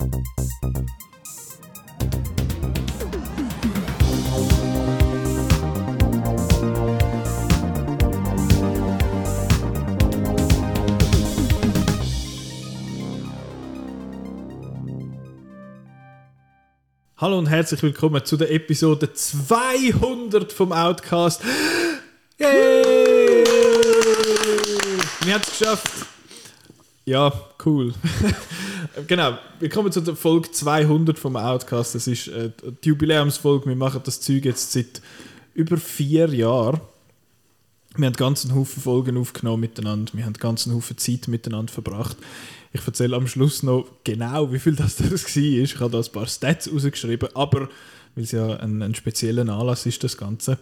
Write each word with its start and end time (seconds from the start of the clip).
Hallo 0.00 0.08
und 17.38 17.50
herzlich 17.50 17.82
willkommen 17.82 18.24
zu 18.24 18.38
der 18.38 18.50
Episode 18.50 19.12
200 19.12 20.54
vom 20.54 20.72
Outcast. 20.72 21.42
Yay! 22.38 23.44
Wir 25.20 25.34
haben 25.34 25.42
es 25.42 25.50
geschafft. 25.50 25.90
Ja, 27.04 27.30
cool. 27.66 27.92
Genau, 29.06 29.38
willkommen 29.58 29.92
zu 29.92 30.00
der 30.00 30.16
Folge 30.16 30.50
200 30.50 31.18
vom 31.18 31.36
Outcast. 31.36 31.94
Das 31.94 32.06
ist 32.06 32.28
äh, 32.28 32.50
die 32.84 32.88
Jubiläumsfolge. 32.88 33.66
Wir 33.66 33.76
machen 33.76 34.00
das 34.04 34.20
Zeug 34.20 34.44
jetzt 34.44 34.72
seit 34.72 35.00
über 35.54 35.76
vier 35.76 36.28
Jahren. 36.34 36.80
Wir 37.96 38.06
haben 38.06 38.14
ganz 38.14 38.44
einen 38.44 38.54
Haufen 38.54 38.82
Folgen 38.82 39.16
aufgenommen 39.16 39.60
miteinander. 39.60 40.12
Wir 40.14 40.24
haben 40.24 40.34
ganz 40.34 40.66
einen 40.66 40.76
Haufen 40.76 40.96
Zeit 40.98 41.28
miteinander 41.28 41.72
verbracht. 41.72 42.16
Ich 42.72 42.86
erzähle 42.86 43.16
am 43.16 43.26
Schluss 43.26 43.62
noch 43.62 43.86
genau, 44.04 44.52
wie 44.52 44.58
viel 44.58 44.76
das, 44.76 44.96
das 45.10 45.10
war. 45.10 45.42
Ich 45.42 45.80
habe 45.80 45.90
da 45.90 45.98
ein 45.98 46.12
paar 46.12 46.26
Stats 46.26 46.72
rausgeschrieben, 46.72 47.28
aber 47.34 47.68
weil 48.14 48.24
es 48.24 48.32
ja 48.32 48.56
ein, 48.56 48.82
ein 48.82 48.94
spezieller 48.94 49.48
Anlass 49.48 49.86
ist, 49.86 50.02
das 50.04 50.16
Ganze, 50.16 50.58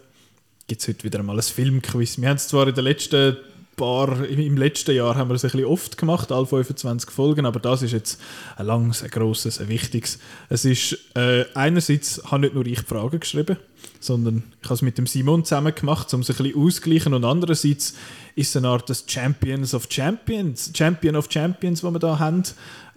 gibt 0.67 0.81
es 0.81 0.87
heute 0.87 1.03
wieder 1.03 1.23
mal 1.23 1.35
ein 1.35 1.41
Filmquiz. 1.41 2.19
Wir 2.19 2.29
haben 2.29 2.37
es 2.37 2.47
zwar 2.47 2.67
in 2.67 2.75
den 2.75 2.83
letzten 2.83 3.37
paar, 3.79 4.25
im 4.25 4.57
letzten 4.57 4.93
Jahr 4.93 5.15
haben 5.15 5.29
wir 5.29 5.35
es 5.35 5.45
ein 5.45 5.51
bisschen 5.51 5.65
oft 5.65 5.97
gemacht, 5.97 6.33
alle 6.33 6.45
25 6.45 7.09
Folgen, 7.09 7.45
aber 7.45 7.61
das 7.61 7.81
ist 7.81 7.93
jetzt 7.93 8.21
ein 8.57 8.65
langes, 8.65 9.01
ein 9.03 9.09
grosses, 9.09 9.59
ein 9.61 9.69
wichtiges. 9.69 10.19
Es 10.49 10.65
ist, 10.65 10.97
äh, 11.15 11.45
einerseits 11.53 12.21
habe 12.25 12.41
nicht 12.41 12.55
nur 12.55 12.65
ich 12.65 12.79
die 12.79 12.85
Fragen 12.85 13.21
geschrieben, 13.21 13.55
sondern 14.01 14.43
ich 14.61 14.65
habe 14.65 14.75
es 14.75 14.81
mit 14.81 14.97
dem 14.97 15.07
Simon 15.07 15.45
zusammen 15.45 15.73
gemacht, 15.73 16.13
um 16.13 16.19
es 16.19 16.29
ein 16.29 16.35
bisschen 16.35 16.61
auszugleichen 16.61 17.13
und 17.13 17.23
andererseits 17.23 17.95
ist 18.35 18.49
es 18.49 18.57
eine 18.57 18.67
Art 18.67 18.89
des 18.89 19.05
Champions 19.07 19.73
of 19.73 19.87
Champions, 19.89 20.71
Champion 20.75 21.15
of 21.15 21.27
Champions, 21.29 21.81
was 21.81 21.93
wir 21.93 21.99
da 21.99 22.19
haben 22.19 22.43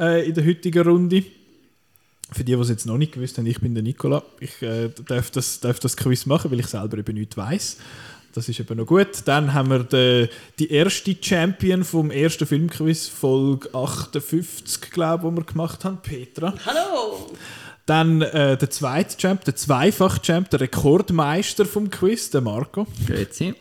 äh, 0.00 0.26
in 0.26 0.34
der 0.34 0.44
heutigen 0.44 0.82
Runde. 0.82 1.24
Für 2.32 2.44
die, 2.44 2.56
die 2.56 2.60
es 2.60 2.70
jetzt 2.70 2.86
noch 2.86 2.98
nicht 2.98 3.12
gewusst 3.12 3.38
haben, 3.38 3.46
ich 3.46 3.60
bin 3.60 3.74
der 3.74 3.82
Nicola. 3.84 4.22
Ich 4.40 4.62
äh, 4.62 4.90
darf, 5.06 5.30
das, 5.30 5.60
darf 5.60 5.78
das 5.80 5.96
Quiz 5.96 6.26
machen, 6.26 6.50
weil 6.50 6.60
ich 6.60 6.66
selber 6.66 6.98
eben 6.98 7.14
nichts 7.14 7.36
weiss. 7.36 7.76
Das 8.32 8.48
ist 8.48 8.58
eben 8.58 8.78
noch 8.78 8.86
gut. 8.86 9.08
Dann 9.26 9.52
haben 9.52 9.70
wir 9.70 9.84
die, 9.84 10.28
die 10.58 10.72
erste 10.72 11.14
Champion 11.20 11.84
vom 11.84 12.10
ersten 12.10 12.46
Filmquiz, 12.46 13.08
Folge 13.08 13.68
58, 13.74 14.90
glaube 14.90 15.28
ich, 15.28 15.30
die 15.30 15.36
wir 15.36 15.44
gemacht 15.44 15.84
haben, 15.84 15.98
Petra. 15.98 16.54
Hallo! 16.64 17.30
Dann 17.84 18.22
äh, 18.22 18.56
der 18.56 18.70
zweite 18.70 19.16
Champ, 19.18 19.44
der 19.44 19.56
Zweifach-Champ, 19.56 20.48
der 20.50 20.60
Rekordmeister 20.60 21.66
vom 21.66 21.90
Quiz, 21.90 22.30
der 22.30 22.40
Marco. 22.40 22.86
Grüezi. 23.06 23.54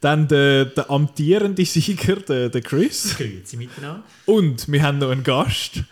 Dann 0.00 0.26
der, 0.26 0.64
der 0.64 0.90
amtierende 0.90 1.64
Sieger, 1.64 2.16
der, 2.16 2.48
der 2.48 2.62
Chris. 2.62 3.16
Grüezi 3.16 3.56
miteinander. 3.56 4.02
Und 4.24 4.72
wir 4.72 4.82
haben 4.82 4.98
noch 4.98 5.10
einen 5.10 5.22
Gast. 5.22 5.82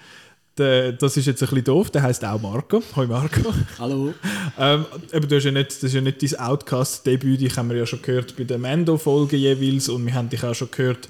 Der, 0.56 0.92
das 0.92 1.16
ist 1.16 1.26
jetzt 1.26 1.42
ein 1.42 1.48
bisschen 1.48 1.64
doof, 1.64 1.90
der 1.90 2.02
heißt 2.02 2.24
auch 2.24 2.40
Marco. 2.40 2.80
Hoi 2.94 3.06
Marco. 3.08 3.52
Hallo. 3.76 4.14
Ähm, 4.56 4.86
eben, 5.12 5.28
du 5.28 5.36
hast 5.36 5.44
ja 5.44 5.50
nicht, 5.50 5.70
das 5.70 5.82
ist 5.82 5.94
ja 5.94 6.00
nicht 6.00 6.22
dein 6.22 6.38
Outcast-Debüt, 6.38 7.40
dich 7.40 7.56
haben 7.56 7.70
wir 7.70 7.76
ja 7.76 7.86
schon 7.86 8.02
gehört 8.02 8.36
bei 8.36 8.44
den 8.44 8.60
Mando-Folgen 8.60 9.36
jeweils 9.36 9.88
und 9.88 10.06
wir 10.06 10.14
haben 10.14 10.28
dich 10.28 10.44
auch 10.44 10.54
schon 10.54 10.70
gehört 10.70 11.08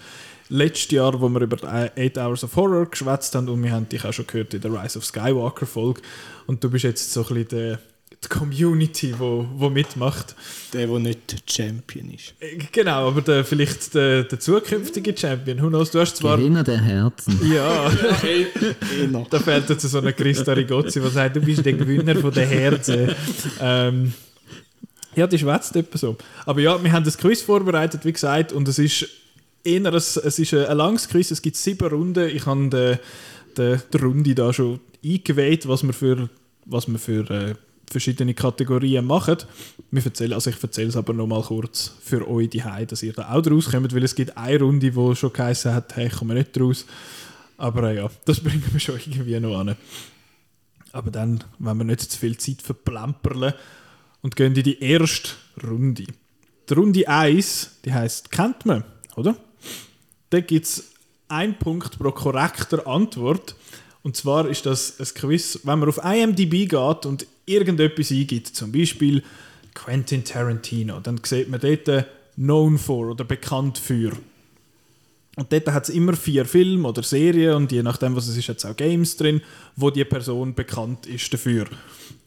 letztes 0.48 0.92
Jahr, 0.92 1.20
wo 1.20 1.28
wir 1.28 1.42
über 1.42 1.62
8 1.62 2.16
Hours 2.16 2.44
of 2.44 2.56
Horror 2.56 2.86
geschwätzt 2.86 3.34
haben 3.34 3.50
und 3.50 3.62
wir 3.62 3.70
haben 3.70 3.86
dich 3.86 4.02
auch 4.06 4.14
schon 4.14 4.26
gehört 4.26 4.54
in 4.54 4.62
der 4.62 4.72
Rise 4.72 4.98
of 4.98 5.04
Skywalker-Folge 5.04 6.00
und 6.46 6.64
du 6.64 6.70
bist 6.70 6.84
jetzt 6.84 7.12
so 7.12 7.20
ein 7.20 7.34
bisschen 7.34 7.48
der 7.48 7.78
die 8.24 8.28
Community, 8.28 9.14
wo, 9.18 9.46
wo 9.56 9.70
mitmacht. 9.70 10.34
Der, 10.72 10.86
der 10.86 10.98
nicht 10.98 11.50
Champion 11.50 12.10
ist. 12.12 12.34
Äh, 12.40 12.58
Genau, 12.72 13.08
aber 13.08 13.20
der, 13.20 13.44
vielleicht 13.44 13.94
der, 13.94 14.24
der 14.24 14.40
zukünftige 14.40 15.16
Champion. 15.16 15.62
Who 15.62 15.68
knows? 15.68 15.90
Du 15.90 16.00
hast 16.00 16.16
zwar... 16.16 16.36
Gewinner 16.36 16.64
der 16.64 16.80
Herzen. 16.80 17.40
Ja, 17.52 17.90
Eh 18.22 19.06
noch. 19.06 19.28
da 19.28 19.38
fällt 19.38 19.68
jetzt 19.68 19.82
so 19.82 19.98
ein 20.00 20.16
Christa 20.16 20.52
Rigozzi, 20.52 21.00
der 21.00 21.10
sagt, 21.10 21.36
du 21.36 21.40
bist 21.40 21.64
der 21.64 21.74
Gewinner 21.74 22.16
von 22.16 22.32
der 22.32 22.46
Herzen. 22.46 23.10
Ähm, 23.60 24.12
ja, 25.14 25.26
die 25.26 25.38
schwätzt 25.38 25.76
etwa 25.76 25.98
so. 25.98 26.16
Aber 26.44 26.60
ja, 26.60 26.82
wir 26.82 26.92
haben 26.92 27.04
das 27.04 27.18
Quiz 27.18 27.42
vorbereitet, 27.42 28.04
wie 28.04 28.12
gesagt, 28.12 28.52
und 28.52 28.66
es 28.68 28.78
ist 28.78 29.06
eher 29.62 29.84
ein, 29.84 29.94
es 29.94 30.16
ist 30.16 30.54
ein 30.54 30.76
langes 30.76 31.08
Quiz, 31.08 31.30
es 31.30 31.42
gibt 31.42 31.56
sieben 31.56 31.88
Runden. 31.88 32.28
Ich 32.28 32.46
habe 32.46 32.68
die, 32.68 32.98
die, 33.56 33.76
die 33.92 33.96
Runde 33.96 34.34
da 34.34 34.52
schon 34.52 34.80
eingeweiht, 35.04 35.68
was 35.68 35.82
wir 35.82 35.92
für, 35.92 36.28
was 36.66 36.88
wir 36.88 36.98
für 36.98 37.30
äh, 37.30 37.54
verschiedene 37.90 38.34
Kategorien 38.34 39.04
machen. 39.04 39.38
Wir 39.90 40.04
erzählen, 40.04 40.32
also 40.32 40.50
ich 40.50 40.62
erzähle 40.62 40.88
es 40.88 40.96
aber 40.96 41.12
noch 41.12 41.26
mal 41.26 41.42
kurz 41.42 41.92
für 42.02 42.28
euch 42.28 42.50
die 42.50 42.62
dass 42.62 43.02
ihr 43.02 43.12
da 43.12 43.32
auch 43.32 43.42
draus 43.42 43.70
kommt, 43.70 43.94
weil 43.94 44.04
es 44.04 44.14
gibt 44.14 44.36
eine 44.36 44.60
Runde, 44.60 44.90
die 44.90 45.16
schon 45.16 45.32
geheißen 45.32 45.72
hat, 45.72 45.96
hey, 45.96 46.06
ich 46.06 46.14
komme 46.14 46.34
nicht 46.34 46.56
draus. 46.56 46.86
Aber 47.56 47.90
äh, 47.90 47.96
ja, 47.96 48.10
das 48.24 48.40
bringen 48.42 48.64
wir 48.70 48.80
schon 48.80 48.96
irgendwie 48.96 49.38
noch 49.40 49.58
an. 49.58 49.76
Aber 50.92 51.10
dann, 51.10 51.42
wenn 51.58 51.76
wir 51.76 51.84
nicht 51.84 52.00
zu 52.00 52.18
viel 52.18 52.36
Zeit 52.36 52.62
verplempern 52.62 53.54
und 54.22 54.36
gehen 54.36 54.54
in 54.54 54.62
die 54.62 54.80
erste 54.80 55.30
Runde. 55.62 56.04
Die 56.68 56.74
Runde 56.74 57.08
1, 57.08 57.80
die 57.84 57.92
heißt 57.92 58.30
kennt 58.30 58.64
man, 58.64 58.84
oder? 59.16 59.36
Da 60.30 60.40
gibt 60.40 60.66
es 60.66 60.92
einen 61.28 61.58
Punkt 61.58 61.98
pro 61.98 62.12
korrekter 62.12 62.86
Antwort. 62.86 63.56
Und 64.02 64.16
zwar 64.16 64.48
ist 64.48 64.66
das 64.66 65.00
ein 65.00 65.06
Quiz, 65.14 65.60
wenn 65.64 65.78
man 65.78 65.88
auf 65.88 65.98
IMDb 66.02 66.68
geht 66.68 67.06
und 67.06 67.26
irgendetwas 67.46 68.10
eingibt, 68.10 68.48
zum 68.48 68.72
Beispiel 68.72 69.22
Quentin 69.74 70.24
Tarantino, 70.24 71.00
dann 71.00 71.20
sieht 71.24 71.48
man 71.48 71.60
dort 71.60 72.06
known 72.36 72.78
for 72.78 73.10
oder 73.10 73.24
bekannt 73.24 73.78
für. 73.78 74.12
Und 75.36 75.52
dort 75.52 75.66
hat 75.72 75.84
es 75.84 75.94
immer 75.94 76.14
vier 76.14 76.44
Filme 76.44 76.88
oder 76.88 77.02
Serien 77.02 77.54
und 77.54 77.72
je 77.72 77.82
nachdem, 77.82 78.14
was 78.14 78.28
es 78.28 78.36
ist, 78.36 78.48
es 78.48 78.64
auch 78.64 78.76
Games 78.76 79.16
drin, 79.16 79.40
wo 79.74 79.90
die 79.90 80.04
Person 80.04 80.54
bekannt 80.54 81.06
ist 81.06 81.32
dafür. 81.32 81.66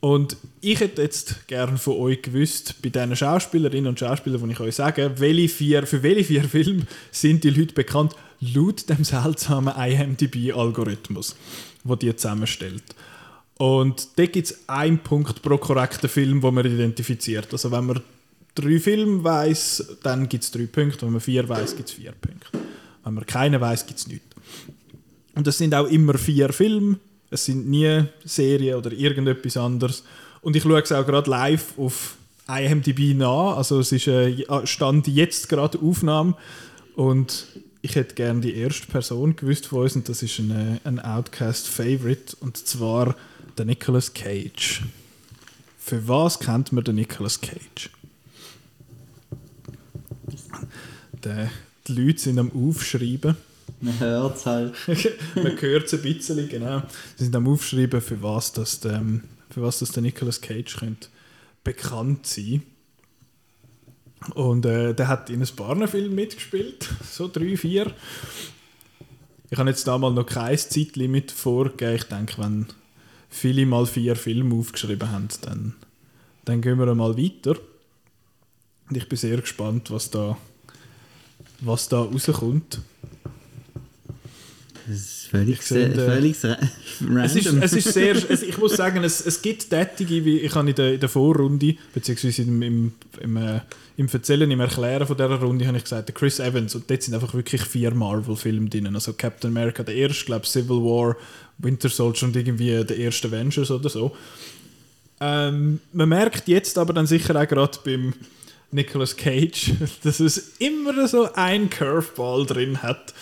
Und 0.01 0.35
ich 0.59 0.79
hätte 0.81 1.01
jetzt 1.01 1.47
gerne 1.47 1.77
von 1.77 1.97
euch 1.97 2.21
gewusst, 2.21 2.75
bei 2.81 2.89
diesen 2.89 3.15
Schauspielerinnen 3.15 3.87
und 3.87 3.99
Schauspielern, 3.99 4.43
die 4.45 4.51
ich 4.51 4.59
euch 4.59 4.75
sage, 4.75 5.11
welche 5.17 5.47
vier, 5.47 5.87
für 5.87 6.03
welche 6.03 6.25
vier 6.25 6.43
Filme 6.49 6.85
sind 7.11 7.45
die 7.45 7.49
Leute 7.49 7.73
bekannt, 7.73 8.13
laut 8.41 8.89
dem 8.89 9.03
seltsamen 9.05 9.73
IMDb-Algorithmus, 9.75 11.35
wo 11.85 11.95
die 11.95 12.13
zusammenstellt. 12.13 12.83
Und 13.57 14.07
da 14.17 14.25
gibt 14.25 14.51
es 14.51 14.69
einen 14.69 14.99
Punkt 14.99 15.41
pro 15.41 15.57
korrekten 15.57 16.09
Film, 16.09 16.43
wo 16.43 16.51
man 16.51 16.65
identifiziert. 16.65 17.47
Also 17.51 17.71
wenn 17.71 17.85
man 17.85 18.01
drei 18.53 18.79
Filme 18.79 19.23
weiß, 19.23 19.97
dann 20.03 20.29
gibt 20.29 20.43
es 20.43 20.51
drei 20.51 20.67
Punkte. 20.67 21.05
Wenn 21.05 21.13
man 21.13 21.21
vier 21.21 21.47
weiß, 21.47 21.75
gibt 21.75 21.89
es 21.89 21.95
vier 21.95 22.11
Punkte. 22.11 22.47
Wenn 23.03 23.13
man 23.13 23.25
keinen 23.25 23.59
weiß, 23.59 23.87
gibt 23.87 23.99
es 23.99 24.07
nichts. 24.07 24.25
Und 25.33 25.47
es 25.47 25.57
sind 25.57 25.73
auch 25.73 25.87
immer 25.87 26.17
vier 26.17 26.53
Filme. 26.53 26.97
Es 27.29 27.45
sind 27.45 27.67
nie 27.67 28.03
Serien 28.25 28.77
oder 28.77 28.91
irgendetwas 28.91 29.57
anderes. 29.57 30.03
Und 30.41 30.55
ich 30.55 30.63
schaue 30.63 30.81
es 30.81 30.91
auch 30.91 31.05
gerade 31.05 31.29
live 31.29 31.77
auf 31.77 32.15
IMDb 32.47 33.15
nach. 33.15 33.57
Also 33.57 33.79
es 33.79 33.91
ist 33.91 34.07
äh, 34.07 34.45
Stand 34.65 35.07
jetzt 35.07 35.49
gerade 35.49 35.79
Aufnahme. 35.79 36.35
Und 36.95 37.47
ich 37.81 37.95
hätte 37.95 38.15
gerne 38.15 38.41
die 38.41 38.55
erste 38.55 38.87
Person 38.87 39.35
gewusst 39.35 39.67
von 39.67 39.83
uns 39.83 39.95
und 39.95 40.09
das 40.09 40.23
ist 40.23 40.39
ein, 40.39 40.51
äh, 40.51 40.87
ein 40.87 40.99
Outcast-Favorite 40.99 42.35
und 42.39 42.57
zwar 42.57 43.15
der 43.57 43.65
Nicolas 43.65 44.13
Cage. 44.13 44.81
Für 45.77 46.07
was 46.07 46.39
kennt 46.39 46.71
man 46.71 46.83
den 46.83 46.95
Nicolas 46.95 47.39
Cage? 47.39 47.89
Der, 51.23 51.49
die 51.87 51.93
Leute 51.93 52.19
sind 52.19 52.39
am 52.39 52.51
Aufschreiben. 52.51 53.37
Man 53.81 53.99
hört 53.99 54.37
es 54.37 54.45
halt. 54.45 54.73
Man 55.35 55.61
hört 55.61 55.85
es 55.85 55.93
ein 55.93 56.01
bisschen, 56.01 56.49
genau. 56.49 56.81
Sie 57.15 57.25
sind 57.25 57.35
am 57.35 57.47
Aufschreiben, 57.47 58.01
für 58.01 58.21
was 58.23 58.51
das, 58.51 58.79
der, 58.79 58.93
ähm, 58.93 59.23
für 59.49 59.61
was 59.61 59.79
das 59.79 59.91
der 59.91 60.03
Nicolas 60.03 60.41
Cage 60.41 60.77
könnte 60.77 61.09
bekannt 61.63 62.25
sein 62.25 62.63
Und 64.35 64.65
äh, 64.65 64.93
der 64.93 65.07
hat 65.09 65.29
in 65.29 65.41
ein 65.41 65.55
paar 65.55 65.87
Filmen 65.87 66.15
mitgespielt, 66.15 66.89
so 67.11 67.27
drei, 67.27 67.57
vier. 67.57 67.93
Ich 69.49 69.57
habe 69.57 69.69
jetzt 69.69 69.87
damals 69.87 70.15
noch 70.15 70.25
kein 70.25 70.57
Zeitlimit 70.57 71.31
vorgegeben. 71.31 71.95
Ich 71.95 72.03
denke, 72.05 72.41
wenn 72.41 72.67
viele 73.37 73.65
mal 73.65 73.85
vier 73.85 74.15
Filme 74.15 74.55
aufgeschrieben 74.55 75.11
haben, 75.11 75.27
dann, 75.41 75.75
dann 76.45 76.61
gehen 76.61 76.79
wir 76.79 76.93
mal 76.95 77.17
weiter. 77.17 77.55
Und 78.89 78.97
ich 78.97 79.07
bin 79.07 79.17
sehr 79.17 79.37
gespannt, 79.37 79.91
was 79.91 80.09
da, 80.09 80.37
was 81.61 81.87
da 81.89 82.01
rauskommt. 82.01 82.79
Das 84.87 84.95
ist 84.95 85.27
völlig, 85.27 85.61
sehe, 85.61 85.89
äh, 85.91 85.95
völlig 85.95 86.43
ra- 86.45 86.57
random. 87.01 87.17
Es 87.25 87.35
ist, 87.35 87.45
es 87.47 87.73
ist 87.73 87.93
sehr, 87.93 88.15
es, 88.15 88.41
ich 88.41 88.57
muss 88.57 88.77
sagen, 88.77 89.03
es, 89.03 89.25
es 89.25 89.41
gibt 89.41 89.69
tätige, 89.69 90.23
wie 90.23 90.39
ich 90.39 90.55
habe 90.55 90.69
in 90.69 90.75
der, 90.75 90.93
in 90.93 90.99
der 91.01 91.09
Vorrunde, 91.09 91.75
beziehungsweise 91.93 92.43
im, 92.43 92.61
im, 92.61 92.91
im, 93.19 93.35
äh, 93.37 93.59
im 93.97 94.07
Erzählen, 94.07 94.49
im 94.49 94.59
Erklären 94.59 95.07
von 95.07 95.17
dieser 95.17 95.39
Runde, 95.39 95.65
habe 95.65 95.77
ich 95.77 95.83
gesagt, 95.83 96.13
Chris 96.13 96.39
Evans, 96.39 96.75
und 96.75 96.89
dort 96.89 97.01
sind 97.01 97.15
einfach 97.15 97.33
wirklich 97.33 97.63
vier 97.63 97.93
Marvel-Filme 97.93 98.69
drin. 98.69 98.93
Also 98.93 99.13
Captain 99.13 99.49
America, 99.49 99.81
der 99.81 99.95
erste, 99.95 100.25
glaube 100.25 100.45
Civil 100.45 100.77
War, 100.77 101.17
Winter 101.57 101.89
Soldier 101.89 102.27
und 102.27 102.35
irgendwie 102.35 102.83
der 102.83 102.95
erste 102.95 103.27
Avengers 103.27 103.71
oder 103.71 103.89
so. 103.89 104.15
Ähm, 105.19 105.79
man 105.93 106.09
merkt 106.09 106.47
jetzt 106.47 106.77
aber 106.77 106.93
dann 106.93 107.07
sicher 107.07 107.35
auch 107.35 107.47
gerade 107.47 107.79
beim 107.83 108.13
Nicolas 108.71 109.17
Cage, 109.17 109.73
dass 110.03 110.19
es 110.19 110.53
immer 110.59 111.07
so 111.07 111.33
ein 111.33 111.71
Curveball 111.71 112.45
drin 112.45 112.83
hat. 112.83 113.15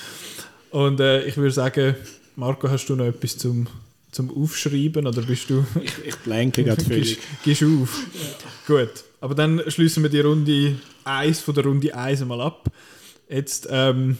Und 0.71 0.99
äh, 0.99 1.23
ich 1.25 1.37
würde 1.37 1.51
sagen, 1.51 1.95
Marco, 2.35 2.69
hast 2.69 2.87
du 2.87 2.97
noch 2.97 3.05
etwas 3.05 3.37
zum, 3.37 3.67
zum 4.15 4.31
Aufschreiben 4.31 5.05
oder 5.05 5.21
bist 5.21 5.49
du. 5.49 5.65
Ich, 5.83 5.93
ich 6.05 6.15
blanke 6.19 6.63
gerade 6.63 6.81
völlig. 6.85 7.19
Gehst 7.43 7.63
auf? 7.63 7.99
Gut, 8.65 9.03
aber 9.19 9.35
dann 9.35 9.61
schließen 9.67 10.01
wir 10.03 10.09
die 10.09 10.21
Runde 10.21 10.77
1 11.03 11.41
von 11.41 11.53
der 11.53 11.65
Runde 11.65 11.93
1 11.93 12.21
einmal 12.21 12.39
ab. 12.39 12.69
Jetzt, 13.27 13.67
ähm, 13.69 14.17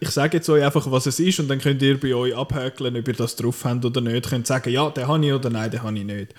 ich 0.00 0.10
sage 0.10 0.38
jetzt 0.38 0.48
euch 0.48 0.64
einfach, 0.64 0.90
was 0.90 1.06
es 1.06 1.20
ist 1.20 1.38
und 1.38 1.46
dann 1.46 1.60
könnt 1.60 1.82
ihr 1.82 2.00
bei 2.00 2.16
euch 2.16 2.36
abhäkeln, 2.36 2.96
ob 2.96 3.06
ihr 3.06 3.14
das 3.14 3.36
drauf 3.36 3.64
habt 3.64 3.84
oder 3.84 4.00
nicht. 4.00 4.28
Könnt 4.28 4.48
sagen, 4.48 4.70
ja, 4.70 4.90
den 4.90 5.06
habe 5.06 5.24
ich 5.24 5.32
oder 5.32 5.50
nein, 5.50 5.70
den 5.70 5.82
habe 5.84 5.96
ich 5.96 6.04
nicht. 6.04 6.34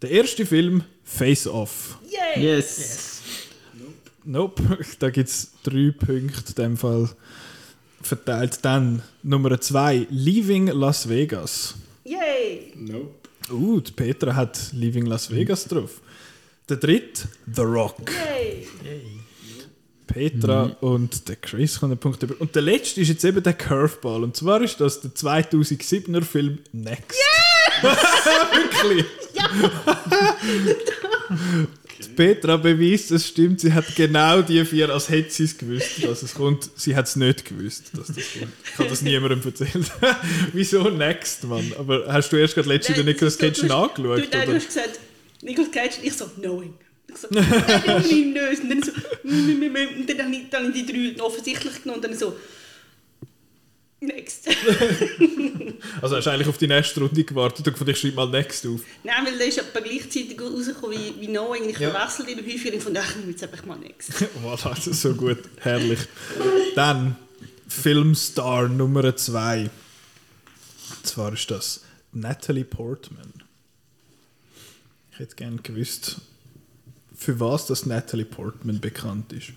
Der 0.00 0.12
erste 0.12 0.46
Film, 0.46 0.84
Face 1.02 1.48
Off. 1.48 1.98
Yes. 2.40 3.20
Nope, 4.22 4.62
da 5.00 5.10
gibt 5.10 5.28
es 5.28 5.54
drei 5.64 5.90
Punkte 5.90 6.50
in 6.50 6.54
dem 6.54 6.76
Fall 6.76 7.10
verteilt. 8.08 8.58
Dann 8.62 9.02
Nummer 9.22 9.60
zwei, 9.60 10.06
Leaving 10.10 10.68
Las 10.68 11.08
Vegas. 11.08 11.74
Yay! 12.04 12.72
Nope. 12.76 13.14
Uh, 13.50 13.80
die 13.80 13.92
Petra 13.92 14.34
hat 14.34 14.72
Leaving 14.72 15.06
Las 15.06 15.30
Vegas 15.30 15.64
drauf. 15.66 16.00
Der 16.68 16.76
dritte, 16.76 17.28
The 17.52 17.62
Rock. 17.62 18.10
Yay! 18.10 18.66
Petra 20.06 20.76
und 20.80 21.28
der 21.28 21.36
Chris 21.36 21.78
kommen 21.78 21.92
einen 21.92 22.00
Punkt 22.00 22.22
über. 22.22 22.34
Und 22.40 22.54
der 22.54 22.62
letzte 22.62 23.00
ist 23.02 23.08
jetzt 23.08 23.24
eben 23.24 23.42
der 23.42 23.52
Curveball. 23.52 24.24
Und 24.24 24.36
zwar 24.36 24.60
ist 24.62 24.80
das 24.80 25.00
der 25.00 25.10
2007er 25.12 26.22
Film 26.22 26.58
Next. 26.72 27.18
Wirklich? 27.82 29.04
Die 29.34 29.40
Petra 32.18 32.56
beweist, 32.56 33.12
es 33.12 33.28
stimmt, 33.28 33.60
sie 33.60 33.72
hat 33.72 33.94
genau 33.94 34.42
die 34.42 34.64
vier, 34.64 34.90
als 34.90 35.08
hätte 35.08 35.30
sie 35.30 35.44
es 35.44 35.56
gewusst, 35.56 36.02
dass 36.02 36.24
es 36.24 36.34
kommt. 36.34 36.68
Sie 36.74 36.96
hat 36.96 37.06
es 37.06 37.14
nicht 37.14 37.44
gewusst, 37.44 37.92
dass 37.92 38.08
das 38.08 38.16
kommt. 38.16 38.52
Ich 38.64 38.76
habe 38.76 38.88
das 38.88 39.02
niemandem 39.02 39.40
erzählt. 39.44 39.88
Wieso 40.52 40.90
Next, 40.90 41.44
Mann? 41.44 41.72
Aber 41.78 42.12
hast 42.12 42.32
du 42.32 42.36
erst 42.36 42.56
gerade 42.56 42.68
letztens 42.70 42.96
den 42.96 43.06
Nicolas 43.06 43.38
Cage 43.38 43.62
nachgeschaut? 43.62 44.18
Du, 44.18 44.36
nein, 44.36 44.48
du 44.48 44.54
hast 44.56 44.66
gesagt, 44.66 44.98
Nicolas 45.42 45.70
Cage 45.70 45.98
ich 46.02 46.12
so, 46.12 46.26
knowing. 46.40 46.74
Ich 47.08 47.16
so, 47.18 47.28
nein, 47.30 47.46
nicht 47.98 48.10
lösen. 48.34 48.72
Und 48.72 50.10
dann 50.18 50.26
habe 50.26 50.72
ich 50.74 50.86
die 50.86 51.14
drei 51.14 51.22
offensichtlich 51.22 51.82
genommen 51.84 52.02
und 52.02 52.04
dann 52.04 52.18
so, 52.18 52.36
next. 54.00 54.48
Also 56.00 56.16
hast 56.16 56.24
du 56.26 56.30
eigentlich 56.30 56.48
auf 56.48 56.58
die 56.58 56.66
nächste 56.66 57.00
Runde 57.00 57.22
gewartet 57.24 57.66
und 57.66 57.72
gefunden, 57.72 57.90
ich 57.92 57.98
schreibe 58.00 58.16
mal 58.16 58.28
Next 58.28 58.66
auf. 58.66 58.80
Nein, 59.04 59.24
weil 59.26 59.38
der 59.38 59.46
ist 59.48 59.58
etwa 59.58 59.80
gleichzeitig 59.80 60.40
rausgekommen 60.40 60.96
wie, 60.98 61.20
wie 61.20 61.26
Knowing. 61.26 61.68
Ich 61.68 61.78
Ja. 61.78 61.90
verwechsel 61.90 62.28
ihn 62.28 62.38
häufig 62.38 62.72
und 62.74 62.82
von 62.82 62.96
ach, 62.96 63.10
ich 63.10 63.16
nehme 63.16 63.30
jetzt 63.30 63.42
einfach 63.44 63.64
mal 63.64 63.78
next. 63.78 64.10
Voilà, 64.42 64.74
das 64.74 64.86
ist 64.86 65.02
so 65.02 65.14
gut. 65.14 65.38
Herrlich. 65.58 66.00
Dann 66.74 67.16
Filmstar 67.68 68.68
Nummer 68.68 69.14
2. 69.16 69.62
Und 70.90 71.06
zwar 71.06 71.32
ist 71.32 71.50
das 71.50 71.82
Natalie 72.12 72.64
Portman. 72.64 73.32
Ich 75.12 75.18
hätte 75.18 75.36
gerne 75.36 75.58
gewusst, 75.62 76.20
für 77.16 77.38
was 77.40 77.66
das 77.66 77.86
Natalie 77.86 78.24
Portman 78.24 78.80
bekannt 78.80 79.32
ist. 79.32 79.48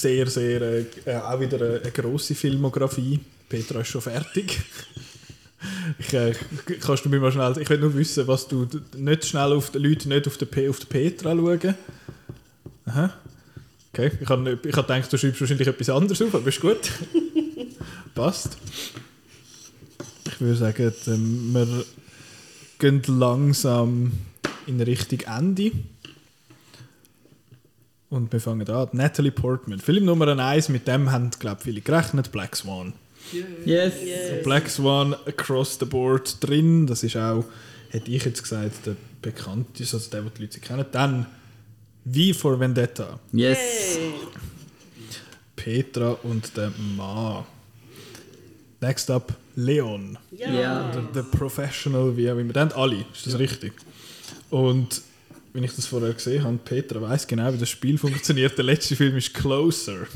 Sehr, 0.00 0.26
sehr, 0.28 0.62
äh, 0.62 0.84
äh, 1.04 1.16
auch 1.16 1.38
wieder 1.38 1.60
eine, 1.60 1.80
eine 1.80 1.90
grosse 1.90 2.34
Filmografie. 2.34 3.20
Petra 3.48 3.80
ist 3.80 3.88
schon 3.88 4.00
fertig. 4.00 4.58
Ich, 5.98 6.12
äh, 6.14 6.32
kannst 6.80 7.04
du 7.04 7.08
mir 7.08 7.20
mal 7.20 7.30
schnell, 7.30 7.54
ich 7.60 7.68
will 7.68 7.78
nur 7.78 7.94
wissen, 7.94 8.26
was 8.26 8.48
du 8.48 8.66
nicht 8.96 9.26
schnell 9.26 9.52
auf 9.52 9.70
die 9.70 9.78
Leute 9.78 10.08
nicht 10.08 10.26
auf 10.26 10.36
die, 10.38 10.46
P- 10.46 10.68
auf 10.68 10.80
die 10.80 10.86
Petra 10.86 11.34
schauen. 11.36 11.74
Aha. 12.86 13.12
Okay, 13.92 14.10
ich 14.20 14.28
habe 14.28 14.58
ich 14.64 14.74
hab 14.76 14.88
gedacht, 14.88 15.12
du 15.12 15.18
schreibst 15.18 15.40
wahrscheinlich 15.40 15.68
etwas 15.68 15.90
anderes 15.90 16.22
auf, 16.22 16.34
aber 16.34 16.48
ist 16.48 16.60
gut. 16.60 16.80
Passt. 18.14 18.56
Ich 20.26 20.40
würde 20.40 20.56
sagen, 20.56 20.92
ähm, 21.06 21.50
wir 21.52 21.84
gehen 22.78 23.02
langsam 23.06 24.12
in 24.66 24.80
Richtung 24.80 25.20
Ende. 25.20 25.70
Und 28.12 28.30
wir 28.30 28.40
fangen 28.40 28.68
an. 28.68 28.88
Natalie 28.92 29.30
Portman. 29.30 29.80
Film 29.80 30.04
Nummer 30.04 30.28
1, 30.28 30.68
mit 30.68 30.86
dem 30.86 31.10
haben, 31.10 31.30
glaube 31.38 31.56
ich, 31.60 31.64
viele 31.64 31.80
gerechnet. 31.80 32.30
Black 32.30 32.54
Swan. 32.54 32.92
Yes. 33.64 33.94
Black 34.44 34.68
Swan 34.68 35.14
across 35.26 35.78
the 35.80 35.86
board 35.86 36.36
drin. 36.44 36.86
Das 36.86 37.02
ist 37.02 37.16
auch, 37.16 37.42
hätte 37.88 38.10
ich 38.10 38.22
jetzt 38.22 38.42
gesagt, 38.42 38.84
der 38.84 38.96
bekannteste, 39.22 39.96
also 39.96 40.10
der, 40.10 40.20
den 40.20 40.30
die 40.36 40.42
Leute 40.42 40.60
kennen. 40.60 40.84
Dann 40.92 41.26
wie 42.04 42.34
for 42.34 42.60
Vendetta. 42.60 43.18
Yes. 43.32 43.98
Petra 45.56 46.10
und 46.22 46.54
der 46.54 46.70
Ma. 46.94 47.46
Next 48.82 49.10
up, 49.10 49.32
Leon. 49.56 50.18
Ja. 50.32 50.52
Ja. 50.52 50.92
The, 50.92 51.20
the 51.20 51.26
Professional, 51.34 52.14
wie 52.14 52.30
auch 52.30 52.36
immer. 52.36 52.52
Den 52.52 52.72
alle, 52.72 53.06
ist 53.14 53.26
das 53.26 53.38
richtig? 53.38 53.72
Und 54.50 55.00
wenn 55.52 55.64
ich 55.64 55.74
das 55.74 55.86
vorher 55.86 56.12
gesehen 56.12 56.44
habe, 56.44 56.56
Petra 56.56 57.00
weiß 57.00 57.26
genau, 57.26 57.52
wie 57.52 57.58
das 57.58 57.68
Spiel 57.68 57.98
funktioniert. 57.98 58.56
Der 58.56 58.64
letzte 58.64 58.96
Film 58.96 59.16
ist 59.16 59.34
Closer. 59.34 60.06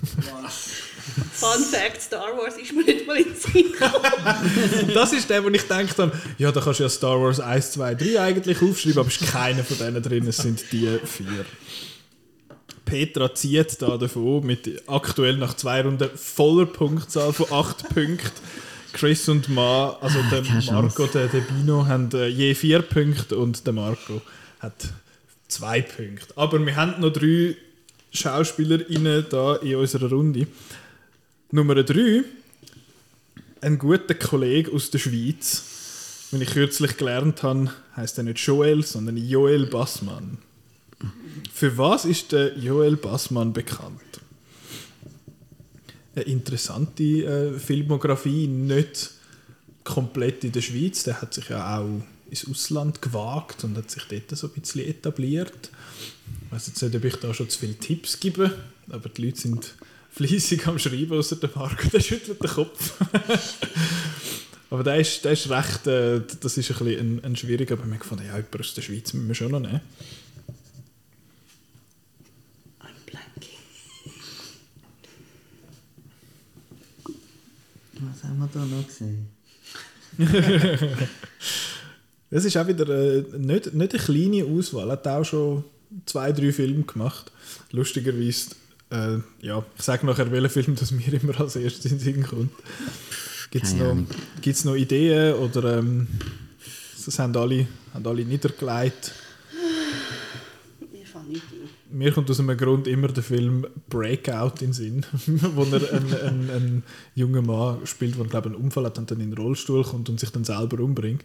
Fun 1.32 1.62
Fact: 1.70 2.02
Star 2.02 2.36
Wars 2.36 2.56
ist 2.56 2.72
mir 2.72 2.84
nicht 2.84 3.06
mal 3.06 3.16
in 3.16 3.24
den 3.24 3.36
Sinn 3.36 3.72
gekommen. 3.72 4.94
Das 4.94 5.12
ist 5.12 5.28
der, 5.28 5.44
wo 5.44 5.48
ich 5.48 5.62
gedacht 5.62 5.98
habe, 5.98 6.12
ja, 6.38 6.50
da 6.50 6.60
kannst 6.60 6.80
du 6.80 6.84
ja 6.84 6.88
Star 6.88 7.20
Wars 7.20 7.38
1, 7.38 7.72
2, 7.72 7.94
3 7.94 8.20
eigentlich 8.20 8.62
aufschreiben, 8.62 8.98
aber 9.00 9.08
es 9.08 9.20
ist 9.20 9.30
keiner 9.30 9.62
von 9.62 9.78
denen 9.78 10.02
drin, 10.02 10.26
es 10.26 10.38
sind 10.38 10.64
die 10.72 10.98
vier. 11.04 11.44
Petra 12.84 13.34
zieht 13.34 13.82
da 13.82 13.96
davon 13.96 14.46
mit 14.46 14.82
aktuell 14.86 15.36
nach 15.36 15.54
zwei 15.54 15.82
Runden 15.82 16.08
voller 16.14 16.66
Punktzahl 16.66 17.32
von 17.32 17.46
8 17.50 17.88
Punkten. 17.88 18.30
Chris 18.92 19.28
und 19.28 19.50
Ma, 19.50 19.98
also 20.00 20.18
der 20.30 20.42
keine 20.42 20.64
Marco, 20.72 21.06
der, 21.06 21.26
der 21.26 21.40
Bino, 21.40 21.86
haben 21.86 22.08
äh, 22.14 22.28
je 22.28 22.54
vier 22.54 22.80
Punkte 22.80 23.36
und 23.36 23.66
der 23.66 23.74
Marco 23.74 24.22
hat 24.60 24.72
zwei 25.48 25.82
Punkte. 25.82 26.36
Aber 26.36 26.64
wir 26.64 26.76
haben 26.76 27.00
noch 27.00 27.12
drei 27.12 27.56
SchauspielerInnen 28.12 29.26
da 29.30 29.56
in 29.56 29.76
unserer 29.76 30.10
Runde. 30.10 30.46
Nummer 31.50 31.82
drei 31.82 32.24
ein 33.60 33.78
guter 33.78 34.14
Kollege 34.14 34.72
aus 34.72 34.90
der 34.90 34.98
Schweiz, 34.98 36.28
wenn 36.30 36.40
ich 36.40 36.50
kürzlich 36.50 36.96
gelernt 36.96 37.42
habe, 37.42 37.72
heißt 37.96 38.18
er 38.18 38.24
nicht 38.24 38.38
Joel, 38.38 38.84
sondern 38.84 39.16
Joel 39.16 39.66
Bassmann. 39.66 40.38
Für 41.52 41.76
was 41.78 42.04
ist 42.04 42.32
der 42.32 42.56
Joel 42.56 42.96
Bassmann 42.96 43.52
bekannt? 43.52 44.00
Eine 46.14 46.24
interessante 46.24 47.02
äh, 47.02 47.58
Filmografie, 47.58 48.46
nicht 48.46 49.12
komplett 49.84 50.44
in 50.44 50.52
der 50.52 50.62
Schweiz. 50.62 51.02
Der 51.04 51.20
hat 51.20 51.34
sich 51.34 51.48
ja 51.48 51.78
auch 51.78 52.02
ins 52.30 52.48
Ausland 52.48 53.02
gewagt 53.02 53.64
und 53.64 53.76
hat 53.76 53.90
sich 53.90 54.04
dort 54.04 54.36
so 54.36 54.48
ein 54.48 54.60
bisschen 54.60 54.86
etabliert. 54.86 55.70
Ich 56.46 56.52
weiß 56.52 56.66
jetzt 56.68 56.82
nicht, 56.82 56.94
ob 56.94 57.04
ich 57.04 57.16
da 57.16 57.32
schon 57.34 57.48
zu 57.48 57.58
viele 57.58 57.74
Tipps 57.74 58.20
gebe, 58.20 58.56
aber 58.90 59.08
die 59.08 59.26
Leute 59.26 59.40
sind 59.40 59.74
fleissig 60.10 60.66
am 60.66 60.78
Schreiben, 60.78 61.12
außer 61.12 61.36
der 61.36 61.50
Marco, 61.54 61.88
der 61.88 62.00
schüttelt 62.00 62.42
den 62.42 62.50
Kopf. 62.50 62.94
aber 64.70 64.82
der 64.82 64.96
ist, 64.96 65.24
der 65.24 65.32
ist 65.32 65.48
recht, 65.50 65.86
äh, 65.86 66.20
das 66.40 66.56
ist 66.56 66.70
ein 66.70 66.78
bisschen 66.78 67.18
ein, 67.18 67.24
ein 67.24 67.36
schwieriger, 67.36 67.74
aber 67.74 67.86
wir 67.86 67.98
gefunden, 67.98 68.26
ja, 68.26 68.36
jemand 68.36 68.60
aus 68.60 68.74
der 68.74 68.82
Schweiz 68.82 69.12
müssen 69.12 69.28
wir 69.28 69.34
schon 69.34 69.52
noch 69.52 69.60
nehmen. 69.60 69.80
I'm 72.80 72.94
blanking. 73.06 73.58
Was 78.00 78.24
haben 78.24 78.38
wir 78.38 78.48
da 78.52 78.64
noch 78.64 78.86
gesehen? 78.86 79.28
Es 82.30 82.44
ist 82.44 82.56
auch 82.56 82.66
wieder 82.66 82.88
äh, 82.88 83.22
nicht, 83.38 83.72
nicht 83.72 83.94
eine 83.94 84.02
kleine 84.02 84.44
Auswahl. 84.44 84.88
Er 84.88 84.92
hat 84.92 85.06
auch 85.06 85.24
schon 85.24 85.64
zwei, 86.06 86.32
drei 86.32 86.52
Filme 86.52 86.82
gemacht. 86.82 87.30
Lustigerweise, 87.70 88.50
äh, 88.90 89.18
ja, 89.40 89.64
ich 89.76 89.82
sage 89.82 90.06
nachher, 90.06 90.30
welcher 90.30 90.50
Film 90.50 90.74
das 90.74 90.90
mir 90.90 91.12
immer 91.12 91.40
als 91.40 91.56
erstes 91.56 91.84
in 91.84 91.98
den 91.98 92.00
Sinn 92.00 92.22
kommt. 92.24 92.52
Gibt 93.50 93.64
es 93.64 93.74
noch, 93.74 93.96
gibt's 94.42 94.64
noch 94.64 94.74
Ideen 94.74 95.34
oder 95.34 95.78
ähm, 95.78 96.08
das 97.04 97.18
haben 97.18 97.36
alle, 97.36 97.68
haben 97.94 98.06
alle 98.06 98.24
niedergelegt? 98.24 99.12
Mir 100.92 101.06
fällt 101.06 101.28
nicht 101.28 101.42
ein. 101.52 101.55
Mir 101.90 102.12
kommt 102.12 102.30
aus 102.30 102.40
einem 102.40 102.56
Grund 102.56 102.86
immer 102.88 103.08
der 103.08 103.22
Film 103.22 103.66
Breakout 103.88 104.52
in 104.60 104.66
den 104.68 104.72
Sinn, 104.72 105.06
wo 105.26 105.62
er 105.64 105.92
einen, 105.92 106.14
einen, 106.14 106.50
einen 106.50 106.82
jungen 107.14 107.46
Mann 107.46 107.78
spielt, 107.86 108.18
der 108.18 108.24
glaube 108.26 108.46
einen 108.50 108.56
Unfall 108.56 108.84
hat 108.86 108.98
und 108.98 109.10
dann 109.10 109.20
in 109.20 109.30
den 109.30 109.38
Rollstuhl 109.38 109.82
kommt 109.84 110.08
und 110.08 110.18
sich 110.20 110.30
dann 110.30 110.44
selber 110.44 110.82
umbringt. 110.82 111.22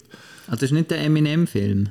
Ah, 0.47 0.51
das 0.51 0.63
ist 0.63 0.71
nicht 0.71 0.91
der 0.91 0.99
Eminem-Film. 1.01 1.89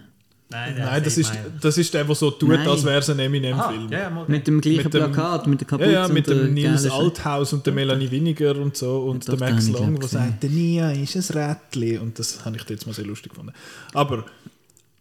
Nein, 0.52 0.74
Nein, 0.78 1.04
das 1.04 1.16
ist, 1.16 1.32
das 1.60 1.78
ist 1.78 1.94
der, 1.94 2.02
der 2.04 2.14
so 2.16 2.28
tut, 2.32 2.48
Nein. 2.48 2.66
als 2.66 2.84
wäre 2.84 2.98
es 2.98 3.08
ein 3.08 3.20
Ah, 3.20 3.22
Eminem-Film. 3.22 3.88
ja, 3.92 3.98
ja, 4.00 4.24
Mit 4.26 4.48
dem 4.48 4.60
gleichen 4.60 4.82
Mit 4.84 4.94
dem- 4.94 5.12
Plakat, 5.12 5.46
mit 5.46 5.60
der 5.60 5.66
Ja, 5.66 5.70
Kapuze 5.70 5.92
ja, 5.92 6.08
mit 6.08 6.26
und 6.28 6.34
der 6.36 6.44
dem 6.46 6.54
Nils 6.54 6.90
Althaus 6.90 7.52
und 7.52 7.64
der 7.66 7.72
Melanie 7.72 8.10
Winiger 8.10 8.56
und 8.56 8.76
so 8.76 9.02
und 9.02 9.26
Ja, 9.28 9.36
der 9.36 9.48
Max 9.52 9.68
Long, 9.68 10.00
der 10.00 10.08
sagt, 10.08 10.42
der 10.42 10.50
Nia 10.50 10.90
ist 10.90 11.14
ein 11.14 11.36
Rättli 11.38 11.98
und 11.98 12.18
das 12.18 12.44
habe 12.44 12.56
ich 12.56 12.68
jetzt 12.68 12.84
mal 12.84 12.92
sehr 12.92 13.06
lustig 13.06 13.30
gefunden. 13.30 13.52
Aber 13.94 14.24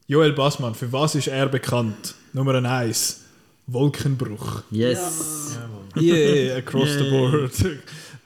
Joel 0.05 0.33
Bassmann, 0.33 0.75
für 0.75 0.91
was 0.91 1.15
ist 1.15 1.27
er 1.29 1.47
bekannt? 1.47 2.13
Nummer 2.33 2.53
1, 2.53 3.21
Wolkenbruch. 3.73 4.63
Yes. 4.71 5.57
Yeah, 5.95 6.57
across 6.57 6.89
the 6.97 7.03
Yay. 7.03 7.09
board. 7.09 7.51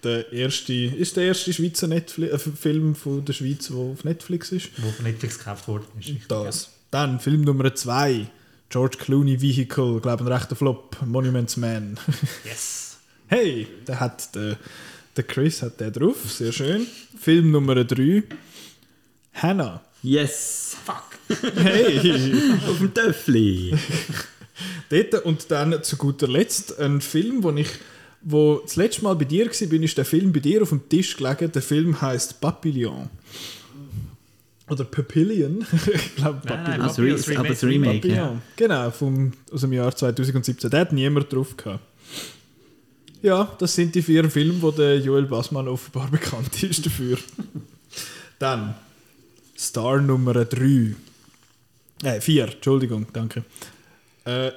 Der 0.04 0.32
erste, 0.34 0.74
ist 0.74 1.16
der 1.16 1.24
erste 1.26 1.54
Schweizer 1.54 1.88
Netfli 1.88 2.28
äh, 2.28 2.38
Film 2.38 2.94
von 2.94 3.24
der 3.24 3.32
Schweiz, 3.34 3.68
der 3.68 3.78
auf 3.78 4.04
Netflix 4.04 4.52
ist. 4.52 4.70
wo 4.78 4.90
von 4.92 5.06
Netflix 5.06 5.38
gekauft 5.38 5.68
worden 5.68 5.86
ist. 6.00 6.12
Das. 6.28 6.70
Dann 6.92 7.20
Film 7.22 7.42
Nummer 7.42 7.74
2, 7.74 8.28
George 8.70 8.98
Clooney 9.00 9.42
Vehicle, 9.42 10.02
glaube 10.02 10.26
ein 10.26 10.28
rechter 10.32 10.56
Flop, 10.56 10.98
Monuments 11.06 11.56
Man. 11.58 11.98
Yes. 12.46 12.98
Hey, 13.28 13.68
der 13.88 14.00
hat 14.02 14.36
der, 14.36 14.58
der 15.16 15.24
Chris 15.24 15.62
hat 15.62 15.80
der 15.80 15.90
drauf, 15.92 16.18
sehr 16.30 16.52
schön. 16.52 16.86
Film 17.18 17.52
Nummer 17.52 17.84
3, 17.84 18.24
Hannah. 19.36 19.82
Yes. 20.04 20.76
Hey, 21.56 22.34
Auf 22.70 22.78
dem 22.80 22.94
Töffli. 22.94 23.74
dort 24.90 25.26
und 25.26 25.52
dann 25.52 25.84
zu 25.84 25.98
guter 25.98 26.28
Letzt 26.28 26.80
ein 26.80 27.02
Film, 27.02 27.44
wo 27.44 27.52
ich 27.52 27.70
wo 28.26 28.62
das 28.64 28.78
letzte 28.78 29.04
Mal 29.04 29.16
bei 29.16 29.26
dir 29.26 29.46
war, 29.48 29.68
bin, 29.68 29.84
ist 29.84 29.98
der 29.98 30.06
Film 30.06 30.32
bei 30.32 30.40
dir 30.40 30.62
auf 30.62 30.70
dem 30.70 30.88
Tisch 30.88 31.18
gelegen. 31.18 31.52
Der 31.52 31.62
Film 31.62 32.00
heißt 32.02 32.40
Papillon. 32.40 33.10
Oder 34.70 34.86
Papillion. 34.86 35.66
ich 35.94 36.16
glaube 36.16 36.40
Nein, 36.46 36.64
nein, 36.64 36.64
Papillon. 36.64 36.82
Also, 36.82 36.96
Papillon, 37.02 37.18
das 37.18 37.38
aber 37.38 37.48
das 37.50 37.64
Remake. 37.64 37.92
Remake, 37.92 38.08
ja. 38.08 38.24
Papillon. 38.24 38.42
Genau, 38.56 38.92
vom, 38.92 39.34
aus 39.52 39.62
dem 39.62 39.74
Jahr 39.74 39.94
2017. 39.94 40.70
Da 40.70 40.80
hat 40.80 40.94
niemand 40.94 41.32
drauf 41.34 41.58
gehabt. 41.58 41.84
Ja, 43.22 43.56
das 43.58 43.76
sind 43.76 43.94
die 43.96 44.02
vier 44.02 44.30
Filme, 44.30 44.62
wo 44.62 44.72
der 44.72 45.00
Joel 45.00 45.24
Bassmann 45.24 45.68
offenbar 45.68 46.08
bekannt 46.12 46.64
ist 46.64 46.86
dafür. 46.86 47.18
Dann 48.40 48.76
Star 49.58 50.02
Nummer 50.02 50.46
3. 50.46 50.96
Äh, 52.04 52.20
4, 52.20 52.54
Entschuldigung, 52.56 53.06
danke. 53.14 53.44
Äh, 54.26 54.52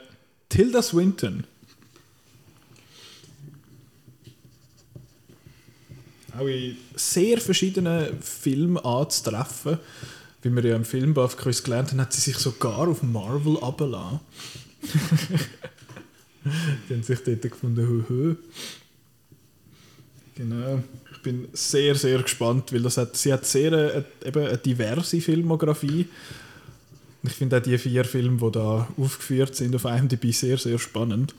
Tilda 0.49 0.83
Swinton. 0.83 1.45
Auch 6.39 6.47
in 6.47 6.77
sehr 6.95 7.41
verschiedenen 7.41 8.21
Filmen 8.23 8.79
anzutreffen. 8.79 9.79
Wie 10.43 10.51
wir 10.51 10.65
ja 10.65 10.77
im 10.77 10.85
Filmbuff-Quiz 10.85 11.63
gelernt 11.63 11.91
haben, 11.91 12.01
hat 12.01 12.13
sie 12.13 12.21
sich 12.21 12.37
sogar 12.37 12.87
auf 12.89 13.03
Marvel 13.03 13.59
abgelassen. 13.59 14.21
Die 16.89 16.95
haben 16.95 17.03
sich 17.03 17.19
dort 17.25 17.43
gefunden, 17.43 18.05
hö. 18.09 18.37
Genau. 20.37 20.83
Ich 21.11 21.23
bin 21.23 21.49
sehr, 21.53 21.95
sehr 21.97 22.23
gespannt, 22.23 22.73
weil 22.73 22.83
das 22.83 22.99
hat, 22.99 23.17
sie 23.17 23.33
hat 23.33 23.45
sehr 23.47 23.73
eine, 23.73 24.05
eben 24.25 24.47
eine 24.47 24.59
diverse 24.59 25.21
Filmografie. 25.21 26.07
Ich 27.27 27.35
finde 27.35 27.59
auch 27.59 27.63
die 27.63 27.79
vier 27.79 28.05
Filme, 28.05 28.39
die 28.39 28.53
da 28.53 28.89
aufgeführt 28.97 29.55
sind 29.57 29.75
auf 29.75 29.85
IMDb, 29.85 30.33
sehr, 30.33 30.59
sehr 30.59 30.79
spannend. 30.79 31.35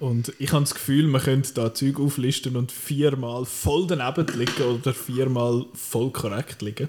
Und 0.00 0.32
ich 0.38 0.52
habe 0.52 0.64
das 0.64 0.74
Gefühl, 0.74 1.06
man 1.06 1.22
könnte 1.22 1.52
da 1.54 1.74
Zeug 1.74 2.00
auflisten 2.00 2.56
und 2.56 2.72
viermal 2.72 3.44
voll 3.44 3.86
daneben 3.86 4.26
liegen 4.38 4.62
oder 4.62 4.94
viermal 4.94 5.66
voll 5.74 6.10
korrekt 6.10 6.62
liegen. 6.62 6.88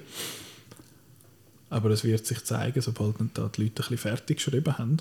Aber 1.70 1.90
es 1.90 2.04
wird 2.04 2.26
sich 2.26 2.44
zeigen, 2.44 2.82
sobald 2.82 3.20
dann 3.20 3.32
da 3.34 3.50
die 3.50 3.64
Leute 3.64 3.74
ein 3.74 3.76
bisschen 3.76 3.98
fertig 3.98 4.38
geschrieben 4.38 4.78
haben. 4.78 4.98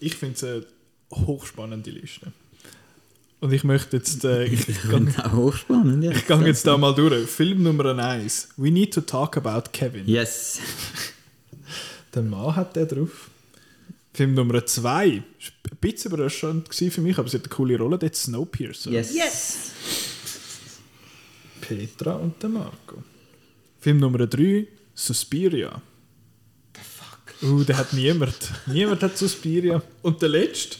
Ich 0.00 0.16
finde 0.16 0.34
es 0.34 0.44
eine 0.44 0.66
hochspannende 1.26 1.90
Liste. 1.90 2.32
Und 3.44 3.52
ich 3.52 3.62
möchte 3.62 3.98
jetzt... 3.98 4.24
Äh, 4.24 4.46
ich, 4.46 4.66
ich, 4.70 4.84
hochspannend, 4.84 6.02
ja. 6.02 6.12
ich 6.12 6.26
gehe 6.26 6.46
jetzt 6.46 6.66
da 6.66 6.78
mal 6.78 6.94
durch. 6.94 7.28
Film 7.28 7.62
Nummer 7.62 7.94
1. 7.94 8.48
We 8.56 8.70
need 8.70 8.94
to 8.94 9.02
talk 9.02 9.36
about 9.36 9.68
Kevin. 9.70 10.08
Yes. 10.08 10.60
Der 12.14 12.22
Mann 12.22 12.56
hat 12.56 12.74
der 12.74 12.86
drauf. 12.86 13.28
Film 14.14 14.32
Nummer 14.32 14.64
2. 14.64 15.04
Ein 15.04 15.24
bisschen 15.78 16.10
überraschend 16.10 16.74
für 16.74 17.02
mich, 17.02 17.18
aber 17.18 17.28
sie 17.28 17.36
hat 17.36 17.44
eine 17.44 17.54
coole 17.54 17.76
Rolle. 17.76 17.98
Dort 17.98 18.16
Snowpiercer. 18.16 18.90
Yes. 18.90 19.14
Yes! 19.14 19.58
Petra 21.60 22.14
und 22.14 22.42
der 22.42 22.48
Marco. 22.48 23.04
Film 23.78 23.98
Nummer 23.98 24.26
3. 24.26 24.66
Suspiria. 24.94 25.82
The 26.74 26.80
fuck? 26.80 27.50
Uh, 27.50 27.62
der 27.62 27.76
hat 27.76 27.92
niemand. 27.92 28.38
niemand 28.64 29.02
hat 29.02 29.18
Suspiria. 29.18 29.82
Und 30.00 30.22
der 30.22 30.30
letzte. 30.30 30.78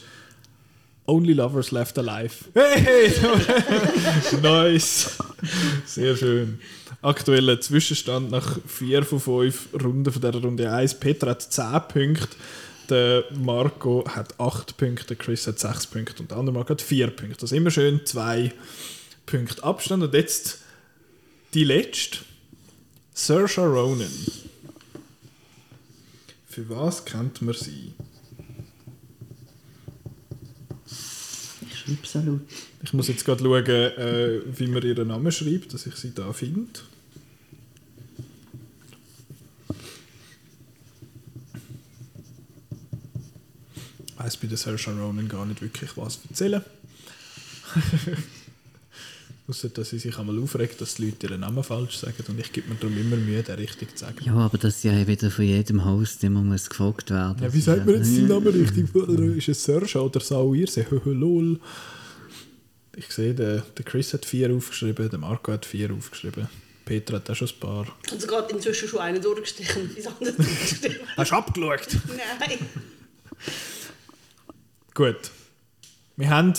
Only 1.07 1.33
Lovers 1.33 1.71
Left 1.71 1.97
Alive. 1.97 2.33
Hey! 2.53 3.11
nice! 4.41 5.17
Sehr 5.85 6.17
schön. 6.17 6.59
Aktueller 7.01 7.61
Zwischenstand 7.61 8.31
nach 8.31 8.57
4 8.65 9.03
von 9.03 9.19
5 9.19 9.67
Runden 9.83 10.11
von 10.11 10.21
dieser 10.21 10.41
Runde 10.41 10.71
1. 10.71 10.99
Peter 10.99 11.29
hat 11.29 11.41
10 11.41 11.81
Punkte, 11.87 12.35
der 12.89 13.23
Marco 13.37 14.03
hat 14.07 14.39
8 14.39 14.77
Punkte, 14.77 15.05
der 15.05 15.17
Chris 15.17 15.45
hat 15.45 15.59
6 15.59 15.87
Punkte 15.87 16.23
und 16.23 16.31
der 16.31 16.37
andere 16.37 16.55
Marco 16.55 16.71
hat 16.71 16.81
4 16.81 17.07
Punkte. 17.07 17.43
Also 17.43 17.55
immer 17.55 17.69
schön 17.69 18.03
2 18.03 18.51
Punkte 19.27 19.63
Abstand. 19.63 20.03
Und 20.03 20.13
jetzt 20.13 20.59
die 21.53 21.63
letzte. 21.63 22.19
Saoirse 23.13 23.61
Ronan. 23.61 24.11
Für 26.49 26.69
was 26.69 27.05
kennt 27.05 27.41
man 27.41 27.53
sie? 27.53 27.93
Salut. 32.03 32.41
Ich 32.83 32.93
muss 32.93 33.07
jetzt 33.07 33.25
gerade 33.25 33.43
schauen, 33.43 33.65
äh, 33.65 34.41
wie 34.57 34.67
man 34.67 34.81
ihren 34.81 35.07
Namen 35.07 35.31
schreibt, 35.31 35.73
dass 35.73 35.85
ich 35.85 35.95
sie 35.95 36.13
da 36.13 36.33
finde. 36.33 36.81
Ich 44.07 44.17
weiss 44.17 44.37
bei 44.37 44.47
der 44.47 44.57
Saoirse 44.57 44.97
Ronan 44.97 45.27
gar 45.27 45.45
nicht 45.45 45.61
wirklich 45.61 45.95
was 45.95 46.19
erzählen. 46.27 46.63
Ausser, 49.47 49.69
dass 49.69 49.91
sie 49.91 49.99
sich 49.99 50.17
einmal 50.17 50.39
aufregt, 50.39 50.81
dass 50.81 50.95
die 50.95 51.05
Leute 51.05 51.27
ihren 51.27 51.41
Namen 51.41 51.63
falsch 51.63 51.97
sagen 51.97 52.23
und 52.27 52.39
ich 52.39 52.51
gebe 52.51 52.67
mir 52.69 52.75
darum 52.75 52.97
immer 52.97 53.15
Mühe, 53.15 53.43
den 53.43 53.55
richtig 53.55 53.95
zu 53.95 54.05
sagen. 54.05 54.17
Ja, 54.23 54.33
aber 54.33 54.57
das 54.57 54.81
ja 54.81 55.05
wieder 55.05 55.29
von 55.29 55.45
jedem 55.45 55.85
Host 55.85 56.23
immer 56.23 56.41
muss 56.41 56.67
gefragt 56.67 57.11
werden. 57.11 57.43
Ja, 57.43 57.53
wie 57.53 57.61
sagt 57.61 57.85
man 57.85 57.95
jetzt 57.95 58.15
den 58.17 58.27
Namen 58.27 58.47
richtig? 58.47 59.37
Ist 59.37 59.49
es 59.49 59.63
Serge 59.63 60.01
oder 60.01 60.19
Sauirse? 60.19 60.85
Lol. 61.05 61.59
Ich 62.95 63.11
sehe, 63.11 63.35
der, 63.35 63.63
der 63.77 63.85
Chris 63.85 64.13
hat 64.13 64.25
vier 64.25 64.51
aufgeschrieben, 64.51 65.09
der 65.09 65.19
Marco 65.19 65.51
hat 65.51 65.65
vier 65.65 65.91
aufgeschrieben. 65.93 66.47
Peter 66.85 67.15
hat 67.15 67.29
auch 67.29 67.35
schon 67.35 67.47
ein 67.47 67.59
paar. 67.59 67.85
Und 68.11 68.21
sogar 68.21 68.43
Also 68.43 68.55
inzwischen 68.55 68.87
schon 68.87 68.99
einen 68.99 69.21
durchgestichen. 69.21 69.95
Ins 69.95 70.07
andere 70.07 70.33
durchgestichen. 70.33 71.01
Hast 71.17 71.31
du 71.31 71.35
abgeschaut? 71.35 71.87
Nein. 72.39 72.59
Gut. 74.93 75.31
Wir 76.15 76.29
haben 76.29 76.53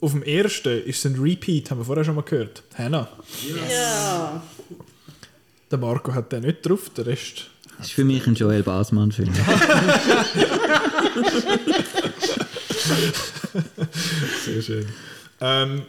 auf 0.00 0.12
dem 0.12 0.22
ersten 0.22 0.82
ist 0.84 1.04
es 1.04 1.12
ein 1.12 1.20
Repeat, 1.20 1.70
haben 1.70 1.78
wir 1.78 1.84
vorher 1.84 2.04
schon 2.04 2.14
mal 2.14 2.22
gehört. 2.22 2.62
Hannah. 2.76 3.08
Ja. 3.70 4.42
Der 5.70 5.78
Marco 5.78 6.12
hat 6.14 6.32
den 6.32 6.42
nicht 6.42 6.66
drauf, 6.66 6.90
der 6.96 7.06
Rest. 7.06 7.50
Das 7.78 7.86
ist 7.88 7.92
für 7.92 8.04
mich 8.04 8.26
ein 8.26 8.34
Joel 8.34 8.62
Basmann-Film. 8.62 9.32
Sehr 14.44 14.62
schön. 14.62 14.86
Ähm, 15.40 15.82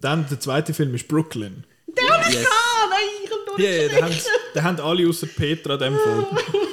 dann 0.00 0.26
der 0.28 0.40
zweite 0.40 0.74
Film 0.74 0.94
ist 0.94 1.08
Brooklyn. 1.08 1.64
yes. 1.88 2.46
Ah, 2.46 2.88
nein, 2.90 3.00
ich 3.24 3.30
hab 3.30 3.58
ja, 3.58 3.70
den 3.70 3.90
haben, 3.90 4.00
durchgestrichen. 4.00 4.40
den 4.54 4.62
haben 4.62 4.80
alle 4.80 5.08
außer 5.08 5.26
Petra 5.26 5.74
in 5.74 5.80
dem 5.80 5.94
Fall. 5.98 6.26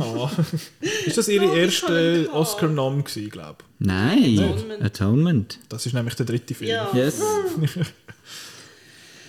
Oh. 0.00 0.28
Ist 1.06 1.18
das 1.18 1.28
ihre 1.28 1.46
Oh, 1.50 1.54
erste 1.54 2.28
Oscar-Nom 2.32 3.04
gewesen, 3.04 3.30
glaube 3.30 3.56
ich? 3.60 3.86
Nein. 3.86 4.38
Atonement. 4.38 4.82
Atonement. 4.84 5.58
Das 5.68 5.86
ist 5.86 5.92
nämlich 5.92 6.14
der 6.14 6.26
dritte 6.26 6.54
Film. 6.54 6.70
Ja. 6.70 6.88
Yes. 6.94 7.20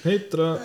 Petra, 0.04 0.60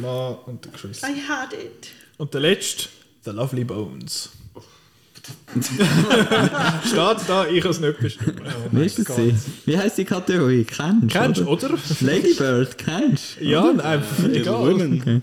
Ma 0.00 0.28
und 0.46 0.64
der 0.64 0.72
Chris. 0.72 1.00
I 1.02 1.22
had 1.26 1.52
it. 1.52 1.88
Und 2.18 2.34
der 2.34 2.40
letzte, 2.42 2.88
The 3.24 3.30
Lovely 3.30 3.64
Bones. 3.64 4.30
Steht 6.86 7.28
da, 7.28 7.46
ich 7.46 7.60
kann 7.62 7.70
es 7.70 7.80
nicht 7.80 7.98
bestimmen. 8.00 8.40
Wie 8.70 8.84
das? 8.84 8.94
sie? 9.16 9.34
Wie 9.66 9.76
heisst 9.76 9.98
die 9.98 10.04
Kategorie? 10.04 10.64
Kennst 10.64 11.08
Kennst 11.10 11.40
du, 11.40 11.46
oder? 11.46 11.70
oder? 11.70 11.78
Ladybird, 12.00 12.78
kennst 12.78 13.38
du? 13.38 13.44
Ja, 13.44 13.72
nein, 13.72 14.02
egal. 14.32 14.60
Women. 14.60 15.00
Okay. 15.00 15.20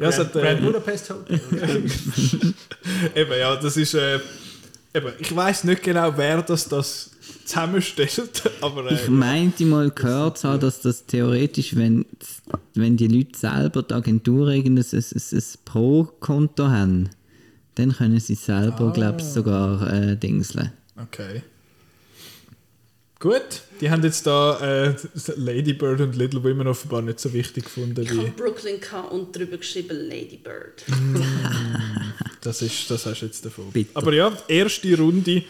Ja, 0.00 0.08
es 0.08 0.18
hat, 0.18 0.32
Grand 0.32 0.60
äh, 0.60 0.62
Budapest 0.62 1.10
Hotel. 1.10 1.40
eben, 3.14 3.32
ja, 3.38 3.56
das 3.56 3.76
ist. 3.76 3.94
Äh, 3.94 4.18
eben, 4.94 5.12
ich 5.18 5.34
weiß 5.34 5.64
nicht 5.64 5.82
genau, 5.82 6.12
wer 6.16 6.42
das, 6.42 6.68
das 6.68 7.10
zusammenstellt, 7.44 8.42
aber. 8.62 8.90
Äh, 8.90 8.94
Ich 8.94 9.08
meinte 9.08 9.64
mal 9.66 9.90
gehört 9.90 10.38
zu 10.38 10.48
haben, 10.48 10.60
dass 10.60 10.80
das 10.80 11.04
theoretisch, 11.06 11.76
wenn, 11.76 12.06
wenn 12.74 12.96
die 12.96 13.08
Leute 13.08 13.38
selber 13.38 13.82
die 13.82 13.94
Agentur 13.94 14.48
irgendein 14.48 14.84
ein, 14.90 15.04
ein, 15.04 15.20
ein 15.38 15.42
Pro-Konto 15.64 16.68
haben, 16.68 17.10
dann 17.74 17.92
können 17.92 18.20
sie 18.20 18.34
selber, 18.34 18.88
Ah. 18.88 18.92
glaube 18.92 19.20
ich, 19.20 19.26
sogar 19.26 19.92
äh, 19.92 20.16
dingseln. 20.16 20.72
Okay. 20.96 21.42
Gut, 23.20 23.60
die 23.82 23.90
haben 23.90 24.02
jetzt 24.02 24.26
da 24.26 24.86
äh, 24.86 24.94
Lady 25.36 25.74
Bird 25.74 26.00
und 26.00 26.16
Little 26.16 26.42
Women 26.42 26.66
offenbar 26.66 27.02
nicht 27.02 27.20
so 27.20 27.30
wichtig 27.34 27.64
gefunden 27.64 28.00
Ich 28.00 28.08
habe 28.08 28.24
wie. 28.24 28.30
Brooklyn 28.30 28.80
gehabt 28.80 29.12
und 29.12 29.36
drüber 29.36 29.58
geschrieben 29.58 30.08
Lady 30.08 30.38
Bird. 30.42 30.82
Das, 32.40 32.62
ist, 32.62 32.90
das 32.90 33.04
hast 33.04 33.20
du 33.20 33.26
jetzt 33.26 33.44
davon. 33.44 33.70
Bitter. 33.70 33.90
Aber 33.94 34.14
ja, 34.14 34.32
erste 34.48 34.96
Runde. 34.96 35.42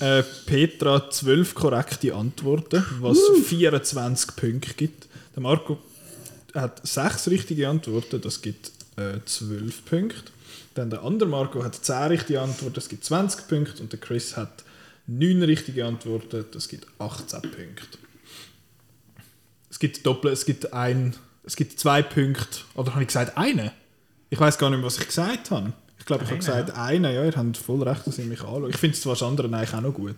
Äh, 0.00 0.22
Petra 0.46 1.10
12 1.10 1.54
korrekte 1.54 2.14
Antworten, 2.14 2.82
was 3.00 3.18
24 3.44 4.34
Punkte 4.36 4.72
gibt. 4.72 5.06
Der 5.36 5.42
Marco 5.42 5.76
hat 6.54 6.80
6 6.82 7.28
richtige 7.28 7.68
Antworten, 7.68 8.22
das 8.22 8.40
gibt 8.40 8.72
äh, 8.96 9.18
12 9.22 9.84
Punkte. 9.84 10.32
Dann 10.72 10.88
der 10.88 11.02
andere 11.02 11.28
Marco 11.28 11.62
hat 11.62 11.74
10 11.74 11.94
richtige 12.04 12.40
Antworten, 12.40 12.76
das 12.76 12.88
gibt 12.88 13.04
20 13.04 13.46
Punkte. 13.46 13.82
Und 13.82 13.92
der 13.92 14.00
Chris 14.00 14.38
hat 14.38 14.64
9 15.10 15.42
richtige 15.42 15.84
Antworten, 15.84 16.44
das 16.52 16.68
gibt 16.68 16.86
18 16.98 17.42
Punkte. 17.42 17.98
Es 19.68 19.78
gibt 19.78 20.06
Doppel, 20.06 20.30
es 20.30 20.44
gibt 20.44 20.72
ein, 20.72 21.16
es 21.42 21.56
gibt 21.56 21.80
zwei 21.80 22.02
Punkte. 22.02 22.60
Oder 22.74 22.92
habe 22.92 23.02
ich 23.02 23.08
gesagt 23.08 23.36
eine? 23.36 23.72
Ich 24.30 24.38
weiß 24.38 24.56
gar 24.58 24.70
nicht 24.70 24.78
mehr, 24.78 24.86
was 24.86 24.98
ich 24.98 25.06
gesagt 25.06 25.50
habe. 25.50 25.72
Ich 25.98 26.06
glaube, 26.06 26.22
ich 26.24 26.30
habe 26.30 26.38
gesagt 26.38 26.70
eine. 26.76 27.12
Ja, 27.12 27.24
ihr 27.24 27.32
habt 27.32 27.56
voll 27.56 27.82
recht, 27.82 28.06
dass 28.06 28.18
ihr 28.18 28.24
mich 28.24 28.40
anschaut. 28.40 28.70
Ich 28.70 28.76
finde 28.76 28.96
zwar 28.96 29.14
das 29.14 29.22
andere 29.22 29.48
eigentlich 29.48 29.74
auch 29.74 29.80
noch 29.80 29.92
gut, 29.92 30.14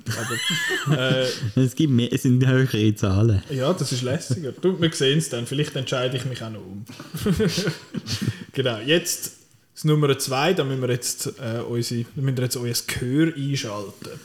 aber 0.86 0.96
äh, 0.96 1.26
Es, 1.56 1.74
gibt 1.74 1.92
mehr, 1.92 2.12
es 2.12 2.22
sind 2.22 2.46
höhere 2.46 2.94
Zahlen. 2.94 3.42
ja, 3.50 3.72
das 3.72 3.92
ist 3.92 4.02
lässiger. 4.02 4.52
Du, 4.52 4.80
wir 4.80 4.92
sehen 4.92 5.18
es 5.18 5.30
dann. 5.30 5.46
Vielleicht 5.46 5.74
entscheide 5.74 6.16
ich 6.16 6.24
mich 6.26 6.42
auch 6.42 6.50
noch 6.50 6.60
um. 6.60 6.84
genau. 8.52 8.78
Jetzt 8.78 9.32
das 9.74 9.84
Nummer 9.84 10.18
zwei. 10.18 10.52
Da 10.52 10.64
müssen 10.64 10.82
wir 10.82 10.90
jetzt, 10.90 11.26
äh, 11.40 11.60
unsere, 11.66 12.04
müssen 12.14 12.36
wir 12.36 12.44
jetzt 12.44 12.56
euer 12.56 12.74
Gehör 12.86 13.34
einschalten. 13.34 14.20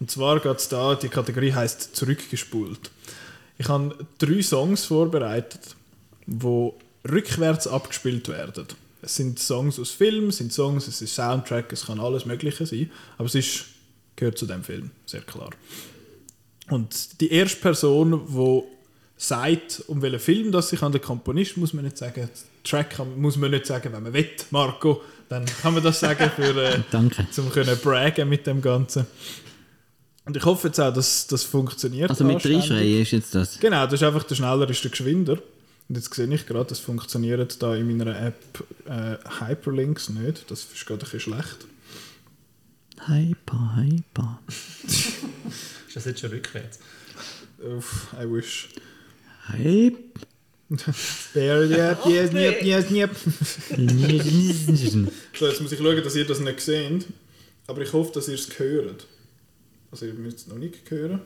Und 0.00 0.10
zwar 0.10 0.40
geht 0.40 0.58
es 0.58 0.68
da, 0.68 0.94
die 0.94 1.08
Kategorie 1.08 1.52
heißt 1.52 1.94
zurückgespult. 1.96 2.90
Ich 3.58 3.68
habe 3.68 3.96
drei 4.18 4.40
Songs 4.42 4.84
vorbereitet, 4.84 5.76
die 6.26 6.70
rückwärts 7.08 7.66
abgespielt 7.66 8.28
werden. 8.28 8.66
Es 9.02 9.16
sind 9.16 9.38
Songs 9.38 9.78
aus 9.78 9.90
Filmen, 9.90 10.28
es 10.28 10.38
sind 10.38 10.52
Songs, 10.52 10.86
es 10.86 11.00
ist 11.02 11.14
Soundtrack, 11.14 11.72
es 11.72 11.86
kann 11.86 12.00
alles 12.00 12.26
Mögliche 12.26 12.66
sein, 12.66 12.90
aber 13.16 13.26
es 13.26 13.34
ist, 13.34 13.64
gehört 14.16 14.38
zu 14.38 14.46
dem 14.46 14.62
Film, 14.62 14.90
sehr 15.06 15.22
klar. 15.22 15.50
Und 16.70 17.20
die 17.20 17.32
erste 17.32 17.60
Person, 17.60 18.26
die 18.28 18.62
sagt, 19.16 19.84
um 19.86 20.02
welchen 20.02 20.20
Film 20.20 20.52
das 20.52 20.68
sich 20.68 20.82
an 20.82 20.92
der 20.92 21.00
Komponist, 21.00 21.56
muss 21.56 21.72
man 21.72 21.84
nicht 21.84 21.98
sagen, 21.98 22.28
Track 22.64 22.90
kann, 22.90 23.20
muss 23.20 23.36
man 23.36 23.50
nicht 23.50 23.66
sagen, 23.66 23.92
wenn 23.92 24.02
man 24.02 24.12
will, 24.12 24.28
Marco, 24.50 25.02
dann 25.28 25.44
kann 25.46 25.74
man 25.74 25.82
das 25.82 26.00
sagen, 26.00 26.30
für, 26.34 26.56
äh, 26.62 26.80
Danke. 26.90 27.26
zum 27.30 27.50
können 27.50 27.76
braggen 27.78 28.28
mit 28.28 28.46
dem 28.46 28.60
Ganzen. 28.60 29.06
Und 30.28 30.36
ich 30.36 30.44
hoffe 30.44 30.66
jetzt 30.66 30.78
auch, 30.78 30.92
dass 30.92 31.26
das 31.26 31.42
funktioniert. 31.42 32.10
Also 32.10 32.22
mit 32.22 32.44
reinschreien 32.44 33.00
ist 33.00 33.12
jetzt 33.12 33.34
das. 33.34 33.58
Genau, 33.60 33.84
das 33.86 33.94
ist 33.94 34.02
einfach 34.02 34.24
der 34.24 34.34
schneller 34.34 34.68
ist 34.68 34.84
der 34.84 34.90
geschwinder. 34.90 35.38
Und 35.88 35.96
jetzt 35.96 36.12
sehe 36.12 36.26
ich 36.26 36.46
gerade, 36.46 36.68
das 36.68 36.80
funktioniert 36.80 37.62
da 37.62 37.74
in 37.74 37.96
meiner 37.96 38.14
App 38.20 38.62
äh, 38.84 39.16
Hyperlinks 39.40 40.10
nicht. 40.10 40.50
Das 40.50 40.64
ist 40.64 40.84
gerade 40.84 41.00
ein 41.00 41.10
bisschen 41.10 41.20
schlecht. 41.20 41.66
Hyper, 43.06 43.76
hyper. 43.76 44.38
Ist 44.86 45.96
das 45.96 46.04
jetzt 46.04 46.20
schon 46.20 46.28
rückwärts? 46.28 46.78
Uff, 47.60 48.08
I 48.12 48.30
wish. 48.30 48.68
Hype. 49.48 49.96
There, 51.32 51.64
yep, 51.64 52.04
yes, 52.04 52.34
yep, 52.34 52.62
yes, 52.62 52.90
yep. 52.90 53.16
So, 55.38 55.46
jetzt 55.46 55.62
muss 55.62 55.72
ich 55.72 55.78
schauen, 55.78 56.04
dass 56.04 56.14
ihr 56.16 56.26
das 56.26 56.40
nicht 56.40 56.60
seht. 56.60 57.06
Aber 57.66 57.80
ich 57.80 57.94
hoffe, 57.94 58.12
dass 58.12 58.28
ihr 58.28 58.34
es 58.34 58.58
hört. 58.58 59.06
Also 59.90 60.06
ihr 60.06 60.14
müsst 60.14 60.38
es 60.38 60.46
noch 60.46 60.58
nicht 60.58 60.90
hören. 60.90 61.20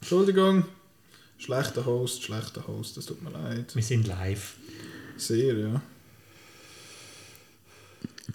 Entschuldigung. 0.00 0.64
Schlechter 1.38 1.86
Host, 1.86 2.22
schlechter 2.22 2.66
Host, 2.66 2.96
das 2.96 3.06
tut 3.06 3.22
mir 3.22 3.30
leid. 3.30 3.74
Wir 3.74 3.82
sind 3.82 4.06
live. 4.06 4.56
Sehr, 5.16 5.56
ja. 5.56 5.82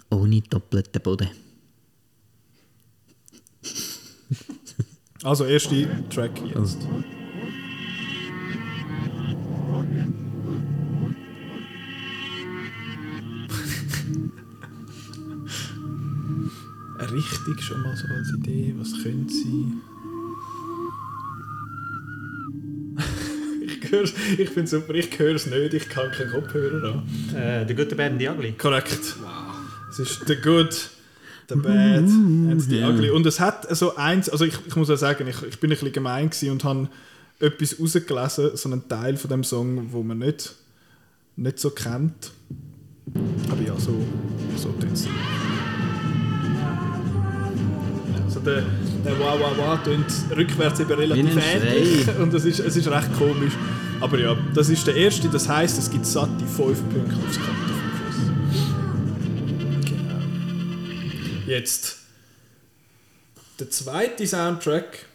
Ohne 0.10 0.42
doppelten 0.42 1.02
Boden. 1.02 1.30
Also, 5.24 5.46
erste 5.46 5.88
Track 6.10 6.42
jetzt. 6.54 6.80
Richtig 17.14 17.62
schon 17.62 17.82
mal 17.82 17.96
so 17.96 18.08
als 18.08 18.34
Idee, 18.34 18.74
was 18.78 18.92
könnte 19.04 19.32
sein? 19.32 19.82
ich 23.62 23.92
hör's, 23.92 24.14
ich 24.38 24.50
finde 24.50 24.68
super, 24.68 24.96
ich 24.96 25.20
höre 25.20 25.36
es 25.36 25.46
nicht, 25.46 25.74
ich 25.76 25.90
kann 25.90 26.12
keinen 26.12 26.32
Kopfhörer 26.32 26.94
an. 26.94 27.36
Äh, 27.36 27.66
der 27.68 27.76
gute 27.76 27.96
Band, 27.96 28.20
die 28.20 28.28
Ugly. 28.28 28.54
Korrekt. 28.54 29.16
Es 29.92 30.00
ist 30.00 30.26
The 30.26 30.38
Good, 30.38 30.90
The 31.50 31.56
Bad 31.56 32.00
and 32.00 32.62
The 32.62 32.80
ja. 32.80 32.90
Ugly. 32.90 33.12
Und 33.12 33.28
es 33.28 33.40
hat 33.40 33.76
so 33.76 33.96
eins, 33.96 34.28
also 34.28 34.46
ich, 34.46 34.58
ich 34.66 34.76
muss 34.76 34.90
ja 34.90 34.98
sagen, 34.98 35.28
ich, 35.28 35.44
ich 35.44 35.60
bin 35.60 35.70
ein 35.70 35.78
bisschen 35.78 35.92
gemein 35.92 36.32
gewesen 36.32 36.50
und 36.50 36.64
habe 36.64 36.90
etwas 37.40 37.80
rausgelesen, 37.80 38.58
so 38.58 38.70
einen 38.72 38.88
Teil 38.88 39.18
von 39.18 39.30
dem 39.30 39.44
Song, 39.44 39.92
wo 39.92 40.02
man 40.02 40.18
nicht, 40.18 40.56
nicht 41.36 41.60
so 41.60 41.70
kennt. 41.70 42.32
Aber 43.52 43.62
ja, 43.62 43.78
so, 43.78 44.04
so 44.58 44.72
tut 44.72 44.94
es. 44.94 45.08
Also 48.36 48.46
der, 48.46 48.64
der 49.06 49.20
Wow 49.20 49.40
Wow 49.40 49.58
Wow 49.58 49.84
tönt 49.84 50.12
rückwärts 50.36 50.80
eben 50.80 50.92
relativ 50.92 51.38
ähnlich 51.38 52.04
Schrei. 52.04 52.16
und 52.16 52.34
das 52.34 52.46
ist, 52.46 52.60
es 52.62 52.76
ist 52.76 52.88
recht 52.88 53.14
komisch. 53.16 53.54
Aber 54.02 54.18
ja, 54.18 54.36
das 54.56 54.70
ist 54.70 54.88
der 54.88 54.96
erste, 54.96 55.30
das 55.30 55.48
heisst, 55.48 55.78
es 55.78 55.88
gibt 55.88 56.04
satte 56.08 56.44
5 56.44 56.58
Punkte 56.58 57.16
aufs 57.16 57.38
Konto 57.38 57.74
von 57.76 57.92
Chris. 58.02 59.92
Genau. 59.92 60.20
Jetzt 61.46 61.98
der 63.60 63.70
zweite 63.70 64.26
Soundtrack, 64.26 65.06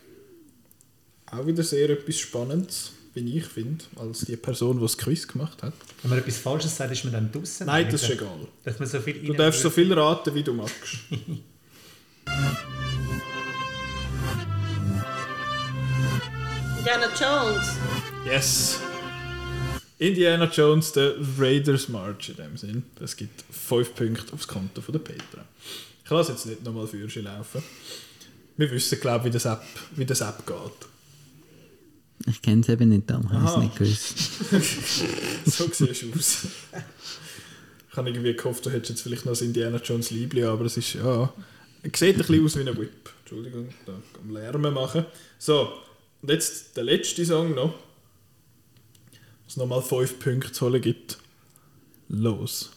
auch 1.32 1.44
wieder 1.44 1.64
sehr 1.64 1.90
etwas 1.90 2.20
Spannendes, 2.20 2.92
wie 3.14 3.36
ich 3.36 3.46
finde, 3.46 3.84
als 3.96 4.20
die 4.20 4.36
Person, 4.36 4.76
die 4.76 4.82
das 4.82 4.96
Quiz 4.96 5.26
gemacht 5.26 5.60
hat. 5.64 5.74
Wenn 6.02 6.10
man 6.10 6.20
etwas 6.20 6.36
Falsches 6.36 6.76
sagt, 6.76 6.92
ist 6.92 7.02
man 7.02 7.14
dann 7.14 7.32
draußen. 7.32 7.66
Nein, 7.66 7.88
das 7.90 8.04
ist 8.04 8.10
egal. 8.10 8.46
Dass 8.62 8.78
man 8.78 8.86
so 8.86 9.00
viel 9.00 9.14
Du 9.26 9.32
darfst 9.32 9.60
so 9.60 9.70
viel 9.70 9.92
raten, 9.92 10.32
wie 10.36 10.44
du 10.44 10.54
magst. 10.54 10.98
Indiana 16.78 17.08
Jones. 17.18 17.76
Yes! 18.24 18.80
Indiana 19.98 20.44
Jones, 20.44 20.92
der 20.92 21.14
Raiders 21.36 21.88
March 21.88 22.28
in 22.28 22.36
dem 22.36 22.56
Sinn. 22.56 22.84
Das 22.94 23.16
gibt 23.16 23.42
5 23.50 23.94
Punkte 23.96 24.32
aufs 24.32 24.46
Konto 24.46 24.80
von 24.80 24.92
der 24.92 25.00
Petra. 25.00 25.44
Ich 26.04 26.10
lasse 26.10 26.32
jetzt 26.32 26.46
nicht 26.46 26.62
nochmal 26.64 26.86
für 26.86 27.20
laufen. 27.20 27.62
Wir 28.56 28.70
wissen, 28.70 29.00
glaube 29.00 29.18
ich, 29.18 29.24
wie 29.24 29.30
das 29.30 29.44
App, 29.44 29.62
wie 29.96 30.06
das 30.06 30.20
App 30.20 30.46
geht. 30.46 32.28
Ich 32.32 32.40
kenne 32.40 32.60
es 32.60 32.68
eben 32.68 32.88
nicht, 32.90 33.10
darum 33.10 33.30
habe 33.30 33.44
ich 33.44 33.50
es 33.50 33.56
nicht 33.58 33.76
gewusst. 33.76 35.46
so 35.46 35.68
siehst 35.72 36.02
du 36.02 36.12
aus. 36.16 36.46
Ich 37.90 37.96
habe 37.96 38.08
irgendwie 38.08 38.34
gehofft, 38.34 38.64
du 38.66 38.70
hättest 38.70 38.90
jetzt 38.90 39.02
vielleicht 39.02 39.24
noch 39.26 39.32
das 39.32 39.42
Indiana 39.42 39.78
Jones 39.78 40.10
Liebling, 40.10 40.44
aber 40.44 40.66
es 40.66 40.76
ist 40.76 40.94
ja. 40.94 41.32
Es 41.82 41.98
sieht 41.98 42.14
ein 42.14 42.18
bisschen 42.18 42.44
aus 42.44 42.56
wie 42.56 42.68
ein 42.68 42.78
Whip. 42.78 43.10
Entschuldigung, 43.20 43.68
da 43.84 43.94
am 44.22 44.30
Lärmen 44.30 44.72
machen. 44.72 45.04
So, 45.38 45.72
und 46.28 46.34
jetzt 46.34 46.76
der 46.76 46.84
letzte 46.84 47.24
Song 47.24 47.54
noch. 47.54 47.72
Was 49.46 49.56
nochmal 49.56 49.80
5 49.80 50.18
Punkte 50.18 50.52
zu 50.52 50.66
holen 50.66 50.82
gibt. 50.82 51.16
Los. 52.08 52.70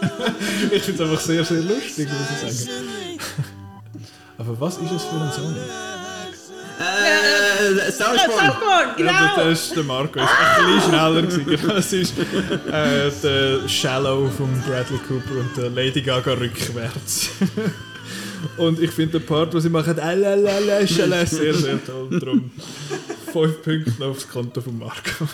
ich 0.72 0.82
finde 0.82 1.04
es 1.04 1.08
einfach 1.08 1.20
sehr, 1.20 1.44
sehr 1.44 1.62
lustig, 1.62 2.08
muss 2.08 2.50
ich 2.50 2.58
sagen. 2.58 3.20
Aber 4.38 4.60
was 4.60 4.78
ist 4.78 4.90
es 4.90 5.04
für 5.04 5.14
ein 5.14 5.32
Song? 5.32 5.54
Äh, 6.78 7.90
Southpaw. 7.90 8.16
Southbourne, 8.16 8.94
Ja, 8.98 9.04
das, 9.04 9.36
genau! 9.36 9.36
das 9.36 9.60
ist 9.66 9.76
der 9.76 9.84
Marco. 9.84 10.18
Ist 10.20 10.28
ein 10.28 10.66
bisschen 10.66 10.90
schneller 10.90 11.22
gewesen. 11.22 11.46
Genau, 11.46 11.74
Es 11.76 11.92
ist 11.92 12.14
äh, 12.18 13.10
der 13.22 13.68
Shallow 13.68 14.28
von 14.30 14.48
Bradley 14.66 14.98
Cooper 15.06 15.40
und 15.40 15.56
der 15.56 15.70
Lady 15.70 16.02
Gaga 16.02 16.32
rückwärts. 16.32 17.30
Und 18.58 18.78
ich 18.78 18.90
finde 18.90 19.18
den 19.18 19.26
Part, 19.26 19.54
wo 19.54 19.58
sie 19.58 19.70
machen, 19.70 19.98
«Alalala, 19.98 20.86
schala», 20.86 21.24
sehr, 21.26 21.54
sehr 21.54 21.82
toll. 21.82 22.20
Darum 22.20 22.50
5 23.32 23.62
Punkte 23.62 23.92
noch 23.98 24.08
aufs 24.08 24.28
Konto 24.28 24.60
von 24.60 24.78
Marco. 24.78 25.26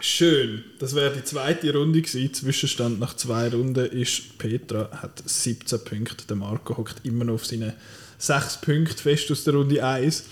Schön. 0.00 0.64
Das 0.78 0.94
wäre 0.94 1.12
die 1.14 1.22
zweite 1.24 1.72
Runde 1.72 2.00
gewesen. 2.00 2.32
Zwischenstand 2.32 2.98
nach 2.98 3.14
zwei 3.14 3.48
Runden 3.48 3.84
ist 3.86 4.38
Petra 4.38 4.88
hat 5.02 5.22
17 5.24 5.84
Punkte. 5.84 6.26
Der 6.26 6.36
Marco 6.36 6.76
hockt 6.76 7.04
immer 7.04 7.24
noch 7.24 7.34
auf 7.34 7.46
seine 7.46 7.74
6 8.18 8.60
Punkte 8.60 9.02
fest 9.02 9.30
aus 9.30 9.44
der 9.44 9.54
Runde 9.54 9.84
1. 9.84 10.24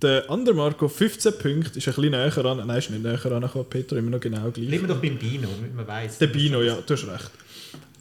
Der 0.00 0.28
andere 0.28 0.54
Marco 0.54 0.88
15 0.88 1.38
Punkte 1.38 1.78
ist 1.78 1.88
ein 1.88 1.94
bisschen 1.94 2.10
näher 2.10 2.44
an. 2.44 2.66
Nein, 2.66 2.78
ist 2.78 2.90
nicht 2.90 3.02
näher 3.02 3.24
an. 3.32 3.48
Petra 3.70 3.98
immer 3.98 4.10
noch 4.10 4.20
genau 4.20 4.50
gleich. 4.50 4.68
Bleiben 4.68 4.88
wir 4.88 4.94
doch 4.94 5.00
beim 5.00 5.16
Bino, 5.16 5.48
damit 5.48 5.74
man 5.74 5.86
weiss. 5.86 6.18
Der 6.18 6.26
Bino, 6.26 6.60
ja, 6.62 6.76
du 6.84 6.94
hast 6.94 7.06
recht. 7.06 7.30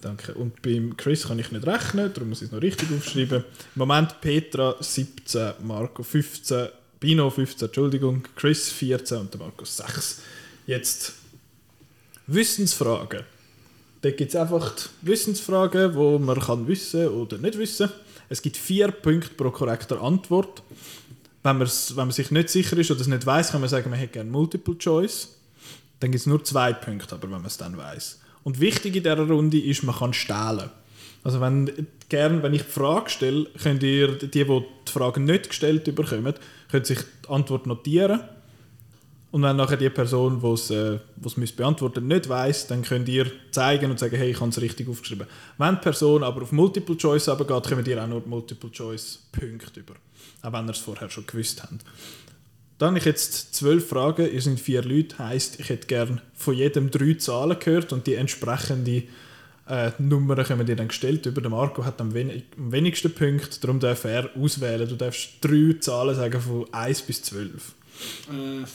Danke. 0.02 0.34
Und 0.34 0.62
beim 0.64 0.98
Chris 0.98 1.28
kann 1.28 1.38
ich 1.38 1.52
nicht 1.52 1.66
rechnen, 1.66 2.12
darum 2.12 2.30
muss 2.30 2.42
ich 2.42 2.48
es 2.48 2.52
noch 2.52 2.62
richtig 2.62 2.90
aufschreiben. 2.92 3.44
Im 3.76 3.80
Moment 3.80 4.20
Petra 4.20 4.76
17, 4.80 5.54
Marco 5.64 6.02
15, 6.02 6.70
Bino 7.00 7.30
15, 7.30 7.68
Entschuldigung, 7.68 8.24
Chris 8.36 8.72
14 8.72 9.20
und 9.20 9.34
der 9.34 9.42
Marco 9.42 9.64
6. 9.64 10.22
Jetzt 10.66 11.14
Wissensfragen. 12.28 13.22
Da 14.02 14.10
gibt 14.10 14.34
es 14.34 14.36
einfach 14.36 14.74
die 14.76 15.08
Wissensfragen, 15.08 15.94
wo 15.94 16.18
man 16.18 16.40
kann 16.40 16.68
wissen 16.68 17.08
oder 17.10 17.38
nicht 17.38 17.58
wissen. 17.60 17.90
Es 18.32 18.42
gibt 18.42 18.56
vier 18.56 18.92
Punkte 18.92 19.32
pro 19.36 19.52
korrekter 19.52 20.02
Antwort. 20.02 20.64
Wenn, 21.44 21.60
wenn 21.60 21.96
man 21.96 22.12
sich 22.12 22.32
nicht 22.32 22.48
sicher 22.48 22.78
ist 22.78 22.90
oder 22.90 23.02
es 23.02 23.08
nicht 23.08 23.26
weiß, 23.26 23.52
kann 23.52 23.60
man 23.60 23.70
sagen, 23.70 23.90
man 23.90 24.00
hätte 24.00 24.14
gerne 24.14 24.32
Multiple 24.32 24.78
Choice. 24.78 25.36
Dann 26.00 26.12
gibt 26.12 26.22
es 26.22 26.28
nur 26.28 26.42
zwei 26.42 26.72
Punkte, 26.72 27.14
aber 27.16 27.24
wenn 27.24 27.32
man 27.32 27.46
es 27.46 27.58
dann 27.58 27.76
weiß. 27.76 28.22
Und 28.46 28.62
wichtig 28.62 28.96
in 28.96 29.04
dieser 29.04 29.28
Runde 29.28 29.60
ist, 29.60 29.84
man 29.84 29.96
kann 29.96 30.14
stehlen. 30.14 30.70
Also 31.26 31.42
wenn, 31.42 31.88
gern, 32.08 32.42
wenn 32.42 32.54
ich 32.54 32.62
die 32.62 32.72
Frage 32.72 33.10
stelle, 33.10 33.48
könnt 33.62 33.84
ihr, 33.84 34.18
die, 34.18 34.30
die 34.30 34.46
die 34.46 34.92
Frage 34.92 35.20
nicht 35.20 35.50
gestellt 35.50 35.94
bekommen, 35.94 36.34
können 36.72 36.86
sich 36.86 37.00
die 37.00 37.30
Antwort 37.30 37.68
notieren. 37.68 38.22
Und 39.32 39.44
wenn 39.44 39.56
nachher 39.56 39.78
die 39.78 39.90
Person, 39.90 40.42
die 40.42 40.48
es 40.48 40.70
äh, 40.72 41.00
beantworten 41.56 42.06
nicht 42.06 42.28
weiß, 42.28 42.68
dann 42.68 42.82
könnt 42.82 43.08
ihr 43.08 43.32
zeigen 43.52 43.90
und 43.90 43.98
sagen, 43.98 44.18
hey, 44.18 44.32
ich 44.32 44.40
habe 44.42 44.50
es 44.50 44.60
richtig 44.60 44.90
aufgeschrieben. 44.90 45.26
Wenn 45.58 45.76
die 45.76 45.82
Person 45.82 46.24
aber 46.24 46.42
auf 46.42 46.52
Multiple 46.52 46.98
Choice 46.98 47.26
geht, 47.26 47.48
kommt 47.48 47.88
ihr 47.88 48.04
auch 48.04 48.08
nur 48.08 48.22
Multiple 48.26 48.72
Choice 48.72 49.20
Punkte 49.32 49.80
über. 49.80 49.94
Auch 50.42 50.52
wenn 50.52 50.68
ihr 50.68 50.72
es 50.72 50.80
vorher 50.80 51.10
schon 51.10 51.26
gewusst 51.26 51.64
habt. 51.64 51.86
Dann 52.78 52.90
habe 52.90 52.98
ich 52.98 53.06
jetzt 53.06 53.54
zwölf 53.56 53.88
Fragen, 53.88 54.34
ihr 54.34 54.42
sind 54.42 54.60
vier 54.60 54.84
Leute, 54.84 55.20
heisst, 55.20 55.60
ich 55.60 55.70
hätte 55.70 55.88
gerne 55.88 56.22
von 56.34 56.56
jedem 56.56 56.90
drei 56.90 57.14
Zahlen 57.14 57.58
gehört 57.60 57.94
und 57.94 58.08
die 58.08 58.16
entsprechende 58.16 59.04
äh, 59.68 59.92
Nummern 60.00 60.44
kommen 60.44 60.66
dir 60.66 60.76
dann 60.76 60.88
gestellt. 60.88 61.26
Über 61.28 61.42
den 61.42 61.52
Marco 61.52 61.86
hat 61.86 62.02
am, 62.02 62.14
wenig, 62.14 62.44
am 62.58 62.72
wenigsten 62.72 63.14
Punkte, 63.14 63.62
darum 63.62 63.80
darf 63.80 64.04
er 64.04 64.32
auswählen. 64.36 64.90
Du 64.90 64.96
darfst 64.96 65.30
drei 65.42 65.76
Zahlen 65.80 66.16
sagen 66.16 66.42
von 66.42 66.66
1 66.74 67.04
bis 67.04 67.22
12. 67.22 67.52
Äh, 68.30 68.66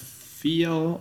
4, 0.46 1.00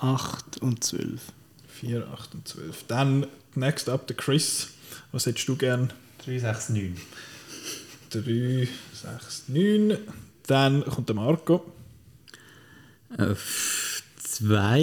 8 0.00 0.58
und 0.60 0.84
12. 0.84 1.20
4, 1.68 2.06
8 2.06 2.34
und 2.34 2.46
12. 2.46 2.84
Dann 2.86 3.26
next 3.54 3.88
up 3.88 4.06
der 4.08 4.14
Chris. 4.16 4.68
Was 5.10 5.24
hättest 5.24 5.48
du 5.48 5.56
gern? 5.56 5.90
369. 6.26 7.02
3, 8.10 8.68
6, 8.92 9.44
9. 9.48 9.96
Dann 10.46 10.84
kommt 10.84 11.08
der 11.08 11.16
Marco. 11.16 11.72
Äh, 13.16 13.30
f- 13.30 14.02
zwei, 14.22 14.80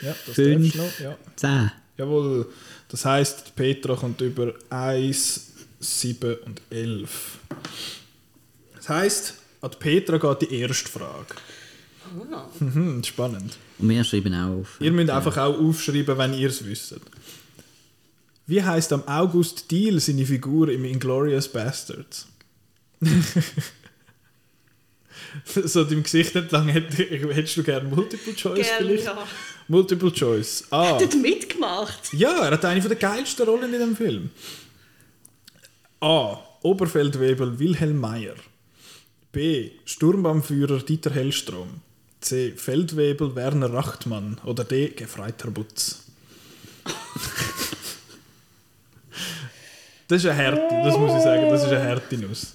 Ja, 0.00 0.14
das 0.26 0.34
fünf, 0.34 0.74
darfst 0.74 1.00
du 1.00 1.04
noch. 1.04 1.10
Ja. 1.10 1.18
zehn. 1.36 1.70
Jawohl. 1.98 2.50
Das 2.88 3.04
heisst, 3.04 3.54
Petra 3.54 3.96
kommt 3.96 4.22
über 4.22 4.54
1, 4.70 5.46
7 5.78 6.36
und 6.46 6.62
11. 6.70 7.36
Das 8.76 8.88
heisst, 8.88 9.34
an 9.60 9.72
Petra 9.78 10.16
geht 10.16 10.50
die 10.50 10.54
erste 10.60 10.88
Frage. 10.88 11.34
Ah. 12.32 12.46
Mhm, 12.58 13.02
spannend. 13.04 13.56
Und 13.78 13.88
wir 13.88 14.02
schreiben 14.04 14.34
auch 14.34 14.60
auf. 14.60 14.76
Ihr 14.80 14.92
müsst 14.92 15.10
einfach 15.10 15.36
auch 15.36 15.58
aufschreiben, 15.58 16.16
wenn 16.18 16.34
ihr 16.34 16.48
es 16.48 16.64
wisst. 16.64 16.94
Wie 18.46 18.62
heißt 18.62 18.92
am 18.92 19.04
August 19.06 19.70
Deal 19.70 20.00
seine 20.00 20.26
Figur 20.26 20.68
im 20.70 20.84
Inglorious 20.84 21.46
Bastards? 21.48 22.26
so 25.44 25.84
deinem 25.84 26.02
Gesicht 26.02 26.34
entlang 26.34 26.68
hätt- 26.68 26.98
hättest 26.98 27.56
du 27.56 27.62
gerne 27.62 27.88
Multiple 27.88 28.34
Choice 28.34 28.66
Gerne, 28.66 28.86
vielleicht? 28.88 29.04
ja. 29.04 29.26
Multiple 29.68 30.12
Choice. 30.12 30.64
A. 30.70 31.00
Hat 31.00 31.14
mitgemacht? 31.14 32.12
Ja, 32.12 32.44
er 32.46 32.50
hat 32.52 32.64
eine 32.64 32.80
der 32.80 32.96
geilsten 32.96 33.46
Rollen 33.46 33.72
in 33.72 33.78
dem 33.80 33.96
Film. 33.96 34.30
A. 36.00 36.38
Oberfeldwebel 36.62 37.58
Wilhelm 37.58 37.98
Meyer. 38.00 38.34
B. 39.32 39.70
Sturmbannführer 39.84 40.78
Dieter 40.80 41.10
Hellstrom. 41.12 41.80
C. 42.20 42.52
Feldwebel 42.52 43.34
Werner 43.34 43.72
Rachtmann. 43.72 44.38
Oder 44.44 44.64
D. 44.64 44.88
Gefreiter 44.88 45.50
Butz. 45.50 46.04
das 50.08 50.18
ist 50.18 50.26
eine 50.26 50.34
Härte, 50.34 50.82
das 50.84 50.98
muss 50.98 51.14
ich 51.16 51.22
sagen. 51.22 51.48
Das 51.48 51.62
ist 51.62 51.68
eine 51.68 51.80
Härte 51.80 52.18
Nuss. 52.18 52.54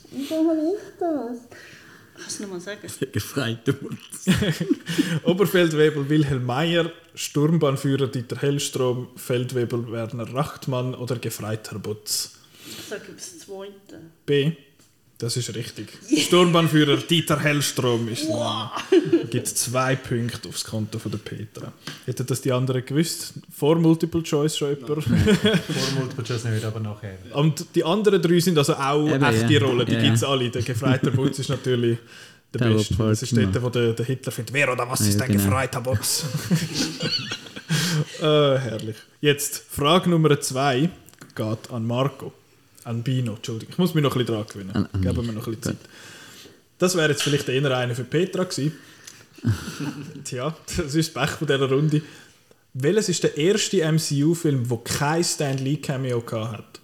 Kannst 2.17 2.39
du 2.39 2.43
nochmal 2.43 2.59
sagen? 2.59 2.87
Gefreite 3.11 3.75
Mutz. 3.81 4.25
Oberfeldwebel 5.23 6.09
Wilhelm 6.09 6.45
Meyer, 6.45 6.91
Sturmbahnführer 7.13 8.07
Dieter 8.07 8.37
Hellstrom, 8.37 9.09
Feldwebel 9.15 9.91
Werner 9.91 10.33
Rachtmann 10.33 10.95
oder 10.95 11.17
Gefreiter 11.17 11.79
Butz. 11.79 12.35
Ich 12.67 12.85
sage 12.85 13.11
das 13.15 13.39
zweite. 13.39 14.01
B. 14.25 14.53
Das 15.17 15.37
ist 15.37 15.55
richtig. 15.55 15.87
Sturmbahnführer 16.17 16.97
Dieter 16.97 17.39
Hellstrom 17.39 18.09
ist 18.09 18.27
der 18.27 18.35
Name. 18.35 18.71
Gibt 19.29 19.47
zwei 19.47 19.95
Punkte 19.95 20.49
aufs 20.49 20.65
Konto 20.65 20.99
von 20.99 21.09
der 21.11 21.19
Petra. 21.19 21.71
Hätten 22.05 22.25
das 22.27 22.41
die 22.41 22.51
anderen 22.51 22.85
gewusst? 22.85 23.33
Vor 23.55 23.77
Multiple 23.77 24.23
Choice 24.23 24.57
schon 24.57 24.75
jemand? 24.77 25.03
Vor 25.05 25.99
Multiple 25.99 26.23
Choice 26.25 26.43
nicht, 26.45 26.65
aber 26.65 26.81
nachher. 26.81 27.17
Und 27.33 27.65
die 27.75 27.83
anderen 27.83 28.21
drei 28.21 28.39
sind 28.41 28.57
also 28.57 28.73
auch 28.75 29.07
Eben, 29.07 29.23
echte 29.23 29.53
ja. 29.53 29.61
Rollen, 29.61 29.85
die 29.85 29.93
Ja, 29.93 30.01
gibt 30.01 30.15
es 30.15 30.21
ja. 30.21 30.27
alle. 30.27 30.49
Der 30.49 30.61
Gefreiter 30.61 31.11
Butz 31.11 31.39
ist 31.39 31.49
natürlich 31.49 31.97
der 32.53 32.61
Der 32.67 32.75
Beste. 32.75 32.95
Das 32.95 33.23
ist 33.23 33.37
dort, 33.37 33.63
wo 33.63 33.69
der, 33.69 33.93
der 33.93 34.05
Hitler 34.05 34.31
findet, 34.33 34.53
wer 34.53 34.71
oder 34.73 34.89
was 34.89 34.99
Ja, 34.99 35.07
ist 35.07 35.19
der 35.19 35.27
genau. 35.27 35.43
Gefreiter 35.43 35.79
Butz? 35.79 36.25
äh, 38.19 38.23
herrlich. 38.23 38.97
Jetzt, 39.21 39.63
Frage 39.69 40.09
Nummer 40.09 40.39
zwei 40.41 40.89
geht 41.35 41.71
an 41.71 41.85
Marco. 41.87 42.33
An 42.85 43.03
Bino, 43.03 43.35
Entschuldigung. 43.35 43.71
Ich 43.73 43.77
muss 43.77 43.93
mich 43.93 44.03
noch 44.03 44.15
ein 44.15 44.19
bisschen 44.25 44.35
dran 44.35 44.47
gewöhnen. 44.47 44.71
An- 44.93 45.01
Geben 45.01 45.25
wir 45.25 45.31
noch 45.33 45.47
ein 45.47 45.55
bisschen 45.55 45.61
Zeit. 45.77 45.89
Das 46.77 46.95
wäre 46.95 47.09
jetzt 47.09 47.23
vielleicht 47.23 47.49
eher 47.49 47.77
eine 47.77 47.95
für 47.95 48.03
Petra 48.03 48.43
gewesen. 48.43 48.73
Tja, 50.23 50.55
das 50.77 50.93
ist 50.95 51.15
das 51.15 51.23
Pech 51.27 51.37
von 51.37 51.47
dieser 51.47 51.69
Runde. 51.69 52.01
Welches 52.73 53.09
ist 53.09 53.23
der 53.23 53.37
erste 53.37 53.77
MCU-Film, 53.91 54.67
der 54.67 54.77
kein 54.83 55.23
Stan 55.23 55.57
Lee-Cameo 55.57 56.23
hat? 56.51 56.79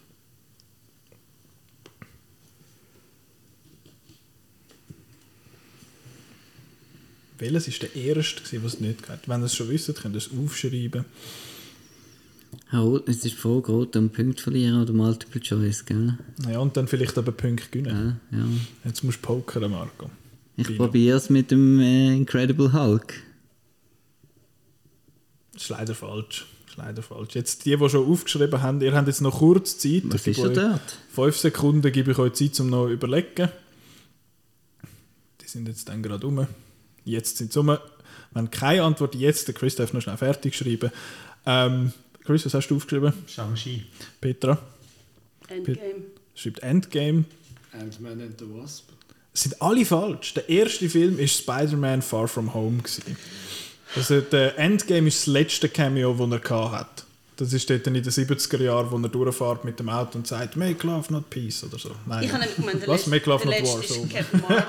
Welches 7.37 7.67
ist 7.67 7.81
der 7.81 7.95
erste, 7.95 8.41
was 8.63 8.75
es 8.75 8.79
nicht 8.79 9.09
hat? 9.09 9.27
Wenn 9.27 9.41
ihr 9.41 9.45
es 9.45 9.55
schon 9.55 9.69
wisst, 9.69 9.93
könnt 9.95 10.15
ihr 10.15 10.19
es 10.19 10.29
aufschreiben. 10.31 11.05
Es 13.05 13.25
ist 13.25 13.35
voll 13.35 13.59
rot 13.59 13.95
um 13.95 14.09
Punkt 14.09 14.39
verlieren 14.39 14.81
oder 14.81 14.93
Multiple 14.93 15.41
Choice, 15.41 15.85
gell? 15.85 16.17
Ja, 16.49 16.59
und 16.59 16.77
dann 16.77 16.87
vielleicht 16.87 17.17
aber 17.17 17.31
Punkte 17.31 17.67
gewinnen. 17.69 18.19
Ja, 18.31 18.37
ja. 18.37 18.45
Jetzt 18.85 19.03
musst 19.03 19.19
du 19.19 19.27
pokern, 19.27 19.71
Marco. 19.71 20.09
Ich 20.55 20.77
probiere 20.77 21.17
es 21.17 21.29
mit 21.29 21.51
dem 21.51 21.79
äh, 21.79 22.13
Incredible 22.15 22.71
Hulk. 22.71 23.13
Das 25.53 25.63
ist 25.63 25.69
leider 25.69 25.95
falsch. 25.95 26.45
Das 26.65 26.73
ist 26.73 26.77
leider 26.77 27.01
falsch. 27.03 27.35
Jetzt 27.35 27.65
die, 27.65 27.75
die 27.75 27.89
schon 27.89 28.09
aufgeschrieben 28.09 28.61
haben, 28.61 28.81
ihr 28.81 28.93
habt 28.93 29.07
jetzt 29.07 29.21
noch 29.21 29.39
kurz 29.39 29.77
Zeit. 29.77 30.03
Was 30.05 30.27
Ich 30.27 30.37
ist 30.37 30.43
euch 30.45 30.53
dort? 30.53 30.97
Fünf 31.13 31.37
Sekunden 31.37 31.91
gebe 31.91 32.11
ich 32.11 32.17
euch 32.17 32.33
Zeit, 32.33 32.59
um 32.59 32.69
noch 32.69 32.85
zu 32.85 32.93
überlegen. 32.93 33.49
Die 35.41 35.47
sind 35.47 35.67
jetzt 35.67 35.89
dann 35.89 36.01
gerade 36.03 36.25
um. 36.25 36.47
Jetzt 37.03 37.37
sind 37.37 37.51
sie 37.51 37.59
um. 37.59 37.77
Wenn 38.33 38.49
keine 38.49 38.83
Antwort 38.83 39.15
jetzt, 39.15 39.47
der 39.47 39.55
Chris 39.55 39.75
darf 39.75 39.91
noch 39.91 40.01
schnell 40.01 40.17
fertig 40.17 40.55
schreiben. 40.55 40.91
Ähm, 41.45 41.91
Chris, 42.23 42.45
was 42.45 42.53
hast 42.53 42.67
du 42.67 42.75
aufgeschrieben? 42.77 43.13
Shang-Chi. 43.27 43.85
Petra 44.19 44.57
Endgame. 45.47 46.03
schreibt 46.35 46.59
Endgame. 46.59 47.25
Ant-Man 47.73 48.21
and 48.21 48.39
the 48.39 48.45
Wasp. 48.53 48.89
Es 49.33 49.43
sind 49.43 49.61
alle 49.61 49.85
falsch. 49.85 50.33
Der 50.33 50.47
erste 50.49 50.89
Film 50.89 51.17
ist 51.19 51.37
Spider-Man 51.37 52.01
Far 52.01 52.27
From 52.27 52.53
Home. 52.53 52.79
Gewesen. 52.79 53.15
Also 53.95 54.21
der 54.21 54.57
Endgame 54.57 55.07
ist 55.07 55.21
das 55.21 55.27
letzte 55.27 55.69
Cameo, 55.69 56.13
das 56.13 56.49
er 56.49 56.71
hatte. 56.71 57.03
Das 57.37 57.53
ist 57.53 57.69
dort 57.69 57.87
in 57.87 57.95
den 57.95 58.03
70er 58.03 58.61
Jahren, 58.61 58.91
wo 58.91 58.97
er 58.97 59.09
durchfährt 59.09 59.65
mit 59.65 59.79
dem 59.79 59.89
Auto 59.89 60.17
und 60.17 60.27
sagt 60.27 60.55
«Make 60.57 60.85
love, 60.85 61.11
not 61.11 61.29
peace» 61.29 61.63
oder 61.63 61.79
so. 61.79 61.91
Nein. 62.05 62.23
Ich 62.23 62.29
habe 62.29 62.41
nämlich 62.41 62.55
gemeint, 62.55 62.81
der 62.81 62.87
Was? 62.89 63.07
letzte, 63.07 63.09
«Make 63.09 63.29
love, 63.29 63.47
der 63.47 63.59
not 63.61 63.69
war». 63.69 63.77
letzte 63.79 63.93
So. 63.93 64.01
war 64.01 64.09
Captain 64.09 64.41
Marvel. 64.41 64.65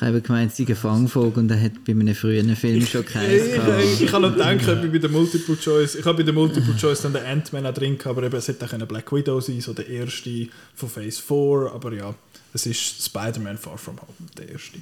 Ich 0.00 0.06
habe 0.06 0.20
gemeint, 0.20 0.52
es 0.52 0.56
sei 0.56 0.64
ein 0.68 0.76
Fangvogel 0.76 1.42
und 1.42 1.50
er 1.50 1.60
hat 1.60 1.84
bei 1.84 1.90
einem 1.90 2.14
früheren 2.14 2.54
Film 2.54 2.86
schon 2.86 3.00
Ich, 3.00 3.06
keins 3.08 3.46
ich, 3.46 3.54
gehabt. 3.54 3.82
ich 4.00 4.12
habe 4.12 4.28
noch 4.28 4.32
gedacht, 4.32 4.68
ob 4.68 4.84
ich 4.84 4.92
bei 4.92 4.98
der 4.98 5.10
Multiple 5.10 5.58
Choice, 5.58 5.96
ich 5.96 6.04
habe 6.04 6.18
bei 6.18 6.22
der 6.22 6.34
Multiple 6.34 6.76
Choice 6.76 7.02
dann 7.02 7.14
den 7.14 7.24
Ant-Man 7.24 7.66
auch 7.66 7.74
drin 7.74 7.98
gehabt, 7.98 8.16
aber 8.16 8.24
eben, 8.24 8.36
es 8.36 8.46
hätte 8.46 8.64
auch 8.64 8.70
können 8.70 8.86
Black 8.86 9.10
Widow 9.12 9.40
sein, 9.40 9.60
so 9.60 9.72
der 9.72 9.88
erste 9.88 10.46
von 10.76 10.88
Phase 10.88 11.20
4, 11.20 11.72
aber 11.74 11.92
ja, 11.94 12.14
es 12.54 12.66
ist 12.66 13.06
Spider-Man 13.06 13.58
Far 13.58 13.76
From 13.76 13.96
Home, 13.96 14.28
der 14.36 14.50
erste. 14.50 14.78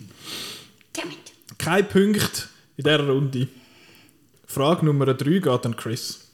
Damn 0.92 1.08
it. 1.08 1.16
Kein 1.56 1.88
Punkt 1.88 2.50
in 2.76 2.84
dieser 2.84 3.06
Runde. 3.06 3.48
Frage 4.46 4.84
Nummer 4.84 5.06
3 5.06 5.38
geht 5.38 5.46
an 5.64 5.76
Chris. 5.76 6.25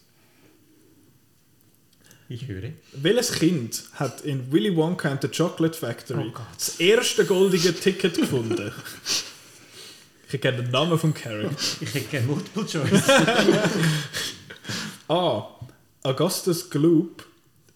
Ich 2.33 2.49
höre. 2.49 2.73
Welches 2.93 3.33
Kind 3.33 3.83
hat 3.93 4.23
in 4.23 4.51
Willy 4.51 4.75
Wonka 4.75 5.11
and 5.11 5.21
the 5.21 5.29
Chocolate 5.29 5.77
Factory 5.77 6.33
Oh 6.35 6.41
das 6.55 6.81
erste 6.81 7.27
goldige 7.27 7.75
Ticket 7.75 8.17
gefunden? 8.17 8.73
ich 10.33 10.41
kenne 10.41 10.63
den 10.63 10.71
Namen 10.71 10.99
vom 10.99 11.13
Charakter. 11.13 11.55
Ich 11.83 11.93
hätte 11.93 12.09
gerne 12.09 12.29
Multiple 12.29 12.65
Choice. 12.65 13.07
A. 15.09 15.59
Augustus 16.05 16.71
Gloop. 16.71 17.27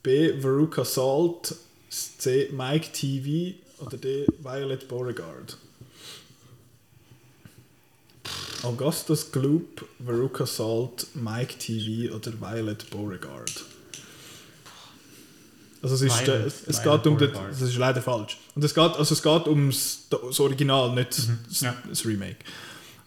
B. 0.02 0.40
Veruca 0.40 0.86
Salt. 0.86 1.54
C. 1.90 2.48
Mike 2.50 2.92
TV. 2.92 3.58
Oder 3.84 3.98
D. 3.98 4.26
Violet 4.38 4.88
Beauregard. 4.88 5.58
Augustus 8.62 9.30
Gloop, 9.30 9.86
Veruca 10.04 10.46
Salt, 10.46 11.06
Mike 11.14 11.58
TV 11.58 12.12
oder 12.12 12.32
Violet 12.40 12.90
Beauregard. 12.90 13.75
Also 15.90 16.04
es, 16.06 16.12
ist, 16.14 16.28
äh, 16.28 16.42
es, 16.44 16.54
es 16.66 16.82
geht 16.82 17.06
um 17.06 17.16
den, 17.16 17.30
das 17.32 17.60
ist 17.60 17.76
leider 17.76 18.02
falsch. 18.02 18.38
Und 18.54 18.64
es 18.64 18.74
geht, 18.74 18.96
also 18.96 19.14
es 19.14 19.22
geht 19.22 19.46
ums 19.46 20.00
das 20.10 20.40
Original, 20.40 20.92
nicht 20.94 21.16
das, 21.48 21.60
ja. 21.60 21.74
das 21.88 22.04
Remake. 22.04 22.38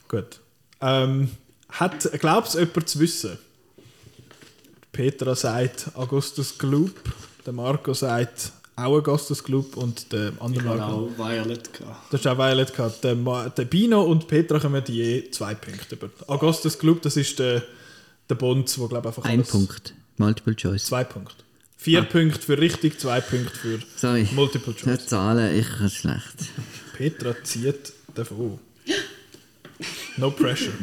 Gut. 0.08 0.40
Ähm, 0.82 1.30
hat, 1.70 2.10
glaubt 2.20 2.48
es 2.48 2.54
jemand 2.54 2.88
zu 2.88 3.00
wissen? 3.00 3.38
Petra 4.92 5.36
sagt 5.36 5.92
Augustus 5.96 6.58
Gloop, 6.58 6.94
der 7.46 7.54
Marco 7.54 7.94
sagt 7.94 8.52
auch 8.76 8.84
Augustus 8.98 9.44
Gloop 9.44 9.76
und 9.78 10.12
der 10.14 10.30
Ich 10.30 10.42
andere 10.42 10.70
hatte 10.70 10.78
Marco. 10.80 11.12
auch 11.14 11.18
Violet. 11.18 11.74
Gehabt. 11.74 12.14
Das 12.14 12.22
ist 12.22 12.28
auch 12.28 12.38
Violet 12.38 12.74
gehabt. 12.74 13.04
Der, 13.04 13.16
Ma- 13.16 13.50
der 13.50 13.66
Bino 13.66 14.02
und 14.04 14.28
Petra 14.28 14.58
kommen 14.60 14.82
je 14.88 15.30
zwei 15.32 15.54
Punkte 15.54 15.96
über. 15.96 16.10
Augustus 16.28 16.78
Gloop, 16.80 17.02
das 17.02 17.18
ist 17.18 17.38
der, 17.40 17.62
der 18.30 18.36
Bond, 18.36 18.78
wo 18.80 18.88
glaube 18.88 19.10
einfach 19.10 19.24
Ein 19.26 19.40
alles- 19.40 19.50
Punkt. 19.50 19.94
Multiple 20.18 20.56
Choice. 20.56 20.86
Zwei 20.86 21.04
Punkte. 21.04 21.44
Vier 21.82 22.02
Punkte 22.04 22.42
für 22.42 22.58
richtig, 22.60 23.00
zwei 23.00 23.22
Punkte 23.22 23.56
für 23.58 23.80
Sorry. 23.96 24.28
Multiple 24.34 24.76
Choice. 24.76 25.06
Zahlen, 25.06 25.58
ich 25.58 25.66
kann 25.66 25.90
schlecht. 25.90 26.50
Petra 26.98 27.34
zieht 27.42 27.94
davon. 28.14 28.60
No 30.18 30.30
pressure. 30.30 30.74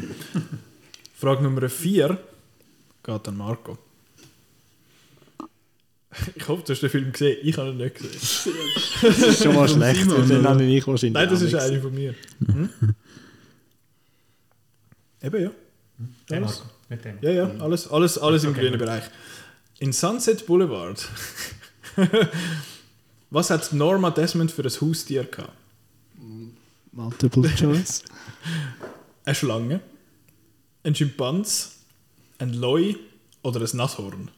Frage 1.15 1.43
Nummer 1.43 1.69
4 1.69 2.17
geht 3.03 3.27
an 3.27 3.37
Marco. 3.37 3.77
Ich 6.35 6.47
hoffe, 6.47 6.63
du 6.65 6.73
hast 6.73 6.81
den 6.81 6.89
Film 6.89 7.11
gesehen. 7.11 7.37
Ich 7.43 7.55
habe 7.59 7.69
ihn 7.69 7.77
nicht 7.77 7.95
gesehen. 7.95 8.55
Das 9.03 9.19
ist 9.19 9.43
schon 9.43 9.53
mal 9.53 9.69
schlecht, 9.69 10.01
Simon, 10.01 10.27
dann 10.27 10.47
habe 10.47 10.63
ich 10.63 10.87
wahrscheinlich 10.87 11.13
Nein, 11.13 11.29
das 11.29 11.41
ist 11.43 11.53
nicht 11.53 11.61
eine 11.61 11.79
von 11.79 11.93
mir. 11.93 12.15
Hm? 12.43 12.69
Eben, 15.21 15.43
ja. 15.43 15.51
Der 16.27 16.37
Alles. 16.37 16.63
Nicht. 16.89 17.05
Ja, 17.21 17.29
ja, 17.31 17.51
alles, 17.59 17.87
alles, 17.87 18.17
alles 18.17 18.43
im 18.45 18.51
Okay, 18.51 18.61
grünen 18.61 18.79
gut. 18.79 18.87
Bereich. 18.87 19.03
In 19.79 19.93
Sunset 19.93 20.45
Boulevard. 20.47 21.07
Was 23.29 23.49
hat 23.49 23.73
Norma 23.73 24.09
Desmond 24.09 24.51
für 24.51 24.63
ein 24.63 24.71
Haustier 24.81 25.23
gehabt? 25.25 25.53
Multiple 26.91 27.49
Choice. 27.55 28.03
Eine 29.25 29.35
Schlange, 29.35 29.81
ein 30.83 30.95
Schimpans, 30.95 31.79
ein 32.39 32.53
Loi 32.53 32.95
oder 33.43 33.59
ein 33.59 33.69
Nashorn? 33.73 34.31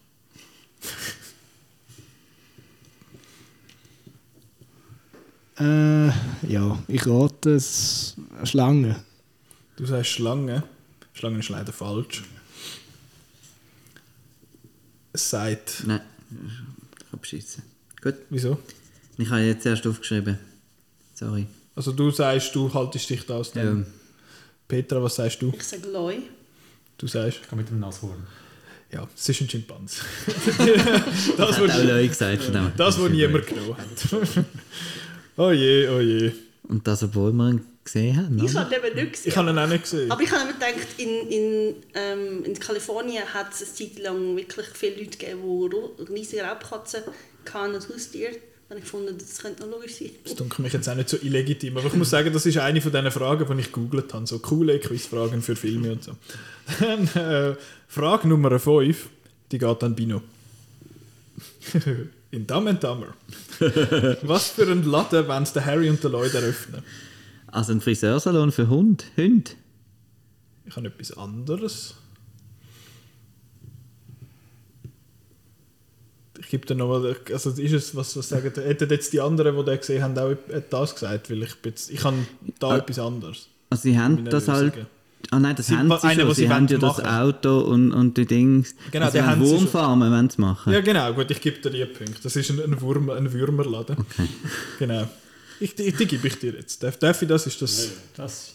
äh, 5.60 6.08
ja, 6.52 6.84
ich 6.88 7.06
rate 7.06 7.52
es 7.52 8.15
eine 8.36 8.47
Schlange. 8.47 9.04
Du 9.78 9.86
sagst 9.86 10.10
Schlange. 10.10 10.63
Schlange 11.13 11.39
ist 11.39 11.49
leider 11.49 11.71
falsch. 11.71 12.23
Es 15.13 15.30
sagt. 15.30 15.84
Nein, 15.86 16.02
ich 16.32 17.08
habe 17.08 17.17
beschissen. 17.17 17.63
Gut, 18.02 18.15
Wieso? 18.30 18.58
ich 19.17 19.30
habe 19.30 19.41
jetzt 19.41 19.65
erst 19.65 19.86
aufgeschrieben. 19.88 20.38
Sorry. 21.13 21.48
Also 21.76 21.91
du 21.91 22.12
sagst, 22.12 22.54
du 22.56 22.74
haltest 22.74 23.10
dich 23.10 23.26
da 23.26 23.36
aus 23.36 23.52
dem. 23.52 23.80
Ja. 23.82 23.86
Petra, 24.67 25.02
was 25.02 25.15
sagst 25.15 25.41
du? 25.41 25.52
Ich 25.56 25.63
sage 25.63 25.88
Loi. 25.89 26.17
Du 26.98 27.08
sagst, 27.08 27.39
Ich 27.41 27.48
kann 27.50 27.58
mit 27.58 27.69
dem 27.69 27.80
Nashorn. 27.80 28.28
ja, 28.91 29.08
es 29.15 29.28
ist 29.30 29.41
ein 29.41 29.50
Schimpans. 29.50 30.02
Das, 31.38 31.58
habe 31.58 31.65
auch 31.65 31.67
was, 31.69 31.84
Leute 31.84 32.08
gesagt, 32.08 32.43
verdammt. 32.43 32.80
das, 32.80 33.00
was 33.00 33.10
niemand 33.10 33.48
genommen 33.48 33.76
hat. 33.78 34.45
oh 35.38 35.52
je, 35.52 35.88
oh 35.89 36.00
je. 36.00 36.32
Und 36.63 36.86
das, 36.86 37.04
obwohl 37.04 37.32
wir 37.34 37.50
ihn 37.52 37.62
gesehen 37.93 38.17
haben. 38.17 38.45
Ich 38.45 38.56
habe 38.56 38.75
ihn 38.75 38.84
eben 38.84 38.95
nicht 38.95 39.12
gesehen. 39.13 39.30
Ich 39.30 39.38
habe 39.38 39.49
ihn 39.49 39.58
auch 39.58 39.67
nicht 39.67 39.84
gesehen. 39.84 40.12
Aber 40.12 40.21
ich 40.21 40.32
habe 40.32 40.45
mir 40.45 40.54
gedacht, 40.54 40.88
in, 40.97 41.30
in, 41.30 41.75
ähm, 41.93 42.45
in 42.45 42.60
Kalifornien 42.60 43.23
hat 43.34 43.54
es 43.54 43.62
eine 43.62 43.73
Zeit 43.73 44.04
lang 44.04 44.36
wirklich 44.36 44.67
viele 44.73 44.97
Leute 44.97 45.17
gegeben, 45.17 45.69
die 45.99 46.13
riesige 46.13 46.43
Raubkatzen 46.43 47.02
hatten 47.52 47.75
als 47.75 47.89
Haustier. 47.89 48.30
Da 48.32 48.75
habe 48.75 48.80
ich 48.80 48.86
gefunden, 48.86 49.17
das 49.17 49.39
könnte 49.39 49.63
noch 49.63 49.71
logisch 49.71 49.95
sein. 49.95 50.12
Das 50.23 50.36
dunkelt 50.36 50.60
mich 50.60 50.73
jetzt 50.73 50.88
auch 50.88 50.93
nicht 50.93 51.10
so 51.10 51.17
illegitim, 51.17 51.75
aber 51.78 51.88
ich 51.88 51.93
muss 51.95 52.12
sagen, 52.12 52.32
das 52.32 52.45
ist 52.45 52.58
eine 52.60 52.80
von 52.82 52.91
diesen 52.91 53.10
Fragen, 53.10 53.45
die 53.52 53.62
ich 53.62 53.71
gegoogelt 53.71 54.13
habe. 54.13 54.28
So 54.28 54.38
coole 54.38 54.80
Quizfragen 54.80 55.41
für 55.41 55.56
Filme 55.56 55.93
und 55.93 56.04
so. 56.04 56.12
Dann, 56.80 57.08
äh, 57.15 57.56
Frage 57.88 58.28
Nummer 58.28 58.60
5, 58.60 59.10
die 59.52 59.58
geht 59.58 59.84
an 59.84 59.95
Bino. 59.95 60.21
In 62.32 62.45
Dumb 62.45 62.67
and 62.67 62.84
Dumber. 62.84 63.15
Was 64.21 64.49
für 64.49 64.71
ein 64.71 64.84
Laden 64.84 65.28
wollen 65.28 65.47
der 65.56 65.65
Harry 65.65 65.89
und 65.89 66.04
der 66.04 66.12
Lloyd 66.12 66.36
eröffnen? 66.36 66.84
Also 67.51 67.71
ein 67.73 67.81
Friseursalon 67.81 68.51
für 68.51 68.69
Hund, 68.69 69.05
Hunde. 69.17 69.51
Ich 70.65 70.75
habe 70.75 70.88
etwas 70.88 71.17
anderes. 71.17 71.95
Ich 76.39 76.47
gebe 76.49 76.65
dir 76.65 76.75
nochmal, 76.75 77.15
also 77.31 77.49
ist 77.51 77.73
es, 77.73 77.95
was, 77.95 78.15
was 78.17 78.29
sagen, 78.29 78.51
hätten 78.55 78.89
jetzt 78.89 79.13
die 79.13 79.19
anderen, 79.21 79.55
die 79.57 79.63
den 79.65 79.77
gesehen 79.79 80.01
haben, 80.03 80.17
auch 80.17 80.35
das 80.69 80.93
gesagt, 80.93 81.29
weil 81.29 81.43
ich, 81.43 81.55
bin 81.57 81.71
jetzt- 81.71 81.91
ich 81.91 82.03
habe 82.03 82.17
da 82.59 82.69
Ah. 82.69 82.77
etwas 82.77 82.97
anderes. 82.99 83.47
Also 83.69 83.83
sie 83.83 83.99
haben 83.99 84.25
das 84.25 84.47
halt... 84.47 84.73
Ah 85.31 85.39
nein, 85.39 85.55
das 85.55 85.67
Sie- 85.67 85.75
haben 85.75 85.89
sie 85.89 86.07
eine, 86.07 86.21
schon. 86.21 86.33
Sie, 86.33 86.41
sie 86.43 86.49
haben 86.49 86.67
ja 86.67 86.77
das. 86.77 87.03
Auto 87.03 87.59
und, 87.59 87.91
und 87.91 88.17
die 88.17 88.25
Dings. 88.25 88.73
Genau, 88.89 89.05
also 89.07 89.17
die 89.19 89.23
haben. 89.23 89.41
Wurmfarmen 89.41 90.12
wollen 90.12 90.29
sie 90.29 90.41
machen. 90.41 90.71
Ja, 90.73 90.79
genau, 90.81 91.13
gut, 91.13 91.29
ich 91.29 91.41
gebe 91.41 91.59
dir 91.59 91.69
die 91.69 91.85
Punkte. 91.85 92.23
Das 92.23 92.35
ist 92.35 92.49
ein, 92.49 92.59
ein, 92.63 92.81
Wurm, 92.81 93.09
ein 93.12 93.31
Würmerladen. 93.31 93.97
Okay. 93.99 94.27
Genau. 94.79 95.07
Ich, 95.60 95.76
die, 95.76 95.91
die 95.91 96.06
gebe 96.06 96.28
ich 96.28 96.39
dir 96.39 96.54
jetzt. 96.54 96.82
Darf, 96.84 96.98
darf 96.98 97.22
ich 97.22 97.28
das? 97.28 97.45
Ist 97.48 97.62
das, 97.62 97.89
Das 98.15 98.54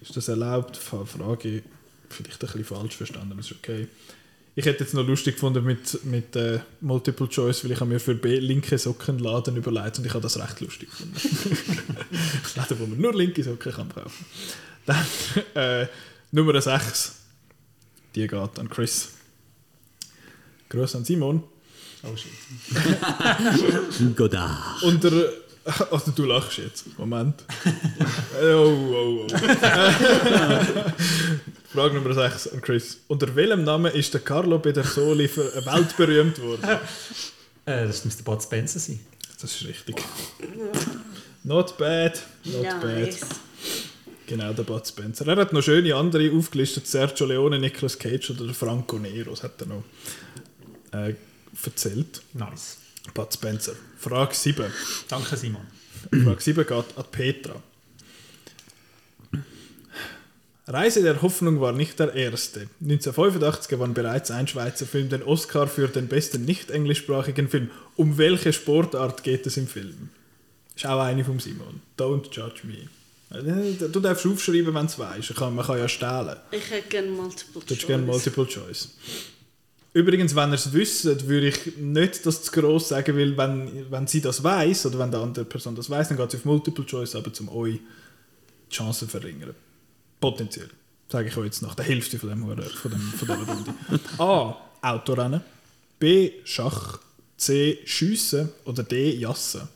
ist 0.00 0.16
das 0.16 0.28
erlaubt? 0.28 0.76
Frage 0.76 1.62
vielleicht 2.08 2.42
ein 2.42 2.46
bisschen 2.46 2.64
falsch 2.64 2.96
verstanden, 2.96 3.32
aber 3.32 3.40
ist 3.40 3.52
okay. 3.52 3.88
Ich 4.54 4.64
hätte 4.64 4.82
jetzt 4.82 4.94
noch 4.94 5.06
lustig 5.06 5.34
gefunden 5.34 5.64
mit, 5.64 6.04
mit 6.04 6.34
äh, 6.34 6.58
Multiple 6.80 7.28
Choice, 7.28 7.62
weil 7.62 7.72
ich 7.72 7.80
habe 7.80 7.90
mir 7.90 8.00
für 8.00 8.14
B 8.14 8.40
linke 8.40 8.76
Sockenladen 8.76 9.56
überlegt 9.56 9.98
und 9.98 10.06
ich 10.06 10.12
habe 10.12 10.22
das 10.22 10.38
recht 10.38 10.60
lustig 10.60 10.90
gefunden. 10.90 11.14
Laden, 12.56 12.80
wo 12.80 12.86
man 12.86 13.00
nur 13.00 13.14
linke 13.14 13.44
Socken 13.44 13.72
kann 13.72 13.88
kaufen. 13.88 14.26
Dann 14.84 15.06
äh, 15.54 15.86
Nummer 16.32 16.60
6. 16.60 17.14
Die 18.14 18.26
geht 18.26 18.58
an 18.58 18.68
Chris. 18.68 19.10
Grüß 20.70 20.96
an 20.96 21.04
Simon. 21.04 21.44
Oh 22.02 22.16
shit. 22.16 22.32
Godard. 24.16 24.82
Und 24.82 25.04
der. 25.04 25.32
Also 25.90 26.12
du 26.12 26.24
lachst 26.24 26.58
jetzt. 26.58 26.98
Moment. 26.98 27.44
oh, 28.42 28.46
oh, 28.46 29.26
oh. 29.26 29.26
Frage 31.72 31.94
Nummer 31.94 32.14
6 32.14 32.48
an 32.48 32.60
Chris. 32.62 33.00
Unter 33.08 33.34
welchem 33.36 33.64
Namen 33.64 33.92
ist 33.92 34.14
der 34.14 34.20
Carlo 34.22 34.58
Pedersoli 34.58 35.28
für 35.28 35.54
weltberühmt 35.66 36.40
worden? 36.40 36.64
Äh, 37.66 37.86
das 37.86 38.04
müsste 38.04 38.22
Bud 38.22 38.42
Spencer 38.42 38.78
sein. 38.78 39.00
Das 39.40 39.52
ist 39.54 39.66
richtig. 39.68 39.96
Not 41.44 41.76
bad. 41.78 42.22
Not 42.44 42.62
Nice. 42.62 43.20
bad. 43.20 43.28
Genau, 44.26 44.52
der 44.52 44.62
Bud 44.62 44.86
Spencer. 44.86 45.26
Er 45.28 45.36
hat 45.36 45.52
noch 45.52 45.62
schöne 45.62 45.94
andere 45.94 46.32
aufgelistet. 46.32 46.86
Sergio 46.86 47.26
Leone, 47.26 47.58
Nicolas 47.58 47.98
Cage 47.98 48.30
oder 48.30 48.46
der 48.46 48.54
Franco 48.54 48.98
Nero. 48.98 49.30
Das 49.30 49.42
hat 49.42 49.60
er 49.60 49.66
noch 49.66 49.84
äh, 50.92 51.14
erzählt. 51.64 52.22
Nice. 52.32 52.78
Bud 53.14 53.32
Spencer. 53.32 53.74
Frage 53.98 54.34
7. 54.34 54.64
Danke, 55.08 55.36
Simon. 55.36 55.66
Frage 56.24 56.40
7 56.40 56.66
geht 56.66 56.70
an 56.96 57.04
Petra. 57.10 57.62
Reise 60.66 61.02
der 61.02 61.22
Hoffnung 61.22 61.60
war 61.62 61.72
nicht 61.72 61.98
der 61.98 62.12
erste. 62.14 62.68
1985 62.82 63.68
gewann 63.68 63.94
bereits 63.94 64.30
ein 64.30 64.46
Schweizer 64.46 64.84
Film 64.84 65.08
den 65.08 65.22
Oscar 65.22 65.66
für 65.66 65.88
den 65.88 66.08
besten 66.08 66.44
nicht 66.44 66.70
englischsprachigen 66.70 67.48
Film. 67.48 67.70
Um 67.96 68.18
welche 68.18 68.52
Sportart 68.52 69.22
geht 69.24 69.46
es 69.46 69.56
im 69.56 69.66
Film? 69.66 70.10
Ist 70.76 70.84
auch 70.86 71.00
eine 71.00 71.24
vom 71.24 71.40
Simon. 71.40 71.80
Don't 71.98 72.30
judge 72.30 72.60
me. 72.64 72.88
Äh, 73.30 73.88
Du 73.88 74.00
darfst 74.00 74.26
aufschreiben, 74.26 74.74
wenn 74.74 74.86
du 74.86 74.92
es 74.92 74.98
weißt. 74.98 75.40
Man 75.40 75.64
kann 75.64 75.78
ja 75.78 75.88
stehlen. 75.88 76.36
Ich 76.50 76.70
hätte 76.70 76.88
gerne 76.88 77.10
Multiple 77.12 77.62
Du 77.66 77.74
hättest 77.74 77.86
gerne 77.86 78.04
Multiple 78.06 78.46
Choice. 78.46 78.90
Übrigens, 79.94 80.34
wenn 80.36 80.50
ihr 80.50 80.54
es 80.54 80.72
wisst, 80.72 81.04
würde 81.28 81.48
ich 81.48 81.76
nicht 81.78 82.26
das 82.26 82.42
zu 82.42 82.52
gross 82.52 82.88
sagen, 82.88 83.16
weil 83.16 83.36
wenn, 83.36 83.90
wenn 83.90 84.06
sie 84.06 84.20
das 84.20 84.42
weiß 84.44 84.86
oder 84.86 84.98
wenn 84.98 85.10
die 85.10 85.16
andere 85.16 85.44
Person 85.44 85.74
das 85.74 85.88
weiß, 85.88 86.08
dann 86.08 86.18
geht 86.18 86.30
sie 86.30 86.36
auf 86.36 86.44
Multiple 86.44 86.84
Choice, 86.84 87.16
aber 87.16 87.32
zum 87.32 87.48
euch 87.48 87.80
die 88.70 88.74
Chancen 88.74 89.08
verringern. 89.08 89.54
Potenziell. 90.20 90.68
Sage 91.10 91.28
ich 91.28 91.36
euch 91.36 91.46
jetzt 91.46 91.62
nach 91.62 91.74
der 91.74 91.86
Hälfte 91.86 92.18
von, 92.18 92.28
dem, 92.28 92.44
von, 92.44 92.90
dem, 92.90 93.00
von 93.00 93.28
dieser 93.28 93.52
Runde. 93.52 93.74
A. 94.18 94.56
Autorennen. 94.82 95.40
B. 95.98 96.32
Schach. 96.44 96.98
C. 97.38 97.78
Schiessen. 97.86 98.50
Oder 98.64 98.82
D. 98.82 99.16
Jassen. 99.16 99.68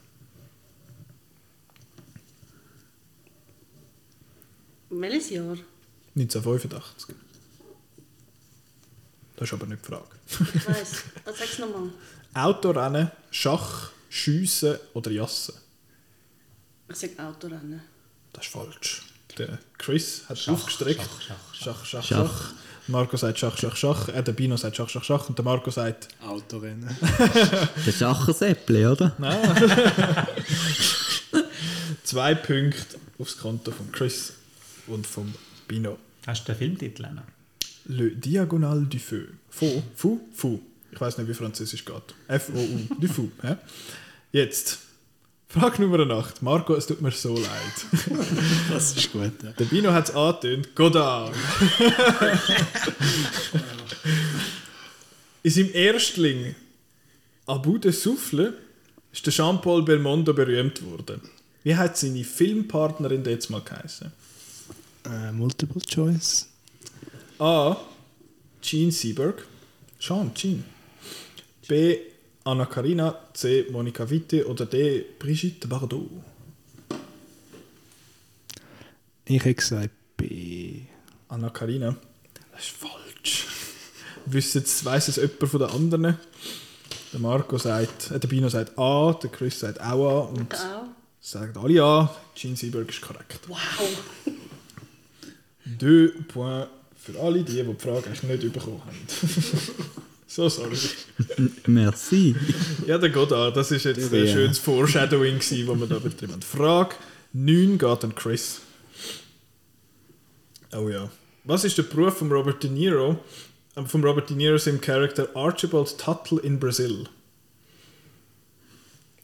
Welches 4.91 5.31
Jahr? 5.31 5.57
1985. 6.15 7.15
Das 9.43 9.49
ist 9.51 9.55
aber 9.55 9.67
nicht 9.67 9.83
die 9.83 9.89
Frage. 9.89 10.05
Ich 10.55 10.69
weiß. 10.69 10.93
Was 11.25 11.37
sagst 11.37 11.59
du 11.59 11.63
nochmal? 11.67 11.91
Autorennen, 12.33 13.11
Schach, 13.33 13.91
Schiessen 14.09 14.79
oder 14.95 15.11
Jassen? 15.11 15.55
Ich 16.89 16.95
sage 16.95 17.15
Autorennen. 17.19 17.83
Das 18.33 18.45
ist 18.45 18.53
falsch. 18.53 19.03
Der 19.37 19.59
Chris 19.79 20.23
hat 20.29 20.39
Schach, 20.39 20.53
aufgestreckt. 20.53 21.01
Schach, 21.27 21.55
Schach, 21.55 21.85
Schach, 21.85 21.87
Schach, 21.87 22.05
Schach. 22.05 22.29
Schach. 22.31 22.53
Marco 22.87 23.17
sagt 23.17 23.37
Schach, 23.41 23.59
Schach, 23.59 23.75
Schach. 23.75 24.09
Äh, 24.11 24.23
der 24.23 24.31
Bino 24.31 24.57
sagt 24.57 24.77
Schach, 24.77 24.89
Schach, 24.89 25.03
Schach. 25.03 25.29
Und 25.29 25.37
der 25.37 25.45
Marco 25.45 25.73
sagt 25.73 26.07
Autorennen. 26.25 26.97
Der 27.85 27.93
Schachersäppli, 27.93 28.87
oder? 28.87 29.17
zwei 32.05 32.37
Punkte 32.37 32.97
aufs 33.19 33.37
Konto 33.37 33.73
von 33.73 33.91
Chris 33.91 34.35
und 34.87 35.05
vom 35.05 35.35
Bino. 35.67 35.99
Hast 36.29 36.47
du 36.47 36.53
den 36.53 36.59
Filmtitel? 36.59 37.07
Anna? 37.07 37.25
Le 37.87 38.11
Diagonal 38.11 38.87
du 38.87 38.99
Feu. 38.99 39.27
Fou, 39.51 39.83
Fou, 39.95 40.21
Fou. 40.33 40.61
Ich 40.93 41.01
weiß 41.01 41.19
nicht, 41.19 41.29
wie 41.29 41.35
Französisch 41.35 41.85
geht. 41.85 42.15
F-O-U, 42.29 42.95
du 43.01 43.09
Fou. 43.09 43.31
hä? 43.43 43.57
Jetzt. 44.33 44.79
Frage 45.49 45.83
Nummer 45.83 46.09
8. 46.11 46.41
Marco, 46.43 46.75
es 46.75 46.87
tut 46.87 47.03
mir 47.03 47.11
so 47.11 47.35
leid. 47.37 47.47
Das 48.71 48.97
ist 48.97 49.13
gut. 49.13 49.33
Ja. 49.43 49.51
Der 49.53 49.65
Bino 49.67 49.93
hat 49.93 50.09
es 50.09 50.15
angetönt. 50.15 50.75
Godard. 50.75 51.35
In 55.43 55.51
seinem 55.51 55.75
Erstling 55.75 56.55
Abu 57.47 57.77
de 57.79 57.93
Souffle 57.93 58.55
ist 59.13 59.27
der 59.27 59.33
Jean-Paul 59.33 59.83
Belmondo 59.85 60.33
berühmt 60.33 60.83
worden. 60.85 61.21
Wie 61.65 61.77
hat 61.77 61.97
seine 61.99 62.25
Filmpartnerin 62.25 63.25
jetzt 63.25 63.51
mal 63.51 63.61
geheißen? 63.61 64.13
Äh, 65.05 65.33
Multiple 65.33 65.83
Choice. 65.83 66.49
A. 67.39 67.77
Gene 68.61 68.93
Seberg. 68.93 69.45
Sean, 69.99 70.33
Gene. 70.35 70.65
B. 71.69 71.99
Anna 72.45 72.67
Karina. 72.67 73.19
C. 73.33 73.67
Monika 73.71 74.09
Witte. 74.09 74.47
Oder 74.47 74.67
D. 74.67 75.05
Brigitte 75.19 75.69
Bardot. 75.69 76.09
Ich 79.25 79.45
hätte 79.45 79.55
gesagt 79.55 79.91
B. 80.17 80.81
Anna 81.29 81.51
Karina. 81.51 81.97
Das 82.53 82.63
ist 82.63 82.71
falsch. 82.77 83.47
Es, 84.33 84.85
weiss 84.85 85.09
es 85.09 85.17
jemand 85.17 85.49
von 85.49 85.61
den 85.61 85.71
anderen? 85.71 86.19
Der 87.13 87.21
Marco 87.21 87.59
sagt, 87.59 88.13
äh, 88.13 88.21
der 88.21 88.29
Bino 88.29 88.49
sagt 88.49 88.79
A, 88.79 89.13
der 89.21 89.31
Chris 89.31 89.59
sagt 89.59 89.81
auch 89.81 89.85
A 90.09 90.21
und 90.29 90.55
Auch. 90.55 90.85
sagen 91.21 91.59
alle 91.59 91.83
A. 91.83 92.17
Gene 92.37 92.55
Seberg 92.57 92.89
ist 92.89 93.01
korrekt. 93.01 93.41
Wow. 93.49 93.59
Deux 95.65 96.13
points 96.29 96.69
für 97.03 97.19
alle, 97.19 97.43
die, 97.43 97.53
die 97.53 97.65
die 97.65 97.75
Frage 97.83 98.07
eigentlich 98.07 98.23
nicht 98.23 98.53
bekommen 98.53 98.81
haben. 98.85 98.97
so 100.29 100.49
sorry. 100.49 100.77
Merci. 101.67 102.37
Ja, 102.87 102.97
der 102.99 103.11
Godard, 103.11 103.57
das 103.57 103.73
ist 103.73 103.85
jetzt 103.85 104.13
ein 104.13 104.29
schönes 104.29 104.59
Foreshadowing, 104.59 105.39
das 105.39 105.51
wir 105.51 105.87
da 105.87 105.99
betrieben 105.99 106.33
haben. 106.33 106.43
Frage 106.43 106.95
9 107.33 107.79
geht 107.79 108.05
an 108.05 108.15
Chris. 108.15 108.61
Oh 110.73 110.89
ja. 110.89 111.11
Was 111.45 111.65
ist 111.65 111.77
der 111.77 111.83
Beruf 111.83 112.19
von 112.19 112.31
Robert 112.31 112.63
De 112.63 112.71
Niro, 112.71 113.19
von 113.85 114.05
Robert 114.05 114.31
De 114.31 114.37
Niro 114.37 114.57
im 114.67 114.81
Charakter 114.81 115.29
Archibald 115.35 115.99
Tuttle 115.99 116.41
in 116.41 116.61
Brasil? 116.61 117.09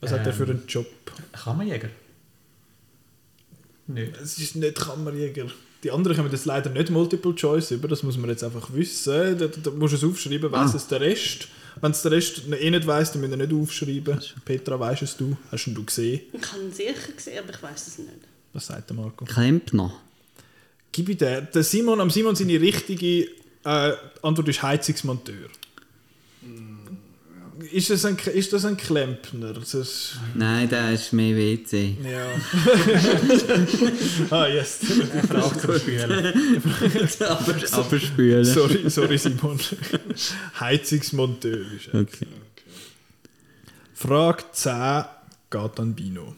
Was 0.00 0.10
hat 0.10 0.26
er 0.26 0.32
für 0.32 0.44
einen 0.44 0.64
Job? 0.66 0.86
Kammerjäger? 1.32 1.90
Nö. 3.86 4.08
Es 4.20 4.38
ist 4.38 4.56
nicht 4.56 4.76
Kammerjäger. 4.76 5.46
Die 5.84 5.90
anderen 5.92 6.16
kommen 6.16 6.30
das 6.30 6.44
leider 6.44 6.70
nicht 6.70 6.90
Multiple 6.90 7.34
Choice 7.34 7.70
über, 7.70 7.86
das 7.86 8.02
muss 8.02 8.16
man 8.16 8.30
jetzt 8.30 8.42
einfach 8.42 8.72
wissen. 8.72 9.38
Da, 9.38 9.46
da 9.46 9.70
musst 9.70 9.92
du 9.92 9.96
es 9.96 10.04
aufschreiben, 10.04 10.50
weiss 10.50 10.74
es 10.74 10.88
der 10.88 11.00
Rest. 11.00 11.48
Wenn 11.80 11.92
es 11.92 12.02
der 12.02 12.10
Rest 12.10 12.42
eh 12.50 12.70
nicht 12.70 12.86
weiss, 12.86 13.12
dann 13.12 13.20
müssen 13.20 13.38
wir 13.38 13.46
nicht 13.46 13.52
aufschreiben. 13.52 14.20
Petra, 14.44 14.80
weißt 14.80 15.02
es 15.02 15.16
du? 15.16 15.36
Hast 15.52 15.66
du 15.66 15.70
ihn 15.70 15.86
gesehen? 15.86 16.22
Ich 16.32 16.52
habe 16.52 16.62
ihn 16.62 16.72
sicher 16.72 17.12
gesehen, 17.14 17.38
aber 17.44 17.54
ich 17.54 17.62
weiß 17.62 17.86
es 17.86 17.98
nicht. 17.98 18.10
Was 18.52 18.66
sagt 18.66 18.90
der 18.90 18.96
Marco? 18.96 19.24
Klempner. 19.24 19.94
Gib 20.90 21.10
ich 21.10 21.18
den. 21.18 21.46
Der 21.54 21.62
Simon, 21.62 22.00
am 22.00 22.10
Simon 22.10 22.34
seine 22.34 22.60
richtige 22.60 23.28
äh, 23.64 23.92
Antwort 24.22 24.48
ist 24.48 24.62
Heizungsmonteur. 24.62 25.48
Ist 27.72 27.90
das 27.90 28.04
ein, 28.04 28.16
ist 28.34 28.52
das 28.52 28.64
ein 28.64 28.76
Klempner? 28.76 29.52
Das 29.52 29.74
ist, 29.74 30.16
Nein, 30.34 30.68
der 30.68 30.92
ist 30.92 31.12
mehr 31.12 31.34
WC. 31.34 31.96
ja. 32.04 32.26
ah, 34.36 34.46
yes. 34.46 34.80
aber, 37.20 37.72
aber 37.72 37.98
spülen. 37.98 38.44
Sorry, 38.44 38.88
sorry 38.88 39.18
Simon. 39.18 39.58
Heizungsmonteur 40.60 41.58
ist 41.76 41.88
er. 41.92 42.00
Okay. 42.02 42.26
Frage 43.92 44.44
10 44.52 45.04
geht 45.50 45.80
an 45.80 45.94
Bino. 45.94 46.36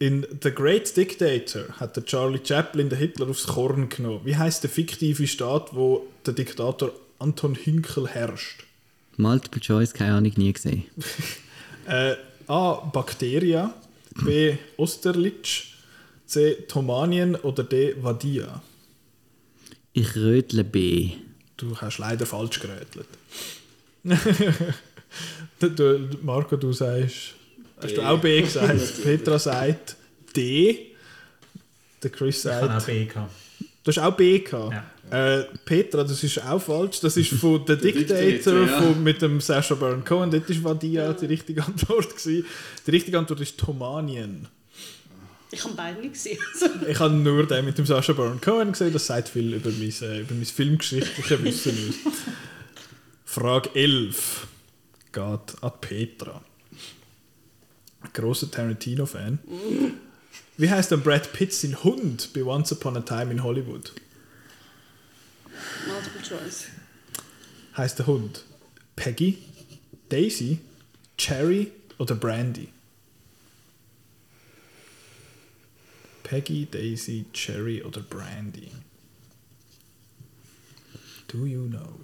In 0.00 0.26
The 0.42 0.50
Great 0.50 0.96
Dictator 0.96 1.64
hat 1.78 1.94
der 1.96 2.04
Charlie 2.04 2.40
Chaplin 2.42 2.88
den 2.88 2.98
Hitler 2.98 3.28
aufs 3.28 3.46
Korn 3.46 3.88
genommen. 3.88 4.22
Wie 4.24 4.36
heißt 4.36 4.64
der 4.64 4.70
fiktive 4.70 5.28
Staat, 5.28 5.74
wo 5.76 6.08
der 6.26 6.34
Diktator 6.34 6.92
Anton 7.20 7.54
Hünkel 7.54 8.08
herrscht? 8.08 8.67
Multiple 9.18 9.60
Choice, 9.60 9.92
keine 9.92 10.14
Ahnung, 10.14 10.32
nie 10.36 10.52
gesehen. 10.52 10.84
Äh, 11.86 12.16
A. 12.48 12.74
Bakteria. 12.92 13.72
B. 14.22 14.58
Osterlitsch. 14.76 15.72
C. 16.26 16.52
Tomanien. 16.68 17.34
Oder 17.34 17.64
D. 17.64 17.94
Vadia. 18.02 18.60
Ich 19.94 20.14
rötle 20.14 20.64
B. 20.64 21.12
Du 21.56 21.74
hast 21.78 21.96
leider 21.96 22.26
falsch 22.26 22.60
gerätelt. 22.60 23.08
du, 25.60 26.10
Marco, 26.22 26.56
du 26.56 26.74
sagst. 26.74 27.34
Hast 27.82 27.96
du 27.96 28.02
auch 28.02 28.20
B 28.20 28.42
gesagt? 28.42 29.02
Petra 29.02 29.38
sagt 29.38 29.96
D. 30.36 30.92
Der 32.02 32.10
Chris 32.10 32.44
Ich 32.44 32.50
habe 32.52 32.66
auch 32.66 32.80
sagt. 32.80 32.86
B 32.86 33.04
gehabt. 33.06 33.32
Du 33.82 33.88
hast 33.90 33.98
auch 33.98 34.14
B 34.14 34.40
gehabt. 34.40 34.72
Ja. 34.72 34.90
Äh, 35.10 35.44
Petra, 35.64 36.04
das 36.04 36.22
ist 36.22 36.42
auch 36.44 36.60
falsch. 36.60 37.00
Das 37.00 37.16
ist 37.16 37.30
von 37.30 37.64
The 37.66 37.76
Dictator, 37.80 38.16
Dictator, 38.16 38.66
ja. 38.66 38.82
von, 38.82 39.02
mit 39.02 39.22
dem 39.22 39.40
Sacha 39.40 39.74
Baron 39.74 40.04
Cohen. 40.04 40.30
Dort 40.30 40.48
war 40.62 40.74
Vadia 40.74 41.12
die 41.12 41.26
richtige 41.26 41.64
Antwort. 41.64 42.10
Gewesen. 42.16 42.46
Die 42.86 42.90
richtige 42.90 43.18
Antwort 43.18 43.40
ist 43.40 43.58
Tomanien. 43.58 44.48
Ich 45.50 45.64
habe 45.64 45.74
beide 45.74 46.00
nicht 46.00 46.12
gesehen. 46.12 46.38
Ich 46.88 46.98
habe 46.98 47.14
nur 47.14 47.46
den 47.46 47.64
mit 47.64 47.78
dem 47.78 47.86
Sacha 47.86 48.12
Baron 48.12 48.40
Cohen 48.40 48.72
gesehen. 48.72 48.92
Das 48.92 49.06
sagt 49.06 49.30
viel 49.30 49.54
über 49.54 49.70
mein, 49.70 49.92
äh, 50.02 50.20
über 50.20 50.34
mein 50.34 50.44
filmgeschichtliches 50.44 51.42
Wissen 51.42 51.94
aus. 52.06 52.12
Frage 53.24 53.70
11 53.74 54.46
geht 55.12 55.62
an 55.62 55.72
Petra. 55.80 56.42
Ein 58.00 58.10
grosser 58.12 58.50
Tarantino-Fan. 58.50 59.38
Wie 60.56 60.70
heißt 60.70 60.90
denn 60.90 61.02
Brad 61.02 61.32
Pitt 61.32 61.52
sein 61.52 61.82
Hund 61.82 62.30
bei 62.34 62.42
Once 62.42 62.72
Upon 62.72 62.96
a 62.96 63.00
Time 63.00 63.30
in 63.30 63.42
Hollywood? 63.42 63.92
Multiple 65.86 66.22
Choice. 66.22 66.66
Heißt 67.76 67.98
der 67.98 68.06
Hund 68.06 68.44
Peggy, 68.96 69.38
Daisy, 70.08 70.58
Cherry 71.16 71.72
oder 71.98 72.14
Brandy? 72.14 72.68
Peggy, 76.24 76.66
Daisy, 76.66 77.26
Cherry 77.32 77.82
oder 77.82 78.00
Brandy? 78.00 78.70
Do 81.28 81.46
you 81.46 81.68
know? 81.68 81.98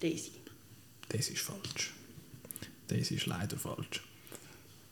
Daisy. 0.00 0.32
Daisy 1.08 1.32
ist 1.32 1.42
falsch. 1.42 1.92
Daisy 2.88 3.14
ist 3.16 3.26
leider 3.26 3.56
falsch. 3.56 4.02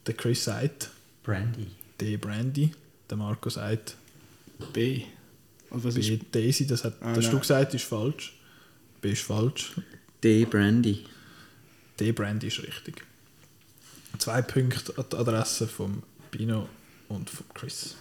Der 0.07 0.15
Chris 0.15 0.45
sagt 0.45 0.91
Brandy. 1.23 1.67
D. 2.01 2.17
Brandy. 2.17 2.73
Der 3.09 3.17
Marco 3.17 3.49
sagt 3.49 3.97
B. 4.73 5.05
Und 5.71 5.85
was 5.85 5.95
B. 5.95 6.01
ist 6.01 6.23
Daisy. 6.33 6.67
Das 6.67 6.85
hat 6.85 6.95
Ah, 7.01 7.15
das 7.15 7.25
hast 7.27 7.33
du 7.33 7.39
gesagt, 7.39 7.75
ist 7.75 7.85
falsch. 7.85 8.35
B 9.01 9.13
ist 9.13 9.23
falsch. 9.23 9.73
D. 10.23 10.45
Brandy. 10.45 11.05
D. 12.01 12.13
Brandy 12.13 12.47
ist 12.49 12.63
richtig. 12.63 13.05
Zwei 14.19 14.43
Punkte 14.43 14.97
an 14.97 15.05
die 15.13 15.17
Adresse 15.17 15.67
vom 15.69 16.03
Bino 16.31 16.69
und 17.09 17.29
von 17.29 17.47
Chris. 17.55 17.97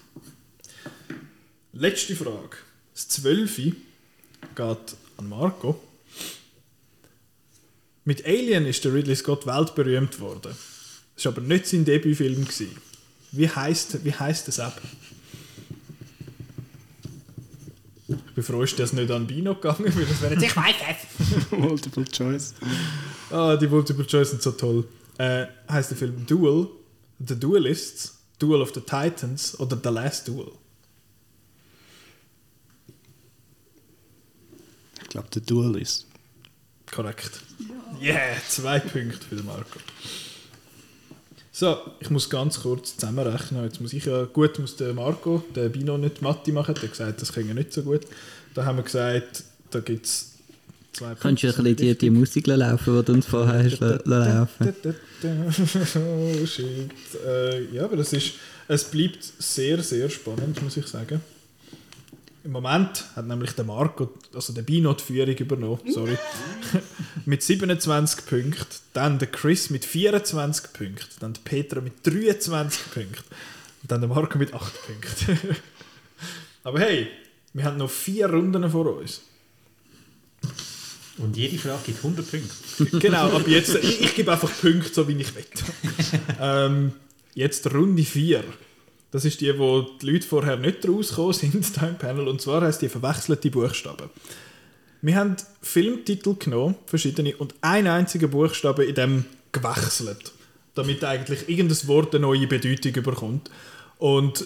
Letzte 1.74 2.16
Frage. 2.16 2.56
Das 2.94 3.10
12 3.10 3.56
geht 3.58 3.76
an 5.18 5.30
Marco. 5.30 5.82
Mit 8.06 8.26
Alien 8.26 8.66
ist 8.66 8.86
der 8.86 8.94
Ridley 8.94 9.16
Scott 9.16 9.46
weltberühmt 9.46 10.20
worden. 10.20 10.56
Das 11.16 11.26
war 11.26 11.34
aber 11.34 11.42
nicht 11.42 11.68
sein 11.68 11.84
Debütfilm. 11.86 12.44
gewesen. 12.46 12.70
Wie 13.32 13.50
heißt 13.50 14.06
wie 14.06 14.14
heißt 14.14 14.48
das 14.48 14.60
ab? 14.60 14.80
Ich 18.08 18.34
bin 18.36 18.44
froh, 18.44 18.62
ist 18.62 18.78
das 18.78 18.94
nicht 18.94 19.10
an 19.10 19.26
Bino 19.26 19.56
gegangen, 19.56 19.96
weil 19.96 20.06
das 20.06 20.22
wäre 20.22 20.34
jetzt, 20.34 20.44
ich 20.44 20.56
weiß 20.56 20.76
es. 20.90 21.52
Multiple 21.58 22.06
Choice. 22.06 22.54
Ah, 23.32 23.56
die 23.56 23.68
Multiple 23.68 24.06
Choice 24.06 24.30
sind 24.30 24.42
so 24.44 24.52
toll. 24.52 24.88
Äh, 25.18 25.48
heißt 25.68 25.92
der 25.92 25.98
Film 25.98 26.26
Duel, 26.26 26.68
The 27.26 27.40
Duelists, 27.40 28.20
Duel 28.38 28.62
of 28.62 28.74
the 28.76 28.82
Titans 28.82 29.60
oder 29.60 29.80
The 29.82 29.90
Last 29.90 30.28
Duel? 30.28 30.52
Ich 35.02 35.10
glaube, 35.10 35.30
der 35.34 35.42
Duel 35.42 35.82
ist. 35.82 36.06
Korrekt. 36.92 37.42
Yeah, 38.02 38.36
zwei 38.48 38.80
Punkte 38.80 39.26
für 39.28 39.36
den 39.36 39.46
Marco. 39.46 39.80
So, 41.58 41.78
ich 42.02 42.10
muss 42.10 42.30
ganz 42.30 42.60
kurz 42.60 42.98
zusammenrechnen. 42.98 43.64
Jetzt 43.64 43.80
muss 43.80 43.94
ich 43.94 44.04
ja, 44.04 44.26
gut 44.26 44.60
muss 44.60 44.76
der 44.76 44.94
Marco, 44.94 45.42
der 45.56 45.70
Bino 45.70 45.98
nicht 45.98 46.22
Mathe 46.22 46.52
machen, 46.52 46.76
der 46.76 46.84
hat 46.84 46.92
gesagt, 46.92 47.22
das 47.22 47.30
er 47.38 47.44
nicht 47.54 47.72
so 47.72 47.82
gut. 47.84 48.02
Da 48.54 48.66
haben 48.66 48.78
wir 48.78 48.84
gesagt, 48.84 49.42
da 49.72 49.80
gibt 49.80 50.06
es 50.06 50.34
zwei 50.92 51.16
Kannst 51.16 51.44
du 51.44 51.48
ein 51.48 51.54
bisschen 51.54 51.76
die, 51.78 51.98
die 51.98 52.10
Musik 52.10 52.48
laufen, 52.48 52.98
die 52.98 53.06
du 53.06 53.14
uns 53.14 53.26
vorher 53.26 53.64
hast 53.64 53.80
la- 53.80 54.02
la- 54.04 54.40
laufen 54.40 54.76
Oh 56.44 56.46
shit. 56.46 56.92
Äh, 57.26 57.74
ja, 57.74 57.86
aber 57.86 57.96
das 57.96 58.12
ist, 58.12 58.34
es 58.68 58.84
bleibt 58.84 59.24
sehr, 59.40 59.82
sehr 59.82 60.10
spannend, 60.10 60.62
muss 60.62 60.76
ich 60.76 60.88
sagen. 60.88 61.22
Im 62.46 62.52
Moment 62.52 63.06
hat 63.16 63.26
nämlich 63.26 63.54
der 63.54 63.66
Marco, 63.66 64.14
also 64.32 64.54
der 64.54 64.62
Bino 64.62 64.94
die 64.94 65.04
Führung 65.04 65.36
übernommen, 65.36 65.92
sorry. 65.92 66.16
mit 67.26 67.42
27 67.42 68.24
Punkten, 68.28 68.68
dann 68.94 69.18
der 69.18 69.30
Chris 69.30 69.72
mit 69.72 69.84
24 69.84 70.72
Punkten, 70.72 71.08
dann 71.20 71.34
der 71.34 71.42
Petra 71.42 71.82
mit 71.82 72.06
23 72.06 72.92
Punkten 72.94 73.24
und 73.82 73.92
dann 73.92 74.02
der 74.02 74.10
Marco 74.10 74.38
mit 74.38 74.54
8 74.54 74.74
Punkten. 74.86 75.56
aber 76.64 76.80
hey, 76.82 77.08
wir 77.54 77.64
haben 77.64 77.78
noch 77.78 77.90
vier 77.90 78.30
Runden 78.30 78.70
vor 78.70 78.96
uns. 78.96 79.22
Und 81.18 81.36
jede 81.36 81.58
Frage 81.58 81.82
gibt 81.88 81.98
100 81.98 82.30
Punkte. 82.30 83.00
Genau, 83.00 83.36
ab 83.36 83.48
jetzt, 83.48 83.74
ich, 83.74 84.02
ich 84.02 84.14
gebe 84.14 84.32
einfach 84.32 84.52
Punkte, 84.62 84.94
so 84.94 85.08
wie 85.08 85.20
ich 85.20 85.34
will. 85.34 85.46
ähm, 86.40 86.92
jetzt 87.34 87.74
Runde 87.74 88.04
4. 88.04 88.44
Das 89.16 89.24
ist 89.24 89.40
die, 89.40 89.58
wo 89.58 89.80
die 89.80 90.12
Leute 90.12 90.28
vorher 90.28 90.58
nicht 90.58 90.86
rausgekommen 90.86 91.32
sind, 91.32 91.78
da 91.82 91.88
im 91.88 91.98
Panel. 91.98 92.28
Und 92.28 92.42
zwar 92.42 92.62
heisst 92.62 92.82
die 92.82 92.90
verwechselte 92.90 93.50
Buchstaben. 93.50 94.10
Wir 95.02 95.16
haben 95.16 95.38
Filmtitel 95.62 96.36
genommen, 96.36 96.76
verschiedene, 96.86 97.34
und 97.38 97.56
einen 97.62 97.88
einzigen 97.88 98.30
Buchstaben 98.30 98.86
in 98.86 98.94
dem 98.94 99.26
gewechselt. 99.54 100.34
Damit 100.74 101.06
eigentlich 101.06 101.48
irgendein 101.48 101.88
Wort 101.88 102.14
eine 102.14 102.24
neue 102.24 102.46
Bedeutung 102.46 102.92
bekommt. 102.92 103.50
Und 104.00 104.46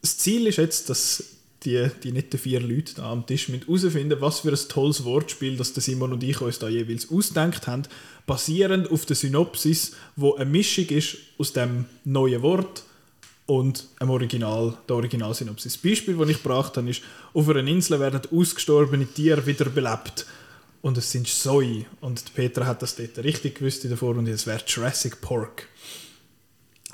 das 0.00 0.16
Ziel 0.16 0.46
ist 0.46 0.56
jetzt, 0.56 0.88
dass 0.88 1.22
die, 1.64 1.90
die 2.02 2.12
netten 2.12 2.40
vier 2.40 2.60
Leute 2.60 2.94
da 2.94 3.12
am 3.12 3.26
Tisch 3.26 3.50
müssen 3.50 3.66
herausfinden, 3.66 4.18
was 4.22 4.40
für 4.40 4.48
ein 4.48 4.68
tolles 4.70 5.04
Wortspiel, 5.04 5.58
das 5.58 5.74
Simon 5.74 6.14
und 6.14 6.22
ich 6.22 6.40
uns 6.40 6.58
da 6.58 6.70
jeweils 6.70 7.10
ausdenkt 7.10 7.66
haben, 7.66 7.82
basierend 8.24 8.90
auf 8.90 9.04
der 9.04 9.16
Synopsis, 9.16 9.92
wo 10.14 10.36
eine 10.36 10.46
Mischung 10.46 10.86
ist 10.86 11.18
aus 11.36 11.52
dem 11.52 11.84
neuen 12.06 12.40
Wort 12.40 12.85
und 13.46 13.86
dem 14.00 14.10
Original, 14.10 14.76
der 14.88 14.96
Originalsynopsis. 14.96 15.74
Das 15.74 15.82
Beispiel, 15.82 16.16
das 16.16 16.28
ich 16.28 16.42
gebracht 16.42 16.76
habe, 16.76 16.90
ist, 16.90 17.02
auf 17.32 17.48
einer 17.48 17.66
Insel 17.66 18.00
werden 18.00 18.20
ausgestorbene 18.30 19.06
Tiere 19.06 19.46
wieder 19.46 19.66
belebt. 19.66 20.26
Und 20.82 20.98
es 20.98 21.10
sind 21.10 21.26
Soi. 21.26 21.86
Und 22.00 22.34
Petra 22.34 22.66
hat 22.66 22.82
das 22.82 22.96
dort 22.96 23.18
richtig 23.18 23.56
gewusst 23.56 23.84
in 23.84 23.90
der 23.90 23.98
Vorrunde, 23.98 24.32
es 24.32 24.46
wäre 24.46 24.62
Jurassic 24.66 25.20
Pork. 25.20 25.68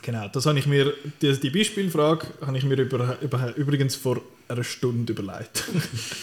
Genau, 0.02 0.28
das 0.28 0.46
habe 0.46 0.58
ich 0.58 0.66
mir, 0.66 0.92
die, 1.20 1.38
die 1.38 1.50
Beispielfrage 1.50 2.26
habe 2.44 2.58
ich 2.58 2.64
mir 2.64 2.76
über, 2.76 3.20
über, 3.22 3.54
übrigens 3.56 3.94
vor 3.94 4.20
einer 4.48 4.64
Stunde 4.64 5.12
überlegt. 5.12 5.64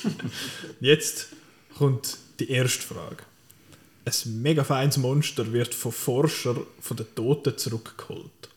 Jetzt 0.82 1.30
kommt 1.78 2.18
die 2.40 2.52
erste 2.52 2.82
Frage. 2.82 3.24
Ein 4.06 4.42
mega 4.42 4.64
feines 4.64 4.98
Monster 4.98 5.52
wird 5.54 5.74
von 5.74 5.92
Forschern 5.92 6.60
von 6.82 6.98
den 6.98 7.16
Toten 7.16 7.58
zurückgeholt. 7.58 8.49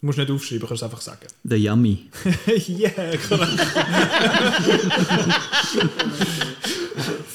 Du 0.00 0.06
musst 0.06 0.18
nicht 0.18 0.30
aufschreiben, 0.30 0.66
kannst 0.66 0.82
es 0.82 0.84
einfach 0.84 1.02
sagen. 1.02 1.26
The 1.44 1.56
Yummy. 1.56 2.08
yeah, 2.68 3.16
korrekt. 3.28 3.60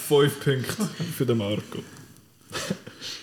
Fünf 0.08 0.40
Punkte 0.40 0.90
für 1.16 1.26
den 1.28 1.38
Marco. 1.38 1.84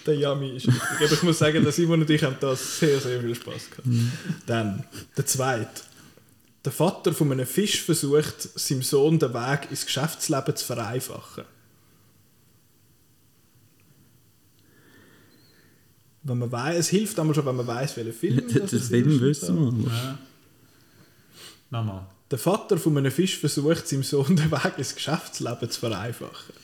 Der 0.07 0.14
Yummy 0.14 0.57
ist 0.57 0.68
richtig. 0.68 0.82
Aber 0.97 1.12
ich 1.12 1.22
muss 1.24 1.38
sagen, 1.38 1.64
dass 1.64 1.74
Simon 1.74 2.03
und 2.03 2.11
ich 2.11 2.22
haben 2.22 2.36
da 2.38 2.55
sehr, 2.55 3.01
sehr 3.01 3.20
viel 3.20 3.34
Spaß 3.34 3.70
gehabt. 3.70 3.88
Dann, 4.47 4.84
der 5.16 5.26
zweite. 5.26 5.82
Der 6.64 6.70
Vater 6.70 7.12
von 7.12 7.32
einem 7.32 7.47
Fisch 7.47 7.82
versucht, 7.82 8.49
seinem 8.55 8.82
Sohn 8.82 9.18
den 9.18 9.34
Weg 9.34 9.68
ins 9.70 9.84
Geschäftsleben 9.84 10.55
zu 10.55 10.64
vereinfachen. 10.64 11.45
Wenn 16.24 16.38
man 16.38 16.52
weiß, 16.52 16.78
es 16.78 16.88
hilft 16.88 17.18
einmal 17.18 17.34
schon, 17.34 17.46
wenn 17.46 17.56
man 17.56 17.66
weiß, 17.66 17.96
welcher 17.96 18.12
Film 18.12 18.42
Das, 18.54 18.72
es 18.72 18.88
Film 18.88 19.10
ist. 19.10 19.20
wissen 19.20 19.84
wir. 19.84 19.92
Ja. 19.92 20.18
Nochmal. 21.70 22.06
Der 22.30 22.38
Vater 22.38 22.78
von 22.78 22.96
einem 22.96 23.12
Fisch 23.12 23.38
versucht, 23.38 23.88
seinem 23.88 24.02
Sohn 24.02 24.36
den 24.36 24.50
Weg 24.50 24.78
ins 24.78 24.94
Geschäftsleben 24.94 25.70
zu 25.70 25.80
vereinfachen. 25.80 26.54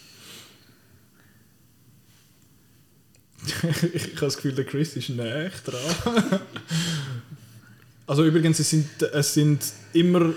ich 3.94 4.02
habe 4.02 4.16
das 4.20 4.36
Gefühl, 4.36 4.54
der 4.54 4.64
Chris 4.64 4.96
ist 4.96 5.10
näher 5.10 5.50
dran. 5.64 6.40
Also 8.08 8.24
übrigens, 8.24 8.58
es 8.58 8.70
sind, 8.70 9.02
es 9.02 9.34
sind 9.34 9.64
immer 9.92 10.32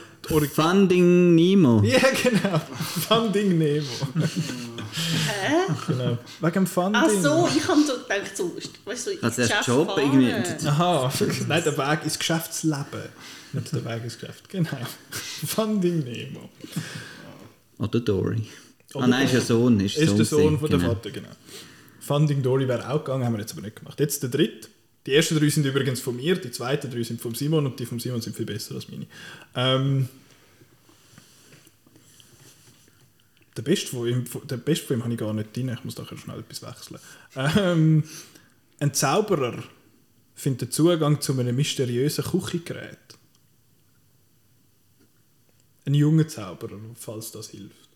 Funding 0.53 1.34
Nemo. 1.36 1.82
Ja, 1.84 1.99
genau. 2.24 2.61
Funding 3.07 3.57
Nemo. 3.57 3.88
Hä? 5.41 5.74
genau. 5.88 6.17
Wegen 6.41 6.53
dem 6.53 6.67
Funding. 6.67 7.01
Ach 7.03 7.09
so, 7.09 7.49
ich 7.55 7.67
habe 7.67 7.82
so 7.82 7.93
gedacht, 7.93 8.38
so, 8.38 8.55
weißt 8.86 9.07
du, 9.07 9.11
Also 9.22 9.41
Geschäft 9.41 9.67
Job 9.67 9.88
fahren. 9.88 9.99
irgendwie. 10.22 10.67
Aha, 10.67 11.11
nein, 11.47 11.63
der 11.63 11.78
Weg 11.78 12.03
ins 12.03 12.19
Geschäftsleben. 12.19 13.09
Nicht 13.53 13.74
der 13.74 13.86
Weg 13.86 14.03
ins 14.03 14.19
Geschäft. 14.19 14.49
Genau. 14.49 14.69
Funding 15.47 15.99
Nemo. 16.03 16.49
Oder 17.80 17.99
Dory. 17.99 18.43
Oder 18.93 19.05
ah 19.05 19.07
nein, 19.07 19.26
ist 19.26 19.34
ja 19.34 19.41
Sohn. 19.41 19.80
Ist, 19.80 19.97
Ist 19.97 20.17
der 20.17 20.26
Sohn 20.26 20.57
gewesen, 20.57 20.59
von 20.59 20.69
der 20.69 20.80
genau. 20.80 20.93
Vater, 20.93 21.11
genau. 21.11 21.30
Funding 21.99 22.43
Dory 22.43 22.67
wäre 22.67 22.89
auch 22.89 23.03
gegangen, 23.03 23.26
haben 23.26 23.34
wir 23.34 23.39
jetzt 23.39 23.53
aber 23.53 23.61
nicht 23.61 23.78
gemacht. 23.78 23.99
Jetzt 23.99 24.22
der 24.24 24.30
dritte. 24.30 24.67
Die 25.06 25.16
ersten 25.16 25.39
drei 25.39 25.49
sind 25.49 25.66
übrigens 25.66 25.99
von 25.99 26.16
mir, 26.16 26.36
die 26.36 26.52
zweiten 26.52 26.91
drei 26.91 27.04
sind 27.04 27.22
von 27.22 27.34
Simon 27.34 27.66
und 27.66 27.80
die 27.80 27.86
von 27.86 27.99
Simon 27.99 28.22
sind 28.22 28.36
viel 28.36 28.45
besser 28.45 28.76
als 28.76 28.88
meine. 28.88 29.08
Ähm, 29.56 30.08
der 33.58 33.64
beste 33.64 33.88
von 33.88 34.08
ihm, 34.08 34.26
der 34.45 34.58
beste 34.58 34.88
von 34.88 34.97
ihm 34.97 35.04
habe 35.04 35.14
ich 35.14 35.20
gar 35.20 35.34
nicht 35.34 35.56
drin, 35.56 35.70
ich 35.70 35.84
muss 35.84 35.95
da 35.95 36.06
schnell 36.06 36.39
etwas 36.39 36.62
wechseln. 36.62 36.99
Ähm, 37.36 38.04
ein 38.80 38.93
Zauberer 38.93 39.64
findet 40.36 40.74
Zugang 40.74 41.20
zu 41.22 41.38
einem 41.38 41.56
mysteriösen 41.56 42.24
Küchengerät. 42.24 42.97
Ein 45.86 45.95
junger 45.95 46.28
Zauberer, 46.28 46.80
falls 46.95 47.32
das 47.32 47.49
hilft. 47.49 47.89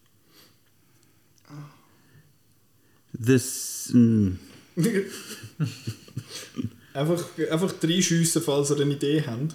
Das, 3.13 3.89
mm, 3.93 4.31
Einfach, 6.95 7.23
einfach 7.51 7.73
reinschiessen, 7.83 8.41
falls 8.41 8.71
ihr 8.71 8.79
eine 8.79 8.93
Idee 8.93 9.21
habt. 9.27 9.53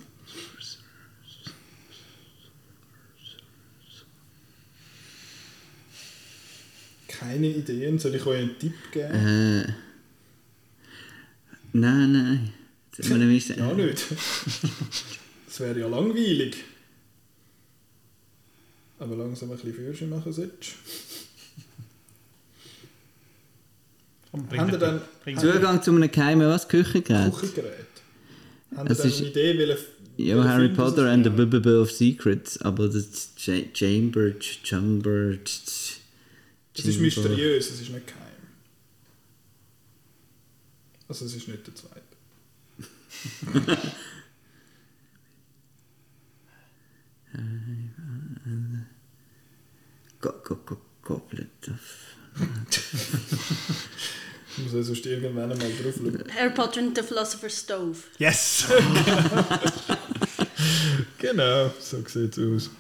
Keine 7.09 7.49
Ideen, 7.49 7.99
soll 7.99 8.15
ich 8.15 8.25
euch 8.25 8.39
einen 8.39 8.59
Tipp 8.59 8.75
geben? 8.93 9.15
äh, 9.15 9.73
nein, 11.73 12.13
nein. 12.13 12.53
Nämlich- 12.99 13.49
Ja, 13.49 13.73
nicht. 13.73 14.05
Das 15.47 15.61
wäre 15.61 15.79
ja 15.81 15.89
langweilig. 15.89 16.57
Aber 18.99 19.17
langsam 19.17 19.51
ein 19.51 19.57
bisschen 19.57 19.75
Führerschein 19.75 20.11
machen 20.11 20.33
solltest. 20.33 20.75
Komm, 24.33 24.49
Haben 24.57 24.71
ihr 24.73 24.79
dann- 24.79 25.03
Zugang 25.39 25.83
zu 25.83 25.91
einem 25.91 26.11
geheimen 26.11 26.49
was? 26.49 26.69
Küchengerät? 26.69 27.35
Küchengerät. 27.35 27.87
Habt 28.77 28.89
ihr 28.89 28.93
Es 28.93 28.99
dann 28.99 29.09
ist- 29.09 29.19
eine 29.21 29.29
Idee, 29.29 29.59
welcher 29.59 29.77
Ja, 30.17 30.45
Harry 30.45 30.69
Potter 30.69 31.11
and 31.11 31.25
the? 31.25 31.31
Bubble 31.31 31.81
of 31.81 31.91
Secrets, 31.91 32.61
aber 32.63 32.87
das 32.87 32.97
ist 32.97 33.37
Cha- 33.39 33.65
Chamber, 33.75 34.21
Ch- 34.39 34.59
Chamber. 34.65 35.35
Ch- 35.45 35.97
Es 36.77 36.85
ist 36.85 37.01
mysteriös, 37.01 37.71
es 37.71 37.81
ist 37.81 37.91
nicht 37.91 38.07
geheim. 38.07 38.21
Also 41.09 41.25
es 41.25 41.35
ist 41.35 41.49
nicht 41.49 41.67
der 41.67 41.75
zweite. 41.75 42.01
Go, 50.21 50.33
go, 50.45 50.55
go, 50.67 50.77
Goblet 51.03 51.69
of... 51.69 51.81
Ich 54.57 54.65
muss 54.65 54.73
ja 54.73 54.83
sonst 54.83 55.07
irgendwann 55.07 55.53
einmal 55.53 55.71
drauf 55.83 55.95
schauen. 55.97 56.25
Harry 56.37 56.51
Potter 56.51 56.81
and 56.81 56.97
the 56.97 57.03
Philosopher's 57.03 57.61
Stove. 57.61 57.99
Yes! 58.19 58.65
genau, 61.19 61.71
so 61.79 62.03
sieht 62.07 62.37
es 62.37 62.39
aus. 62.39 62.71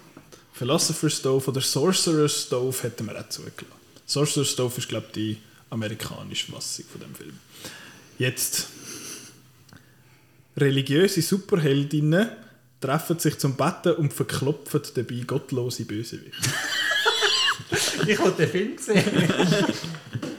Philosopher's 0.52 1.16
Stove 1.16 1.48
oder 1.48 1.60
Sorcerer's 1.60 2.42
Stove 2.42 2.82
hätten 2.82 3.06
wir 3.06 3.18
auch 3.18 3.28
zugelassen. 3.28 3.66
Sorcerer's 4.04 4.50
Stove 4.50 4.78
ist, 4.78 4.88
glaube 4.88 5.06
ich, 5.08 5.12
die 5.12 5.38
amerikanische 5.70 6.52
Fassung 6.52 6.84
von 6.90 7.00
dem 7.00 7.14
Film. 7.14 7.38
Jetzt. 8.18 8.68
Religiöse 10.56 11.22
Superheldinnen 11.22 12.28
treffen 12.80 13.18
sich 13.18 13.38
zum 13.38 13.56
Betten 13.56 13.94
und 13.94 14.12
verklopfen 14.12 14.82
dabei 14.94 15.22
gottlose 15.26 15.84
Bösewichte. 15.84 16.50
Ich 18.06 18.18
habe 18.18 18.32
den 18.32 18.48
Film 18.48 18.76
gesehen. 18.76 19.04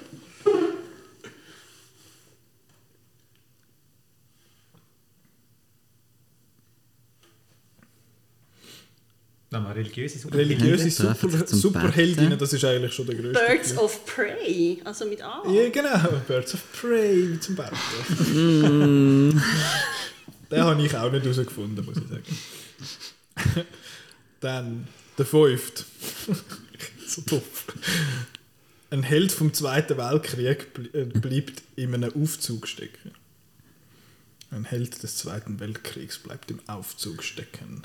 Nein, 9.53 9.63
mal 9.63 9.73
religiöse 9.73 10.17
Sachen. 10.17 10.33
Religiöse 10.33 10.89
Super 10.89 11.45
Superheldinnen, 11.45 12.39
das 12.39 12.53
ist 12.53 12.63
eigentlich 12.63 12.93
schon 12.93 13.05
der 13.05 13.15
größte. 13.15 13.45
Birds 13.45 13.77
of 13.77 14.05
Prey, 14.05 14.79
also 14.85 15.05
mit 15.05 15.21
A. 15.21 15.43
Ja, 15.51 15.69
genau. 15.69 16.21
Birds 16.25 16.53
of 16.53 16.63
Prey 16.71 17.37
zum 17.37 17.55
Beispiel. 17.57 17.75
Den 20.49 20.63
habe 20.63 20.85
ich 20.85 20.95
auch 20.95 21.11
nicht 21.11 21.23
herausgefunden, 21.23 21.85
muss 21.85 21.97
ich 21.97 22.07
sagen. 22.07 23.67
Dann 24.39 24.87
der 25.17 25.25
fünfte. 25.25 25.83
so 27.05 27.21
doof. 27.23 27.65
Ein 28.89 29.03
Held 29.03 29.33
vom 29.33 29.53
Zweiten 29.53 29.97
Weltkrieg 29.97 30.67
äh, 30.93 31.03
bleibt 31.03 31.61
in 31.75 31.93
einem 31.93 32.13
Aufzug 32.15 32.69
stecken. 32.69 33.11
Ein 34.49 34.63
Held 34.63 35.03
des 35.03 35.17
Zweiten 35.17 35.59
Weltkriegs 35.59 36.19
bleibt 36.19 36.51
im 36.51 36.59
Aufzug 36.67 37.23
stecken. 37.23 37.83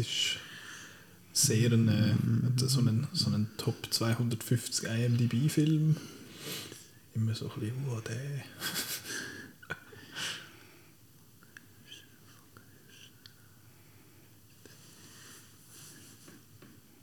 Ist 0.00 0.36
sehr 1.32 1.70
ein, 1.72 1.88
äh, 1.88 2.14
so 2.56 2.80
ein, 2.80 3.06
so 3.12 3.30
ein 3.30 3.48
Top 3.56 3.76
250 3.90 4.88
IMDb-Film. 4.88 5.96
Immer 7.14 7.34
so 7.34 7.50
ein 7.52 7.60
bisschen, 7.60 7.88
oh, 7.88 8.00
der. 8.00 8.16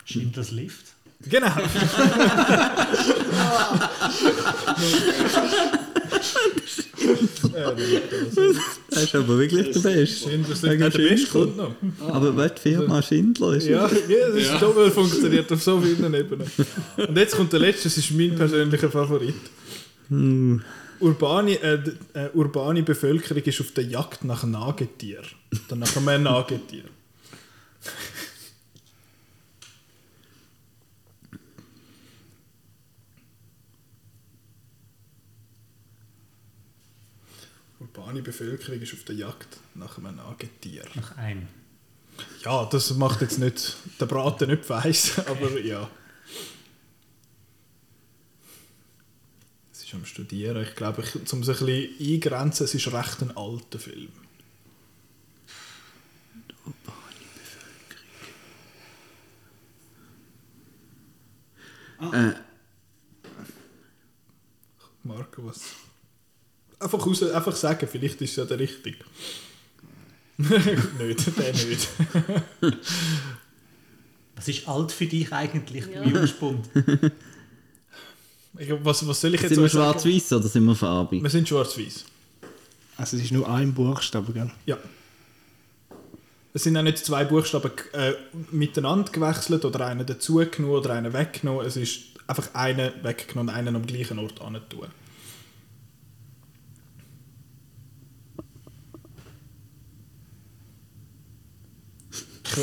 Schindlers 0.05 0.51
Lift. 0.51 0.93
Genau. 1.21 1.47
ja, 7.53 7.73
Das 8.89 9.03
ist 9.03 9.15
aber 9.15 9.37
wirklich 9.39 9.71
der 9.71 9.79
Beste. 9.79 10.29
Schindlers 10.29 10.63
Wegen 10.63 10.83
Licht. 10.83 10.97
Der 10.97 11.03
Beste 11.09 11.27
Schindler. 11.27 11.41
kommt 11.43 11.99
noch. 11.99 12.09
Aber 12.13 12.37
was 12.37 12.53
die 12.55 12.61
Firma 12.61 13.01
Schindler 13.01 13.53
ist 13.53 13.67
Ja, 13.67 13.87
ja, 13.87 14.29
das 14.33 14.35
ist 14.37 14.61
doppelt 14.61 14.93
funktioniert 14.93 15.51
auf 15.51 15.61
so 15.63 15.79
vielen 15.81 16.13
Ebenen. 16.13 16.47
Und 16.97 17.17
jetzt 17.17 17.35
kommt 17.35 17.53
der 17.53 17.59
letzte, 17.59 17.83
das 17.85 17.97
ist 17.97 18.11
mein 18.11 18.35
persönlicher 18.35 18.89
Favorit. 18.89 19.35
Urbane, 20.99 21.61
äh, 21.61 21.79
äh, 22.13 22.29
urbane 22.33 22.83
Bevölkerung 22.83 23.43
ist 23.43 23.61
auf 23.61 23.71
der 23.71 23.83
Jagd 23.85 24.23
nach 24.23 24.43
Nagetier. 24.43 25.21
Dann 25.67 25.79
nach 25.79 25.95
einem 25.95 26.23
Nagetier. 26.23 26.83
Urbane 38.07 38.23
Bevölkerung 38.23 38.81
ist 38.81 38.93
auf 38.93 39.03
der 39.03 39.15
Jagd 39.15 39.57
nach 39.75 39.97
einem 39.97 40.15
Nagetier. 40.15 40.85
Nach 40.95 41.17
einem. 41.17 41.45
Ja, 42.41 42.63
das 42.63 42.91
macht 42.93 43.19
jetzt 43.19 43.37
nicht 43.37 43.75
der 43.99 44.05
Braten 44.05 44.49
nicht 44.49 44.69
weiss, 44.69 45.19
aber 45.27 45.59
ja. 45.59 45.89
Es 49.73 49.83
ist 49.83 49.93
am 49.93 50.05
Studieren. 50.05 50.63
Ich 50.63 50.73
glaube, 50.73 51.01
ich, 51.01 51.33
um 51.33 51.43
sich 51.43 51.59
ein 51.59 51.65
bisschen 51.65 52.13
eingrenzen, 52.13 52.63
es 52.63 52.75
ist 52.75 52.93
recht 52.93 53.21
ein 53.23 53.35
alter 53.35 53.77
Film. 53.77 54.07
Äh, 62.13 62.31
Marco, 65.03 65.45
was? 65.45 65.75
Einfach, 66.79 67.05
raus, 67.05 67.23
einfach 67.23 67.55
sagen, 67.55 67.87
vielleicht 67.91 68.21
ist 68.21 68.31
es 68.31 68.35
ja 68.35 68.45
der 68.45 68.59
richtige. 68.59 68.97
nicht, 70.37 71.37
der 71.37 71.53
nicht. 71.53 71.87
Was 74.35 74.47
ist 74.47 74.67
alt 74.67 74.91
für 74.91 75.07
dich 75.07 75.31
eigentlich, 75.33 75.85
Ja. 75.87 76.03
Jungspund? 76.03 76.69
Ich, 78.59 78.69
was, 78.83 79.07
was 79.07 79.21
soll 79.21 79.35
ich 79.35 79.41
jetzt 79.41 79.53
sind 79.53 79.61
wir 79.61 79.69
schwarz-weiß 79.69 80.33
oder 80.33 80.47
sind 80.47 80.65
wir 80.65 80.75
farbig? 80.75 81.21
Wir 81.21 81.29
sind 81.29 81.47
schwarz-weiß. 81.47 82.05
Also 82.97 83.17
es 83.17 83.23
ist 83.23 83.31
nur 83.31 83.47
ein 83.47 83.73
Buchstabe, 83.73 84.31
gell? 84.33 84.51
Ja. 84.65 84.77
Es 86.53 86.63
sind 86.63 86.75
auch 86.75 86.81
nicht 86.81 86.97
zwei 86.97 87.23
Buchstaben 87.25 87.71
äh, 87.93 88.13
miteinander 88.51 89.11
gewechselt 89.11 89.63
oder 89.63 89.85
einen 89.85 90.05
dazugenommen 90.05 90.75
oder 90.75 90.93
einen 90.93 91.13
weggenommen. 91.13 91.65
Es 91.67 91.77
ist 91.77 91.99
einfach 92.25 92.53
einen 92.55 92.91
weggenommen 93.03 93.53
und 93.53 93.55
einen 93.55 93.75
am 93.75 93.85
gleichen 93.85 94.17
Ort 94.17 94.37
tun. 94.37 94.87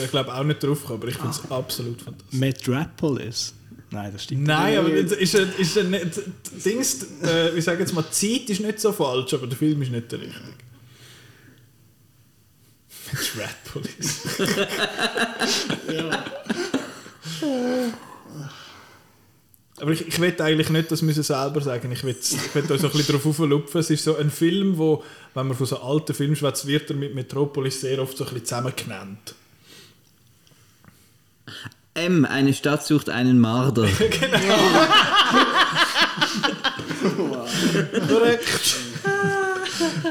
Ich 0.03 0.11
glaube 0.11 0.35
auch 0.35 0.43
nicht 0.45 0.63
drauf, 0.63 0.91
aber 0.91 1.09
ich 1.09 1.15
finde 1.17 1.31
es 1.31 1.51
absolut 1.51 2.01
fantastisch. 2.03 2.39
Metropolis. 2.41 3.55
Nein, 3.91 4.13
das 4.13 4.25
stimmt 4.25 4.43
Nein, 4.45 4.79
aber 4.79 4.89
nicht. 4.89 5.13
ist, 5.13 5.37
ein- 5.37 5.53
ist 5.57 5.79
ein, 5.79 5.91
nicht- 5.91 6.21
Dings, 6.65 7.07
äh, 7.23 7.57
ich 7.57 7.65
sage 7.65 7.81
jetzt 7.81 7.93
mal, 7.95 8.03
die 8.03 8.11
Zeit 8.39 8.51
ist 8.51 8.61
nicht 8.61 8.81
so 8.81 8.93
falsch, 8.93 9.33
aber 9.35 9.47
der 9.47 9.57
Film 9.57 9.81
ist 9.83 9.93
nicht 9.93 10.11
der 10.11 10.21
richtige. 10.21 10.41
Metropolis. 13.37 14.21
Aber 19.81 19.91
ich, 19.91 20.07
ich 20.07 20.21
will 20.21 20.35
eigentlich 20.41 20.71
nicht 20.71 20.91
das 20.93 21.03
müssen 21.03 21.23
selber 21.23 21.61
sagen. 21.61 21.91
Ich 21.93 22.05
will, 22.05 22.17
ich 22.21 22.55
will 22.55 22.63
euch 22.71 22.81
so 22.81 22.87
ein 22.87 22.93
bisschen 22.93 23.07
darauf 23.09 23.27
auflupfen. 23.27 23.81
Es 23.81 23.91
ist 23.91 24.05
so 24.05 24.17
ein 24.17 24.31
Film, 24.31 24.79
wo, 24.79 25.03
wenn 25.35 25.49
man 25.49 25.57
von 25.57 25.67
so 25.67 25.79
alten 25.81 26.15
Filmen 26.15 26.37
schwätzt, 26.37 26.67
wird 26.67 26.91
er 26.91 26.97
mit 26.97 27.15
Metropolis 27.15 27.81
sehr 27.81 28.01
oft 28.01 28.17
so 28.17 28.25
ein 28.25 28.31
bisschen 28.31 28.47
zusammen 28.47 28.73
genannt. 28.77 29.35
M, 31.95 32.25
eine 32.25 32.53
Stadt 32.53 32.85
sucht 32.85 33.09
einen 33.09 33.39
Marder. 33.39 33.87
Korrekt. 38.09 38.77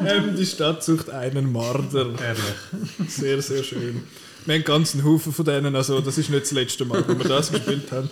ähm, 0.06 0.36
die 0.38 0.46
Stadt 0.46 0.84
sucht 0.84 1.10
einen 1.10 1.52
Marder. 1.52 2.08
Ehrlich. 2.22 3.10
Sehr, 3.10 3.42
sehr 3.42 3.64
schön. 3.64 4.04
Wir 4.46 4.56
haben 4.56 4.60
einen 4.60 4.64
ganzen 4.64 5.04
Haufen 5.04 5.34
von 5.34 5.44
denen, 5.46 5.76
also 5.76 6.00
das 6.00 6.18
ist 6.18 6.30
nicht 6.30 6.44
das 6.44 6.52
letzte 6.52 6.86
Mal, 6.86 7.04
wo 7.08 7.18
wir 7.18 7.28
das 7.28 7.52
gespielt 7.52 7.92
haben. 7.92 8.10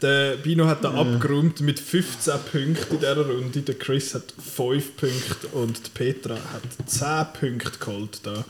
Der 0.00 0.36
Bino 0.36 0.66
hat 0.66 0.82
da 0.82 0.90
abgeräumt 0.92 1.60
mit 1.60 1.78
15 1.78 2.34
Punkten 2.50 2.94
in 2.94 2.98
dieser 3.00 3.24
Runde, 3.24 3.62
der 3.62 3.76
Chris 3.76 4.14
hat 4.14 4.34
5 4.56 4.96
Punkte 4.96 5.46
und 5.52 5.86
die 5.86 5.90
Petra 5.94 6.34
hat 6.34 6.62
10 6.90 7.26
Punkte 7.38 7.78
geholt 7.78 8.18
da. 8.24 8.44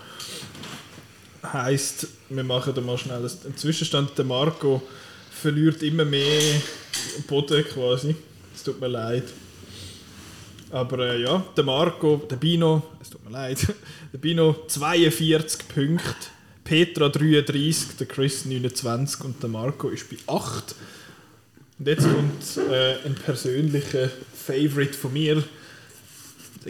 Heisst, 1.42 2.06
wir 2.28 2.44
machen 2.44 2.72
da 2.74 2.80
mal 2.80 2.96
schnell 2.96 3.18
einen 3.18 3.56
Zwischenstand. 3.56 4.16
Der 4.16 4.24
Marco 4.24 4.82
verliert 5.30 5.82
immer 5.82 6.04
mehr 6.04 6.60
Boden 7.26 7.64
quasi. 7.64 8.14
Es 8.54 8.62
tut 8.62 8.80
mir 8.80 8.88
leid. 8.88 9.24
Aber 10.70 11.00
äh, 11.00 11.22
ja, 11.22 11.44
der 11.56 11.64
Marco, 11.64 12.22
der 12.30 12.36
Bino, 12.36 12.82
es 13.00 13.10
tut 13.10 13.24
mir 13.24 13.30
leid, 13.30 13.58
der 14.12 14.18
Bino 14.18 14.56
42 14.68 15.68
Punkte, 15.68 16.14
Petra 16.64 17.10
33, 17.10 17.96
der 17.98 18.06
Chris 18.06 18.46
29 18.46 19.24
und 19.24 19.42
der 19.42 19.50
Marco 19.50 19.88
ist 19.88 20.08
bei 20.08 20.16
8. 20.32 20.74
Und 21.78 21.88
jetzt 21.88 22.04
kommt 22.04 22.70
äh, 22.70 23.04
ein 23.04 23.14
persönlicher 23.14 24.08
Favorite 24.32 24.94
von 24.94 25.12
mir, 25.12 25.42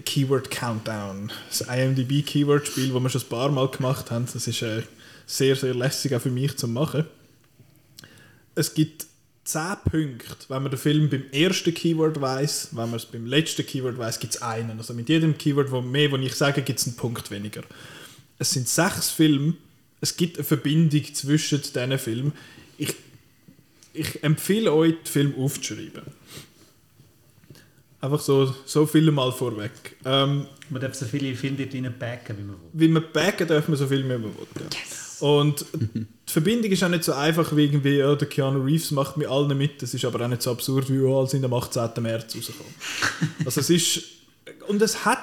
Keyword 0.05 0.51
Countdown. 0.51 1.33
Das 1.49 1.63
IMDb 1.63 2.25
Keyword 2.25 2.67
Spiel, 2.67 2.93
das 2.93 3.03
wir 3.03 3.09
schon 3.11 3.21
ein 3.21 3.29
paar 3.29 3.51
Mal 3.51 3.69
gemacht 3.69 4.11
haben. 4.11 4.27
Das 4.33 4.47
ist 4.47 4.63
äh, 4.63 4.83
sehr, 5.27 5.57
sehr 5.57 5.75
lässig 5.75 6.15
auch 6.15 6.21
für 6.21 6.31
mich 6.31 6.57
zu 6.57 6.69
machen. 6.69 7.05
Es 8.55 8.75
gibt 8.75 9.07
10 9.45 9.77
Punkte, 9.91 10.37
wenn 10.49 10.63
man 10.63 10.71
den 10.71 10.79
Film 10.79 11.11
beim 11.11 11.25
ersten 11.33 11.75
Keyword 11.75 12.21
weiß, 12.21 12.69
wenn 12.73 12.91
man 12.91 12.95
es 12.95 13.07
beim 13.07 13.27
letzten 13.27 13.67
Keyword 13.67 13.99
weiß, 13.99 14.21
gibt 14.21 14.35
es 14.35 14.43
einen. 14.43 14.79
Also 14.79 14.95
mit 14.95 15.09
jedem 15.09 15.37
Keyword, 15.37 15.71
wo 15.71 15.81
mehr, 15.81 16.11
wo 16.13 16.17
ich 16.17 16.35
sage, 16.35 16.63
gibt 16.63 16.79
es 16.79 16.87
einen 16.87 16.97
Punkt 16.97 17.31
weniger. 17.31 17.63
Es 18.39 18.53
sind 18.53 18.69
sechs 18.69 19.11
Filme, 19.11 19.55
es 20.01 20.17
gibt 20.17 20.37
eine 20.37 20.45
Verbindung 20.45 21.15
zwischen 21.15 21.61
diesen 21.63 21.99
Filmen. 21.99 22.33
Ich, 22.79 22.95
ich 23.93 24.23
empfehle 24.23 24.73
euch, 24.73 24.95
den 24.95 25.07
Film 25.07 25.35
aufzuschreiben. 25.37 26.03
Einfach 28.03 28.21
so, 28.21 28.53
so 28.67 28.85
viel 28.85 29.11
mal 29.13 29.31
vorweg. 29.31 29.71
Ähm, 30.05 30.47
Man 30.71 30.83
darf 30.83 30.95
so 30.95 31.07
viele 31.07 31.37
Filme 31.37 31.57
dort 31.57 31.73
rein 31.73 31.95
backen, 31.99 32.37
wie 32.37 32.43
man 32.43 32.57
will. 32.57 32.69
wie 32.73 32.89
man 32.89 33.05
backen 33.13 33.47
darf 33.47 33.69
man 33.69 33.79
so 33.79 33.87
viel 33.87 34.03
wie 34.03 34.09
man 34.09 34.25
will. 34.25 34.31
Ja. 34.61 35.27
Und 35.29 35.65
die 35.73 36.33
Verbindung 36.33 36.73
ist 36.73 36.83
auch 36.83 36.89
nicht 36.89 37.05
so 37.05 37.13
einfach 37.13 37.55
wie 37.55 37.65
irgendwie, 37.65 37.99
ja, 37.99 38.13
der 38.17 38.29
Keanu 38.29 38.61
Reeves 38.61 38.91
macht 38.91 39.17
mit 39.17 39.29
allen 39.29 39.57
mit. 39.57 39.81
Das 39.83 39.95
ist 39.95 40.05
aber 40.05 40.25
auch 40.25 40.29
nicht 40.29 40.43
so 40.43 40.51
absurd, 40.51 40.91
wie 40.91 40.99
alle 40.99 41.29
sind 41.29 41.45
am 41.45 41.55
18. 41.55 41.91
März 42.03 42.35
rausgekommen. 42.35 42.75
Also 43.45 43.61
es 43.61 43.71
ist... 43.71 44.03
Und 44.67 44.83
es 44.83 45.05
hat... 45.05 45.19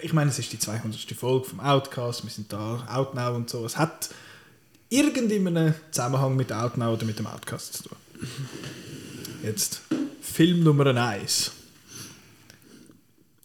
Ich 0.00 0.12
meine, 0.12 0.30
es 0.30 0.38
ist 0.38 0.52
die 0.52 0.60
200. 0.60 1.00
Folge 1.18 1.48
vom 1.48 1.58
Outcast, 1.60 2.22
wir 2.22 2.30
sind 2.30 2.52
da, 2.52 2.86
Outnow 2.88 3.34
und 3.34 3.50
so. 3.50 3.64
Es 3.66 3.76
hat 3.76 4.10
irgendeinen 4.90 5.74
Zusammenhang 5.90 6.36
mit 6.36 6.52
Outnow 6.52 6.92
oder 6.94 7.04
mit 7.04 7.18
dem 7.18 7.26
Outcast 7.26 7.74
zu 7.74 7.82
tun. 7.88 7.96
Jetzt 9.42 9.80
Film 10.20 10.62
Nummer 10.62 10.86
1. 10.86 11.50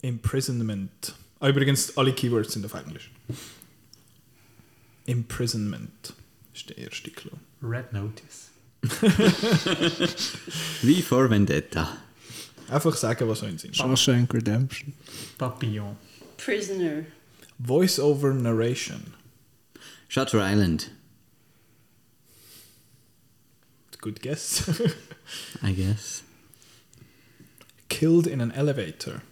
Imprisonment. 0.02 1.14
Ah, 1.40 1.48
übrigens, 1.48 1.96
alle 1.96 2.12
Keywords 2.12 2.52
sind 2.52 2.64
auf 2.64 2.74
Englisch. 2.74 3.10
Imprisonment 5.06 6.14
ist 6.54 6.68
der 6.68 6.78
erste 6.78 7.10
Clou. 7.10 7.36
Red 7.62 7.92
Notice. 7.92 8.50
Wie 10.82 11.02
vor 11.02 11.28
Vendetta. 11.30 11.96
Einfach 12.68 12.96
sagen, 12.96 13.28
was 13.28 13.42
euch 13.42 13.60
Sinn. 13.60 13.74
Shawshank 13.74 14.32
Redemption. 14.34 14.92
Papillon. 15.38 15.96
Prisoner. 16.36 17.06
Voice-over 17.58 18.34
Narration. 18.34 19.14
Shutter 20.08 20.40
Island, 20.40 20.90
Good 24.00 24.22
guess. 24.22 24.68
I 25.62 25.72
guess. 25.72 26.22
Killed 27.88 28.26
in 28.26 28.40
an 28.40 28.52
elevator. 28.52 29.22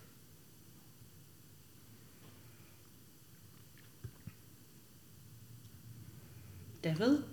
Devil. 6.87 7.24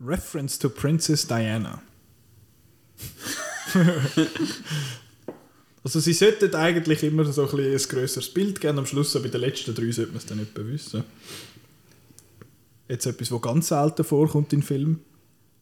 Reference 0.00 0.58
to 0.58 0.70
Princess 0.70 1.26
Diana. 1.26 1.82
also 5.84 6.00
sie 6.00 6.14
sollten 6.14 6.54
eigentlich 6.54 7.02
immer 7.02 7.26
so 7.26 7.42
ein, 7.42 7.50
bisschen 7.50 7.72
ein 7.74 7.88
grösseres 7.88 8.32
Bild 8.32 8.58
geben, 8.62 8.78
am 8.78 8.86
Schluss, 8.86 9.14
aber 9.16 9.24
bei 9.24 9.32
den 9.32 9.42
letzten 9.42 9.74
drei 9.74 9.90
sollte 9.90 10.12
man 10.12 10.16
es 10.16 10.24
dann 10.24 10.38
nicht 10.38 10.56
wissen. 10.56 11.04
Jetzt 12.88 13.04
etwas, 13.04 13.30
was 13.32 13.42
ganz 13.42 13.68
selten 13.68 14.04
vorkommt 14.04 14.54
in 14.54 14.62
Filmen. 14.62 15.00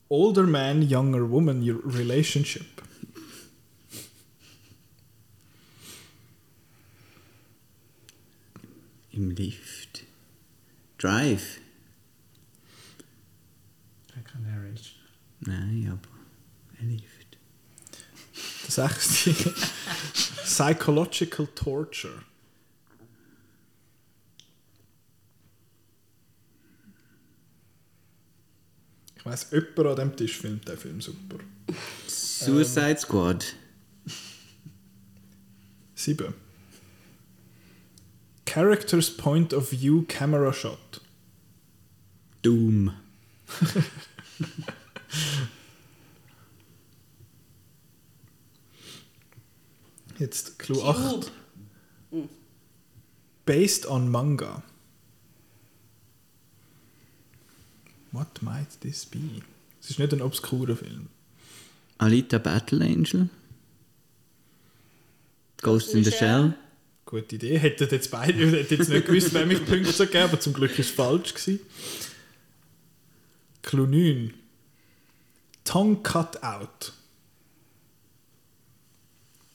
Older 0.08 0.44
man, 0.44 0.88
younger 0.88 1.28
woman, 1.28 1.68
your 1.68 1.80
relationship. 1.84 2.66
Im 9.10 9.30
Lift. 9.30 9.85
Drive. 10.98 11.60
Keine 14.24 14.48
Narration. 14.48 14.96
Nein, 15.40 15.88
aber 15.92 16.80
ein 16.80 16.90
Lift. 16.90 17.38
Das 18.64 18.74
sechste. 18.76 19.54
Psychological 20.44 21.46
Torture. 21.54 22.22
Ich 29.16 29.24
weiss, 29.24 29.50
jemand 29.50 29.78
an 29.78 29.96
dem 29.96 30.16
Tisch 30.16 30.38
filmt 30.38 30.66
den 30.66 30.78
Film 30.78 31.00
super. 31.00 31.38
Suicide 32.06 32.98
Squad. 32.98 33.54
Sieben. 35.94 36.45
Character's 38.46 39.10
Point 39.10 39.52
of 39.52 39.68
View 39.70 40.06
Camera 40.08 40.52
Shot. 40.52 41.00
Doom. 42.42 42.94
Jetzt 50.18 50.58
Clou 50.58 50.80
8. 50.82 51.30
Based 53.44 53.86
on 53.86 54.10
Manga. 54.10 54.62
What 58.12 58.40
might 58.40 58.80
this 58.80 59.04
be? 59.04 59.42
Es 59.80 59.90
ist 59.90 59.98
nicht 59.98 60.14
ein 60.14 60.22
obskurer 60.22 60.74
Film. 60.74 61.10
Alita 61.98 62.38
Battle 62.38 62.82
Angel. 62.82 63.28
Ghost 65.58 65.94
in 65.94 66.02
the 66.02 66.10
Shell. 66.10 66.54
Gute 67.06 67.36
Idee. 67.36 67.56
Hätten 67.58 67.88
jetzt 67.88 68.10
beide 68.10 68.50
hätte 68.50 68.74
jetzt 68.74 68.90
nicht 68.90 69.06
gewusst, 69.06 69.32
wem 69.32 69.50
ich 69.52 69.64
Punkte 69.64 69.92
soll 69.92 70.08
geben 70.08 70.24
aber 70.24 70.40
zum 70.40 70.52
Glück 70.52 70.78
ist 70.78 70.90
es 70.90 70.94
falsch. 70.94 71.32
Gewesen. 71.32 71.60
Clou 73.62 73.86
9. 73.86 74.34
Tongue 75.64 76.02
Cut 76.02 76.42
Out. 76.42 76.92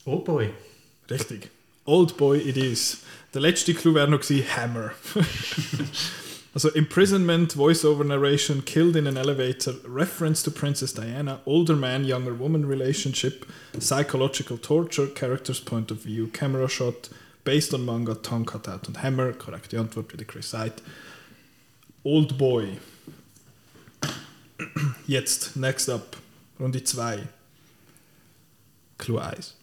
Oh 0.04 0.18
boy. 0.18 0.50
Richtig. 1.08 1.50
Old 1.84 2.16
Boy 2.16 2.38
it 2.38 2.56
is. 2.56 2.98
Der 3.34 3.40
letzte 3.40 3.74
Clou 3.74 3.94
wäre 3.94 4.08
noch 4.08 4.20
gewesen, 4.20 4.44
Hammer. 4.56 4.92
also 6.54 6.68
Imprisonment, 6.70 7.54
Voice-over 7.54 8.04
Narration, 8.04 8.64
Killed 8.64 8.96
in 8.96 9.06
an 9.06 9.16
Elevator, 9.16 9.74
Reference 9.84 10.42
to 10.42 10.50
Princess 10.50 10.94
Diana, 10.94 11.40
Older 11.44 11.74
Man, 11.74 12.04
Younger 12.04 12.38
Woman 12.38 12.66
Relationship, 12.66 13.46
Psychological 13.78 14.58
Torture, 14.58 15.08
Character's 15.08 15.60
Point 15.60 15.90
of 15.90 16.04
View, 16.04 16.28
Camera 16.28 16.68
Shot, 16.68 17.08
Based 17.44 17.74
on 17.74 17.84
Manga, 17.84 18.14
Tongue 18.14 18.46
Cut 18.46 18.68
Out 18.68 18.86
und 18.88 19.02
Hammer. 19.02 19.32
Korrekte 19.32 19.78
Antwort, 19.78 20.12
wie 20.12 20.16
der 20.16 20.26
Chris 20.26 20.50
sagt. 20.50 20.82
Old 22.04 22.38
Boy. 22.38 22.78
Jetzt, 25.06 25.56
next 25.56 25.88
up, 25.88 26.16
Runde 26.58 26.84
2. 26.84 27.20
Clue 28.98 29.18
1. 29.20 29.54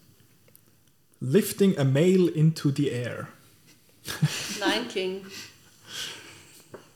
Lifting 1.22 1.78
a 1.78 1.84
male 1.84 2.28
into 2.28 2.72
the 2.72 2.92
air. 2.92 3.30
Lion 4.60 4.88
King. 4.88 5.26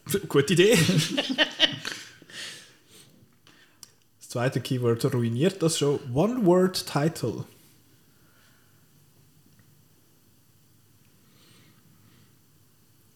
Gute 0.27 0.53
Idee. 0.53 0.77
Das 4.19 4.29
zweite 4.29 4.61
Keyword 4.61 5.05
ruiniert 5.13 5.61
das 5.61 5.77
schon. 5.77 5.99
One 6.13 6.45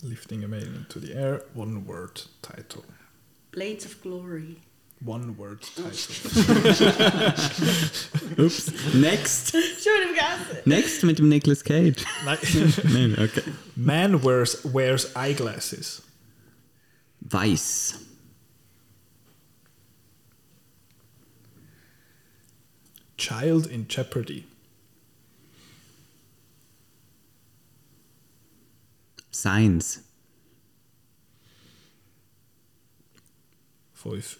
Lifting 0.03 0.43
a 0.43 0.47
male 0.47 0.63
into 0.63 0.99
the 0.99 1.15
air. 1.15 1.41
One 1.53 1.85
word 1.85 2.21
title. 2.41 2.85
Blades 3.51 3.85
of 3.85 4.01
Glory. 4.03 4.57
One 5.03 5.35
word 5.37 5.59
oh, 5.79 5.89
title. 5.89 5.95
Ups. 8.45 8.93
Next. 8.95 9.51
Schon 9.83 10.07
vergessen. 10.07 10.57
Next 10.65 11.03
mit 11.03 11.17
dem 11.17 11.29
Nicolas 11.29 11.63
Cage. 11.63 12.03
Nein. 12.25 12.37
Nein, 12.83 13.15
okay. 13.19 13.43
Man 13.75 14.23
wears, 14.23 14.63
wears 14.63 15.15
eyeglasses. 15.15 16.01
Weiß. 17.27 17.95
Child 23.17 23.67
in 23.67 23.87
jeopardy. 23.87 24.45
Science. 29.31 30.03
Five. 33.93 34.37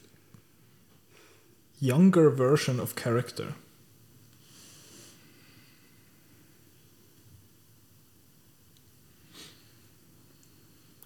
Younger 1.80 2.32
version 2.32 2.80
of 2.80 2.96
character. 2.96 3.54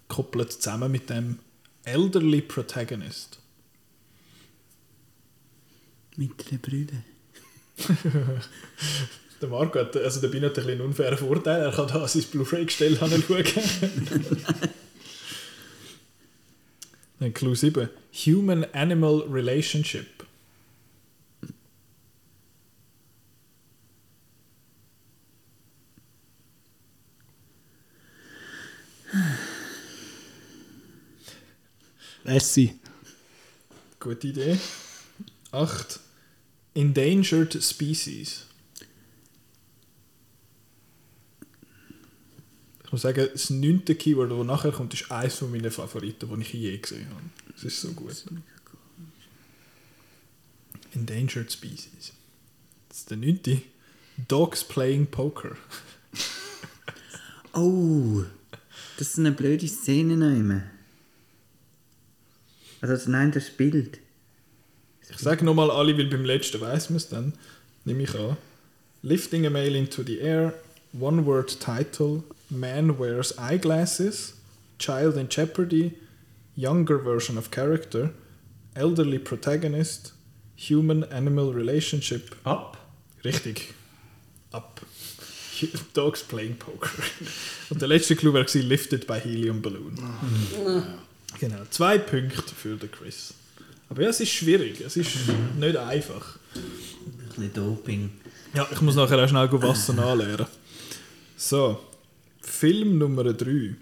Koppelt 0.08 0.52
zusammen 0.52 0.92
mit 0.92 1.08
dem 1.08 1.38
elderly 1.84 2.42
protagonist. 2.42 3.38
Mittlere 6.16 6.58
Brüder. 6.58 7.02
der 9.42 9.50
Marco 9.50 9.78
hat, 9.80 9.96
also 9.96 10.20
der 10.20 10.28
Bin 10.28 10.44
hat 10.44 10.56
ein 10.58 10.68
einen 10.68 10.80
unfairen 10.80 11.18
Vorteil, 11.18 11.62
er 11.62 11.72
kann 11.72 11.88
da 11.88 12.06
sein 12.06 12.22
Blu-ray-Gestell 12.30 12.96
hinschauen. 12.96 13.44
Dann 17.18 17.34
Clue 17.34 17.56
7. 17.56 17.88
Human-Animal 18.24 19.22
Relationship. 19.28 20.06
Essi. 32.24 32.78
Gute 34.00 34.28
Idee. 34.28 34.58
8. 35.50 36.00
Endangered 36.74 37.62
Species. 37.62 38.46
Ich 42.92 42.94
muss 42.94 43.02
sagen, 43.04 43.26
das 43.32 43.48
neunte 43.48 43.94
Keyword, 43.94 44.32
das 44.32 44.46
nachher 44.46 44.70
kommt, 44.70 44.92
ist 44.92 45.10
eines 45.10 45.40
meiner 45.40 45.70
Favoriten, 45.70 46.28
die 46.28 46.42
ich 46.42 46.52
je 46.52 46.76
gesehen 46.76 47.08
habe. 47.08 47.22
Es 47.56 47.64
ist 47.64 47.80
so 47.80 47.90
gut. 47.92 48.22
Endangered 50.92 51.50
Species. 51.50 52.12
Das 52.90 52.98
ist 52.98 53.10
der 53.10 53.16
neunte. 53.16 53.62
Dogs 54.28 54.62
playing 54.62 55.06
Poker. 55.06 55.56
Oh, 57.54 58.24
das 58.98 59.08
ist 59.08 59.18
eine 59.18 59.32
blöde 59.32 59.68
Szene 59.68 60.18
nehmen. 60.18 60.62
Also 62.82 63.10
nein, 63.10 63.32
das 63.32 63.48
Bild. 63.48 64.00
Ich 65.08 65.16
sage 65.16 65.46
nochmal 65.46 65.70
alle, 65.70 65.96
weil 65.96 66.10
beim 66.10 66.26
letzten 66.26 66.60
weiß 66.60 66.90
man 66.90 66.98
es 66.98 67.08
dann. 67.08 67.32
Nehme 67.86 68.02
ich 68.02 68.14
an. 68.14 68.36
Lifting 69.00 69.46
a 69.46 69.50
male 69.50 69.78
into 69.78 70.02
the 70.02 70.18
air. 70.18 70.52
One 70.92 71.24
word 71.24 71.58
title. 71.58 72.22
Man 72.52 72.98
wears 72.98 73.32
eyeglasses. 73.38 74.34
Child 74.78 75.16
in 75.16 75.28
jeopardy. 75.28 75.94
Younger 76.54 76.98
version 76.98 77.38
of 77.38 77.50
character. 77.50 78.10
Elderly 78.76 79.18
protagonist. 79.18 80.12
Human 80.56 81.04
animal 81.04 81.52
relationship. 81.52 82.34
Up. 82.44 82.76
Richtig. 83.24 83.72
Up. 84.52 84.80
Dogs 85.94 86.22
playing 86.22 86.56
poker. 86.56 86.90
Und 87.70 87.80
der 87.80 87.88
letzte 87.88 88.16
Clou 88.16 88.34
war 88.34 88.44
lifted 88.52 89.06
by 89.06 89.18
helium 89.18 89.62
balloon. 89.62 89.96
Genau. 91.40 91.62
Zwei 91.70 91.98
Punkte 91.98 92.54
für 92.54 92.76
den 92.76 92.90
Chris. 92.90 93.32
Aber 93.88 94.02
ja, 94.02 94.08
es 94.08 94.20
ist 94.20 94.30
schwierig. 94.30 94.80
Es 94.80 94.96
ist 94.96 95.10
nicht 95.58 95.76
einfach. 95.76 96.38
Ein 96.54 97.28
bisschen 97.28 97.52
Doping. 97.54 98.10
Ja, 98.54 98.68
ich 98.70 98.80
muss 98.82 98.94
nachher 98.94 99.24
auch 99.24 99.28
schnell 99.28 99.48
go 99.48 99.62
Wasser 99.62 99.92
nachleeren. 99.94 100.46
So, 101.36 101.80
Film 102.42 102.98
Nummer 102.98 103.36
3. 103.36 103.76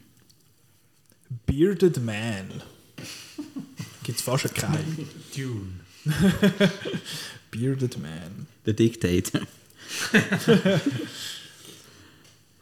Bearded 1.47 2.01
Man. 2.03 2.63
Gibt 4.03 4.19
es 4.19 4.25
fast 4.25 4.55
keinen. 4.55 5.09
Dune. 5.35 5.81
Bearded 7.51 7.99
Man. 7.99 8.47
Der 8.67 8.75
Dictator. 8.75 9.43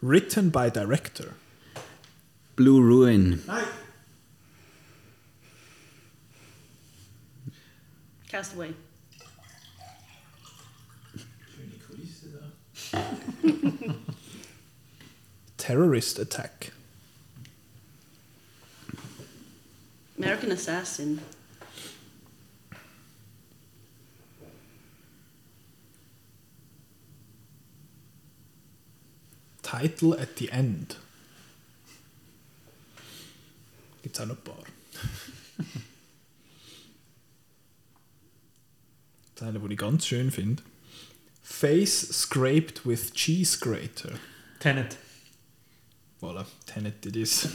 Written 0.01 0.51
by 0.51 0.69
Director. 0.71 1.35
Blue 2.55 2.79
Ruin. 2.79 3.41
Castaway. 8.29 8.73
Terrorist 15.59 16.17
Attack. 16.17 16.71
American 20.17 20.51
Assassin. 20.51 21.19
Title 29.61 30.13
at 30.19 30.37
the 30.37 30.49
End. 30.49 30.95
It's 34.03 34.17
es 34.17 34.23
auch 34.23 34.27
noch 34.27 34.37
ein 34.37 34.43
paar. 34.43 34.63
Das 39.35 39.47
eine, 39.47 39.59
den 39.59 39.71
ich 39.71 39.77
ganz 39.77 40.07
schön 40.07 40.31
finde. 40.31 40.63
Face 41.43 42.09
scraped 42.11 42.85
with 42.85 43.13
cheese 43.13 43.59
grater. 43.59 44.17
Tenet. 44.59 44.97
Voilà, 46.21 46.45
Tenet 46.65 47.05
it 47.05 47.15
is. 47.15 47.47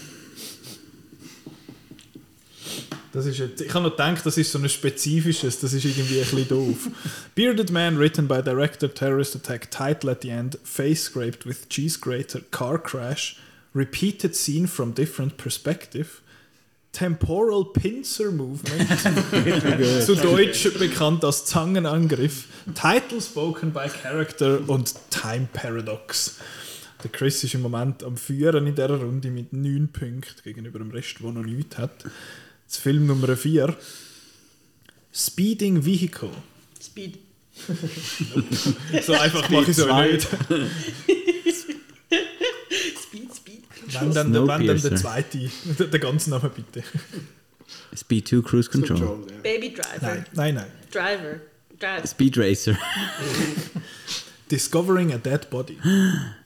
Das 3.12 3.26
ist 3.26 3.38
jetzt, 3.38 3.60
ich 3.60 3.72
habe 3.72 3.84
noch 3.84 3.92
gedacht, 3.92 4.26
das 4.26 4.36
ist 4.38 4.50
so 4.50 4.58
ein 4.58 4.68
spezifisches, 4.68 5.60
das 5.60 5.72
ist 5.72 5.84
irgendwie 5.84 6.18
ein 6.18 6.24
bisschen 6.24 6.48
doof. 6.48 6.88
Bearded 7.36 7.70
Man, 7.70 7.96
written 7.96 8.26
by 8.26 8.42
director, 8.42 8.92
terrorist 8.92 9.36
attack, 9.36 9.70
title 9.70 10.10
at 10.10 10.22
the 10.22 10.30
end, 10.30 10.58
face 10.64 11.04
scraped 11.04 11.46
with 11.46 11.68
cheese 11.68 11.96
grater, 11.96 12.40
car 12.50 12.76
crash, 12.76 13.38
repeated 13.72 14.34
scene 14.34 14.66
from 14.66 14.94
different 14.94 15.36
perspective, 15.36 16.22
temporal 16.90 17.66
pincer 17.66 18.32
movement, 18.32 18.88
zu 20.04 20.16
Deutsch 20.16 20.68
bekannt 20.76 21.22
als 21.22 21.44
Zangenangriff, 21.44 22.48
title 22.74 23.20
spoken 23.20 23.72
by 23.72 23.88
character 23.88 24.58
und 24.66 24.92
time 25.10 25.46
paradox. 25.52 26.38
Der 27.03 27.11
Chris 27.11 27.45
ist 27.45 27.55
im 27.55 27.62
Moment 27.62 28.03
am 28.03 28.16
Führen 28.16 28.66
in 28.66 28.74
dieser 28.74 28.97
Runde 28.97 29.30
mit 29.30 29.53
9 29.53 29.88
Punkten 29.88 30.42
gegenüber 30.42 30.78
dem 30.78 30.90
Rest, 30.90 31.16
der 31.20 31.32
noch 31.32 31.42
nichts 31.42 31.76
hat. 31.76 32.05
Das 32.66 32.78
Film 32.78 33.07
Nummer 33.07 33.36
4. 33.36 33.76
Speeding 35.12 35.84
Vehicle. 35.84 36.30
Speed. 36.82 37.18
So 39.07 39.12
einfach 39.12 39.49
mache 39.49 39.70
ich 39.70 39.76
so 39.76 39.84
zwei. 39.86 40.12
nicht. 40.12 40.26
Speed, 43.01 43.34
Speed. 43.34 43.62
Wenn 43.86 44.12
dann, 44.12 44.32
wenn 44.34 44.66
dann 44.66 44.82
der 44.82 44.97
zweite, 44.97 45.38
der, 45.78 45.86
der 45.86 46.01
ganze 46.01 46.30
Name 46.30 46.51
bitte. 46.51 46.82
Speed 47.95 48.28
2 48.28 48.40
Cruise 48.40 48.68
Control. 48.68 48.99
Control, 48.99 49.26
ja. 49.30 49.40
Baby 49.42 49.72
Driver. 49.72 50.01
Nein, 50.01 50.24
nein, 50.32 50.55
nein. 50.57 50.66
Driver. 50.90 51.40
Drive. 51.78 52.09
Speed 52.09 52.38
Racer. 52.38 52.76
Discovering 54.51 55.12
a 55.12 55.18
Dead 55.18 55.49
Body. 55.51 55.78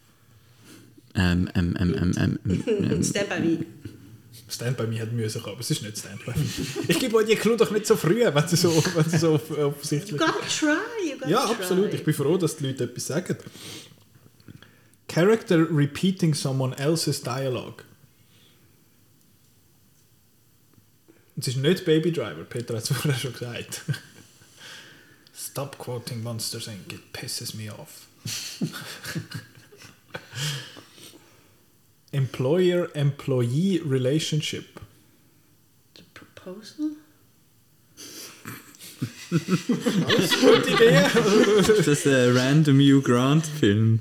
ähm, 1.18 1.50
ähm, 1.54 1.76
ähm, 1.78 1.94
ähm, 2.16 2.38
ähm, 2.46 2.62
ähm, 2.66 3.04
Stand 3.04 3.28
by 3.28 3.40
me. 3.40 3.66
Stand 4.50 4.76
by 4.78 4.86
Me 4.86 4.98
hat 5.00 5.12
müssen 5.12 5.42
kommen, 5.42 5.52
aber 5.54 5.60
es 5.60 5.70
ist 5.70 5.82
nicht 5.82 5.98
Stand 5.98 6.24
by 6.24 6.30
Me. 6.30 6.46
Ich 6.88 6.98
gebe 6.98 7.16
euch 7.16 7.26
die 7.26 7.36
Clue 7.36 7.56
doch 7.56 7.70
nicht 7.70 7.86
so 7.86 7.96
früh, 7.96 8.24
wenn 8.24 8.48
sie 8.48 8.56
so, 8.56 8.82
wenn 8.94 9.10
sie 9.10 9.18
so 9.18 9.34
off- 9.34 9.50
You 9.50 9.56
offensichtlich 9.66 10.18
gotta 10.18 10.32
try. 10.46 11.10
You 11.10 11.18
gotta 11.18 11.28
Ja, 11.30 11.44
try. 11.46 11.54
absolut. 11.54 11.92
Ich 11.92 12.02
bin 12.04 12.14
froh, 12.14 12.38
dass 12.38 12.56
die 12.56 12.66
Leute 12.68 12.84
etwas 12.84 13.06
sagen. 13.08 13.36
Character 15.08 15.58
repeating 15.70 16.34
someone 16.34 16.74
else's 16.78 17.22
dialogue. 17.22 17.82
Es 21.36 21.48
ist 21.48 21.56
nicht 21.58 21.84
Baby 21.84 22.12
Driver, 22.12 22.44
Peter 22.44 22.74
hat 22.76 22.82
es 22.82 22.88
vorher 22.96 23.18
schon 23.18 23.32
gesagt. 23.32 23.82
Stop 25.36 25.78
quoting 25.78 26.22
Monsters 26.22 26.68
Inc. 26.68 26.92
It 26.92 27.12
pisses 27.12 27.54
me 27.54 27.70
off. 27.72 28.06
Employer-employee 32.12 33.80
relationship. 33.84 34.80
The 35.94 36.02
proposal? 36.14 36.90
Gute 39.30 40.70
Idee. 40.70 41.70
ist 41.78 41.86
das 41.86 42.06
ein 42.06 42.34
Random 42.36 42.78
Hugh 42.80 43.02
Grant 43.02 43.46
Film? 43.46 44.00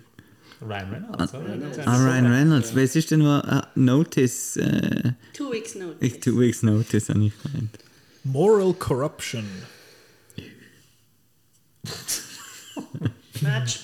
Ryan 0.61 0.89
Reynolds, 0.91 1.33
oder? 1.33 1.57
Ah, 1.85 1.97
Ryan 2.03 2.25
Reynolds. 2.31 2.75
Was 2.75 2.95
ist 2.95 3.11
denn 3.11 3.21
mal 3.21 3.41
ah, 3.41 3.67
Notice? 3.75 4.57
Äh, 4.57 5.11
Two 5.33 5.51
weeks 5.51 5.75
notice. 5.75 6.19
two 6.19 6.39
Weeks 6.39 6.63
Notice 6.63 7.09
habe 7.09 7.25
ich 7.25 7.33
gemeint. 7.43 7.77
Moral 8.23 8.73
corruption. 8.73 9.45
Match 13.41 13.79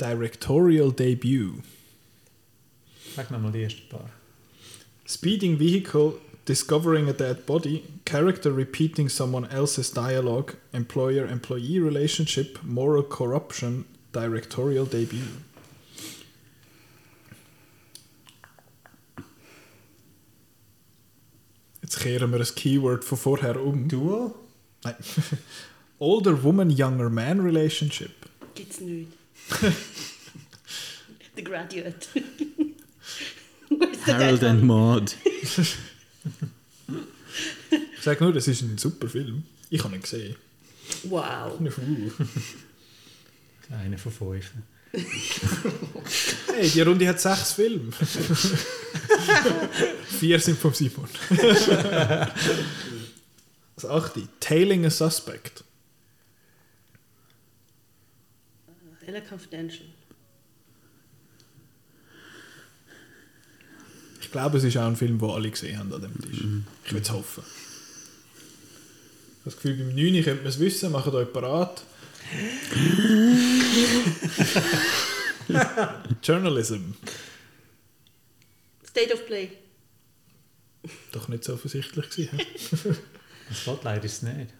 Directorial 0.00 0.90
debut. 0.90 1.62
Sag 3.14 3.30
nochmal 3.30 3.52
die 3.52 3.62
ersten 3.64 3.88
paar. 3.88 4.08
Speeding 5.06 5.58
vehicle, 5.58 6.14
discovering 6.46 7.08
a 7.08 7.12
dead 7.12 7.44
body, 7.44 7.82
character 8.06 8.50
repeating 8.50 9.10
someone 9.10 9.46
else's 9.50 9.90
dialogue, 9.90 10.56
employer 10.72 11.26
employee 11.26 11.78
relationship, 11.78 12.58
moral 12.62 13.02
corruption, 13.02 13.84
directorial 14.12 14.86
debut. 14.86 15.42
Jetzt 21.82 22.00
kehren 22.00 22.30
wir 22.30 22.38
das 22.38 22.54
Keyword 22.54 23.04
von 23.04 23.18
vorher 23.18 23.60
um. 23.60 23.86
Duel? 23.88 24.32
Nein. 24.84 24.94
Older 25.98 26.42
woman, 26.42 26.70
younger 26.70 27.10
man 27.10 27.40
relationship. 27.40 28.12
Gibt's 28.54 28.80
nicht. 28.80 29.19
The 31.36 31.44
Graduate. 31.44 32.08
Harold 34.06 34.42
and 34.44 34.60
one? 34.62 34.66
Maud. 34.66 35.16
Ich 38.00 38.02
sage 38.02 38.24
nur, 38.24 38.32
das 38.32 38.48
ist 38.48 38.62
ein 38.62 38.78
super 38.78 39.08
Film. 39.08 39.44
Ich 39.68 39.84
habe 39.84 39.94
ihn 39.94 40.02
gesehen. 40.02 40.36
Wow. 41.04 41.60
Uh. 41.60 41.62
Einer 43.72 43.98
von 43.98 44.10
fünf. 44.10 44.52
Hey, 46.52 46.68
die 46.68 46.80
Runde 46.80 47.06
hat 47.06 47.20
sechs 47.20 47.52
Filme. 47.52 47.92
Vier 50.18 50.40
sind 50.40 50.58
vom 50.58 50.74
Simon. 50.74 51.08
das 53.76 53.84
achte. 53.84 54.26
Tailing 54.40 54.84
a 54.86 54.90
Suspect. 54.90 55.62
LA 59.10 59.20
Confidential. 59.20 59.86
Ich 64.20 64.30
glaube, 64.30 64.58
es 64.58 64.64
ist 64.64 64.76
auch 64.76 64.86
ein 64.86 64.96
Film, 64.96 65.18
den 65.18 65.30
alle 65.30 65.50
gesehen 65.50 65.78
haben 65.78 65.92
an 65.92 66.02
dem 66.02 66.20
Tisch. 66.20 66.44
Ich 66.84 66.92
würde 66.92 67.02
es 67.02 67.10
hoffen. 67.10 67.42
Ich 67.42 69.40
habe 69.40 69.44
das 69.46 69.56
Gefühl, 69.56 69.74
beim 69.76 69.94
9 69.94 70.22
könnte 70.22 70.42
man 70.42 70.46
es 70.46 70.60
wissen, 70.60 70.92
macht 70.92 71.08
euch 71.08 71.32
parat. 71.32 71.82
Journalism. 76.22 76.94
State 78.86 79.12
of 79.14 79.26
Play. 79.26 79.50
Doch 81.12 81.28
nicht 81.28 81.44
so 81.44 81.54
offensichtlich 81.54 82.10
gewesen. 82.10 82.40
Das 83.48 83.62
Spotlight 83.62 84.04
ist 84.04 84.22
es 84.22 84.22
nicht. 84.22 84.54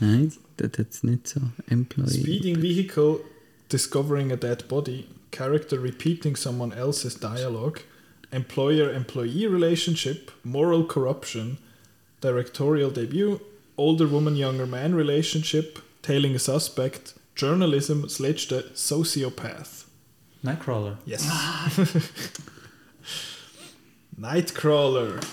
Nein, 0.00 0.32
das 0.56 0.70
hat 0.78 0.90
es 0.90 1.02
nicht 1.02 1.28
so. 1.28 1.42
Employee. 1.66 2.22
Speeding 2.22 2.62
vehicle, 2.62 3.20
discovering 3.70 4.30
a 4.30 4.36
dead 4.36 4.68
body, 4.68 5.08
character 5.30 5.80
repeating 5.80 6.36
someone 6.36 6.74
else's 6.74 7.14
dialogue, 7.14 7.80
employer-employee 8.32 9.46
relationship, 9.46 10.30
moral 10.44 10.84
corruption, 10.84 11.56
directorial 12.20 12.90
debut, 12.90 13.40
older 13.78 14.06
woman-younger 14.06 14.66
man 14.66 14.94
relationship, 14.94 15.78
tailing 16.02 16.34
a 16.34 16.38
suspect, 16.38 17.14
journalism, 17.34 18.02
das 18.02 18.18
letzte, 18.18 18.64
sociopath. 18.74 19.86
Nightcrawler. 20.44 20.96
Yes. 21.06 21.26
Ah. 21.26 21.70
Nightcrawler. 24.20 25.24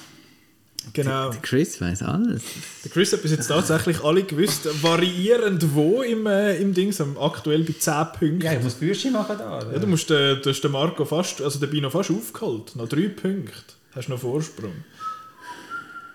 Genau. 0.93 1.29
Der 1.31 1.41
Chris 1.41 1.79
weiß 1.81 2.01
alles. 2.03 2.41
Der 2.83 2.91
Chris 2.91 3.13
hat 3.13 3.21
bis 3.21 3.31
jetzt 3.31 3.47
tatsächlich 3.47 4.03
alle 4.03 4.23
gewusst, 4.23 4.67
variierend 4.81 5.73
wo 5.75 6.01
im, 6.01 6.25
äh, 6.25 6.57
im 6.57 6.73
Dings, 6.73 6.99
am- 7.01 7.17
aktuell 7.17 7.63
bei 7.63 7.73
10 7.73 8.05
Punkten. 8.17 8.41
Ja, 8.41 8.53
ich 8.53 8.63
muss 8.63 8.73
Büsche 8.75 9.11
machen 9.11 9.37
da. 9.37 9.57
oder? 9.57 9.73
Ja, 9.73 9.79
du 9.79 9.87
musst 9.87 10.09
den, 10.09 10.41
du 10.41 10.49
hast 10.49 10.61
den 10.61 10.71
Marco 10.71 11.05
fast, 11.05 11.41
also 11.41 11.59
den 11.59 11.69
Bino 11.69 11.89
fast 11.89 12.09
aufgeholt. 12.11 12.75
Noch 12.75 12.87
drei 12.87 13.09
Punkte. 13.09 13.53
Hast 13.93 14.09
noch 14.09 14.19
Vorsprung. 14.19 14.73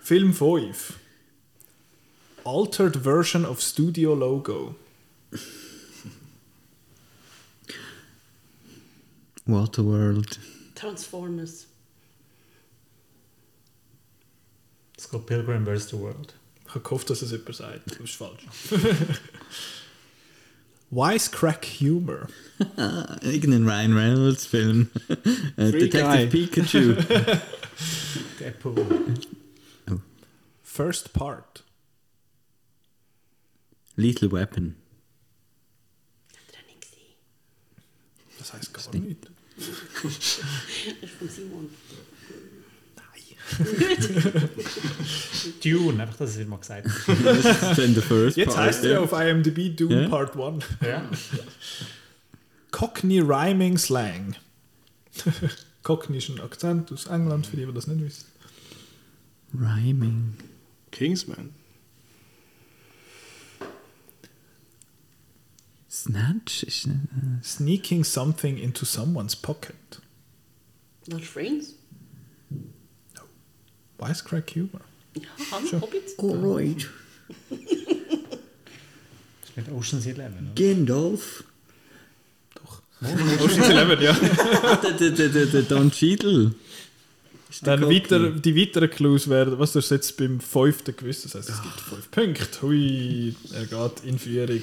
Film 0.01 0.33
5. 0.33 0.93
Altered 2.45 2.97
version 2.97 3.45
of 3.45 3.61
Studio 3.61 4.15
Logo. 4.15 4.75
Waterworld. 9.45 10.39
Transformers. 10.75 11.67
Scott 15.03 15.25
Pilgrim 15.25 15.65
vs. 15.65 15.89
the 15.89 15.99
World. 15.99 16.33
Ich 16.65 16.69
habe 16.69 16.79
gehofft, 16.81 17.09
dass 17.09 17.21
es 17.21 17.31
jemand 17.31 17.55
sagt. 17.55 17.91
Das 17.91 17.99
ist 17.99 18.15
falsch. 18.15 18.47
Wisecrack 20.89 21.65
Humor. 21.79 22.27
Ah, 22.77 23.17
irgendein 23.21 23.67
Ryan 23.67 23.93
Reynolds 23.93 24.45
Film. 24.45 24.89
Äh, 25.55 25.71
Detective. 25.71 26.27
Pikachu. 26.27 26.95
Deadpool. 28.39 28.87
First 30.63 31.13
Part. 31.13 31.63
Lethal 33.95 34.31
Weapon. 34.31 34.75
Das 38.39 38.53
heisst 38.53 38.73
gar 38.73 38.95
nicht. 38.95 39.27
Das 39.55 39.67
ist 40.11 40.41
von 41.19 41.29
Simon. 41.29 41.69
Dune, 45.63 46.01
einfach, 46.01 46.17
dass 46.17 46.37
es 46.37 46.47
mal 46.47 46.57
gesagt 46.57 46.87
First 48.01 48.37
Jetzt 48.37 48.55
Part. 48.55 48.67
heißt 48.67 48.83
er 48.85 48.91
ja. 48.93 48.99
auf 48.99 49.11
IMDb 49.11 49.75
Doom 49.75 49.91
Ja. 49.91 50.09
Part 50.09 50.35
1. 50.35 50.63
ja. 50.81 51.09
Cockney 52.71 53.19
Rhyming 53.19 53.77
Slang. 53.77 54.35
Cockney 55.83 56.17
ist 56.17 56.29
ein 56.29 56.39
Akzent 56.39 56.91
aus 56.91 57.05
England, 57.05 57.45
für 57.45 57.57
die, 57.57 57.65
die 57.65 57.73
das 57.73 57.87
nicht 57.87 58.01
wissen. 58.01 58.25
Rhyming. 59.53 60.35
Kingsman. 60.91 61.51
Snatch 65.89 66.65
Sneaking 67.43 68.03
something 68.03 68.57
into 68.57 68.85
someone's 68.85 69.35
pocket. 69.35 69.75
The 71.05 71.21
Rings? 71.35 71.75
Wisecrack 74.07 74.51
Humor. 74.55 74.81
Ja, 75.15 75.21
Han, 75.51 75.81
Hobbit. 75.81 76.17
Alright. 76.17 76.89
Das 77.49 77.59
ist 79.49 79.57
mit 79.57 79.71
Ocean's 79.71 80.05
Eleven, 80.05 80.51
oder? 80.53 80.55
Gandalf. 80.55 81.43
Ocean's 83.39 83.69
Eleven, 83.69 84.01
ja. 84.01 84.13
der, 84.83 84.91
der, 84.91 85.09
der, 85.11 85.29
der, 85.29 85.45
der 85.45 85.61
Don 85.63 85.91
Cheadle. 85.91 86.53
Dann 87.61 87.83
weiter, 87.83 88.31
die 88.31 88.55
weiteren 88.55 88.89
Clues 88.89 89.29
wären, 89.29 89.59
was 89.59 89.73
du 89.73 89.79
jetzt 89.79 90.17
beim 90.17 90.39
fünften 90.39 90.95
gewusst, 90.95 91.25
das 91.25 91.35
heisst, 91.35 91.49
es 91.49 91.61
gibt 91.61 91.79
fünf 91.79 92.09
Punkte. 92.09 92.61
Hui, 92.63 93.35
er 93.53 93.65
geht 93.67 94.03
in 94.05 94.17
Führung. 94.17 94.61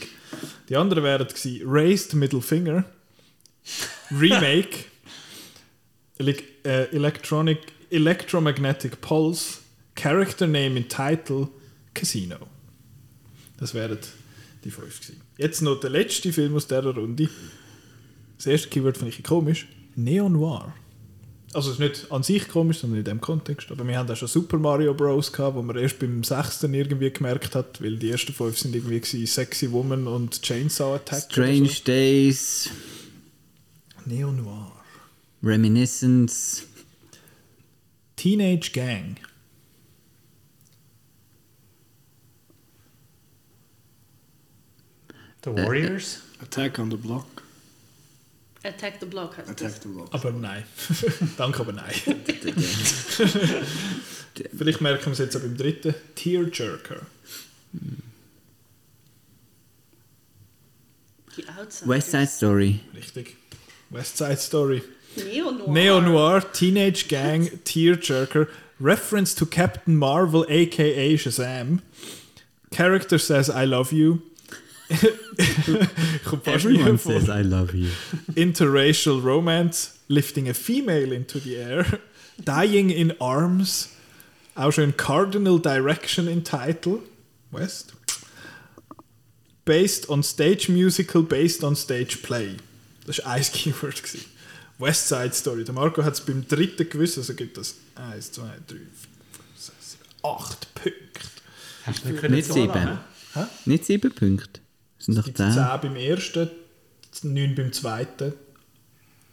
Die 0.68 0.76
anderen 0.76 1.04
wären 1.04 1.28
gewesen, 1.28 1.60
Raised 1.64 2.14
Middle 2.14 2.42
Finger, 2.42 2.84
Remake, 4.10 4.86
Ele 6.18 6.34
äh, 6.64 6.86
Electronic, 6.94 7.60
Electromagnetic 7.90 9.00
Pulse, 9.00 9.58
Character 9.94 10.46
Name 10.46 10.76
in 10.76 10.88
Title, 10.88 11.48
Casino. 11.92 12.36
Das 13.58 13.74
wären 13.74 13.98
die 14.64 14.70
fünf 14.70 15.00
gewesen. 15.00 15.20
Jetzt 15.36 15.62
noch 15.62 15.80
der 15.80 15.90
letzte 15.90 16.32
Film 16.32 16.54
aus 16.56 16.66
dieser 16.66 16.94
Runde. 16.94 17.28
Das 18.36 18.46
erste 18.46 18.68
Keyword 18.68 18.96
finde 18.96 19.14
ich 19.14 19.22
komisch. 19.22 19.66
Neo-Noir. 19.96 20.72
Also 21.52 21.70
es 21.70 21.74
ist 21.74 21.80
nicht 21.80 22.12
an 22.12 22.22
sich 22.22 22.48
komisch, 22.48 22.78
sondern 22.78 23.00
in 23.00 23.04
dem 23.04 23.20
Kontext. 23.20 23.70
Aber 23.72 23.86
wir 23.86 23.98
haben 23.98 24.08
auch 24.08 24.16
schon 24.16 24.28
Super 24.28 24.56
Mario 24.56 24.94
Bros. 24.94 25.32
gehabt, 25.32 25.56
wo 25.56 25.62
man 25.62 25.76
erst 25.76 25.98
beim 25.98 26.22
sechsten 26.22 26.72
irgendwie 26.72 27.10
gemerkt 27.10 27.56
hat, 27.56 27.82
weil 27.82 27.96
die 27.96 28.10
ersten 28.10 28.32
fünf 28.32 28.56
sind 28.56 28.74
irgendwie 28.74 29.00
gewesen, 29.00 29.26
Sexy 29.26 29.70
Woman 29.72 30.06
und 30.06 30.40
Chainsaw 30.42 30.94
Attack. 30.94 31.24
Strange 31.30 31.70
Days. 31.84 32.64
So. 32.64 32.70
Neo-Noir. 34.06 34.72
Reminiscence. 35.42 36.66
Teenage 38.20 38.72
Gang. 38.72 39.16
The 45.40 45.52
Warriors. 45.52 46.20
Attack 46.42 46.78
on 46.78 46.90
the 46.90 46.98
Block. 46.98 47.42
Attack 48.62 49.00
the 49.00 49.06
Block 49.06 49.38
heißt 49.38 49.48
Attack 49.48 49.72
das. 49.72 49.80
the 49.80 49.88
Block. 49.88 50.12
Aber 50.12 50.32
nein. 50.32 50.64
Danke, 51.38 51.60
aber 51.60 51.72
nein. 51.72 51.94
Vielleicht 54.54 54.82
merken 54.82 55.06
wir 55.06 55.12
es 55.12 55.18
jetzt 55.18 55.34
auch 55.38 55.40
beim 55.40 55.56
dritten. 55.56 55.94
Tearjerker. 56.14 57.06
Die 61.38 61.48
Outsiders. 61.48 61.88
West 61.88 62.10
Side 62.10 62.26
Story. 62.26 62.80
Richtig. 62.94 63.38
West 63.88 64.18
Side 64.18 64.36
Story. 64.36 64.82
Neo-Noir. 65.16 65.68
Neo-Noir, 65.68 66.40
Teenage 66.52 67.08
Gang, 67.08 67.46
Tearjerker, 67.64 68.48
reference 68.78 69.34
to 69.34 69.46
Captain 69.46 69.96
Marvel 69.96 70.46
aka 70.48 71.16
Shazam. 71.16 71.82
Character 72.70 73.18
says 73.18 73.50
I 73.50 73.64
love 73.64 73.92
you. 73.92 74.22
Kommt 76.24 76.44
fast 76.44 76.64
nie 76.64 76.80
Everyone 76.80 76.98
says 76.98 77.28
I 77.28 77.42
love 77.42 77.74
you. 77.74 77.90
Interracial 78.34 79.22
romance, 79.22 79.98
lifting 80.08 80.48
a 80.48 80.54
female 80.54 81.12
into 81.12 81.38
the 81.38 81.56
air, 81.56 82.00
dying 82.42 82.90
in 82.90 83.12
arms, 83.20 83.88
auch 84.56 84.72
schon 84.72 84.92
Cardinal 84.92 85.58
Direction 85.58 86.28
in 86.28 86.42
Title, 86.42 87.02
West. 87.52 87.92
Based 89.64 90.08
on 90.08 90.22
stage 90.22 90.68
musical, 90.68 91.22
based 91.22 91.62
on 91.62 91.76
stage 91.76 92.22
play. 92.22 92.56
Das 93.06 93.18
war 93.18 93.32
ein 93.32 93.42
Keyword. 93.42 94.02
gewesen. 94.02 94.24
West 94.80 95.08
Side 95.08 95.32
Story. 95.32 95.64
Der 95.64 95.74
Marco 95.74 96.02
hat 96.02 96.14
es 96.14 96.20
beim 96.20 96.46
dritten 96.46 96.88
gewusst, 96.88 97.18
also 97.18 97.34
gibt 97.34 97.56
es 97.58 97.76
1, 97.94 98.32
2, 98.32 98.42
3, 98.42 98.50
4, 98.68 98.78
5, 98.78 98.86
6, 99.56 99.90
7, 99.92 100.02
8 100.22 100.74
Punkte. 100.74 100.98
Hast 101.84 102.04
du 102.04 102.08
nicht 102.08 102.20
können 102.20 102.34
Nicht 102.34 102.48
so 102.48 102.54
sieben. 102.54 102.68
lange? 102.68 102.98
Nicht 103.64 103.84
sieben 103.86 104.12
Punkte. 104.14 104.60
Es 104.98 105.06
sind 105.06 105.16
doch 105.16 105.24
gibt 105.24 105.36
zehn. 105.38 105.52
10 105.52 105.62
beim 105.82 105.96
ersten, 105.96 106.50
9 107.22 107.54
beim 107.54 107.72
zweiten, 107.72 108.32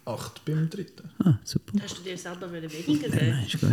8 0.06 0.46
beim 0.46 0.70
dritten. 0.70 1.10
Ah, 1.24 1.38
super. 1.44 1.74
Hast 1.82 1.98
du 1.98 2.04
dir 2.04 2.18
selber 2.18 2.50
weniger 2.52 3.10
geben? 3.10 3.18
Nein, 3.30 3.46
ist 3.46 3.60
gut. 3.60 3.70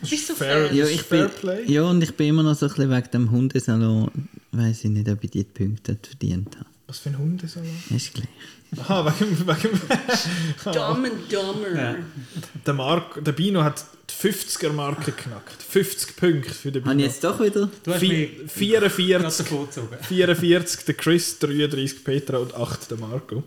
Das 0.00 0.12
ist 0.12 0.26
so 0.28 0.34
Fair. 0.34 0.72
Ja, 0.72 0.86
ich 0.86 1.02
Fair 1.02 1.28
bin, 1.28 1.36
Play. 1.40 1.64
ja, 1.72 1.82
und 1.82 2.00
ich 2.02 2.14
bin 2.16 2.28
immer 2.28 2.42
noch 2.44 2.54
so 2.54 2.66
ein 2.66 2.72
bisschen 2.72 2.90
wegen 2.90 3.10
dem 3.10 3.30
Hundesalon, 3.32 4.10
weiß 4.52 4.84
ich 4.84 4.90
nicht, 4.90 5.08
ob 5.08 5.22
ich 5.24 5.30
die 5.32 5.42
Punkte 5.44 5.98
verdient 6.00 6.56
habe. 6.56 6.66
Was 6.92 6.98
für 6.98 7.08
ein 7.08 7.16
Hundesalat? 7.18 7.66
Ist 7.88 8.12
gleich. 8.12 8.28
Aha, 8.78 9.14
wegen, 9.18 9.38
wegen 9.48 9.80
Dumb 10.64 11.06
and 11.06 11.32
Dumber. 11.32 11.74
Ja. 11.74 11.96
der, 12.66 12.74
Mark, 12.74 13.24
der 13.24 13.32
Bino 13.32 13.62
hat 13.62 13.82
die 14.10 14.28
50er-Marke 14.28 15.12
geknackt. 15.12 15.62
50 15.62 16.16
Punkte 16.16 16.50
für 16.52 16.70
den 16.70 16.84
Habe 16.84 16.94
Bino. 16.96 17.06
ich 17.06 17.12
jetzt 17.14 17.24
doch 17.24 17.40
wieder... 17.40 17.70
Du 17.82 17.94
hast 17.94 18.02
Vi- 18.02 18.08
mich 18.10 18.70
gerade 18.72 18.90
44, 18.90 19.46
davon 19.46 19.66
gezogen. 19.68 19.96
44 20.02 20.84
der 20.84 20.94
Chris, 20.94 21.38
33 21.38 22.04
Petra 22.04 22.36
und 22.36 22.54
8 22.54 22.90
der 22.90 22.98
Marco. 22.98 23.42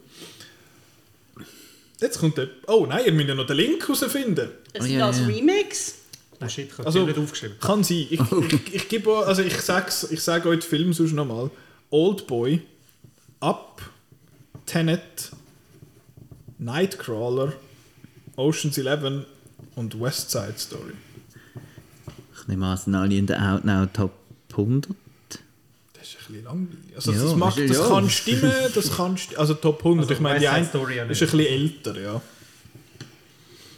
Jetzt 2.01 2.17
kommt 2.19 2.39
der... 2.39 2.47
Oh 2.65 2.87
nein, 2.89 3.03
ihr 3.05 3.11
müsst 3.11 3.29
ja 3.29 3.35
noch 3.35 3.45
den 3.45 3.57
Link 3.57 3.81
herausfinden. 3.87 4.49
Es 4.73 4.81
Oh, 4.81 4.83
sind 4.85 4.97
ja, 4.97 5.05
als 5.05 5.19
ja. 5.19 5.27
Remix. 5.27 5.93
Oh 6.41 6.47
shit, 6.49 6.65
ich 6.71 6.77
habe 6.79 6.87
Also- 6.87 7.05
nicht 7.05 7.19
aufgeschrieben. 7.19 7.57
Kann 7.59 7.83
sein. 7.83 8.07
Ich, 8.09 8.19
ich, 8.19 8.73
ich, 8.73 8.89
gebe, 8.89 9.11
auch- 9.11 9.27
also 9.27 9.43
ich, 9.43 9.55
sag's, 9.61 10.07
ich 10.09 10.21
sage 10.21 10.49
euch 10.49 10.61
den 10.61 10.67
Film 10.67 10.93
sonst 10.93 11.11
nochmal. 11.13 11.51
Oldboy, 11.91 12.61
Up, 13.45 13.79
Tenet, 14.65 15.31
Nightcrawler, 16.57 17.53
Ocean's 18.37 18.77
Eleven 18.79 19.25
und 19.75 19.99
West 20.01 20.31
Side 20.31 20.55
Story. 20.57 20.93
Ich 22.41 22.47
nehme 22.47 22.65
an, 22.65 22.77
sind 22.77 22.95
alle 22.95 23.15
in 23.15 23.27
der 23.27 23.39
Outnow 23.53 23.87
Top 23.93 24.11
100. 24.51 24.89
Das 25.93 26.07
ist 26.07 26.15
ein 26.15 26.17
bisschen 26.27 26.43
langweilig. 26.45 26.95
Also 26.95 27.11
Ja, 27.11 27.21
das, 27.23 27.35
mag, 27.35 27.57
ist- 27.57 27.69
das 27.69 27.77
ja. 27.77 27.87
kann 27.87 28.09
stimmen, 28.09 28.53
das 28.73 28.95
kann 28.97 29.15
sti- 29.17 29.35
Also 29.37 29.53
Top 29.53 29.79
100, 29.79 30.03
Also 30.05 30.13
ich 30.15 30.19
meine, 30.21 30.39
die 30.39 30.47
eine 30.47 30.65
Story 30.65 30.95
ja 30.97 31.03
ist 31.03 31.21
ein 31.21 31.27
bisschen 31.29 31.39
älter, 31.41 31.99
ja. 32.01 32.21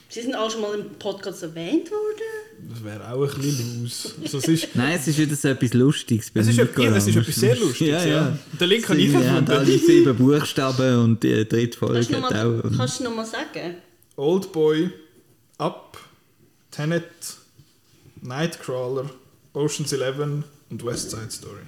Sie 0.10 0.22
sind 0.22 0.36
auch 0.36 0.50
schon 0.50 0.62
mal 0.62 0.80
im 0.80 0.92
Podcast 0.98 1.44
erwähnt 1.44 1.92
worden. 1.92 2.47
Das 2.60 2.84
wäre 2.84 3.12
auch 3.12 3.22
ein 3.24 3.42
bisschen 3.42 3.84
los. 3.84 4.16
Also 4.22 4.38
es 4.40 4.48
ist, 4.48 4.76
Nein, 4.76 4.98
es 5.00 5.08
ist 5.08 5.18
wieder 5.18 5.36
so 5.36 5.48
etwas 5.48 5.74
Lustiges. 5.74 6.32
es 6.34 6.48
ist, 6.48 6.58
ja, 6.58 6.66
es 6.96 7.08
ist 7.08 7.16
etwas 7.16 7.36
sehr 7.36 7.56
Lustiges. 7.56 8.04
Ja, 8.04 8.06
ja. 8.06 8.38
Den 8.60 8.70
Link 8.70 8.90
habe 8.90 9.00
ich 9.00 9.16
haben 9.16 9.48
alle 9.48 9.78
sieben 9.78 10.16
Buchstaben 10.16 11.04
und 11.04 11.24
die 11.24 11.48
dritte 11.48 11.78
Kannst 11.78 11.78
Folge 11.78 12.06
du 12.06 12.14
noch 12.14 12.32
hat 12.32 12.32
mal, 12.34 12.62
auch... 12.62 12.78
kannst 12.78 13.00
du 13.00 13.04
noch 13.04 13.16
mal 13.16 13.26
sagen? 13.26 13.76
Oldboy, 14.16 14.90
Up, 15.60 15.98
Tenet, 16.72 17.04
Nightcrawler, 18.22 19.10
Ocean's 19.54 19.92
Eleven 19.94 20.44
und 20.70 20.84
West 20.84 21.12
Side 21.12 21.30
Story. 21.30 21.62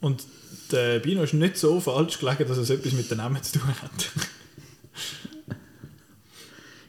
Und 0.00 0.24
der 0.72 0.98
Bino 1.00 1.22
ist 1.22 1.34
nicht 1.34 1.56
so 1.56 1.80
falsch 1.80 2.18
gelegen, 2.18 2.46
dass 2.48 2.58
es 2.58 2.70
etwas 2.70 2.92
mit 2.92 3.10
den 3.10 3.18
Namen 3.18 3.42
zu 3.42 3.58
tun 3.58 3.68
hat. 3.68 3.90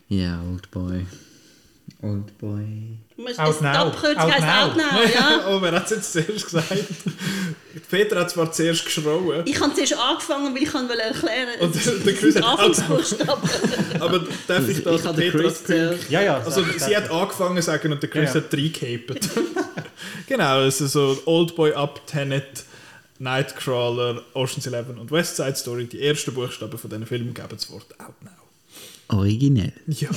Ja, 0.07 0.41
Old 0.49 0.71
Boy. 0.71 1.05
Old 2.01 2.36
Boy. 2.39 2.97
Du 3.15 3.21
musst 3.23 3.39
Out 3.39 3.61
now. 3.61 3.67
abkürzen, 3.69 4.17
Out 4.17 4.32
heisst 4.32 4.41
now. 4.41 4.63
Out 4.63 4.75
now, 4.77 4.84
ja. 5.13 5.47
oh, 5.49 5.61
wer 5.61 5.71
hat 5.73 5.84
es 5.86 5.89
jetzt 5.91 6.13
zuerst 6.13 6.45
gesagt? 6.45 6.73
Peter 7.91 8.19
hat 8.19 8.30
zwar 8.32 8.51
zuerst 8.51 8.86
geschrauen, 8.86 9.43
Ich 9.45 9.59
habe 9.59 9.73
zuerst 9.73 9.93
angefangen, 9.97 10.55
weil 10.55 10.63
ich 10.63 10.71
kann 10.71 10.89
erklären 10.89 11.59
Und 11.59 11.75
es 11.75 12.03
der- 12.03 12.13
Chris 12.15 12.36
hat 12.38 12.43
Anfangsbuchstaben. 12.43 13.49
aber 13.99 14.19
darf 14.47 14.67
ich 14.69 14.84
da 14.84 14.95
ich 14.95 15.01
den 15.01 15.15
Peter 15.15 15.15
als 15.15 15.32
Chris 15.32 15.53
Punkt 15.53 15.67
zuerst- 15.67 16.09
Ja, 16.09 16.21
ja. 16.21 16.38
Also 16.39 16.63
sie 16.77 16.95
hat 16.97 17.11
angefangen 17.11 17.57
zu 17.57 17.61
sagen 17.63 17.91
und 17.91 18.01
der 18.01 18.09
Chris 18.09 18.34
Ja, 18.34 18.39
ja. 18.39 18.45
hat 18.45 18.53
reingehabt. 18.53 19.30
genau, 20.27 20.57
also 20.59 20.88
so 20.88 21.21
Oldboy 21.25 21.73
Up, 21.73 22.05
Tenet, 22.07 22.63
Nightcrawler, 23.20 24.24
Ocean's 24.34 24.65
Eleven 24.65 24.97
und 24.97 25.11
West 25.11 25.36
Side 25.36 25.55
Story, 25.55 25.86
die 25.86 26.01
ersten 26.01 26.34
Buchstaben 26.34 26.78
von 26.78 26.89
diesen 26.89 27.05
Filmen 27.05 27.34
geben 27.34 27.47
das 27.51 27.70
Wort 27.70 27.99
Out 27.99 28.15
Now. 28.24 29.17
Originell. 29.17 29.74
Ja. 29.88 30.09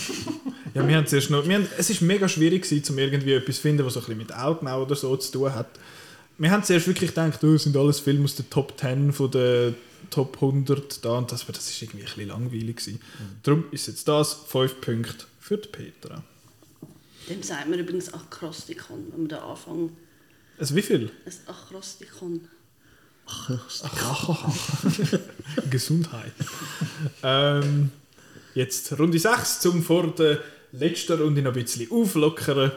ja, 0.74 0.86
wir 0.86 0.96
haben 0.96 1.07
zuerst 1.07 1.30
noch, 1.30 1.46
wir 1.46 1.57
haben, 1.57 1.68
es 1.78 1.90
ist 1.90 2.03
mega 2.03 2.28
schwierig 2.28 2.62
gewesen, 2.62 2.92
um 2.92 2.98
irgendwie 2.98 3.32
etwas 3.32 3.57
zu 3.57 3.62
finden, 3.62 3.84
was 3.84 3.94
so 3.94 4.00
ein 4.00 4.07
bisschen 4.07 4.18
mit 4.18 4.34
Out 4.34 4.62
Now 4.62 4.82
oder 4.82 4.94
so 4.94 5.16
zu 5.16 5.32
tun 5.32 5.55
hat. 5.55 5.68
Wir 6.38 6.50
haben 6.50 6.62
zuerst 6.62 6.86
wirklich 6.86 7.11
gedacht, 7.11 7.42
oh, 7.42 7.53
das 7.53 7.64
sind 7.64 7.76
alles 7.76 8.00
Filme 8.00 8.24
aus 8.24 8.36
der 8.36 8.48
Top 8.50 8.78
10 8.78 9.12
von 9.12 9.30
der 9.30 9.74
Top 10.11 10.36
100 10.36 11.05
da 11.05 11.18
und 11.18 11.32
das, 11.32 11.42
aber 11.42 11.53
das 11.53 11.68
ist 11.68 11.80
irgendwie 11.80 12.03
ein 12.03 12.07
bisschen 12.07 12.28
langweilig 12.28 12.76
gewesen. 12.76 13.00
Darum 13.42 13.64
ist 13.70 13.86
jetzt 13.86 14.07
das 14.07 14.34
5 14.46 14.80
Punkte 14.80 15.26
für 15.40 15.57
die 15.57 15.68
Petra. 15.68 16.22
Dem 17.28 17.42
sagt 17.42 17.68
man 17.68 17.78
übrigens 17.78 18.12
Akrostikon, 18.12 19.07
wenn 19.12 19.22
wir 19.22 19.28
da 19.28 19.38
anfangen. 19.38 19.96
Also 20.59 20.74
wie 20.74 20.82
viel? 20.82 21.11
Ein 21.24 21.32
Akrostikon. 21.46 22.40
Gesundheit. 25.70 26.33
ähm, 27.22 27.91
jetzt 28.55 28.99
Runde 28.99 29.18
6, 29.18 29.61
zum 29.61 29.83
vor 29.83 30.09
der 30.14 30.39
letzten 30.72 31.20
Runde 31.20 31.43
noch 31.43 31.55
ein 31.55 31.62
bisschen 31.62 31.91
auflockern. 31.91 32.72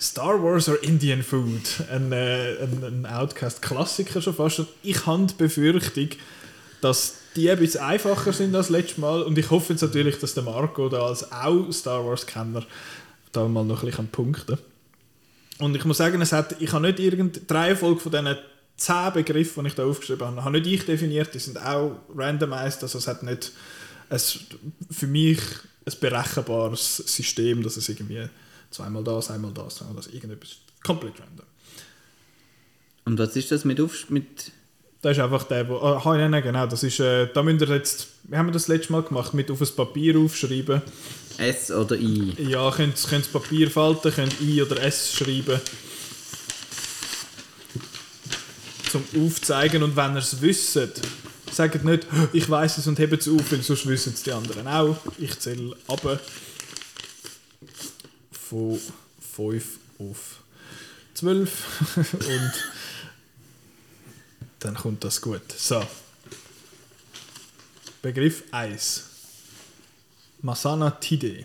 Star 0.00 0.42
Wars 0.42 0.68
or 0.68 0.82
Indian 0.82 1.22
Food? 1.22 1.82
Ein, 1.90 2.12
äh, 2.12 2.56
ein, 2.62 2.84
ein 2.84 3.06
Outcast-Klassiker 3.06 4.20
schon 4.20 4.34
fast. 4.34 4.62
Ich 4.82 5.06
habe 5.06 5.26
die 5.26 5.34
Befürchtung, 5.34 6.10
dass 6.80 7.14
die 7.34 7.50
ein 7.50 7.58
bisschen 7.58 7.80
einfacher 7.80 8.32
sind 8.32 8.54
als 8.54 8.68
letztes 8.70 8.98
Mal 8.98 9.22
und 9.22 9.38
ich 9.38 9.50
hoffe 9.50 9.72
jetzt 9.72 9.82
natürlich, 9.82 10.18
dass 10.18 10.34
der 10.34 10.42
Marco 10.42 10.88
da 10.88 11.06
als 11.06 11.30
auch 11.32 11.70
Star 11.72 12.04
Wars-Kenner 12.04 12.64
da 13.32 13.48
mal 13.48 13.64
noch 13.64 13.82
ein 13.82 13.90
bisschen 13.90 14.08
punkten. 14.08 14.58
Und 15.58 15.74
ich 15.74 15.84
muss 15.84 15.98
sagen, 15.98 16.20
es 16.20 16.32
hat, 16.32 16.60
ich 16.60 16.72
habe 16.72 16.86
nicht 16.86 17.00
irgendeine 17.00 17.46
Reihenfolge 17.50 18.00
von 18.00 18.12
diesen 18.12 18.36
zehn 18.76 19.12
Begriffen, 19.12 19.64
die 19.64 19.68
ich 19.68 19.74
da 19.74 19.84
aufgeschrieben 19.84 20.26
habe, 20.26 20.44
habe 20.44 20.60
nicht 20.60 20.72
ich 20.72 20.86
definiert, 20.86 21.32
die 21.34 21.38
sind 21.38 21.58
auch 21.58 21.96
randomized, 22.14 22.82
also 22.82 22.98
es 22.98 23.06
hat 23.06 23.22
nicht 23.22 23.52
ein, 24.10 24.20
für 24.90 25.06
mich 25.06 25.40
ein 25.86 25.94
berechenbares 26.00 26.96
System, 26.98 27.62
dass 27.62 27.76
es 27.76 27.88
irgendwie 27.88 28.28
zweimal 28.70 29.04
das, 29.04 29.30
einmal 29.30 29.52
das, 29.52 29.76
zweimal 29.76 29.96
das, 29.96 30.08
irgendetwas 30.08 30.56
komplett 30.82 31.14
random. 31.20 31.46
Und 33.04 33.18
was 33.18 33.36
ist 33.36 33.50
das 33.52 33.64
mit 33.64 33.80
Aufsch 33.80 34.10
mit 34.10 34.52
Das 35.00 35.16
ist 35.16 35.22
einfach 35.22 35.44
der, 35.44 35.68
wo, 35.68 35.76
ah, 35.76 36.02
nein, 36.16 36.32
nein, 36.32 36.42
genau, 36.42 36.66
das 36.66 36.82
ist, 36.82 36.98
äh, 37.00 37.28
da 37.32 37.42
müsst 37.42 37.60
ihr 37.62 37.74
jetzt, 37.74 38.08
wie 38.24 38.36
haben 38.36 38.46
wir 38.46 38.52
das 38.52 38.68
letzte 38.68 38.92
Mal 38.92 39.02
gemacht, 39.02 39.32
mit 39.32 39.50
auf 39.50 39.60
ein 39.60 39.76
Papier 39.76 40.18
aufschreiben. 40.18 40.82
S 41.38 41.70
oder 41.70 41.96
I? 41.96 42.34
Ja, 42.38 42.70
könnt, 42.70 42.96
könnt 43.08 43.24
das 43.24 43.32
Papier 43.32 43.70
falten, 43.70 44.12
könnt 44.12 44.40
I 44.40 44.62
oder 44.62 44.82
S 44.82 45.14
schreiben. 45.14 45.60
Zum 48.96 49.26
Aufzeigen 49.26 49.82
und 49.82 49.94
wenn 49.94 50.14
ihr 50.14 50.20
es 50.20 50.40
wisst, 50.40 50.78
sagt 51.52 51.84
nicht, 51.84 52.06
ich 52.32 52.48
weiß 52.48 52.78
es 52.78 52.86
und 52.86 52.98
hebt 52.98 53.12
es 53.12 53.28
auf, 53.28 53.52
weil 53.52 53.62
sonst 53.62 53.86
wissen 53.86 54.14
es 54.14 54.22
die 54.22 54.32
anderen 54.32 54.66
auch. 54.66 54.96
Ich 55.18 55.38
zähle 55.38 55.76
ab 55.86 56.20
von 58.30 58.80
5 59.34 59.64
auf 59.98 60.40
12 61.12 61.50
und 62.12 62.52
dann 64.60 64.74
kommt 64.76 65.04
das 65.04 65.20
gut. 65.20 65.52
So. 65.54 65.86
Begriff 68.00 68.44
1. 68.50 69.04
Masana 70.40 70.90
Tide. 70.92 71.44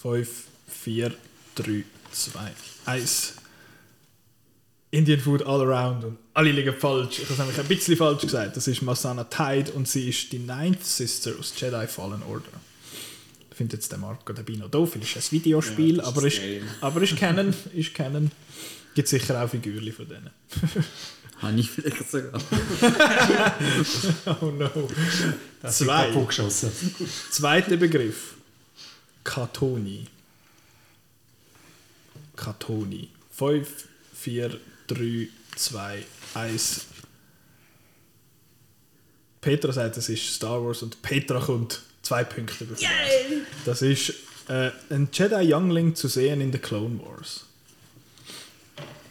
5, 0.00 0.44
4, 0.66 1.14
3, 1.56 1.84
2, 2.10 2.52
1. 2.86 3.34
Indian 4.94 5.18
Food 5.18 5.42
all 5.42 5.60
around 5.60 6.04
und 6.04 6.18
alle 6.34 6.52
liegen 6.52 6.72
falsch. 6.72 7.18
Ich 7.18 7.28
habe 7.28 7.40
nämlich 7.40 7.58
ein 7.58 7.66
bisschen 7.66 7.96
falsch 7.96 8.22
gesagt. 8.22 8.56
Das 8.56 8.68
ist 8.68 8.80
Masana 8.80 9.24
Tide 9.24 9.72
und 9.72 9.88
sie 9.88 10.08
ist 10.08 10.30
die 10.30 10.38
Ninth 10.38 10.84
Sister 10.84 11.32
aus 11.38 11.52
Jedi 11.56 11.86
Fallen 11.88 12.22
Order. 12.22 12.52
Ich 13.50 13.56
finde 13.56 13.76
jetzt 13.76 13.90
der 13.90 13.98
Marco 13.98 14.32
der 14.32 14.44
Bino 14.44 14.68
doof, 14.68 14.94
weil 14.94 15.02
es 15.02 15.16
ist 15.16 15.32
ein 15.32 15.36
Videospiel, 15.36 15.96
Ja, 15.96 16.02
ist 16.02 16.08
aber, 16.08 16.26
ist, 16.26 16.40
aber 16.80 17.02
ist 17.02 17.16
Canon. 17.16 17.54
Ist 17.74 17.94
Canon. 17.94 18.30
Gibt 18.94 19.08
sicher 19.08 19.42
auch 19.42 19.48
Figürchen 19.48 19.92
von 19.92 20.08
denen. 20.08 20.30
Habe 21.42 21.58
ich 21.58 21.70
vielleicht 21.70 22.10
sogar. 22.10 22.40
Oh 24.40 24.46
no. 24.46 24.70
Das 25.60 25.80
ist 25.80 25.86
Zwei. 25.86 26.26
Zweiter 27.30 27.76
Begriff. 27.76 28.34
Katoni. 29.24 30.06
Katoni. 32.36 33.08
5, 33.32 33.68
4, 34.14 34.58
3, 34.86 35.28
2, 35.56 36.04
1. 36.34 36.86
Petra 39.40 39.72
sagt, 39.72 39.96
es 39.98 40.08
ist 40.08 40.34
Star 40.34 40.64
Wars 40.64 40.82
und 40.82 41.02
Petra 41.02 41.38
kommt 41.38 41.82
zwei 42.02 42.24
Punkte 42.24 42.64
bevor. 42.64 42.82
Yay! 42.82 43.42
Das 43.64 43.82
ist 43.82 44.14
äh, 44.48 44.70
ein 44.90 45.08
Jedi 45.12 45.52
Youngling 45.52 45.94
zu 45.94 46.08
sehen 46.08 46.40
in 46.40 46.50
den 46.50 46.62
Clone 46.62 46.98
Wars. 47.00 47.44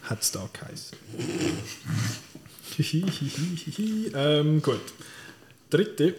Hat 0.02 0.22
es 0.22 0.32
da 0.32 0.48
geheißen. 0.52 0.98
ähm, 4.14 4.60
gut. 4.60 4.80
Dritte. 5.70 6.14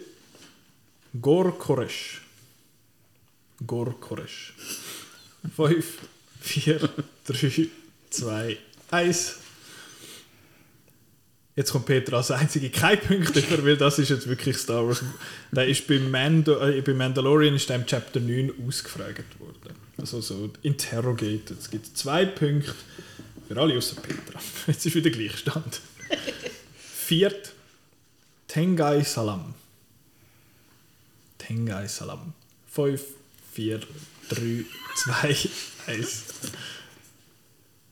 Gor 1.20 1.58
Koresh. 1.58 2.22
Gor 3.66 3.98
Koresh. 4.00 4.54
5, 5.54 5.86
4, 6.40 6.88
3, 7.26 7.68
2, 8.10 8.58
1. 8.90 9.36
Jetzt 11.56 11.72
kommt 11.72 11.86
Peter 11.86 12.12
als 12.18 12.30
einzige 12.30 12.68
kein 12.68 13.00
Punkt 13.00 13.34
über, 13.36 13.64
weil 13.64 13.78
das 13.78 13.98
ist 13.98 14.10
jetzt 14.10 14.28
wirklich 14.28 14.58
Star 14.58 14.86
Wars. 14.86 15.02
Der 15.50 15.66
ist 15.66 15.86
beim, 15.88 16.10
Mando, 16.10 16.60
äh, 16.60 16.82
bei 16.82 16.92
Mandalorian 16.92 17.54
ist 17.54 17.70
im 17.70 17.86
Chapter 17.86 18.20
9 18.20 18.52
ausgefragt 18.66 19.40
worden. 19.40 19.74
Also 19.96 20.20
so 20.20 20.50
interrogated. 20.62 21.58
Es 21.58 21.70
gibt 21.70 21.96
zwei 21.96 22.26
Punkte 22.26 22.74
für 23.48 23.58
alle 23.58 23.76
außer 23.78 23.96
Petra. 23.96 24.38
Jetzt 24.66 24.84
ist 24.84 24.94
wieder 24.94 25.08
Gleichstand. 25.08 25.80
Viert. 27.06 27.52
Tengai 28.48 29.02
Salam. 29.02 29.54
Tengai 31.38 31.88
Salam. 31.88 32.34
5, 32.70 33.02
4, 33.54 33.80
3, 34.28 34.64
2, 34.94 35.36
1. 35.86 36.22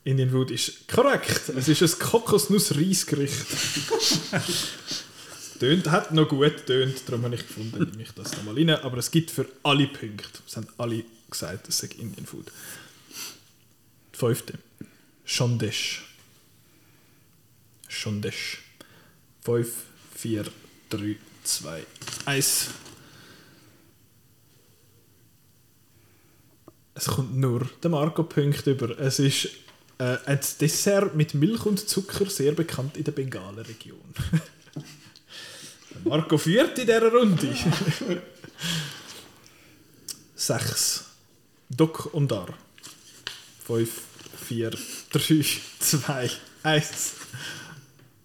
Indian 0.05 0.29
Food 0.29 0.51
ist 0.51 0.87
korrekt. 0.87 1.49
Es 1.49 1.67
ist 1.67 1.81
ein 1.81 1.99
Kokosnuss-Reisgericht. 1.99 3.35
tönt, 5.59 5.89
hat 5.89 6.13
noch 6.13 6.27
gut 6.27 6.65
tönt, 6.67 7.01
darum 7.07 7.23
habe 7.23 7.35
ich 7.35 7.47
gefunden, 7.47 7.89
nehme 7.89 8.03
ich 8.03 8.11
das 8.11 8.37
nochmal 8.37 8.55
rein. 8.55 8.69
Aber 8.69 8.97
es 8.97 9.09
gibt 9.09 9.31
für 9.31 9.47
alle 9.63 9.87
Punkte. 9.87 10.39
Es 10.47 10.57
haben 10.57 10.67
alle 10.77 11.03
gesagt, 11.29 11.67
es 11.67 11.79
sei 11.79 11.89
Indian 11.97 12.25
Food. 12.25 12.51
Fünfte. 14.13 14.53
Shondesh. 15.25 16.03
Shondesh. 17.87 18.59
5, 19.41 19.67
4, 20.15 20.45
3, 20.89 21.15
2, 21.43 21.85
1. 22.25 22.67
Es 26.93 27.05
kommt 27.07 27.35
nur 27.35 27.67
der 27.81 27.89
Marco-Punkt 27.89 28.67
über. 28.67 28.97
Es 28.99 29.19
ist 29.19 29.49
äh, 29.97 30.17
ein 30.25 30.39
Dessert 30.59 31.15
mit 31.15 31.33
Milch 31.33 31.65
und 31.65 31.87
Zucker, 31.87 32.25
sehr 32.25 32.51
bekannt 32.51 32.97
in 32.97 33.03
der 33.03 33.11
Bengalen-Region. 33.11 33.99
Marco 36.03 36.37
führt 36.37 36.77
in 36.77 36.85
dieser 36.85 37.11
Runde. 37.11 37.55
6. 40.35 41.05
Doc 41.69 42.13
und 42.13 42.29
Dar. 42.29 42.53
5, 43.65 43.89
4, 44.47 44.71
3, 45.11 45.45
2, 45.79 46.29
1. 46.63 47.13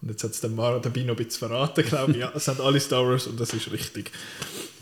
Und 0.03 0.11
jetzt 0.11 0.25
hat 0.25 0.31
es 0.33 0.41
der 0.41 0.51
Mara 0.51 0.79
dabei 0.79 1.03
noch 1.03 1.17
ein 1.17 1.25
bisschen 1.25 1.49
verraten, 1.49 1.85
glaube 1.85 2.13
ich. 2.13 2.19
Ja, 2.19 2.33
es 2.35 2.47
sind 2.47 2.61
alle 2.61 2.81
Star 2.81 3.07
Wars 3.07 3.27
und 3.27 3.39
das 3.39 3.53
ist 3.53 3.71
richtig. 3.71 4.11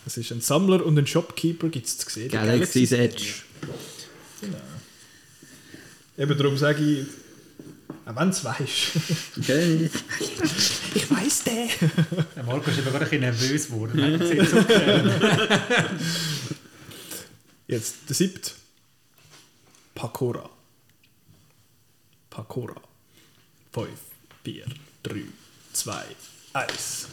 Es 0.07 0.17
ist 0.17 0.31
ein 0.31 0.41
Sammler 0.41 0.85
und 0.85 0.99
ein 0.99 1.07
Shopkeeper, 1.07 1.69
gibt 1.69 1.87
es 1.87 1.99
zu 1.99 2.09
sehen. 2.09 2.31
Galaxy's 2.31 2.93
Edge. 2.93 3.35
Genau. 4.41 4.59
Eben 6.19 6.37
darum 6.37 6.57
sage 6.57 6.83
ich, 6.83 7.07
auch 8.05 8.17
wenn 8.17 8.31
es 8.31 8.45
weisst. 8.45 8.97
Okay. 9.39 9.89
ich 10.95 11.11
weiß 11.11 11.45
den. 11.45 11.69
Der 12.35 12.43
Marco 12.43 12.69
ist 12.71 12.79
eben 12.79 12.87
gerade 12.91 13.05
ein 13.05 13.11
bisschen 13.11 13.21
nervös 13.21 13.67
geworden. 13.67 14.21
Jetzt 17.69 17.95
der 18.09 18.17
siebte. 18.17 18.51
Pakora. 19.95 20.51
Pakora. 22.31 22.81
5, 23.73 23.89
4, 24.45 24.65
3, 25.05 25.23
2, 25.73 26.05
1. 26.55 27.09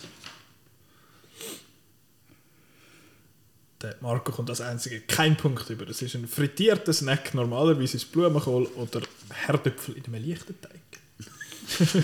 Der 3.86 3.96
Marco 4.02 4.32
kommt 4.32 4.50
als 4.50 4.62
einziger 4.62 4.98
kein 5.08 5.38
Punkt 5.38 5.70
über. 5.70 5.86
Das 5.86 6.02
ist 6.02 6.16
ein 6.16 6.28
frittierter 6.28 6.92
Snack. 6.92 7.36
Normalerweise 7.36 7.98
ist 7.98 8.12
Blumenkohl 8.12 8.66
oder 8.78 9.02
Herdöpfel 9.32 9.96
in 9.96 10.06
einem 10.06 10.28
leichten 10.28 10.56
Teig. 10.60 12.04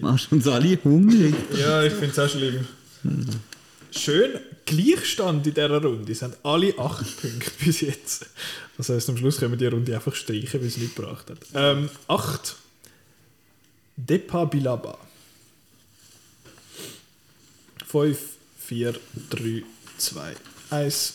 Machst 0.00 0.32
uns 0.32 0.48
alle 0.48 0.78
hungrig. 0.82 1.34
Ja, 1.54 1.82
ich 1.82 1.92
finde 1.92 2.12
es 2.12 2.18
auch 2.18 2.28
schlimm. 2.30 2.66
Schön 3.90 4.40
Gleichstand 4.64 5.46
in 5.46 5.52
dieser 5.52 5.82
Runde. 5.82 6.12
Es 6.12 6.22
haben 6.22 6.34
alle 6.42 6.78
8 6.78 7.20
Punkte 7.20 7.50
bis 7.64 7.82
jetzt. 7.82 8.26
Das 8.78 8.88
heisst, 8.88 9.10
am 9.10 9.18
Schluss 9.18 9.38
können 9.38 9.52
wir 9.52 9.58
die 9.58 9.66
Runde 9.66 9.94
einfach 9.94 10.14
streichen, 10.14 10.60
weil 10.60 10.68
es 10.68 10.78
nicht 10.78 10.96
gebracht 10.96 11.28
hat. 11.28 11.38
Ähm, 11.54 11.90
8. 12.06 12.56
Depa 13.96 14.46
Bilaba. 14.46 14.96
5, 17.86 18.18
4, 18.60 18.94
3, 19.30 19.62
2, 19.98 20.34
1. 20.70 21.14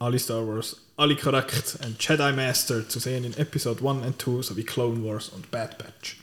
Alle 0.00 0.18
Star 0.18 0.46
Wars, 0.46 0.76
alle 0.96 1.16
korrekt. 1.16 1.78
Ein 1.80 1.96
Jedi 1.98 2.32
Master 2.32 2.88
zu 2.88 3.00
sehen 3.00 3.24
in 3.24 3.34
Episode 3.36 3.86
1 3.88 4.06
und 4.06 4.22
2 4.22 4.42
sowie 4.42 4.64
Clone 4.64 5.04
Wars 5.04 5.28
und 5.30 5.50
Bad 5.50 5.76
Batch. 5.78 6.18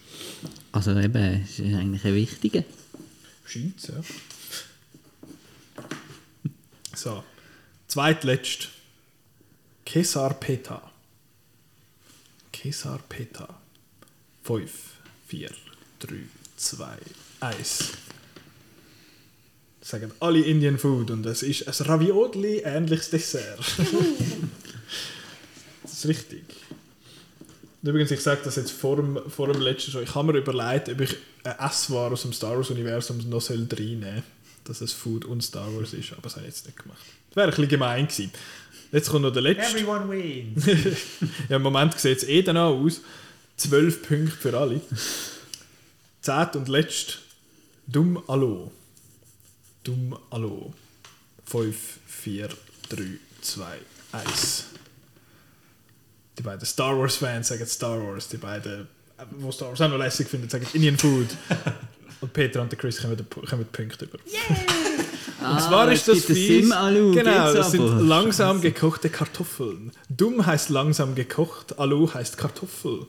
Also 0.71 0.97
eben, 0.97 1.43
ist 1.43 1.59
eigentlich 1.59 2.05
ein 2.05 2.15
wichtiger. 2.15 2.63
Scheint's, 3.45 3.87
ja. 3.87 4.01
So. 6.95 7.23
Zweitletzt. 7.87 8.69
Kesar 9.85 10.33
Peta. 10.33 10.91
Kesar 12.51 12.99
Peta. 13.09 13.61
5, 14.43 14.71
4, 15.27 15.49
3, 15.99 16.15
2, 16.57 16.97
1. 17.41 17.91
Sagen 19.85 20.11
alle 20.19 20.39
Indian 20.39 20.79
Food 20.79 21.11
und 21.11 21.23
es 21.27 21.43
ist 21.43 21.67
ein 21.67 21.85
Ravioli 21.85 22.63
ähnliches 22.65 23.11
Dessert. 23.11 23.59
das 25.83 25.93
ist 25.93 26.07
richtig. 26.07 26.43
Und 27.83 27.89
übrigens, 27.89 28.09
ich 28.09 28.21
sage 28.21 28.41
das 28.43 28.55
jetzt 28.55 28.71
vor 28.71 28.95
dem, 28.95 29.19
vor 29.29 29.47
dem 29.53 29.61
letzten 29.61 29.91
schon. 29.91 30.01
Ich 30.01 30.15
habe 30.15 30.33
mir 30.33 30.39
überlegt, 30.39 30.89
ob 30.89 31.01
ich 31.01 31.15
eine 31.43 31.59
Essware 31.59 32.13
aus 32.13 32.23
dem 32.23 32.33
Star 32.33 32.57
Wars-Universum 32.57 33.29
noch 33.29 33.41
soll 33.41 33.67
reinnehmen 33.71 34.01
soll, 34.01 34.23
dass 34.63 34.81
es 34.81 34.91
Food 34.91 35.23
und 35.25 35.43
Star 35.43 35.71
Wars 35.75 35.93
ist. 35.93 36.13
Aber 36.13 36.23
das 36.23 36.37
habe 36.37 36.47
ich 36.47 36.55
jetzt 36.55 36.65
nicht 36.65 36.81
gemacht. 36.81 37.05
Das 37.29 37.35
wäre 37.35 37.45
ein 37.45 37.51
bisschen 37.51 37.67
gemein 37.67 38.07
gewesen. 38.07 38.31
Jetzt 38.91 39.11
kommt 39.11 39.21
noch 39.21 39.33
der 39.33 39.43
letzte. 39.43 39.77
Everyone 39.77 40.09
wins. 40.09 40.65
ja, 41.47 41.57
im 41.57 41.61
Moment 41.61 41.93
sieht 41.99 42.17
es 42.17 42.23
eh 42.23 42.41
danach 42.41 42.69
aus. 42.69 43.01
12 43.57 44.01
Punkte 44.01 44.31
für 44.35 44.57
alle. 44.57 44.81
Zehnt 46.21 46.55
und 46.55 46.69
letzt. 46.69 47.19
Dumm 47.85 48.23
Allo. 48.25 48.71
Dumm 49.85 50.17
Allo. 50.31 50.73
5, 51.45 51.75
4, 52.07 52.49
3, 52.89 53.03
2, 53.41 53.63
1. 54.13 54.65
Die 56.37 56.41
beiden 56.43 56.65
Star 56.65 56.97
Wars-Fans 56.97 57.47
sagen 57.47 57.65
Star 57.67 58.01
Wars. 58.01 58.27
Die 58.27 58.37
beiden, 58.37 58.87
äh, 59.17 59.23
die 59.39 59.51
Star 59.51 59.69
Wars 59.69 59.79
auch 59.81 59.89
noch 59.89 59.97
lässig 59.97 60.27
finden, 60.27 60.49
sagen 60.49 60.65
Indian 60.73 60.97
Food. 60.97 61.27
und 62.21 62.33
Peter 62.33 62.61
und 62.61 62.71
der 62.71 62.79
Chris 62.79 62.99
kommen, 63.01 63.15
den- 63.15 63.29
kommen 63.29 63.65
die 63.71 63.77
Punkte 63.77 64.05
über. 64.05 64.17
Und 65.45 65.61
zwar 65.61 65.91
ist 65.91 66.07
das 66.07 66.25
fies. 66.25 66.69
Genau, 66.71 67.53
das 67.53 67.69
sind 67.71 68.07
langsam 68.07 68.61
gekochte 68.61 69.09
Kartoffeln. 69.11 69.91
Dumm 70.09 70.43
heißt 70.43 70.69
langsam 70.69 71.13
gekocht, 71.13 71.77
Alu 71.77 72.11
heißt 72.11 72.37
Kartoffel. 72.37 73.05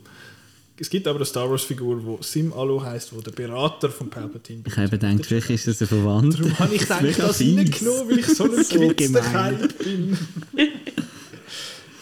Es 0.79 0.91
gibt 0.91 1.07
aber 1.07 1.16
eine 1.16 1.24
Star 1.24 1.51
Wars 1.51 1.62
Figur, 1.62 2.05
wo 2.05 2.18
Sim 2.20 2.53
Alu 2.53 2.83
heißt, 2.83 3.14
wo 3.14 3.20
der 3.20 3.31
Berater 3.31 3.89
von 3.89 4.11
Palpatine 4.11 4.62
Ich 4.66 4.77
habe 4.77 4.91
gedacht, 4.91 5.24
vielleicht 5.24 5.51
ist 5.51 5.68
das 5.68 5.81
ein 5.81 5.89
Verwandter. 5.89 6.39
Darum 6.39 6.59
habe 6.59 6.74
ich 6.74 6.83
gedacht, 6.83 7.03
mega 7.03 7.27
das 7.27 7.41
reingenommen, 7.41 8.11
weil 8.11 8.18
ich 8.18 8.27
so 8.27 8.45
ein 8.45 8.64
So. 8.64 9.20
Keib 9.20 9.79
bin. 9.79 10.18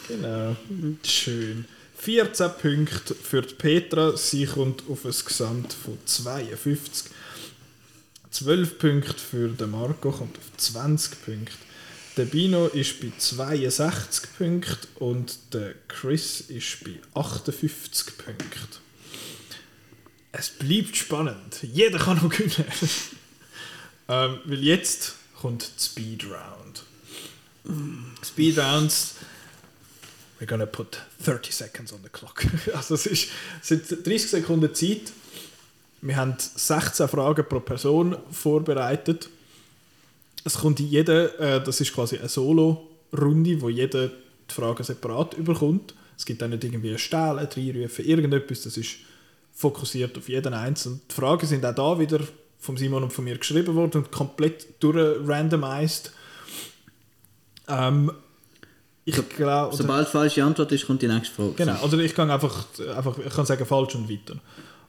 genau. 0.09 0.57
Schön. 1.05 1.65
14 1.99 2.51
Punkte 2.61 3.15
für 3.15 3.43
die 3.43 3.55
Petra. 3.55 4.17
Sie 4.17 4.45
kommt 4.47 4.83
auf 4.91 5.05
ein 5.05 5.15
Gesamt 5.25 5.73
von 5.73 5.97
52. 6.05 7.13
12 8.31 8.79
Punkte 8.79 9.15
für 9.15 9.49
den 9.49 9.71
Marco, 9.71 10.11
kommt 10.11 10.37
auf 10.37 10.57
20 10.57 11.25
Punkte. 11.25 11.53
Der 12.17 12.27
Bino 12.27 12.67
ist 12.69 13.01
bei 13.01 13.11
62 13.19 14.37
Punkten 14.39 14.89
und 15.01 15.37
der 15.53 15.75
Chris 15.89 16.43
ist 16.43 16.85
bei 16.85 17.01
58 17.21 18.17
Punkten. 18.19 18.69
Es 20.31 20.51
bleibt 20.51 20.97
spannend. 20.97 21.59
Jeder 21.63 21.99
kann 21.99 22.19
noch 22.19 22.29
gewinnen. 22.29 22.69
ähm, 24.09 24.39
weil 24.45 24.63
jetzt 24.63 25.15
kommt 25.41 25.69
die 25.77 25.83
Speed 25.83 26.25
Round. 26.27 26.85
Speed 28.25 28.59
Rounds. 28.59 29.17
We're 30.39 30.47
gonna 30.47 30.67
put 30.67 30.99
30 31.25 31.53
seconds 31.53 31.93
on 31.93 32.01
the 32.05 32.11
clock. 32.11 32.45
Also 32.75 32.95
es, 32.95 33.07
ist, 33.07 33.29
es 33.61 33.69
sind 33.69 34.07
30 34.07 34.31
Sekunden 34.31 34.73
Zeit. 34.73 35.13
Wir 36.01 36.17
haben 36.17 36.37
16 36.39 37.09
Fragen 37.09 37.45
pro 37.49 37.59
Person 37.59 38.17
vorbereitet. 38.31 39.31
Es 40.45 40.59
kommt 40.59 40.79
jeder, 40.79 41.39
äh, 41.41 41.65
das 41.65 41.81
ist 41.81 41.95
quasi 41.95 42.19
eine 42.19 42.29
Solo-Runde, 42.29 43.61
wo 43.61 43.69
jeder 43.71 44.09
die 44.09 44.55
Fragen 44.55 44.85
separat 44.85 45.35
überkommt. 45.35 45.95
Es 46.17 46.27
gibt 46.27 46.43
auch 46.43 46.49
nicht 46.49 46.63
irgendwie 46.63 46.93
ein 46.93 46.99
Stellen, 46.99 47.39
reinrufen, 47.39 48.05
irgendetwas. 48.05 48.63
Das 48.63 48.77
ist 48.77 48.97
fokussiert 49.53 50.17
auf 50.19 50.29
jeden 50.29 50.53
Einzelnen. 50.53 51.01
Die 51.11 51.15
Fragen 51.15 51.47
sind 51.47 51.65
auch 51.65 51.75
da 51.75 51.99
wieder 51.99 52.21
von 52.59 52.77
Simon 52.77 53.05
und 53.05 53.13
von 53.13 53.25
mir 53.25 53.39
geschrieben 53.39 53.75
worden 53.75 54.03
und 54.03 54.13
komplett 54.13 54.83
durchrandomized. 54.83 56.13
Ähm, 57.69 58.13
ich 59.05 59.29
glaube... 59.29 59.77
Sobald 59.77 60.09
falsche 60.09 60.45
Antwort 60.45 60.73
ist, 60.73 60.87
kommt 60.87 61.03
die 61.03 61.09
nächste 61.09 61.35
Frage. 61.35 61.53
Genau, 61.57 61.83
oder 61.83 61.99
ich 61.99 62.15
kann 62.15 62.31
einfach, 62.31 62.65
einfach 62.97 63.19
ich 63.19 63.33
kann 63.33 63.47
sagen 63.47 63.67
falsch 63.67 63.95
und 63.95 64.11
weiter. 64.11 64.39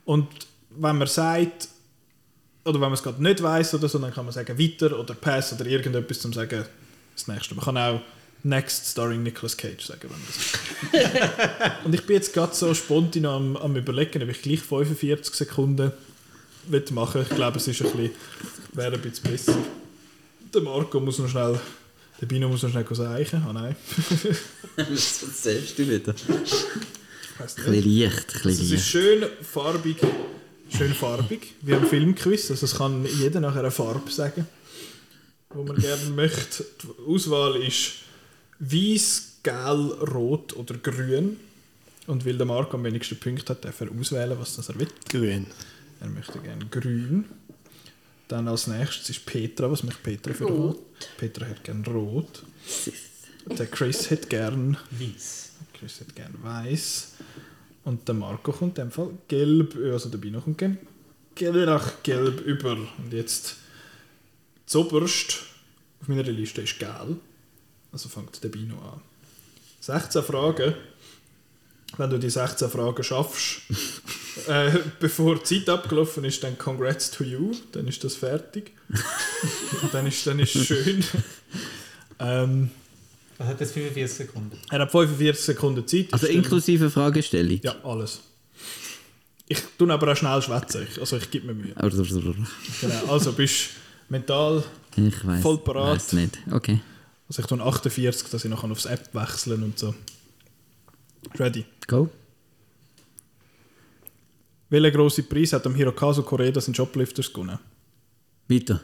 Und 0.05 0.27
wenn 0.69 0.97
man 0.97 1.07
sagt, 1.07 1.69
oder 2.65 2.73
wenn 2.73 2.89
man 2.89 2.93
es 2.93 3.03
gerade 3.03 3.21
nicht 3.21 3.41
weiß 3.41 3.75
oder 3.75 3.87
so, 3.87 3.99
dann 3.99 4.13
kann 4.13 4.25
man 4.25 4.33
sagen 4.33 4.57
weiter 4.57 4.99
oder 4.99 5.13
pass 5.13 5.53
oder 5.53 5.65
irgendetwas 5.67 6.19
zum 6.19 6.33
sagen, 6.33 6.65
das 7.15 7.27
nächste. 7.27 7.55
Man 7.55 7.63
kann 7.63 7.77
auch 7.77 8.01
Next 8.43 8.91
starring 8.91 9.23
Nicolas 9.23 9.57
Cage 9.57 9.83
sagen, 9.83 10.03
wenn 10.03 10.11
man 10.11 11.11
das 11.23 11.75
Und 11.85 11.95
ich 11.95 12.05
bin 12.05 12.15
jetzt 12.15 12.33
gerade 12.33 12.53
so 12.53 12.73
spontan 12.73 13.25
am, 13.25 13.57
am 13.57 13.75
überlegen, 13.75 14.21
ob 14.21 14.29
ich 14.29 14.41
gleich 14.41 14.61
45 14.61 15.33
Sekunden 15.33 15.91
will 16.67 16.83
machen 16.91 17.21
Ich 17.21 17.35
glaube, 17.35 17.57
es 17.57 17.67
ist 17.67 17.81
ein 17.81 17.91
bisschen, 17.91 18.11
wäre 18.73 18.93
ein 18.93 19.01
bisschen 19.01 19.31
besser. 19.31 19.57
Der 20.53 20.61
Marco 20.61 20.99
muss 20.99 21.17
noch 21.19 21.27
schnell, 21.27 21.59
der 22.21 22.25
Bino 22.27 22.47
muss 22.47 22.63
noch 22.63 22.69
schnell 22.69 22.85
seichen. 22.91 23.43
Ah 23.47 23.53
nein. 23.53 23.75
Was 24.75 25.23
erzählst 25.23 25.79
du 25.79 25.87
wieder? 25.87 26.13
Ein 26.13 27.45
bisschen 27.45 27.99
leicht, 27.99 28.45
ein 28.45 28.49
es 28.51 28.71
ist 28.71 28.87
schön 28.87 29.25
farbig, 29.41 29.97
schön 30.69 30.93
farbig, 30.93 31.53
wie 31.61 31.73
am 31.73 31.85
Filmquiz. 31.85 32.49
Also 32.51 32.65
es 32.65 32.75
kann 32.75 33.05
jeder 33.05 33.39
nachher 33.39 33.61
eine 33.61 33.71
Farbe 33.71 34.11
sagen, 34.11 34.47
wo 35.49 35.63
man 35.63 35.77
gerne 35.77 36.09
möchte. 36.11 36.65
Die 36.83 37.11
Auswahl 37.11 37.55
ist 37.61 37.93
weiß, 38.59 39.39
gel, 39.43 39.91
rot 40.13 40.55
oder 40.55 40.75
grün. 40.75 41.37
Und 42.07 42.25
weil 42.25 42.37
der 42.37 42.45
Marco 42.45 42.77
am 42.77 42.83
wenigsten 42.83 43.17
Punkte 43.17 43.53
hat, 43.53 43.65
darf 43.65 43.81
er 43.81 43.89
auswählen, 43.91 44.37
was 44.37 44.55
das 44.55 44.69
er 44.69 44.79
will. 44.79 44.87
Grün. 45.09 45.47
Er 45.99 46.07
möchte 46.07 46.39
gerne 46.39 46.65
grün. 46.65 47.25
Dann 48.27 48.47
als 48.47 48.67
nächstes 48.67 49.09
ist 49.09 49.25
Petra. 49.25 49.71
Was 49.71 49.83
möchte 49.83 50.01
Petra 50.01 50.33
für 50.33 50.45
rot? 50.45 50.79
Petra 51.17 51.47
hat 51.47 51.63
gerne 51.63 51.85
rot. 51.87 52.43
Der 53.45 53.67
Chris 53.67 54.09
hat 54.11 54.29
gern 54.29 54.77
Weiss. 54.91 55.51
Chris 55.73 55.99
hat 55.99 56.15
gerne 56.15 56.35
weiß. 56.41 57.14
Und 57.85 58.07
der 58.07 58.15
Marco 58.15 58.51
kommt 58.51 58.77
in 58.79 58.85
dem 58.85 58.91
Fall 58.91 59.11
gelb, 59.27 59.75
also 59.75 60.09
der 60.09 60.17
Bino 60.17 60.41
kommt 60.41 60.57
gelb, 60.57 62.03
gelb 62.03 62.41
über. 62.41 62.71
Und 62.71 63.13
jetzt 63.13 63.57
zoberst 64.65 65.43
auf 66.01 66.07
meiner 66.07 66.23
Liste 66.23 66.61
ist 66.61 66.79
gel. 66.79 67.17
Also 67.91 68.09
fängt 68.09 68.43
der 68.43 68.49
Bino 68.49 68.75
an. 68.75 69.01
16 69.81 70.23
Fragen. 70.23 70.73
Wenn 71.97 72.09
du 72.09 72.17
die 72.17 72.29
16 72.29 72.69
Fragen 72.69 73.03
schaffst, 73.03 73.61
äh, 74.47 74.71
bevor 74.99 75.35
die 75.35 75.43
Zeit 75.43 75.69
abgelaufen 75.69 76.25
ist, 76.25 76.43
dann 76.43 76.57
congrats 76.57 77.11
to 77.11 77.23
you. 77.23 77.53
Dann 77.71 77.87
ist 77.87 78.03
das 78.03 78.15
fertig. 78.15 78.71
Dann 79.91 80.07
ist 80.07 80.25
dann 80.27 80.39
ist 80.39 80.51
schön. 80.51 81.03
ähm, 82.19 82.71
Was 83.37 83.47
hat 83.47 83.59
das 83.61 83.71
45 83.71 84.17
Sekunden? 84.27 84.57
er 84.69 84.79
hat 84.79 84.91
45 84.91 85.43
Sekunden 85.45 85.85
Zeit. 85.87 86.07
Also 86.13 86.25
stelle- 86.25 86.39
inklusive 86.39 86.89
Fragestellung. 86.89 87.59
Ja, 87.63 87.75
alles. 87.83 88.21
Ich 89.47 89.59
tue 89.77 89.91
aber 89.93 90.11
auch 90.11 90.15
schnell 90.17 90.41
schwätzen. 90.41 90.87
Ich- 90.89 90.99
Also 90.99 91.17
ich 91.17 91.29
gebe 91.29 91.47
mir 91.47 91.53
Mühe. 91.53 91.73
Genau. 92.81 93.05
Also 93.11 93.33
bist 93.33 93.71
mental. 94.09 94.63
Ich 94.95 95.25
weiß. 95.27 95.41
Voll 95.41 95.57
parat. 95.59 95.95
Weiß 95.97 96.13
nicht. 96.13 96.37
Okay. 96.51 96.79
Also 97.27 97.41
ich 97.41 97.47
tue 97.47 97.61
48, 97.61 98.29
dass 98.29 98.43
ich 98.45 98.49
noch 98.49 98.63
aufs 98.63 98.85
App 98.85 99.13
wechseln 99.13 99.63
und 99.63 99.77
so. 99.77 99.93
Ready. 101.37 101.65
Go. 101.87 102.09
Welcher 104.69 104.91
grosse 104.91 105.23
Preis 105.23 105.53
hat 105.53 105.65
am 105.67 105.75
Hirokazu 105.75 106.23
Koreeda 106.23 106.59
sind 106.61 106.75
Shoplifters 106.75 107.31
gewonnen? 107.31 107.59
Weiter. 108.47 108.81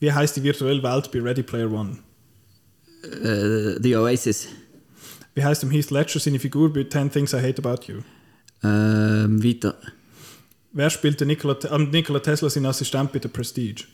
Wie 0.00 0.12
heißt 0.12 0.36
die 0.36 0.42
virtuelle 0.42 0.82
Welt 0.82 1.10
bei 1.12 1.20
Ready 1.20 1.42
Player 1.42 1.70
One? 1.70 1.98
Äh, 3.02 3.80
The 3.82 3.96
Oasis. 3.96 4.48
Wie 5.34 5.44
heißt 5.44 5.62
am 5.64 5.70
Heath 5.70 5.90
Ledger 5.90 6.18
seine 6.18 6.38
Figur 6.38 6.72
bei 6.72 6.84
10 6.84 7.10
Things 7.10 7.32
I 7.32 7.36
Hate 7.36 7.62
About 7.64 7.90
You? 7.90 8.00
Ähm, 8.62 9.42
weiter. 9.42 9.76
Wer 10.72 10.90
spielte 10.90 11.26
Nikola, 11.26 11.56
ähm, 11.70 11.90
Nikola 11.90 12.20
Tesla 12.20 12.50
seinen 12.50 12.66
Assistent 12.66 13.12
bei 13.12 13.20
The 13.22 13.28
Prestige? 13.28 13.84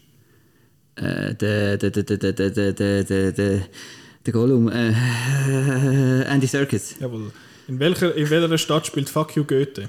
Äh, 0.96 1.34
der, 1.34 1.76
der, 1.76 1.90
der, 1.90 2.02
der, 2.02 2.16
der, 2.16 2.32
der, 2.32 2.50
der, 2.50 2.72
der, 2.72 3.04
der, 3.04 3.32
der, 3.32 3.60
der 4.24 4.32
Gollum. 4.32 4.68
Äh, 4.68 4.92
Andy 6.22 6.46
Serkis. 6.46 6.96
Jawohl. 7.00 7.32
In 7.68 7.78
welcher, 7.78 8.14
in 8.14 8.28
welcher 8.30 8.58
Stadt 8.58 8.86
spielt 8.86 9.08
Fuck 9.08 9.36
You 9.36 9.44
Goethe? 9.44 9.88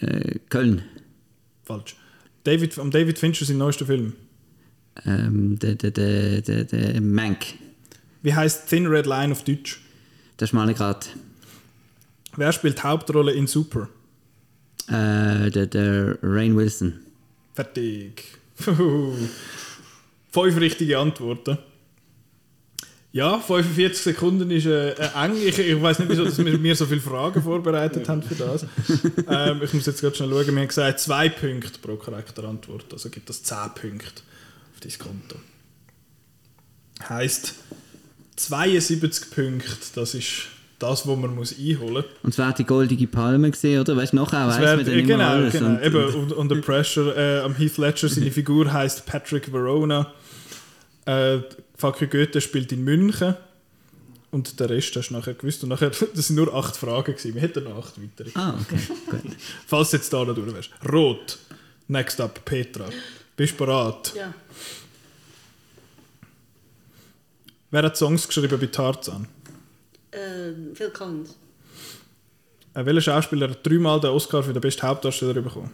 Äh, 0.00 0.38
Köln. 0.48 0.82
Falsch. 1.64 1.96
David, 2.44 2.78
am 2.78 2.90
David 2.90 3.18
Fincher 3.18 3.44
sein 3.44 3.58
neuester 3.58 3.86
Film. 3.86 4.12
Ähm, 5.04 5.58
der, 5.58 5.74
der, 5.74 5.90
der, 5.90 6.40
der, 6.42 6.64
der 6.64 7.00
Mank. 7.00 7.46
Wie 8.26 8.34
heißt 8.34 8.68
Thin 8.68 8.88
Red 8.88 9.06
Line 9.06 9.30
auf 9.30 9.44
Deutsch? 9.44 9.80
Der 10.40 10.48
schmale 10.48 10.74
Grat. 10.74 11.10
Wer 12.34 12.50
spielt 12.50 12.82
Hauptrolle 12.82 13.30
in 13.32 13.46
Super? 13.46 13.88
Äh, 14.88 15.48
der, 15.52 15.66
der 15.66 16.18
Rain 16.24 16.56
Wilson. 16.56 16.94
Fertig. 17.54 18.24
Fünf 18.58 19.30
richtige 20.34 20.98
Antworten. 20.98 21.58
Ja, 23.12 23.38
45 23.38 23.96
Sekunden 23.96 24.50
ist 24.50 24.66
äh, 24.66 24.90
äh, 24.94 25.24
eng. 25.24 25.36
Ich, 25.36 25.56
ich 25.60 25.80
weiß 25.80 26.00
nicht, 26.00 26.10
wieso 26.10 26.24
dass 26.24 26.36
wir 26.36 26.58
mir 26.58 26.74
so 26.74 26.86
viele 26.86 27.00
Fragen 27.00 27.40
vorbereitet 27.40 28.08
haben 28.08 28.24
für 28.24 28.34
das. 28.34 28.66
Ähm, 29.28 29.60
ich 29.62 29.72
muss 29.72 29.86
jetzt 29.86 30.00
gerade 30.00 30.16
schnell 30.16 30.30
schauen. 30.30 30.46
Wir 30.48 30.62
haben 30.62 30.66
gesagt, 30.66 30.98
zwei 30.98 31.28
Punkte 31.28 31.78
pro 31.80 31.94
korrekter 31.94 32.42
Antwort. 32.42 32.92
Also 32.92 33.08
gibt 33.08 33.28
das 33.28 33.44
10 33.44 33.56
Punkte 33.80 34.22
auf 34.74 34.80
dein 34.80 34.98
Konto. 34.98 35.36
Heißt 37.08 37.54
72 38.36 39.30
Punkte, 39.30 39.70
das 39.94 40.14
ist 40.14 40.48
das, 40.78 41.06
was 41.06 41.16
man 41.16 41.34
muss 41.34 41.54
einholen 41.58 41.94
muss. 41.94 42.04
Und 42.22 42.34
zwar 42.34 42.52
die 42.52 42.64
goldige 42.64 43.06
Palme 43.06 43.50
gesehen, 43.50 43.80
oder? 43.80 43.96
Weißt 43.96 44.12
du, 44.12 44.16
nachher 44.16 44.46
weiß 44.46 44.60
wär- 44.60 44.76
man 44.76 44.84
dann 44.84 44.94
immer 44.94 45.06
genau, 45.08 45.28
alles. 45.30 45.52
genau. 45.54 45.66
Und, 45.70 45.82
Eben, 45.82 46.14
und, 46.14 46.32
under 46.32 46.56
Pressure. 46.60 47.16
Äh, 47.16 47.40
am 47.40 47.54
Heath 47.54 47.78
Ledger, 47.78 48.08
seine 48.08 48.30
Figur 48.30 48.70
heißt 48.72 49.06
Patrick 49.06 49.50
Verona. 49.52 50.12
Äh, 51.06 51.38
Fakir 51.76 52.08
Goethe 52.08 52.40
spielt 52.40 52.72
in 52.72 52.84
München. 52.84 53.34
Und 54.32 54.60
der 54.60 54.68
Rest 54.68 54.94
hast 54.96 55.08
du 55.08 55.14
nachher 55.14 55.32
gewusst. 55.34 55.62
Und 55.62 55.70
nachher, 55.70 55.90
das 56.14 56.26
sind 56.26 56.36
nur 56.36 56.52
acht 56.54 56.76
Fragen 56.76 57.14
gewesen. 57.14 57.34
Wir 57.34 57.40
hätten 57.42 57.64
noch 57.64 57.78
acht 57.78 57.94
weitere. 58.02 58.30
ah, 58.34 58.58
okay, 58.60 58.78
gut. 59.10 59.20
Falls 59.66 59.90
du 59.92 59.96
jetzt 59.96 60.12
da 60.12 60.24
noch 60.24 60.34
durch 60.34 60.52
wärst. 60.52 60.70
Rot. 60.92 61.38
Next 61.88 62.20
up, 62.20 62.44
Petra. 62.44 62.84
Bist 63.36 63.52
du 63.54 63.64
bereit? 63.64 64.12
Ja. 64.16 64.34
Wer 67.70 67.82
hat 67.82 67.96
Songs 67.96 68.26
geschrieben 68.26 68.58
bei 68.58 68.66
Tarzan? 68.66 69.26
Ähm, 70.12 70.74
Phil 70.74 70.90
Collins. 70.90 71.36
Äh, 72.74 72.84
welcher 72.84 73.00
Schauspieler 73.00 73.50
hat 73.50 73.66
dreimal 73.66 74.00
den 74.00 74.10
Oscar 74.10 74.42
für 74.42 74.52
den 74.52 74.60
besten 74.60 74.82
Hauptdarsteller 74.82 75.40
bekommen? 75.40 75.72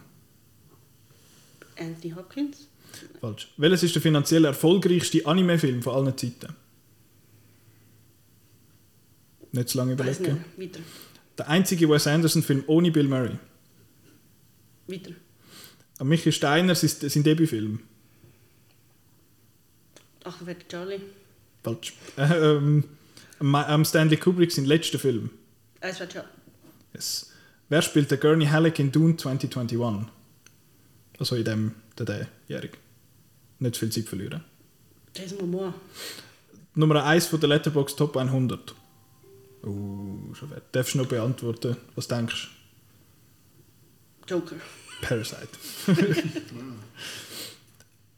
Anthony 1.77 2.13
Hopkins. 2.13 2.67
Falsch. 3.19 3.51
Welches 3.57 3.83
ist 3.83 3.95
der 3.95 4.01
finanziell 4.01 4.45
erfolgreichste 4.45 5.25
Anime-Film 5.25 5.81
von 5.81 5.95
allen 5.95 6.17
Zeiten? 6.17 6.53
Nicht 9.51 9.69
zu 9.69 9.77
lange 9.77 9.93
überlegen. 9.93 10.43
nicht. 10.57 10.75
Weiter. 10.75 10.85
Der 11.37 11.49
einzige 11.49 11.89
Wes 11.89 12.07
Anderson-Film 12.07 12.63
ohne 12.67 12.91
Bill 12.91 13.07
Murray. 13.07 13.37
Weiter. 14.87 15.11
An 15.99 16.07
Michael 16.07 16.31
Steiner 16.31 16.75
sein, 16.75 17.09
sein 17.09 17.23
Debütfilm. 17.23 17.79
Ach, 20.23 20.37
wer 20.43 20.55
Charlie? 20.67 21.01
Falsch. 21.63 21.93
Äh, 22.17 22.21
ähm, 22.57 22.83
am- 23.39 23.55
am 23.55 23.85
Stanley 23.85 24.17
Kubrick 24.17 24.51
sein 24.51 24.65
letzter 24.65 24.99
Film. 24.99 25.29
Es 25.79 25.99
war 25.99 26.07
Charlie. 26.07 26.29
Yes. 26.93 27.31
Wer 27.69 27.81
spielt 27.81 28.11
den 28.11 28.19
Gurney 28.19 28.45
Halleck 28.45 28.77
in 28.79 28.91
Dune 28.91 29.17
2021? 29.17 30.07
Also 31.19 31.35
in 31.35 31.45
dem, 31.45 31.71
der, 31.97 32.05
der 32.05 32.27
Jährig. 32.47 32.77
Nicht 33.59 33.77
viel 33.77 33.91
Zeit 33.91 34.05
verlieren. 34.05 34.43
Jason 35.15 35.37
Momoa. 35.39 35.73
Nummer 36.75 37.03
1 37.05 37.27
von 37.27 37.39
der 37.39 37.49
Letterboxd 37.49 37.97
Top 37.97 38.17
100. 38.17 38.75
Uh, 39.63 40.33
schon 40.33 40.49
wert. 40.51 40.63
Darfst 40.73 40.93
du 40.95 40.97
noch 40.99 41.07
beantworten? 41.07 41.77
Was 41.95 42.07
denkst 42.07 42.49
du? 44.27 44.33
Joker. 44.35 44.55
Parasite. 45.01 45.47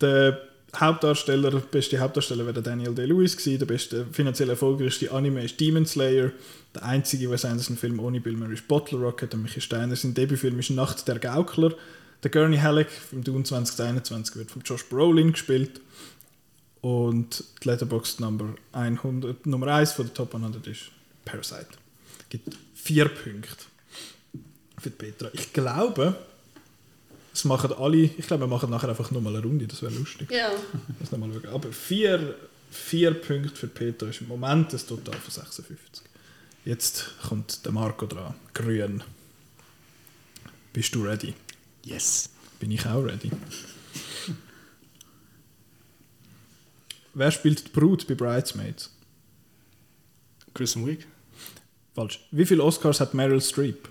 der 0.01 0.41
Hauptdarsteller, 0.79 1.51
der 1.51 1.59
beste 1.59 1.99
Hauptdarsteller 1.99 2.45
wäre 2.45 2.61
Daniel 2.61 2.93
Day-Lewis 2.93 3.37
gewesen. 3.37 3.59
Der 3.59 3.65
beste, 3.65 4.05
finanziell 4.11 4.49
erfolgreichste 4.49 5.11
Anime 5.11 5.43
ist 5.43 5.59
Demon 5.59 5.85
Slayer. 5.85 6.31
Der 6.73 6.83
einzige 6.83 7.29
Wes 7.29 7.45
Anderson-Film 7.45 7.99
ohne 7.99 8.19
Bill 8.19 8.35
Murray 8.35 8.53
ist 8.53 8.67
Bottle 8.67 8.99
Rocket. 8.99 9.33
Und 9.33 9.43
Michael 9.43 9.61
Steiner, 9.61 9.95
sein 9.95 10.13
Debütfilm 10.13 10.59
ist 10.59 10.69
Nacht 10.71 11.07
der 11.07 11.19
Gaukler. 11.19 11.73
Der 12.23 12.31
Gurney 12.31 12.57
Halleck 12.57 12.89
im 13.11 13.23
Dune 13.23 13.43
2021 13.43 14.35
wird 14.35 14.51
von 14.51 14.61
Josh 14.63 14.85
Brolin 14.85 15.31
gespielt. 15.31 15.81
Und 16.81 17.43
die 17.63 17.69
Letterboxd 17.69 18.19
Nummer 18.19 18.55
100, 18.71 19.45
Nummer 19.45 19.67
1 19.67 19.93
von 19.93 20.05
der 20.05 20.13
Top 20.13 20.35
100 20.35 20.65
ist 20.67 20.91
Parasite. 21.23 21.67
Gibt 22.29 22.55
vier 22.73 23.07
Punkte 23.07 23.65
für 24.79 24.91
Petra. 24.91 25.29
Ich 25.33 25.51
glaube, 25.53 26.15
das 27.35 27.43
machen 27.43 27.73
alle. 27.73 27.97
Ich 27.97 28.27
glaube, 28.27 28.43
wir 28.43 28.47
machen 28.47 28.69
nachher 28.69 28.87
einfach 28.87 29.11
nochmal 29.11 29.35
eine 29.35 29.45
Runde, 29.45 29.67
das 29.67 29.81
wäre 29.81 29.93
lustig. 29.93 30.31
Ja. 30.31 30.51
Noch 31.11 31.17
mal 31.17 31.29
schauen. 31.33 31.53
Aber 31.53 31.69
vier, 31.73 32.33
vier 32.71 33.13
Punkte 33.13 33.53
für 33.53 33.67
Petra 33.67 34.07
ist 34.07 34.21
im 34.21 34.29
Moment 34.29 34.71
das 34.71 34.85
Total 34.85 35.15
von 35.15 35.33
56. 35.33 36.05
Jetzt 36.63 37.11
kommt 37.27 37.65
der 37.65 37.73
Marco 37.73 38.05
dran. 38.05 38.35
Grün. 38.53 39.03
Bist 40.71 40.95
du 40.95 41.03
ready? 41.03 41.33
Yes. 41.83 42.29
Bin 42.61 42.71
ich 42.71 42.85
auch 42.85 43.03
ready. 43.03 43.29
Wer 47.13 47.31
spielt 47.31 47.67
die 47.67 47.71
Brut 47.71 48.07
bei 48.07 48.15
Bridesmaids? 48.15 48.95
Kristen 50.53 50.87
Wiig. 50.87 51.05
Falsch. 51.93 52.21
Wie 52.31 52.45
viele 52.45 52.63
Oscars 52.63 53.01
hat 53.01 53.13
Meryl 53.13 53.41
Streep? 53.41 53.89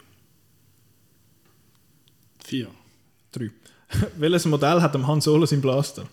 Vier. 2.43 2.71
Drei. 3.35 3.51
Welches 4.17 4.45
Modell 4.47 4.81
hat 4.81 4.95
am 4.95 5.07
Han 5.07 5.21
Solo 5.21 5.47
sein 5.47 5.61
Blaster? 5.61 6.07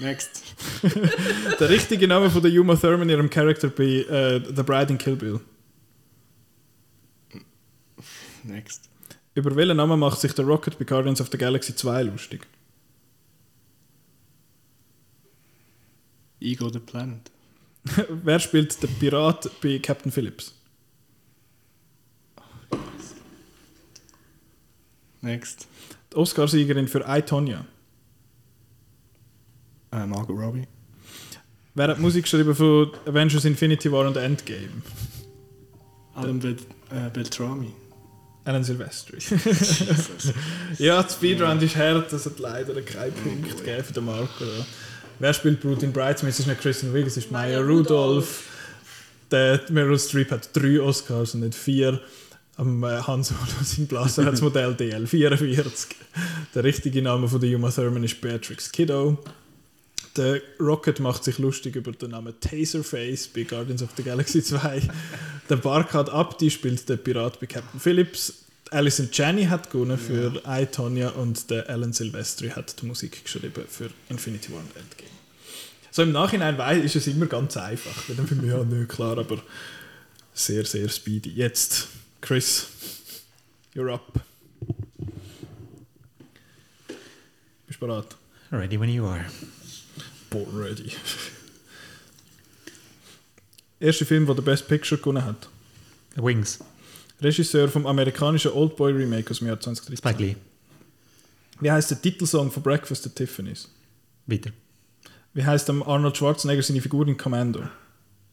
Next. 0.00 0.42
Der 1.60 1.68
richtige 1.68 2.08
Name 2.08 2.28
von 2.28 2.42
der 2.42 2.50
Uma 2.60 2.74
Thurman, 2.74 3.08
ihrem 3.08 3.30
Charakter 3.30 3.68
bei 3.68 3.84
äh, 3.84 4.42
The 4.54 4.62
Bride 4.62 4.92
in 4.92 4.98
Kill 4.98 5.16
Bill. 5.16 5.40
Next. 8.42 8.90
Über 9.34 9.54
welchen 9.56 9.76
Namen 9.76 9.98
macht 9.98 10.20
sich 10.20 10.32
der 10.32 10.44
Rocket 10.44 10.78
bei 10.78 10.84
Guardians 10.84 11.20
of 11.20 11.28
the 11.30 11.38
Galaxy 11.38 11.74
2 11.74 12.02
lustig? 12.02 12.46
Ego 16.40 16.68
the 16.70 16.80
Planet. 16.80 17.30
Wer 18.08 18.38
spielt 18.40 18.82
den 18.82 18.90
Pirat 18.98 19.50
bei 19.62 19.78
Captain 19.78 20.12
Phillips? 20.12 20.54
Next. 25.24 25.66
Die 26.12 26.16
Oscarsiegerin 26.16 26.86
für 26.86 27.04
I, 27.08 27.22
Tonya. 27.22 27.64
Äh, 29.90 30.06
Margot 30.06 30.38
Robbie. 30.38 30.66
Wer 31.74 31.88
hat 31.88 31.98
Musik 31.98 32.24
geschrieben 32.24 32.54
von 32.54 32.92
Avengers 33.06 33.44
Infinity 33.44 33.90
War 33.90 34.06
und 34.06 34.16
Endgame? 34.16 34.82
Adam 36.14 36.38
Bel 36.38 36.56
äh, 36.90 37.10
Beltrami. 37.12 37.72
Alan 38.44 38.62
Silvestri. 38.62 39.18
ja, 40.78 41.02
die 41.02 41.12
Speedrun 41.12 41.58
ist 41.60 41.76
hart, 41.76 42.12
das 42.12 42.26
hat 42.26 42.38
leider 42.38 42.80
keinen 42.82 43.14
Punkt 43.14 43.56
gegeben 43.56 43.82
für 43.82 43.92
den 43.94 44.04
Marco. 44.04 44.44
Ja. 44.44 44.66
Wer 45.18 45.32
spielt 45.32 45.62
Brut 45.62 45.82
in 45.82 45.92
Bridesmaids? 45.92 46.38
Es 46.38 46.40
ist 46.40 46.46
nicht 46.48 46.60
Kristen 46.60 46.92
Wiig, 46.92 47.06
es 47.06 47.16
ist 47.16 47.30
Maya 47.30 47.60
Maya 47.60 47.66
Rudolph. 47.66 48.44
Der 49.30 49.62
Meryl 49.70 49.98
Streep 49.98 50.30
hat 50.30 50.50
drei 50.52 50.78
Oscars 50.78 51.34
und 51.34 51.40
nicht 51.40 51.54
vier. 51.54 52.00
Am 52.56 52.84
äh, 52.84 53.00
Han 53.02 53.24
Solo 53.24 53.40
sein 53.64 53.86
Blaster 53.86 54.24
hat 54.24 54.34
das 54.34 54.40
Modell 54.40 54.72
DL44. 54.72 55.86
Der 56.54 56.64
richtige 56.64 57.02
Name 57.02 57.28
von 57.28 57.40
der 57.40 57.56
Uma 57.56 57.70
Thurman 57.70 58.04
ist 58.04 58.20
Beatrix 58.20 58.70
Kiddo. 58.70 59.18
Der 60.16 60.40
Rocket 60.60 61.00
macht 61.00 61.24
sich 61.24 61.38
lustig 61.38 61.74
über 61.74 61.90
den 61.90 62.10
Namen 62.10 62.34
Taserface 62.40 63.26
bei 63.28 63.42
Guardians 63.42 63.82
of 63.82 63.90
the 63.96 64.04
Galaxy 64.04 64.42
2. 64.42 64.82
der 65.48 65.56
Barkhad 65.56 66.08
Abdi 66.08 66.50
spielt 66.50 66.88
den 66.88 66.98
Pirat 66.98 67.40
bei 67.40 67.46
Captain 67.46 67.80
Phillips. 67.80 68.44
Alison 68.70 69.08
Janney 69.12 69.46
hat 69.46 69.70
gewonnen 69.70 69.98
für 69.98 70.42
I, 70.46 70.66
Tonya 70.66 71.10
und 71.10 71.50
der 71.50 71.68
Alan 71.68 71.92
Silvestri 71.92 72.50
hat 72.50 72.80
die 72.80 72.86
Musik 72.86 73.24
geschrieben 73.24 73.64
für 73.68 73.90
Infinity 74.08 74.52
War 74.52 74.60
und 74.60 74.76
Endgame. 74.76 75.10
So 75.90 76.02
im 76.02 76.12
Nachhinein 76.12 76.58
weiß 76.58 76.84
ist 76.84 76.96
es 76.96 77.06
immer 77.06 77.26
ganz 77.26 77.56
einfach. 77.56 77.94
Dann 78.16 78.26
für 78.26 78.34
mich 78.34 78.50
ja 78.50 78.64
nicht 78.64 78.88
klar, 78.88 79.18
aber 79.18 79.38
sehr, 80.32 80.64
sehr 80.64 80.88
speedy. 80.88 81.30
Jetzt, 81.30 81.88
Chris, 82.24 83.22
you're 83.74 83.92
up. 83.92 84.18
Bist 87.66 87.78
du 87.82 87.86
bereit? 87.86 88.16
Ready 88.50 88.78
when 88.78 88.88
you 88.88 89.04
are. 89.04 89.26
Born 90.30 90.56
ready. 90.56 90.90
Erster 93.78 94.06
Film, 94.06 94.24
der 94.24 94.36
den 94.36 94.44
Best 94.46 94.66
Picture 94.68 94.98
gewonnen 94.98 95.22
hat. 95.22 95.50
Wings. 96.16 96.60
Regisseur 97.20 97.68
vom 97.68 97.86
amerikanischen 97.86 98.52
Oldboy 98.52 98.92
Remake 98.92 99.30
aus 99.30 99.40
dem 99.40 99.48
Jahr 99.48 99.60
2013. 99.60 99.98
Spike 99.98 100.22
Lee. 100.22 100.36
Wie 101.60 101.70
heißt 101.70 101.90
der 101.90 102.00
Titelsong 102.00 102.50
von 102.50 102.62
Breakfast 102.62 103.04
at 103.06 103.14
Tiffany's? 103.14 103.68
Weiter. 104.26 104.50
Wie 105.34 105.44
heißt 105.44 105.68
Arnold 105.68 106.16
Schwarzenegger 106.16 106.62
seine 106.62 106.80
Figur 106.80 107.06
in 107.06 107.18
Commando? 107.18 107.68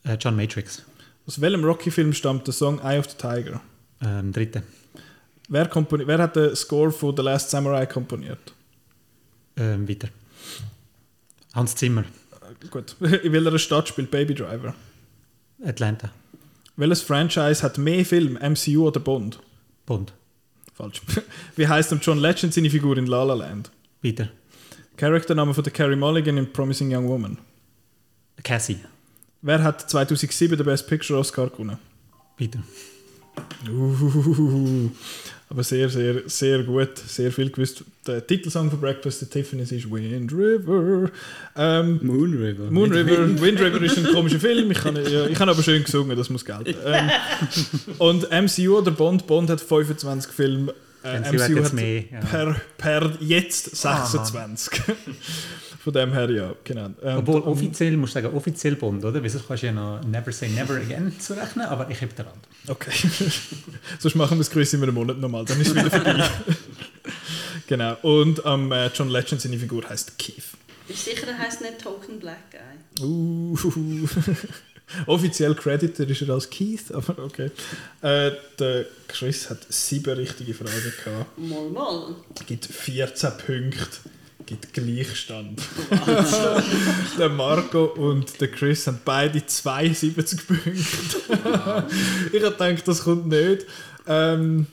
Äh, 0.05 0.15
John 0.17 0.37
Matrix. 0.37 0.81
Aus 1.27 1.41
welchem 1.41 1.65
Rocky-Film 1.65 2.13
stammt 2.13 2.47
der 2.47 2.53
Song 2.53 2.79
Eye 2.79 2.97
of 2.97 3.09
the 3.09 3.17
Tiger? 3.17 3.59
Ähm, 4.01 4.31
dritte. 4.31 4.63
Wer, 5.47 5.69
wer 5.73 6.17
hat 6.19 6.35
den 6.35 6.55
Score 6.55 6.91
von 6.91 7.15
The 7.15 7.21
Last 7.21 7.49
Samurai 7.49 7.85
komponiert? 7.85 8.53
Ähm, 9.57 9.87
weiter. 9.87 10.09
Hans 11.53 11.75
Zimmer. 11.75 12.03
Äh, 12.03 12.67
Gut. 12.69 12.95
In 13.01 13.33
welcher 13.33 13.59
Stadt 13.59 13.87
spielt 13.89 14.09
Baby 14.09 14.33
Driver? 14.33 14.73
Atlanta. 15.63 16.09
Welches 16.77 17.01
Franchise 17.01 17.61
hat 17.61 17.77
mehr 17.77 18.05
Film, 18.05 18.39
MCU 18.41 18.87
oder 18.87 18.99
Bond? 18.99 19.39
Bond. 19.85 20.13
Falsch. 20.73 21.01
Wie 21.55 21.67
heißt 21.67 21.93
John 22.01 22.17
Legend 22.17 22.53
seine 22.53 22.69
Figur 22.69 22.97
in 22.97 23.05
La 23.07 23.23
La 23.23 23.33
Land? 23.33 23.69
Weiter. 24.01 24.29
Charaktername 24.97 25.53
von 25.53 25.63
der 25.63 25.73
Carrie 25.73 25.95
Mulligan 25.95 26.37
in 26.37 26.51
Promising 26.51 26.95
Young 26.95 27.07
Woman. 27.07 27.37
Cassie. 28.43 28.79
Wer 29.41 29.61
hat 29.63 29.89
2007 29.89 30.57
den 30.57 30.65
Best 30.65 30.87
Picture 30.87 31.19
Oscar 31.19 31.49
gewonnen? 31.49 31.77
Weiter. 32.37 32.59
Uh, 33.69 34.89
aber 35.51 35.63
sehr, 35.63 35.89
sehr, 35.89 36.21
sehr 36.27 36.63
gut. 36.63 36.97
Sehr 36.97 37.29
viel 37.29 37.49
gewusst. 37.49 37.83
Der 38.07 38.25
Titelsong 38.25 38.69
von 38.69 38.79
Breakfast 38.79 39.21
at 39.21 39.31
Tiffany's 39.31 39.73
ist 39.73 39.91
Wind 39.91 40.31
River. 40.31 41.11
Ähm, 41.57 41.99
Moon 42.01 42.33
River. 42.33 42.71
Moon 42.71 42.89
River, 42.89 43.41
Wind 43.41 43.59
River 43.59 43.81
ist 43.81 43.97
ein 43.97 44.05
komischer 44.13 44.39
Film. 44.39 44.71
Ich 44.71 44.79
kann, 44.79 44.95
ja, 44.95 45.25
ich 45.25 45.37
kann 45.37 45.49
aber 45.49 45.61
schön 45.61 45.83
gesungen, 45.83 46.15
das 46.17 46.29
muss 46.29 46.45
gelten. 46.45 46.73
Ähm, 46.85 47.11
und 47.97 48.31
MCU 48.31 48.77
oder 48.77 48.91
Bond? 48.91 49.27
Bond 49.27 49.49
hat 49.49 49.59
25 49.59 50.31
Filme. 50.31 50.73
Äh, 51.03 51.19
MCU 51.19 51.39
hat 51.41 51.49
jetzt 51.49 51.73
mehr, 51.73 52.03
ja. 52.11 52.19
per, 52.21 52.55
per 52.77 53.11
jetzt 53.19 53.75
26. 53.75 54.81
Von 55.83 55.93
dem 55.93 56.13
her 56.13 56.29
ja, 56.29 56.53
genau. 56.63 56.91
Ähm, 57.01 57.17
Obwohl 57.17 57.41
offiziell, 57.41 57.97
musst 57.97 58.15
du 58.15 58.21
sagen, 58.21 58.35
offiziell 58.35 58.75
Bond, 58.75 59.03
oder? 59.03 59.23
Wieso 59.23 59.39
kannst 59.39 59.63
du 59.63 59.67
ja 59.67 59.73
noch 59.73 60.03
Never 60.03 60.31
Say 60.31 60.49
Never 60.49 60.75
Again 60.75 61.11
zurechnen, 61.19 61.65
aber 61.65 61.89
ich 61.89 61.99
habe 61.99 62.13
den 62.13 62.25
Rand. 62.27 62.47
Okay. 62.67 62.91
Sonst 63.99 64.13
machen 64.13 64.37
wir 64.37 64.37
das 64.37 64.51
Quiz 64.51 64.73
in 64.73 64.83
einem 64.83 64.93
Monat 64.93 65.17
nochmal, 65.17 65.43
dann 65.43 65.59
ist 65.59 65.69
es 65.69 65.75
wieder 65.75 65.89
vorbei. 65.89 66.29
genau. 67.67 67.97
Und 68.03 68.45
am 68.45 68.71
äh, 68.71 68.91
John 68.93 69.09
Legend 69.09 69.41
seine 69.41 69.57
Figur 69.57 69.89
heißt 69.89 70.19
Keith. 70.19 70.43
Bist 70.87 71.05
sicher, 71.05 71.27
er 71.27 71.39
heisst 71.39 71.61
nicht 71.61 71.79
Token 71.81 72.19
Black 72.19 72.51
Guy? 72.51 73.03
Uh, 73.03 73.57
offiziell 75.07 75.55
credited 75.55 76.07
ist 76.11 76.21
er 76.21 76.29
als 76.29 76.47
Keith, 76.47 76.91
aber 76.93 77.17
okay. 77.23 77.49
Äh, 78.03 78.33
der 78.59 78.85
Chris 79.07 79.49
hat 79.49 79.65
sieben 79.69 80.13
richtige 80.13 80.53
Fragen 80.53 80.93
gehabt. 81.03 81.39
Mal, 81.39 81.69
mal. 81.69 82.15
Gibt 82.45 82.67
14 82.67 83.31
Punkte. 83.31 83.87
Gibt 84.51 84.73
Gleichstand. 84.73 85.61
der 87.17 87.29
Marco 87.29 87.85
und 87.85 88.41
der 88.41 88.49
Chris 88.49 88.85
haben 88.85 88.99
beide 89.05 89.45
72 89.45 90.45
Punkte. 90.45 90.73
ich 92.33 92.43
habe 92.43 92.57
gedacht, 92.57 92.85
das 92.85 93.05
kommt 93.05 93.27
nicht. 93.27 93.65
Ähm, 94.07 94.67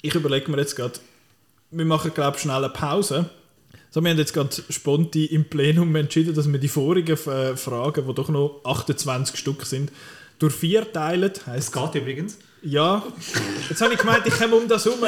ich 0.00 0.14
überlege 0.14 0.50
mir 0.50 0.56
jetzt 0.56 0.76
gerade, 0.76 0.98
wir 1.70 1.84
machen 1.84 2.14
glaube 2.14 2.38
ich 2.38 2.42
schnell 2.42 2.64
eine 2.64 2.70
Pause. 2.70 3.28
So, 3.90 4.02
wir 4.02 4.12
haben 4.12 4.18
jetzt 4.18 4.32
gerade 4.32 4.56
spontan 4.70 5.24
im 5.24 5.44
Plenum 5.44 5.94
entschieden, 5.94 6.34
dass 6.34 6.50
wir 6.50 6.58
die 6.58 6.68
vorigen 6.68 7.18
äh, 7.26 7.54
Fragen, 7.54 8.06
die 8.06 8.14
doch 8.14 8.30
noch 8.30 8.62
28 8.64 9.38
Stück 9.38 9.66
sind, 9.66 9.92
durch 10.38 10.54
vier 10.54 10.90
teilen. 10.90 11.32
Heisst, 11.44 11.76
Es 11.76 11.92
geht 11.92 12.00
übrigens. 12.00 12.38
Ja, 12.62 13.02
jetzt 13.68 13.80
habe 13.80 13.94
ich 13.94 14.00
gemeint, 14.00 14.26
ich 14.26 14.34
komme 14.34 14.56
um 14.56 14.66
das 14.66 14.84
herum. 14.84 15.00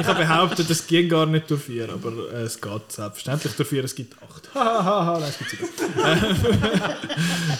Ich 0.00 0.06
habe 0.06 0.20
behauptet, 0.20 0.70
es 0.70 0.86
ging 0.86 1.08
gar 1.08 1.26
nicht 1.26 1.50
durch 1.50 1.62
vier, 1.62 1.92
aber 1.92 2.12
äh, 2.32 2.42
es 2.42 2.60
geht 2.60 2.92
selbstverständlich 2.92 3.52
durch 3.54 3.68
vier, 3.68 3.84
es 3.84 3.94
gibt 3.94 4.14
acht. 4.22 4.54
Hahaha, 4.54 5.18
nein, 5.18 5.28
es 5.28 5.38
gibt 5.38 5.50
sieben. 5.50 5.68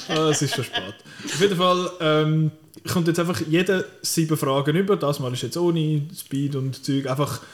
Ah, 0.09 0.29
es 0.31 0.43
ist 0.43 0.55
schon 0.55 0.65
spät. 0.65 0.95
Auf 1.25 1.41
jeden 1.41 1.57
Fall 1.57 1.91
ähm, 2.01 2.51
kommt 2.91 3.09
jetzt 3.09 3.19
einfach 3.19 3.41
jede 3.49 3.85
sieben 4.03 4.37
Fragen 4.37 4.77
über. 4.77 4.97
Das 4.97 5.19
Mal 5.19 5.33
ist 5.33 5.43
jetzt 5.43 5.57
ohne 5.57 6.03
Speed 6.17 6.57
und 6.57 6.85
Zeug. 6.85 7.07
Einfach 7.07 7.41
ein 7.41 7.45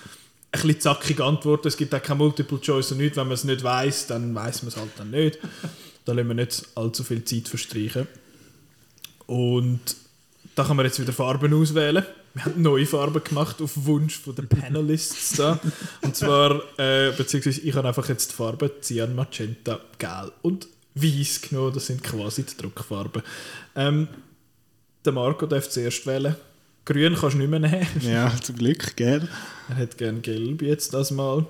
bisschen 0.51 0.81
zackig 0.81 1.21
antworten. 1.21 1.69
Es 1.69 1.77
gibt 1.77 1.95
auch 1.95 2.03
keine 2.03 2.19
Multiple 2.19 2.61
Choice 2.61 2.93
und 2.93 2.99
nichts. 2.99 3.17
Wenn 3.17 3.27
man 3.27 3.35
es 3.35 3.45
nicht 3.45 3.63
weiß, 3.63 4.09
dann 4.09 4.35
weiß 4.35 4.63
man 4.63 4.69
es 4.69 4.77
halt 4.77 4.91
dann 4.99 5.11
nicht. 5.11 5.39
Da 6.05 6.13
lassen 6.13 6.29
wir 6.29 6.35
nicht 6.35 6.65
allzu 6.75 7.05
viel 7.05 7.25
Zeit 7.25 7.49
verstreichen. 7.49 8.07
Und 9.27 9.81
da 10.55 10.65
kann 10.65 10.77
man 10.77 10.87
jetzt 10.87 11.01
wieder 11.01 11.13
Farben 11.13 11.53
auswählen. 11.55 12.05
Wir 12.35 12.45
haben 12.45 12.63
neue 12.63 12.87
Farben 12.87 13.23
gemacht 13.23 13.61
auf 13.61 13.73
Wunsch 13.75 14.19
von 14.19 14.35
den 14.35 14.49
Panelists 14.49 15.37
da. 15.37 15.59
Und 16.01 16.17
zwar, 16.17 16.63
äh, 16.79 17.13
beziehungsweise 17.13 17.61
ich 17.61 17.75
habe 17.75 17.89
einfach 17.89 18.09
jetzt 18.09 18.31
die 18.31 18.35
Farben 18.35 18.71
Cyan, 18.81 19.15
Magenta, 19.15 19.81
Gel 19.99 20.33
und 20.43 20.69
Weiß 20.95 21.43
genommen. 21.43 21.73
Das 21.75 21.87
sind 21.87 22.03
quasi 22.03 22.45
die 22.45 22.57
Druckfarben. 22.57 23.23
Ähm, 23.77 24.09
der 25.05 25.13
Marco 25.13 25.47
darf 25.47 25.69
zuerst 25.69 26.07
wählen. 26.07 26.37
Grün 26.85 27.15
kannst 27.15 27.35
du 27.35 27.39
nicht 27.39 27.51
mehr 27.51 27.61
nehmen. 27.61 27.87
Ja, 28.01 28.33
zum 28.41 28.57
Glück, 28.57 28.97
gell? 28.97 29.29
Er 29.69 29.77
hat 29.77 29.97
gerne 29.97 30.21
Gelb 30.21 30.63
jetzt 30.63 30.93
das 30.93 31.11
Mal. 31.11 31.47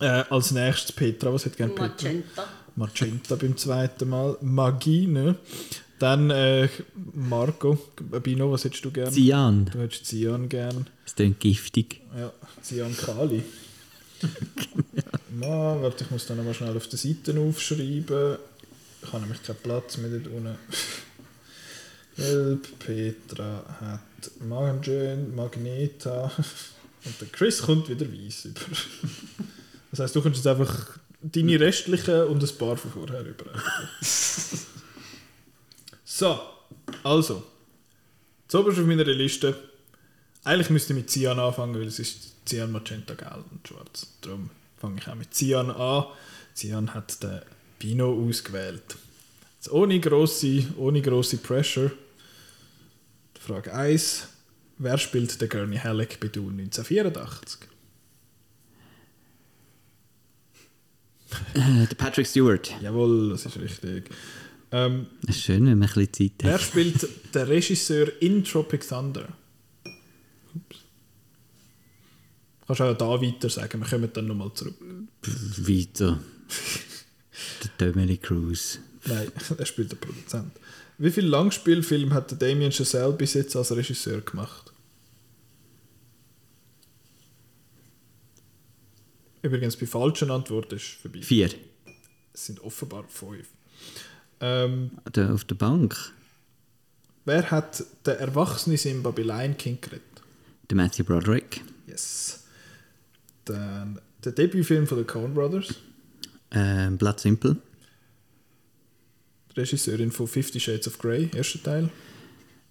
Äh, 0.00 0.24
als 0.30 0.50
nächstes 0.52 0.92
Petra. 0.92 1.32
Was 1.32 1.44
hat 1.46 1.56
gerne 1.56 1.72
Petra? 1.72 1.88
Magenta. 1.88 2.44
Magenta 2.76 3.34
beim 3.34 3.56
zweiten 3.56 4.08
Mal. 4.08 4.36
Magie, 4.40 5.06
ne? 5.06 5.36
Dann 6.00 6.30
äh, 6.30 6.66
Marco, 7.12 7.78
Bino, 8.22 8.50
was 8.50 8.64
hättest 8.64 8.82
du 8.86 8.90
gern? 8.90 9.12
Cyan. 9.12 9.66
Du 9.66 9.80
hättest 9.80 10.06
Cyan 10.06 10.48
gern. 10.48 10.86
Das 11.04 11.14
klingt 11.14 11.38
giftig. 11.40 12.00
Ja, 12.16 12.32
Cyan 12.62 12.96
Kali. 12.96 13.42
ja, 15.42 15.82
warte, 15.82 16.04
ich 16.04 16.10
muss 16.10 16.24
dann 16.26 16.38
noch 16.38 16.44
mal 16.44 16.54
schnell 16.54 16.74
auf 16.74 16.88
die 16.88 16.96
Seiten 16.96 17.36
aufschreiben. 17.46 18.38
Ich 19.02 19.12
habe 19.12 19.22
nämlich 19.22 19.42
keinen 19.42 19.58
Platz 19.62 19.98
mehr 19.98 20.10
dort 20.10 20.28
unten. 20.28 20.56
Gelb, 22.16 22.78
Petra 22.78 23.64
hat 23.80 24.30
Magen, 24.48 25.34
Magneta 25.36 26.32
und 27.04 27.20
der 27.20 27.28
Chris 27.28 27.60
kommt 27.60 27.90
wieder 27.90 28.10
weiß 28.10 28.46
über. 28.46 28.60
Das 29.90 30.00
heisst, 30.00 30.16
du 30.16 30.22
kannst 30.22 30.38
jetzt 30.38 30.46
einfach 30.46 30.98
deine 31.20 31.60
restlichen 31.60 32.22
und 32.24 32.42
ein 32.42 32.56
paar 32.56 32.78
von 32.78 32.90
vorher 32.90 33.20
über. 33.20 33.44
So, 36.20 36.38
also. 37.02 37.42
Zuoberst 38.46 38.78
auf 38.78 38.84
meiner 38.84 39.04
Liste. 39.04 39.56
Eigentlich 40.44 40.68
müsste 40.68 40.92
ich 40.92 40.98
mit 40.98 41.08
Cyan 41.08 41.38
anfangen, 41.38 41.74
weil 41.74 41.86
es 41.86 41.98
ist 41.98 42.44
Cyan, 42.44 42.70
Magenta, 42.70 43.14
Gelb 43.14 43.46
und 43.50 43.66
Schwarz. 43.66 44.06
Darum 44.20 44.50
fange 44.76 45.00
ich 45.00 45.08
auch 45.08 45.14
mit 45.14 45.32
Cyan 45.32 45.70
an. 45.70 46.04
Cyan 46.54 46.92
hat 46.92 47.22
den 47.22 47.40
Pino 47.78 48.12
ausgewählt. 48.12 48.96
Jetzt 49.54 49.72
ohne 49.72 49.98
grosse, 49.98 50.66
ohne 50.76 51.00
grosse 51.00 51.38
Pressure. 51.38 51.90
Frage 53.40 53.72
1. 53.72 54.28
Wer 54.76 54.98
spielt 54.98 55.40
den 55.40 55.48
Gurney 55.48 55.78
Halleck 55.78 56.20
bei 56.20 56.28
Dune 56.28 56.64
1984? 56.64 57.60
Äh, 61.54 61.86
der 61.86 61.96
Patrick 61.96 62.26
Stewart. 62.26 62.70
Jawohl, 62.82 63.30
das 63.30 63.46
ist 63.46 63.58
richtig. 63.58 64.10
Ähm, 64.72 65.06
Das 65.22 65.36
ist 65.36 65.42
schön, 65.42 65.66
wenn 65.66 65.78
man 65.78 65.88
ein 65.88 65.94
bisschen 66.06 66.12
Zeit 66.30 66.32
wer 66.44 66.54
hat. 66.54 66.60
spielt 66.62 67.34
den 67.34 67.42
Regisseur 67.42 68.22
in 68.22 68.44
Tropic 68.44 68.86
Thunder? 68.86 69.28
Ups. 70.54 70.76
Kannst 72.66 72.80
auch 72.82 72.96
da 72.96 73.20
weiter 73.20 73.50
sagen, 73.50 73.80
wir 73.80 73.88
kommen 73.88 74.10
dann 74.12 74.26
nochmal 74.26 74.52
zurück. 74.54 74.76
Weiter. 75.22 76.20
der 77.78 77.92
Dominic 77.92 78.22
Cruz. 78.22 78.78
Nein, 79.06 79.32
er 79.58 79.66
spielt 79.66 79.90
den 79.92 79.98
Produzent. 79.98 80.52
Wie 80.98 81.10
viele 81.10 81.28
Langspielfilme 81.28 82.14
hat 82.14 82.30
der 82.30 82.38
Damien 82.38 82.70
Chazelle 82.70 83.12
bis 83.12 83.34
jetzt 83.34 83.56
als 83.56 83.72
Regisseur 83.74 84.20
gemacht? 84.20 84.72
Übrigens, 89.42 89.76
bei 89.76 89.86
falschen 89.86 90.30
Antworten 90.30 90.76
ist 90.76 90.98
vorbei. 91.00 91.22
Vier. 91.22 91.48
Es 92.32 92.46
sind 92.46 92.60
offenbar 92.60 93.04
fünf. 93.08 93.48
Ähm, 94.40 94.90
Der 95.14 95.32
auf 95.32 95.44
der 95.44 95.54
Bank. 95.54 95.96
wer 97.24 97.50
hat 97.50 97.84
den 98.06 98.16
erwachsenen 98.16 98.76
Simba 98.78 99.10
bei 99.10 99.22
Lion 99.22 99.56
King 99.56 99.78
geredet? 99.80 100.02
Der 100.68 100.76
Matthew 100.76 101.04
Broderick. 101.04 101.62
Yes. 101.86 102.44
Dann 103.44 104.00
der 104.24 104.32
Debütfilm 104.32 104.86
von 104.86 104.98
den 104.98 105.06
Coen 105.06 105.34
Brothers. 105.34 105.74
Ähm, 106.52 106.96
Blood 106.96 107.20
Simple. 107.20 107.56
Regisseurin 109.56 110.12
von 110.12 110.26
Fifty 110.28 110.60
Shades 110.60 110.86
of 110.86 110.98
Grey, 110.98 111.28
erster 111.34 111.62
Teil. 111.62 111.90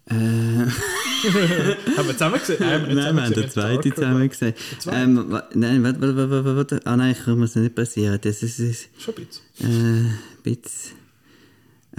Äh, 0.06 0.16
haben 0.16 2.08
wir 2.08 2.14
zusammen 2.14 2.40
gesehen? 2.40 2.58
Nein, 2.60 2.88
wir 2.88 2.96
nein, 2.96 3.16
wir 3.16 3.24
haben 3.26 3.34
den 3.34 3.50
zweiten 3.50 3.94
zusammen 3.94 4.30
gesehen. 4.30 4.54
Ähm, 4.91 5.41
nein, 5.54 5.84
warte, 5.84 6.02
warte, 6.02 6.30
warte, 6.32 6.56
warte. 6.56 6.82
Ah 6.86 6.98
nein, 6.98 7.12
ich 7.20 7.28
mir 7.28 7.41
das 7.41 7.56
nicht 7.56 7.76
passieren. 7.76 8.18
Das 8.22 8.41
ist, 8.41 8.60
ist 8.60 8.90
Schon 8.98 9.16
ein 9.18 9.26
bisschen. 9.26 10.08
äh, 10.08 10.52
bisschen... 10.52 10.99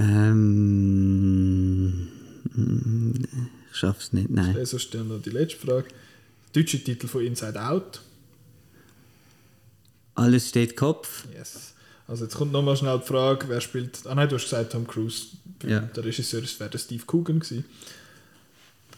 Ähm, 0.00 2.08
ich 3.70 3.76
schaff's 3.76 4.12
nicht, 4.12 4.30
nein. 4.30 4.56
Also 4.56 4.78
stellen 4.78 5.10
wir 5.10 5.18
die 5.18 5.30
letzte 5.30 5.58
Frage. 5.58 5.88
Deutsche 6.52 6.82
Titel 6.82 7.06
von 7.06 7.24
Inside 7.24 7.62
Out. 7.62 8.00
Alles 10.14 10.48
steht 10.48 10.76
Kopf. 10.76 11.26
Yes. 11.36 11.74
Also 12.08 12.24
jetzt 12.24 12.36
kommt 12.36 12.52
nochmal 12.52 12.76
schnell 12.76 12.98
die 12.98 13.06
Frage, 13.06 13.48
wer 13.48 13.60
spielt... 13.60 14.00
Ah 14.06 14.14
nein, 14.14 14.28
du 14.28 14.36
hast 14.36 14.44
gesagt 14.44 14.72
Tom 14.72 14.86
Cruise. 14.86 15.28
Ja. 15.64 15.80
Der 15.80 16.04
Regisseur 16.04 16.42
wäre 16.58 16.70
der 16.70 16.78
Steve 16.78 17.04
Coogan 17.06 17.40
gewesen. 17.40 17.64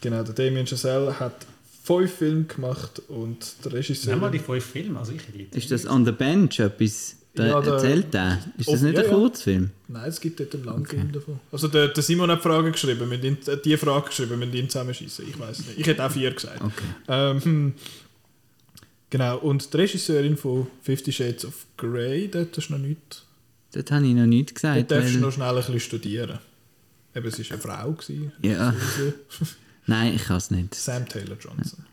Genau, 0.01 0.23
der 0.23 0.33
Damien 0.33 0.65
Chazelle 0.65 1.19
hat 1.19 1.45
fünf 1.83 2.13
Filme 2.13 2.45
gemacht 2.45 3.01
und 3.09 3.53
der 3.63 3.73
Regisseur... 3.73 4.13
Nimm 4.13 4.21
mal 4.21 4.31
die 4.31 4.39
fünf 4.39 4.65
Filme, 4.65 4.99
also 4.99 5.11
ich 5.11 5.27
hätte 5.27 5.57
Ist 5.57 5.69
das 5.69 5.85
On 5.85 6.05
the 6.05 6.11
Bench 6.11 6.59
etwas? 6.59 7.17
Da 7.35 7.47
Ja, 7.47 7.61
der- 7.61 7.73
erzählt 7.73 8.13
er? 8.13 8.39
Ist 8.57 8.69
das 8.69 8.81
nicht 8.81 8.93
ja, 8.95 8.99
ein 9.03 9.09
ja. 9.09 9.11
Kurzfilm? 9.15 9.71
Nein, 9.87 10.07
es 10.09 10.21
gibt 10.21 10.39
dort 10.39 10.53
einen 10.53 10.65
langen 10.65 10.85
Film 10.85 11.11
davon. 11.11 11.39
Also 11.51 11.67
der, 11.67 11.87
der 11.87 12.03
Simon 12.03 12.29
hat 12.29 12.39
die 12.39 12.43
Frage 12.43 12.71
geschrieben, 12.71 13.09
müssen 13.09 13.23
ihn- 13.25 13.37
äh, 13.47 13.57
die 13.57 13.75
Frage 13.77 14.05
geschrieben, 14.07 14.29
wir 14.31 14.37
müssen 14.37 14.53
ihn 14.53 14.69
zusammenschießen. 14.69 15.27
Ich 15.27 15.39
weiß 15.39 15.57
nicht. 15.65 15.79
Ich 15.79 15.87
hätte 15.87 16.05
auch 16.05 16.11
vier 16.11 16.31
gesagt. 16.31 16.61
Okay. 16.61 16.83
Ähm, 17.07 17.73
genau, 19.09 19.39
und 19.39 19.73
die 19.73 19.77
Regisseurin 19.77 20.37
von 20.37 20.67
Fifty 20.83 21.11
Shades 21.11 21.45
of 21.45 21.65
Grey, 21.77 22.29
dort 22.29 22.55
hast 22.55 22.67
du 22.67 22.73
noch 22.73 22.79
nichts. 22.79 23.23
Das 23.71 23.85
habe 23.89 24.05
ich 24.05 24.13
noch 24.13 24.27
nicht 24.27 24.49
Dort 24.49 24.55
gesagt. 24.55 24.91
darfst 24.91 25.15
du 25.15 25.19
noch 25.19 25.31
schnell 25.31 25.49
ein 25.49 25.55
bisschen 25.55 25.79
studieren. 25.79 26.37
Eben, 27.15 27.27
es 27.27 27.39
war 27.39 27.45
eine 27.51 27.61
Frau. 27.61 27.91
Gewesen. 27.93 28.31
Ja. 28.43 28.75
nein, 29.87 30.13
ich 30.15 30.23
kann 30.25 30.37
es 30.37 30.51
nicht. 30.51 30.75
Sam 30.75 31.07
Taylor 31.09 31.37
Johnson. 31.39 31.83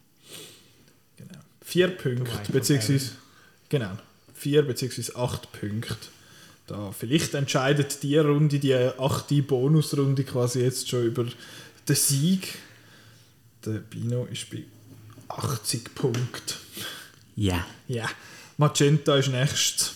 Genau. 1.16 1.38
Vier 1.62 1.88
Punkte, 1.88 2.52
beziehungsweise 2.52 3.12
genau, 3.70 3.92
vier 4.40 4.62
beziehungsweise 4.62 5.16
acht 5.16 5.52
Punkte. 5.52 5.96
Da 6.66 6.92
vielleicht 6.92 7.34
entscheidet 7.34 8.02
die 8.02 8.16
Runde, 8.16 8.58
die 8.58 8.74
achte 8.74 9.42
Bonusrunde 9.42 10.24
quasi 10.24 10.62
jetzt 10.62 10.88
schon 10.88 11.04
über 11.04 11.26
den 11.88 11.96
Sieg. 11.96 12.58
Der 13.66 13.80
Bino 13.80 14.26
ist 14.30 14.50
bei 14.50 14.64
80 15.28 15.94
Punkten. 15.94 16.54
Ja. 17.36 17.66
Ja. 17.88 18.08
Magenta 18.56 19.16
ist 19.16 19.28
nächstes. 19.28 19.94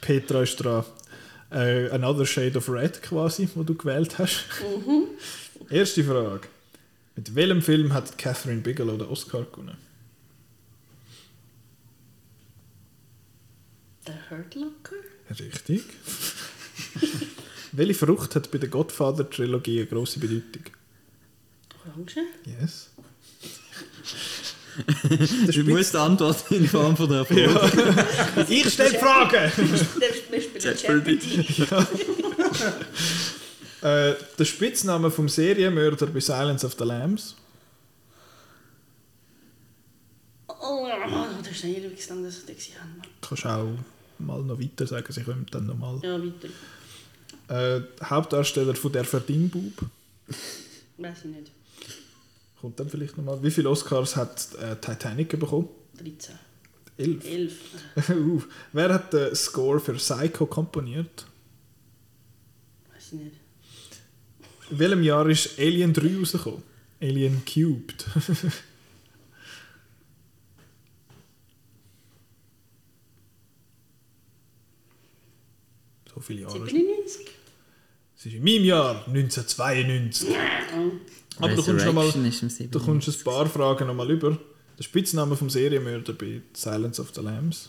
Petra 0.00 0.42
ist 0.42 0.56
dran. 0.56 0.84
Äh, 1.50 1.90
another 1.90 2.26
Shade 2.26 2.58
of 2.58 2.68
Red 2.68 3.02
quasi, 3.02 3.48
wo 3.54 3.62
du 3.62 3.74
gewählt 3.74 4.18
hast. 4.18 4.44
Erste 5.70 6.04
Frage. 6.04 6.48
Mit 7.16 7.34
welchem 7.34 7.62
Film 7.62 7.92
hat 7.92 8.16
Catherine 8.18 8.60
Bigelow 8.60 8.96
den 8.96 9.08
Oscar 9.08 9.42
gewonnen? 9.44 9.85
Der 14.06 14.30
Hurt 14.30 14.54
Locker? 14.54 14.96
Richtig. 15.30 15.82
Welche 17.72 17.94
Frucht 17.94 18.36
hat 18.36 18.50
bei 18.50 18.58
der 18.58 18.68
Godfather-Trilogie 18.68 19.78
eine 19.80 19.86
grosse 19.86 20.20
Bedeutung? 20.20 20.62
Orange? 21.86 22.20
Yes. 22.44 22.90
Du 25.48 25.64
musst 25.64 25.96
antworten 25.96 26.54
in 26.54 26.68
Form 26.68 26.94
von 26.98 27.08
der 27.08 27.24
Frage. 27.24 28.06
Ich 28.48 28.70
stelle 28.70 28.98
Fragen! 28.98 29.50
Wir 29.56 30.12
spielen 30.12 30.76
Jeopardy. 30.76 31.66
äh, 33.80 34.14
der 34.38 34.44
Spitzname 34.44 35.10
vom 35.10 35.30
Serienmörder 35.30 36.06
bei 36.08 36.20
Silence 36.20 36.66
of 36.66 36.76
the 36.78 36.84
Lambs? 36.84 37.36
Oh, 40.46 40.86
das 41.42 41.50
ist 41.50 41.64
nicht 41.64 42.08
lang, 42.10 42.22
dass 42.22 42.36
ich 42.38 42.44
den 42.44 42.56
gesehen 42.56 42.74
habe. 42.78 43.08
Kannst 43.22 43.44
du 43.44 43.48
auch 43.48 43.95
mal 44.18 44.42
noch 44.42 44.60
weiter 44.60 44.86
sagen, 44.86 45.12
sie 45.12 45.22
kommen 45.22 45.46
dann 45.50 45.66
nochmal. 45.66 46.00
Ja, 46.02 46.18
weiter. 46.20 46.48
Äh, 47.48 47.82
Hauptdarsteller 48.04 48.74
von 48.74 48.92
Der 48.92 49.04
Verdingbub. 49.04 49.72
Weiß 50.98 51.18
ich 51.24 51.30
nicht. 51.30 51.52
Kommt 52.60 52.80
dann 52.80 52.88
vielleicht 52.88 53.16
nochmal. 53.16 53.42
Wie 53.42 53.50
viele 53.50 53.70
Oscars 53.70 54.16
hat 54.16 54.54
äh, 54.56 54.76
Titanic 54.76 55.38
bekommen? 55.38 55.68
13. 55.98 56.34
Elf. 56.98 57.24
11. 57.24 57.54
Uh, 58.10 58.42
Wer 58.72 58.94
hat 58.94 59.12
den 59.12 59.34
Score 59.34 59.80
für 59.80 59.94
Psycho 59.94 60.46
komponiert? 60.46 61.26
Weiß 62.92 63.12
ich 63.12 63.20
nicht. 63.20 63.36
In 64.70 64.78
welchem 64.78 65.02
Jahr 65.02 65.28
ist 65.28 65.58
Alien 65.58 65.92
3 65.92 66.18
rausgekommen? 66.18 66.62
Alien 67.00 67.42
Cubed. 67.44 68.06
so 76.16 76.20
viele 76.20 76.40
Jahre. 76.42 76.58
ist- 76.58 76.70
97? 76.70 77.26
Es 78.18 78.26
ist 78.26 78.32
in 78.34 78.42
meinem 78.44 78.64
Jahr 78.64 79.04
1992. 79.06 80.28
Aber 81.38 81.48
du 81.54 81.62
kommst, 81.62 81.84
noch 81.84 81.92
mal, 81.92 82.00
Resurrection 82.06 82.24
ist 82.26 82.42
im 82.42 82.48
7. 82.50 82.70
du 82.70 82.80
kommst 82.80 83.08
ein 83.08 83.24
paar 83.24 83.46
Fragen 83.46 83.86
nochmal 83.86 84.10
über. 84.10 84.38
Der 84.78 84.82
Spitzname 84.82 85.36
vom 85.36 85.48
Serienmörder 85.50 86.12
bei 86.14 86.40
Silence 86.54 87.00
of 87.00 87.10
the 87.14 87.20
Lambs. 87.20 87.68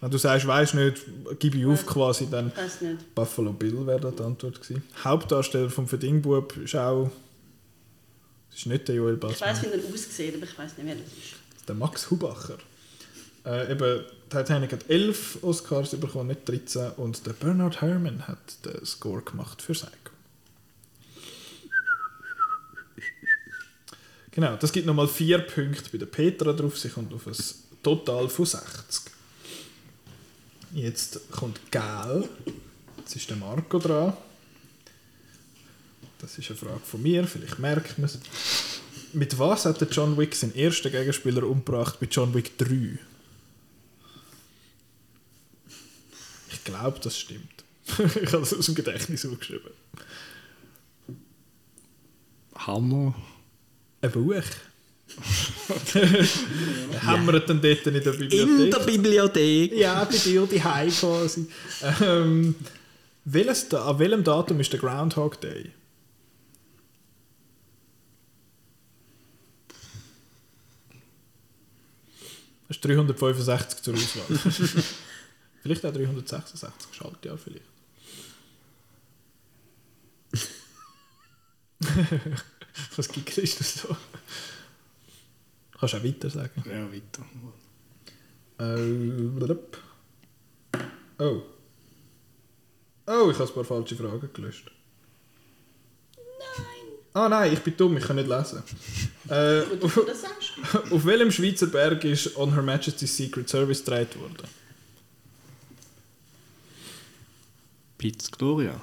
Wenn 0.00 0.10
du 0.10 0.18
sagst, 0.18 0.46
weißt 0.46 0.74
nicht, 0.74 1.02
gib 1.38 1.54
ich 1.54 1.64
auf 1.66 1.86
quasi, 1.86 2.28
dann 2.30 2.52
Weiß 2.56 2.80
nicht. 2.82 3.14
Buffalo 3.14 3.52
Bill 3.52 3.86
wäre 3.86 4.00
da 4.00 4.10
die 4.10 4.22
Antwort 4.22 4.60
gewesen. 4.60 4.82
Hauptdarsteller 5.02 5.70
vom 5.70 5.86
Verdingbub 5.88 6.56
ist 6.58 6.74
auch. 6.76 7.10
Es 8.50 8.58
ist 8.58 8.66
nicht 8.66 8.88
der 8.88 8.94
Joel 8.96 9.14
Ich 9.14 9.20
Bassmann, 9.20 9.50
weiß, 9.50 9.62
wie 9.62 9.66
er 9.66 9.94
aussieht, 9.94 10.34
aber 10.36 10.44
ich 10.44 10.58
weiß 10.58 10.76
nicht, 10.78 10.86
wer 10.86 10.94
das 10.94 11.06
ist. 11.06 11.68
der 11.68 11.74
Max 11.74 12.10
Hubacher. 12.10 12.56
Äh, 13.44 13.72
eben, 13.72 14.04
Titanic 14.28 14.72
hat 14.72 14.90
11 14.90 15.38
Oscars 15.42 15.90
bekommen, 15.96 16.28
nicht 16.28 16.48
13. 16.48 16.92
Und 16.92 17.26
der 17.26 17.32
Bernard 17.32 17.80
Herrmann 17.80 18.26
hat 18.26 18.64
den 18.64 18.84
Score 18.84 19.22
gemacht 19.22 19.62
für 19.62 19.72
Psycho. 19.72 19.90
Genau, 24.32 24.56
das 24.56 24.72
gibt 24.72 24.86
nochmal 24.86 25.08
4 25.08 25.38
Punkte 25.38 25.90
bei 25.90 25.98
der 25.98 26.06
Petra 26.06 26.52
drauf. 26.52 26.78
Sie 26.78 26.90
kommt 26.90 27.14
auf 27.14 27.26
ein 27.26 27.34
Total 27.82 28.28
von 28.28 28.44
60. 28.44 29.12
Jetzt 30.74 31.30
kommt 31.30 31.58
Gel. 31.70 32.28
Jetzt 32.98 33.16
ist 33.16 33.30
der 33.30 33.36
Marco 33.36 33.78
dran. 33.78 34.12
Das 36.18 36.36
ist 36.36 36.50
eine 36.50 36.58
Frage 36.58 36.80
von 36.80 37.02
mir, 37.02 37.26
vielleicht 37.26 37.58
merkt 37.58 37.98
man 37.98 38.06
es. 38.06 38.18
Mit 39.12 39.38
was 39.38 39.64
hat 39.64 39.80
der 39.80 39.88
John 39.88 40.18
Wick 40.18 40.34
seinen 40.34 40.54
ersten 40.54 40.90
Gegenspieler 40.90 41.44
umgebracht 41.44 42.00
bei 42.00 42.06
John 42.10 42.34
Wick 42.34 42.58
3? 42.58 42.98
Glaube, 46.66 47.00
das 47.02 47.18
stimmt. 47.18 47.64
ich 47.98 48.32
habe 48.32 48.40
das 48.40 48.52
aus 48.52 48.66
dem 48.66 48.74
Gedächtnis 48.74 49.24
aufgeschrieben. 49.24 49.70
Hammer. 52.54 53.14
Ein 54.02 54.12
Buch. 54.12 54.34
Haben 57.02 57.26
wir 57.26 57.40
dann 57.40 57.62
dort 57.62 57.86
in 57.86 57.94
der 57.94 58.06
In 58.06 58.18
Bibliothek? 58.18 58.70
der 58.70 58.78
Bibliothek. 58.80 59.72
Ja, 59.72 60.04
bei 60.04 60.16
dir 60.16 60.46
die 60.46 60.58
quasi. 60.58 61.46
Ähm, 62.02 62.54
welches, 63.24 63.72
an 63.72 63.98
welchem 63.98 64.24
Datum 64.24 64.60
ist 64.60 64.72
der 64.72 64.80
Groundhog 64.80 65.40
Day? 65.40 65.70
Das 72.68 72.76
ist 72.76 72.84
365 72.84 73.82
zur 73.82 73.94
Auswahl. 73.94 74.38
vielleicht 75.66 75.86
auch 75.86 75.92
366 75.92 76.94
Schaltjahr 76.94 77.38
vielleicht. 77.38 77.64
Was 82.96 83.08
gibt 83.08 83.36
ist 83.38 83.60
das 83.60 83.74
so? 83.74 83.96
Kannst 85.78 85.94
du 85.94 85.98
auch 85.98 86.04
weiter 86.04 86.30
sagen. 86.30 86.64
Ja, 86.66 86.90
weiter. 86.92 87.24
Äh, 88.58 89.54
oh. 91.18 91.42
Oh, 93.08 93.30
ich 93.30 93.38
habe 93.38 93.48
ein 93.48 93.54
paar 93.54 93.64
falsche 93.64 93.94
Fragen 93.94 94.30
gelöscht. 94.32 94.70
Nein. 96.16 96.24
Ah 97.12 97.28
nein, 97.28 97.52
ich 97.52 97.60
bin 97.60 97.76
dumm, 97.76 97.96
ich 97.98 98.04
kann 98.04 98.16
nicht 98.16 98.28
lesen. 98.28 98.62
äh, 99.28 99.62
auf, 99.80 99.98
auf 100.90 101.04
welchem 101.04 101.30
Schweizer 101.30 101.66
Berg 101.66 102.02
ist 102.04 102.36
On 102.36 102.52
Her 102.52 102.62
Majesty's 102.62 103.16
Secret 103.16 103.48
Service 103.48 103.84
gedreht 103.84 104.18
worden? 104.18 104.48
Piz 107.98 108.30
Gloria. 108.30 108.80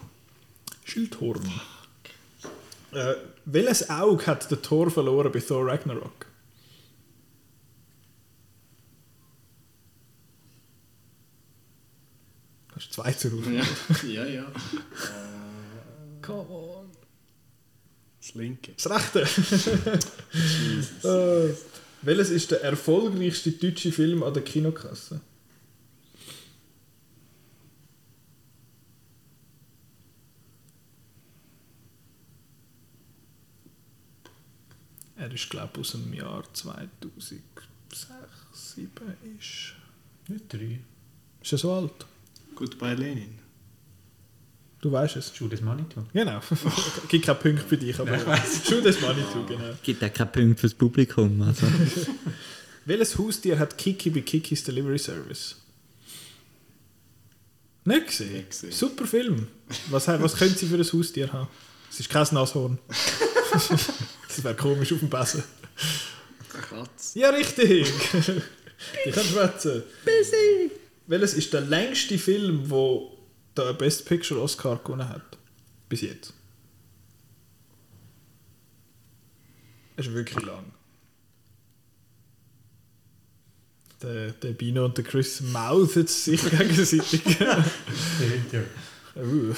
Schildhorn. 0.86 1.50
Äh, 2.92 3.16
welches 3.46 3.90
Auge 3.90 4.28
hat 4.28 4.50
der 4.52 4.62
Thor 4.62 4.90
verloren 4.92 5.32
bei 5.32 5.40
Thor 5.40 5.66
Ragnarok? 5.68 6.26
Das 12.74 12.84
ist 12.86 12.94
zwei 12.94 13.12
zur 13.14 13.32
Auswahl. 13.34 13.64
Ja, 14.12 14.26
ja. 14.26 14.34
ja. 14.34 14.52
Come 16.22 16.50
on. 16.50 16.90
Das 18.20 18.36
linke. 18.36 18.74
Das 18.74 18.90
Rechte. 18.90 19.22
äh, 21.08 21.54
welches 22.02 22.30
ist 22.30 22.52
der 22.52 22.64
erfolgreichste 22.64 23.52
deutsche 23.52 23.92
Film 23.92 24.24
an 24.24 24.34
der 24.34 24.44
Kinokasse? 24.44 25.22
Er 35.24 35.32
ist, 35.32 35.50
glaube 35.50 35.70
ich, 35.76 35.80
aus 35.80 35.92
dem 35.94 36.14
Jahr 36.14 36.44
2006, 36.52 37.42
2007 37.88 38.92
ist. 39.40 39.74
Nicht 40.28 40.52
drei. 40.52 40.80
Ist 41.42 41.54
er 41.54 41.58
so 41.58 41.72
alt? 41.72 42.06
Goodbye 42.54 42.94
Lenin. 42.94 43.40
Du 44.82 44.92
weißt 44.92 45.16
es. 45.16 45.32
Judas 45.40 45.62
Manitou. 45.62 46.04
Genau. 46.12 46.42
Gibt 47.08 47.26
keinen 47.26 47.40
Punkt 47.40 47.62
für 47.62 47.78
dich, 47.78 47.98
aber 47.98 48.18
schon 48.18 48.84
das 48.84 49.00
Manitou, 49.00 49.46
genau. 49.48 49.74
Gibt 49.82 50.04
auch 50.04 50.12
keinen 50.12 50.32
Punkt 50.34 50.60
fürs 50.60 50.74
Publikum. 50.74 51.42
Also. 51.42 51.68
Welches 52.86 53.18
Haustier 53.18 53.58
hat 53.58 53.78
Kiki 53.78 54.10
bei 54.10 54.20
Kikis 54.20 54.62
Delivery 54.66 55.00
Service? 55.00 55.56
Nicht 57.86 58.08
gesehen? 58.08 58.34
Nicht 58.34 58.50
gesehen. 58.50 58.74
Super 58.74 59.08
Film. 59.08 59.48
Was, 59.90 60.06
was 60.06 60.36
können 60.36 60.54
Sie 60.54 60.66
für 60.66 60.76
ein 60.76 60.84
Haustier 60.84 61.32
haben? 61.32 61.48
Es 61.90 62.02
ist 62.02 62.10
kein 62.10 62.28
Nashorn. 62.32 62.78
das 64.36 64.44
wäre 64.44 64.56
komisch 64.56 64.92
auf 64.94 65.00
dem 65.00 65.10
Besen. 65.10 65.44
Katz. 66.70 67.16
Ja, 67.16 67.30
richtig. 67.30 67.92
Die 69.06 69.12
kann 69.12 69.24
schwätzen. 69.24 69.84
Welches 71.08 71.34
ist 71.34 71.54
der 71.54 71.62
längste 71.62 72.18
Film, 72.18 72.70
wo 72.70 73.18
der 73.56 73.74
Best 73.74 74.06
Picture 74.06 74.42
Oscar 74.42 74.78
gewonnen 74.78 75.08
hat? 75.08 75.38
Bis 75.90 76.02
jetzt. 76.02 76.34
Es 79.96 80.08
ist 80.08 80.14
wirklich 80.14 80.44
lang. 80.44 80.72
Der, 84.02 84.32
der 84.32 84.52
Bino 84.52 84.86
und 84.86 84.98
der 84.98 85.06
Chris 85.06 85.42
mouthen 85.42 86.08
sich 86.08 86.42
gegenseitig. 86.50 87.24
Dahinter. 87.38 88.64
Uh. 89.16 89.54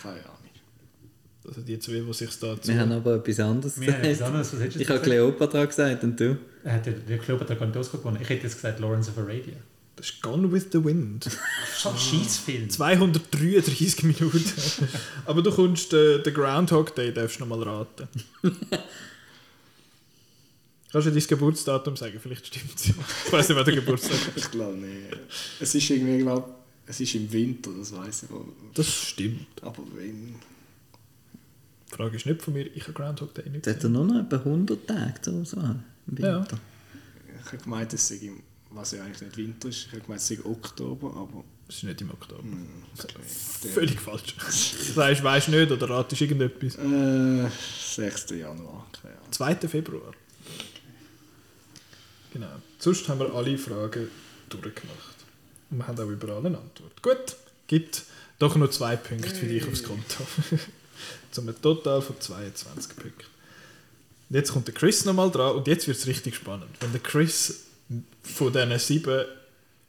Keine 0.00 0.24
Ahnung. 0.24 0.31
Also 1.52 1.66
die 1.66 1.78
zwei, 1.78 2.00
die 2.00 2.12
sich 2.12 2.30
da 2.38 2.56
Wir 2.62 2.78
haben 2.80 2.92
aber 2.92 3.16
etwas 3.16 3.40
anderes 3.40 3.78
Wir 3.78 3.92
haben 3.92 4.00
etwas 4.00 4.10
gesagt. 4.10 4.28
anderes. 4.28 4.52
Was 4.52 4.60
hättest 4.60 4.76
du 4.76 4.80
Ich 4.82 4.88
habe 4.88 5.00
gesagt? 5.00 5.16
Kleopatra 5.16 5.64
gesagt 5.66 6.04
und 6.04 6.18
du? 6.20 6.38
Er 6.64 6.72
hat 6.72 6.86
der, 6.86 6.94
der 6.94 7.18
Kleopatra 7.18 7.54
gar 7.54 7.66
nicht 7.66 7.76
Oscar 7.76 7.98
gewonnen. 7.98 8.18
Ich 8.22 8.28
hätte 8.28 8.44
jetzt 8.44 8.54
gesagt 8.54 8.80
Lawrence 8.80 9.10
of 9.10 9.18
Arabia. 9.18 9.54
Das 9.96 10.06
ist 10.06 10.22
Gone 10.22 10.50
with 10.50 10.68
the 10.72 10.82
Wind. 10.82 11.26
Schon 11.78 11.92
ein 11.92 11.98
Scheißfilm. 11.98 12.70
233 12.70 14.02
Minuten. 14.04 14.42
Aber 15.26 15.42
du 15.42 15.50
kommst 15.52 15.92
den, 15.92 16.22
den 16.22 16.32
Groundhog 16.32 16.94
Day, 16.94 17.12
darfst 17.12 17.38
du 17.40 17.44
noch 17.44 17.56
mal 17.56 17.62
raten. 17.62 18.08
Kannst 20.90 21.06
du 21.06 21.10
dein 21.10 21.26
Geburtsdatum 21.26 21.96
sagen? 21.96 22.18
Vielleicht 22.22 22.46
stimmt 22.48 22.74
es. 22.76 22.86
Ich 22.86 23.32
weiß 23.32 23.48
nicht, 23.48 23.56
wer 23.56 23.64
der 23.64 23.74
Geburtstag 23.76 24.26
hat. 24.26 24.36
Ich 24.36 24.50
glaube 24.50 24.76
nicht. 24.76 25.16
Es 25.58 25.74
ist 25.74 25.88
irgendwie, 25.88 26.18
glaub, 26.18 26.54
es 26.86 27.00
ist 27.00 27.14
im 27.14 27.32
Winter, 27.32 27.70
das 27.78 27.96
weiß 27.96 28.24
ich 28.24 28.30
wohl. 28.30 28.44
Das 28.74 28.86
stimmt. 28.86 29.46
Aber 29.62 29.82
wenn. 29.94 30.34
Die 31.92 31.96
Frage 31.96 32.16
ist 32.16 32.26
nicht 32.26 32.42
von 32.42 32.54
mir, 32.54 32.66
ich 32.74 32.82
habe 32.84 32.92
Groundhog 32.94 33.34
Day 33.34 33.48
nicht 33.50 33.66
Das 33.66 33.74
hat 33.74 33.84
er 33.84 33.88
gesehen. 33.90 33.92
nur 33.92 34.04
noch 34.06 34.24
etwa 34.24 34.36
100 34.36 34.86
Tage 34.86 35.20
zur 35.20 35.34
Auswahl 35.40 35.82
im 36.08 36.16
Ja. 36.16 36.38
Winter. 36.38 36.58
Ich 37.44 37.52
habe 37.52 37.58
gemeint, 37.62 37.92
es 37.92 38.08
sei 38.08 38.14
im, 38.16 38.42
was 38.70 38.92
ja 38.92 39.02
eigentlich 39.04 39.20
nicht 39.20 39.36
Winter 39.36 39.68
ist. 39.68 39.86
Ich 39.86 39.92
habe 39.92 40.00
gemeint, 40.00 40.20
es 40.20 40.28
sei 40.28 40.38
Oktober, 40.44 41.08
aber. 41.16 41.44
Das 41.66 41.76
ist 41.76 41.84
nicht 41.84 42.00
im 42.00 42.10
Oktober. 42.10 42.42
Okay. 42.98 43.14
Völlig 43.74 44.00
falsch. 44.00 44.34
Das 44.38 44.96
heißt, 44.96 45.22
weißt 45.24 45.48
du 45.48 45.50
nicht 45.52 45.70
oder 45.72 45.88
ratest 45.90 46.20
irgendetwas? 46.22 46.76
Äh, 46.76 47.48
6. 47.94 48.30
Januar, 48.30 48.86
keine 49.00 49.14
Ahnung. 49.16 49.32
2. 49.32 49.54
Februar. 49.68 50.12
Genau. 52.32 52.46
Sonst 52.78 53.08
haben 53.08 53.20
wir 53.20 53.32
alle 53.34 53.56
Fragen 53.58 54.08
durchgemacht. 54.48 55.16
Und 55.70 55.78
wir 55.78 55.86
haben 55.86 55.98
auch 55.98 56.10
überall 56.10 56.44
eine 56.46 56.58
Antwort. 56.58 57.02
Gut, 57.02 57.36
gibt 57.66 58.04
doch 58.38 58.56
noch 58.56 58.70
zwei 58.70 58.96
Punkte 58.96 59.30
für 59.34 59.46
dich 59.46 59.66
aufs 59.66 59.82
Konto. 59.82 60.24
Zum 61.30 61.48
Total 61.60 62.02
von 62.02 62.20
22 62.20 62.96
Punkten. 62.96 63.24
Jetzt 64.30 64.52
kommt 64.52 64.66
der 64.66 64.74
Chris 64.74 65.04
nochmal 65.04 65.30
dran 65.30 65.56
und 65.56 65.66
jetzt 65.66 65.86
wird 65.86 65.98
es 65.98 66.06
richtig 66.06 66.36
spannend. 66.36 66.70
Wenn 66.80 66.92
der 66.92 67.02
Chris 67.02 67.64
von 68.22 68.52
diesen 68.52 68.78
sieben 68.78 69.24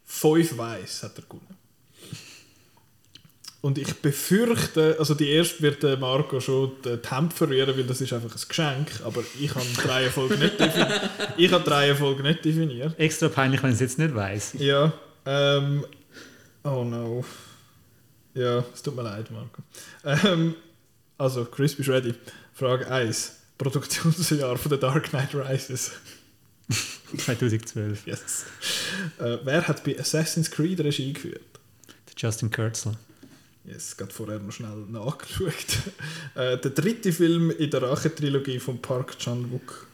fünf 0.06 0.58
weiß, 0.58 1.04
hat 1.04 1.18
er 1.18 1.24
gewonnen. 1.24 1.58
Und 3.62 3.78
ich 3.78 3.94
befürchte, 3.94 4.98
also 5.00 5.14
die 5.14 5.30
erste 5.30 5.62
wird 5.62 6.00
Marco 6.02 6.42
schon 6.42 6.74
die 6.84 7.00
Hemd 7.10 7.32
verrühren, 7.32 7.78
weil 7.78 7.86
das 7.86 8.02
ist 8.02 8.12
einfach 8.12 8.36
ein 8.36 8.42
Geschenk, 8.46 8.92
aber 9.06 9.24
ich 9.40 9.56
habe 9.56 9.66
die 9.66 9.88
Reihenfolge 9.88 10.36
nicht 10.36 10.60
definiert. 10.60 11.10
Ich 11.38 11.52
habe 11.54 11.64
die 11.64 11.70
Reihenfolge 11.70 12.24
nicht 12.24 12.44
definiert. 12.44 13.00
Extra 13.00 13.30
peinlich, 13.30 13.64
wenn 13.64 13.70
ich 13.70 13.76
es 13.76 13.80
jetzt 13.80 14.00
nicht 14.00 14.14
weiß. 14.14 14.56
Ja, 14.60 14.92
ähm, 15.26 15.86
oh 16.66 16.84
no. 16.84 17.24
Ja, 18.34 18.66
es 18.74 18.84
tut 18.84 18.98
mir 18.98 19.04
leid, 19.04 19.32
Marco. 19.32 19.62
Ähm, 20.28 20.56
also, 21.18 21.46
Chris, 21.46 21.76
bist 21.76 21.90
du 21.90 21.94
ready? 21.94 22.14
Frage 22.54 22.90
1. 22.90 23.40
Produktionsjahr 23.58 24.58
von 24.58 24.72
The 24.72 24.80
Dark 24.80 25.10
Knight 25.10 25.34
Rises. 25.34 25.92
2012. 27.18 28.08
Yes. 28.08 28.46
Äh, 29.20 29.38
wer 29.44 29.68
hat 29.68 29.84
bei 29.84 30.00
Assassin's 30.00 30.50
Creed 30.50 30.80
Regie 30.80 31.14
geführt? 31.14 31.60
Der 32.08 32.14
Justin 32.18 32.50
Kurzel. 32.50 32.94
Yes, 33.66 33.96
gerade 33.96 34.14
vorher 34.14 34.40
noch 34.40 34.52
schnell 34.52 34.86
nachgeschaut. 34.90 35.54
Äh, 36.36 36.58
der 36.58 36.72
dritte 36.72 37.14
Film 37.14 37.52
in 37.52 37.70
der 37.70 37.84
Rache-Trilogie 37.84 38.60
von 38.60 38.82
Park 38.82 39.20
Chan-wook. 39.20 39.86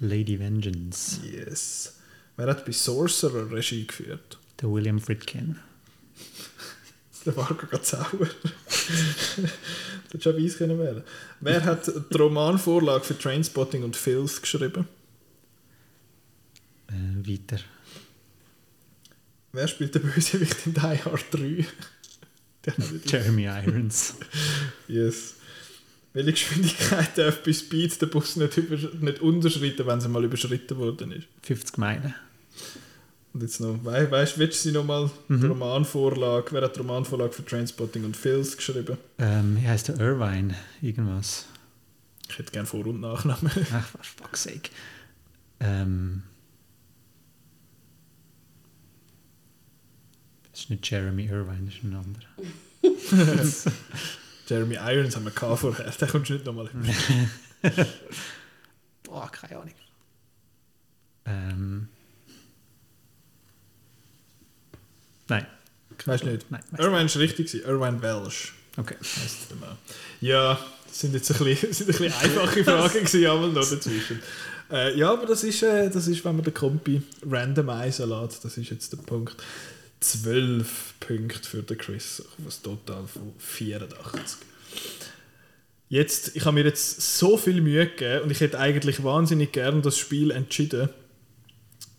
Lady 0.00 0.36
Vengeance. 0.40 1.20
Yes. 1.22 1.94
Wer 2.36 2.48
hat 2.48 2.66
bei 2.66 2.72
Sorcerer 2.72 3.52
Regie 3.52 3.86
geführt? 3.86 4.38
Der 4.60 4.68
William 4.68 4.98
Friedkin. 4.98 5.60
Der 7.24 7.32
Marco 7.34 7.66
geht 7.66 7.84
sauer. 7.86 8.06
Das 8.16 9.38
hätte 10.12 10.20
schon 10.22 10.36
weiss 10.44 10.58
können 10.58 10.78
wählen. 10.78 11.02
Wer 11.40 11.64
hat 11.64 11.86
die 11.86 12.16
Romanvorlage 12.16 13.04
für 13.04 13.16
Trainspotting 13.18 13.82
und 13.84 13.96
Filth 13.96 14.40
geschrieben? 14.42 14.86
Äh, 16.88 17.28
weiter. 17.28 17.62
Wer 19.52 19.68
spielt 19.68 19.94
den 19.94 20.02
Bösewicht 20.02 20.66
in 20.66 20.74
Die 20.74 20.80
Hard 20.80 21.24
3? 21.30 21.66
Der 22.64 22.76
hat 22.76 22.92
nicht- 22.92 23.10
Jeremy 23.10 23.44
Irons. 23.44 24.14
yes. 24.88 25.34
Welche 26.14 26.32
Geschwindigkeit 26.32 27.16
darf 27.16 27.42
bei 27.42 27.52
Speed 27.54 28.00
der 28.02 28.06
Bus 28.06 28.36
nicht, 28.36 28.56
über, 28.58 28.76
nicht 28.76 29.20
unterschreiten, 29.20 29.86
wenn 29.86 30.00
sie 30.00 30.08
mal 30.08 30.22
überschritten 30.24 30.76
worden 30.76 31.10
ist? 31.12 31.26
50 31.42 31.78
Meilen. 31.78 32.14
Und 33.32 33.42
jetzt 33.42 33.60
noch, 33.60 33.82
we 33.82 34.10
weißt 34.10 34.36
du, 34.36 34.40
willst 34.40 34.62
du 34.64 34.68
sie 34.68 34.74
nochmal 34.74 35.10
die 35.28 35.46
Romanvorlage, 35.46 36.52
wer 36.52 36.62
hat 36.62 36.76
die 36.76 36.80
Romanvorlage 36.80 37.32
für 37.32 37.44
Trainspotting 37.44 38.04
und 38.04 38.14
Filth 38.16 38.56
geschrieben? 38.56 38.98
Ähm, 39.18 39.56
wie 39.58 39.66
heißt 39.66 39.88
der 39.88 39.98
Irvine? 39.98 40.54
Irgendwas. 40.82 41.46
Ich 42.28 42.38
hätte 42.38 42.52
gerne 42.52 42.66
Vor- 42.66 42.86
und 42.86 43.00
Nachnamen. 43.00 43.50
Ach, 43.72 43.86
for 43.86 44.00
fuck's 44.02 44.42
sake. 44.42 44.70
Ähm, 45.60 46.22
das 50.50 50.60
ist 50.60 50.70
nicht 50.70 50.90
Jeremy 50.90 51.24
Irvine, 51.26 51.62
das 51.64 51.74
ist 51.74 51.84
ein 51.84 51.94
anderer. 51.94 52.26
Jeremy 54.46 54.74
Irons 54.74 55.16
haben 55.16 55.24
wir 55.24 55.32
gehabt 55.32 55.60
vorher, 55.60 55.90
den 55.90 56.08
kommst 56.08 56.28
du 56.28 56.34
nicht 56.34 56.44
nochmal 56.44 56.68
hin. 56.68 57.30
Boah, 59.04 59.30
keine 59.30 59.56
Ahnung. 59.58 59.74
Ähm, 61.24 61.88
nein. 65.32 65.46
Weißt 66.04 66.24
du 66.24 66.28
nicht? 66.28 66.50
Nein, 66.50 66.62
Irvine 66.78 67.04
ist 67.04 67.16
richtig, 67.16 67.46
gewesen. 67.46 67.68
Irvine 67.68 68.02
Welsh. 68.02 68.54
Okay. 68.76 68.96
heisst 69.00 69.50
der 69.50 69.56
Mann. 69.58 69.76
Ja, 70.20 70.58
das 70.86 71.00
sind 71.00 71.14
jetzt 71.14 71.30
ein 71.30 71.44
bisschen, 71.44 71.72
sind 71.72 71.88
ein 71.88 71.98
bisschen 71.98 72.12
einfache 72.12 72.64
Fragen 72.64 73.04
gewesen, 73.04 73.26
aber 73.26 73.46
noch 73.48 73.68
dazwischen. 73.68 74.22
Äh, 74.70 74.98
ja, 74.98 75.12
aber 75.12 75.26
das 75.26 75.44
ist, 75.44 75.62
äh, 75.62 75.90
das 75.90 76.06
ist, 76.06 76.24
wenn 76.24 76.36
man 76.36 76.44
den 76.44 76.54
Kompi 76.54 77.02
randomisen 77.28 78.08
lässt, 78.08 78.44
das 78.44 78.56
ist 78.56 78.70
jetzt 78.70 78.92
der 78.92 78.98
Punkt. 78.98 79.36
12 80.00 80.94
Punkte 80.98 81.48
für 81.48 81.62
den 81.62 81.78
Chris, 81.78 82.24
ein 82.38 82.62
Total 82.62 83.06
von 83.06 83.34
84. 83.38 84.38
Jetzt, 85.88 86.34
ich 86.34 86.44
habe 86.44 86.54
mir 86.54 86.64
jetzt 86.64 87.18
so 87.18 87.36
viel 87.36 87.60
Mühe 87.60 87.86
gegeben 87.86 88.24
und 88.24 88.30
ich 88.30 88.40
hätte 88.40 88.58
eigentlich 88.58 89.04
wahnsinnig 89.04 89.52
gern 89.52 89.82
das 89.82 89.98
Spiel 89.98 90.30
entschieden 90.32 90.88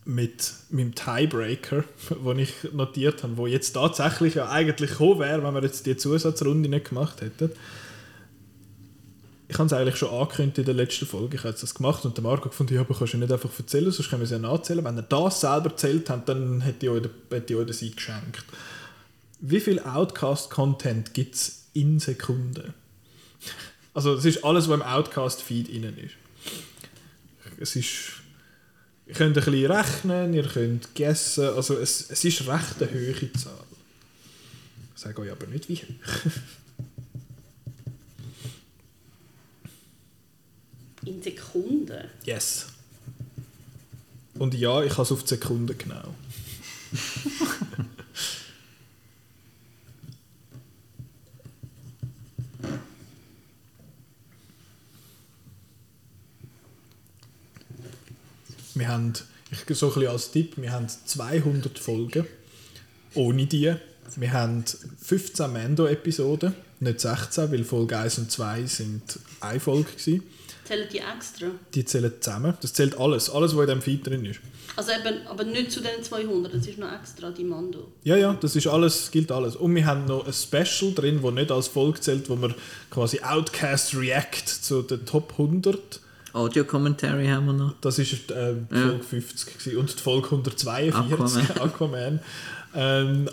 mit 0.04 0.52
meinem 0.70 0.94
Tiebreaker, 0.94 1.84
den 2.10 2.38
ich 2.38 2.52
notiert 2.72 3.22
habe, 3.22 3.36
wo 3.36 3.46
jetzt 3.46 3.72
tatsächlich 3.72 4.34
ja 4.34 4.48
eigentlich 4.48 4.90
gekommen 4.90 5.20
wäre, 5.20 5.42
wenn 5.42 5.54
wir 5.54 5.62
jetzt 5.62 5.86
die 5.86 5.96
Zusatzrunde 5.96 6.68
nicht 6.68 6.88
gemacht 6.90 7.20
hätten. 7.22 7.50
Ich 9.46 9.58
habe 9.58 9.66
es 9.66 9.72
eigentlich 9.72 9.96
schon 9.96 10.08
angekündigt 10.08 10.58
in 10.58 10.64
der 10.64 10.74
letzten 10.74 11.06
Folge, 11.06 11.36
ich 11.36 11.44
habe 11.44 11.56
das 11.58 11.74
gemacht 11.74 12.04
und 12.04 12.16
der 12.16 12.24
Marco 12.24 12.48
gefunden, 12.48 12.74
ja, 12.74 12.80
aber 12.80 12.94
kannst 12.94 13.12
du 13.12 13.18
nicht 13.18 13.30
einfach 13.30 13.50
erzählen, 13.58 13.90
sonst 13.90 14.08
können 14.08 14.22
wir 14.22 14.24
es 14.24 14.30
ja 14.30 14.38
nachzählen. 14.38 14.84
Wenn 14.84 14.96
ihr 14.96 15.02
das 15.02 15.40
selber 15.40 15.70
erzählt 15.70 16.10
habt, 16.10 16.28
dann 16.28 16.60
hätte 16.62 16.86
ich 16.86 16.90
euch, 16.90 17.02
hätte 17.30 17.52
ich 17.52 17.58
euch 17.58 17.66
den 17.66 17.74
Sieg 17.74 17.96
geschenkt. 17.96 18.44
Wie 19.40 19.60
viel 19.60 19.78
Outcast-Content 19.80 21.12
gibt 21.14 21.34
es 21.34 21.66
in 21.72 21.98
Sekunden? 21.98 22.74
Also 23.96 24.16
das 24.16 24.24
ist 24.24 24.44
alles, 24.44 24.68
was 24.68 24.74
im 24.74 24.82
Outcast-Feed 24.82 25.68
drin 25.68 25.96
ist. 25.96 26.14
Es 27.60 27.76
ist... 27.76 28.23
Ihr 29.06 29.14
könnt 29.14 29.36
ein 29.36 29.44
bisschen 29.44 29.70
rechnen, 29.70 30.32
ihr 30.32 30.48
könnt 30.48 30.94
guessen, 30.94 31.48
also 31.50 31.76
es, 31.76 32.10
es 32.10 32.24
ist 32.24 32.46
recht 32.46 32.82
eine 32.82 32.90
hohe 32.90 33.32
Zahl. 33.34 33.52
Ich 34.94 35.02
sage 35.02 35.20
euch 35.20 35.30
aber 35.30 35.46
nicht 35.46 35.68
wie 35.68 35.76
hoch. 35.76 35.82
In 41.04 41.22
Sekunden. 41.22 42.08
Yes. 42.24 42.66
Und 44.38 44.54
ja, 44.54 44.82
ich 44.82 44.92
habe 44.92 45.02
es 45.02 45.12
auf 45.12 45.22
die 45.22 45.28
Sekunde 45.28 45.74
genau. 45.74 46.14
wir 58.74 58.88
haben, 58.88 59.12
ich 59.50 59.76
so 59.76 59.88
ein 59.88 59.94
bisschen 59.94 60.08
als 60.08 60.30
Tipp, 60.30 60.54
wir 60.56 60.72
haben 60.72 60.86
200 60.88 61.78
Folgen 61.78 62.26
ohne 63.14 63.46
die. 63.46 63.74
Wir 64.16 64.32
haben 64.32 64.64
15 65.02 65.52
Mando-Episoden, 65.52 66.54
nicht 66.80 67.00
16, 67.00 67.50
weil 67.50 67.64
Folge 67.64 67.98
1 67.98 68.18
und 68.18 68.30
2 68.30 68.66
sind 68.66 69.18
eine 69.40 69.60
Folge 69.60 69.90
gewesen. 69.92 70.22
Zählen 70.64 70.88
die 70.90 70.98
extra? 70.98 71.46
Die 71.74 71.84
zählen 71.84 72.12
zusammen. 72.20 72.54
Das 72.60 72.72
zählt 72.72 72.98
alles, 72.98 73.28
alles, 73.28 73.54
was 73.54 73.60
in 73.62 73.66
diesem 73.66 73.82
Feed 73.82 74.06
drin 74.06 74.24
ist. 74.24 74.40
Also 74.76 74.92
eben, 74.92 75.26
aber 75.26 75.44
nicht 75.44 75.70
zu 75.70 75.80
den 75.80 76.02
200, 76.02 76.54
das 76.54 76.66
ist 76.66 76.78
noch 76.78 76.90
extra 76.90 77.30
die 77.30 77.44
Mando. 77.44 77.92
Ja, 78.02 78.16
ja, 78.16 78.32
das 78.34 78.56
ist 78.56 78.66
alles, 78.66 79.10
gilt 79.10 79.30
alles. 79.30 79.56
Und 79.56 79.74
wir 79.74 79.84
haben 79.84 80.06
noch 80.06 80.26
ein 80.26 80.32
Special 80.32 80.92
drin, 80.94 81.20
das 81.22 81.32
nicht 81.32 81.50
als 81.50 81.68
Folge 81.68 82.00
zählt, 82.00 82.30
wo 82.30 82.36
wir 82.36 82.54
quasi 82.90 83.20
Outcast 83.20 83.94
React 83.94 84.46
zu 84.62 84.82
den 84.82 85.04
Top 85.04 85.32
100. 85.32 86.00
Audio-Commentary 86.34 87.26
haben 87.28 87.46
wir 87.46 87.52
noch. 87.52 87.74
Das 87.80 87.98
ist 87.98 88.30
äh, 88.30 88.54
die 88.70 88.74
Ja. 88.74 88.88
Folge 88.88 89.04
50 89.04 89.58
gewesen. 89.58 89.76
und 89.78 89.94
die 89.98 90.02
Folge 90.02 90.26
142, 90.26 90.94
Aquaman. 90.94 91.50
Aquaman. 91.60 92.20
Ähm, 92.74 93.28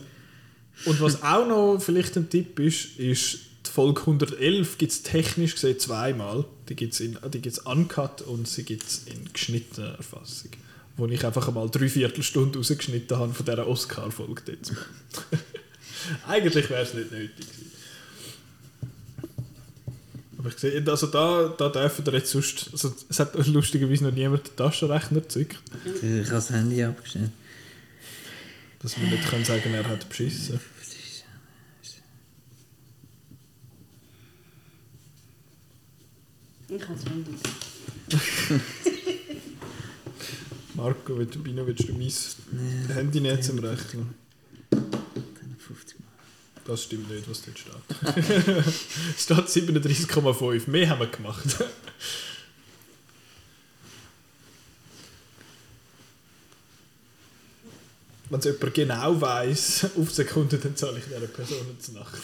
und 0.86 1.02
was 1.02 1.22
auch 1.24 1.48
noch 1.48 1.80
vielleicht 1.80 2.16
ein 2.18 2.30
Tipp 2.30 2.60
ist, 2.60 2.98
ist 3.00 3.40
die 3.66 3.70
Folge 3.72 4.02
111 4.02 4.78
gibt 4.78 4.92
es 4.92 5.04
technisch 5.04 5.54
gesehen 5.54 5.80
zweimal. 5.80 6.46
Die 6.70 6.76
gibt 6.76 6.94
es 7.00 7.04
gibt's 7.32 7.60
uncut 7.60 8.22
und 8.22 8.48
sie 8.48 8.64
gibt 8.64 8.84
es 8.84 9.04
in 9.06 9.32
geschnittener 9.32 9.98
Fassung. 10.02 10.52
Wo 10.98 11.06
ich 11.08 11.26
einfach 11.26 11.48
einmal 11.48 11.70
drei 11.70 11.88
Viertelstunde 11.90 12.60
rausgeschnitten 12.60 13.18
habe 13.18 13.34
von 13.34 13.46
dieser 13.46 13.68
Oscar-Folge. 13.68 14.42
Eigentlich 16.28 16.70
wäre 16.70 16.82
es 16.82 16.94
nicht 16.94 17.12
nötig 17.12 17.36
gewesen. 17.38 17.72
Aber 20.42 20.50
ich 20.50 20.58
sehe, 20.58 20.84
also 20.88 21.06
da, 21.06 21.54
da 21.56 21.70
dürfen 21.70 22.04
wir 22.04 22.14
jetzt 22.14 22.32
sonst... 22.32 22.70
Also 22.72 22.96
es 23.08 23.20
hat 23.20 23.36
lustigerweise 23.46 24.06
noch 24.06 24.12
niemand 24.12 24.48
den 24.48 24.56
Taschenrechner 24.56 25.22
gezückt. 25.22 25.60
Ich 26.02 26.02
habe 26.02 26.32
das 26.32 26.50
Handy 26.50 26.84
abgestellt. 26.84 27.30
Dass 28.80 29.00
wir 29.00 29.08
nicht 29.08 29.30
können 29.30 29.46
sagen 29.46 29.72
er 29.72 29.88
hat 29.88 30.10
beschissen. 30.10 30.60
Ich 36.70 36.82
kann 36.82 36.96
es 36.96 37.06
nicht. 37.06 37.28
Marco, 40.74 41.20
willst 41.20 41.36
du, 41.36 41.44
Bino, 41.44 41.68
willst 41.68 41.88
du 41.88 41.94
mein 41.94 42.96
Handy 42.96 43.22
nicht 43.22 43.44
zum 43.44 43.60
Rechnen? 43.60 44.16
50 45.60 46.00
Mal. 46.00 46.01
Das 46.72 46.84
stimmt 46.84 47.12
nicht, 47.12 47.30
was 47.30 47.42
dort 47.42 47.60
steht. 47.60 47.74
es 49.18 49.24
steht 49.24 49.38
37,5. 49.38 50.70
Mehr 50.70 50.90
haben 50.90 51.02
wir 51.02 51.08
gemacht. 51.08 51.44
Wenn 58.30 58.40
es 58.40 58.46
jemand 58.46 58.74
genau 58.74 59.20
weiß, 59.20 59.88
auf 59.98 60.08
die 60.08 60.14
Sekunde, 60.16 60.58
dann 60.60 60.78
zahle 60.78 61.00
ich 61.00 61.04
dieser 61.04 61.28
Person 61.28 61.78
zur 61.78 61.96
Nacht. 61.96 62.22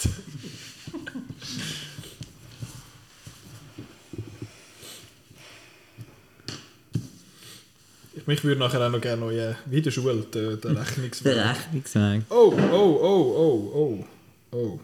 Ich 8.16 8.26
mich 8.26 8.44
würde 8.46 8.62
nachher 8.62 8.80
auch 8.80 8.92
noch 8.92 9.02
gerne 9.02 9.20
neue, 9.20 9.58
wie 9.66 9.80
in 9.80 9.84
der 9.84 9.92
Schule, 9.92 10.22
den 10.22 10.58
Rechnungsweg. 10.78 11.34
Der 11.34 11.50
Rechnungsweg. 11.50 12.22
Oh, 12.30 12.54
oh, 12.56 13.00
oh, 13.02 13.36
oh, 13.36 13.72
oh, 13.76 14.06
oh. 14.52 14.80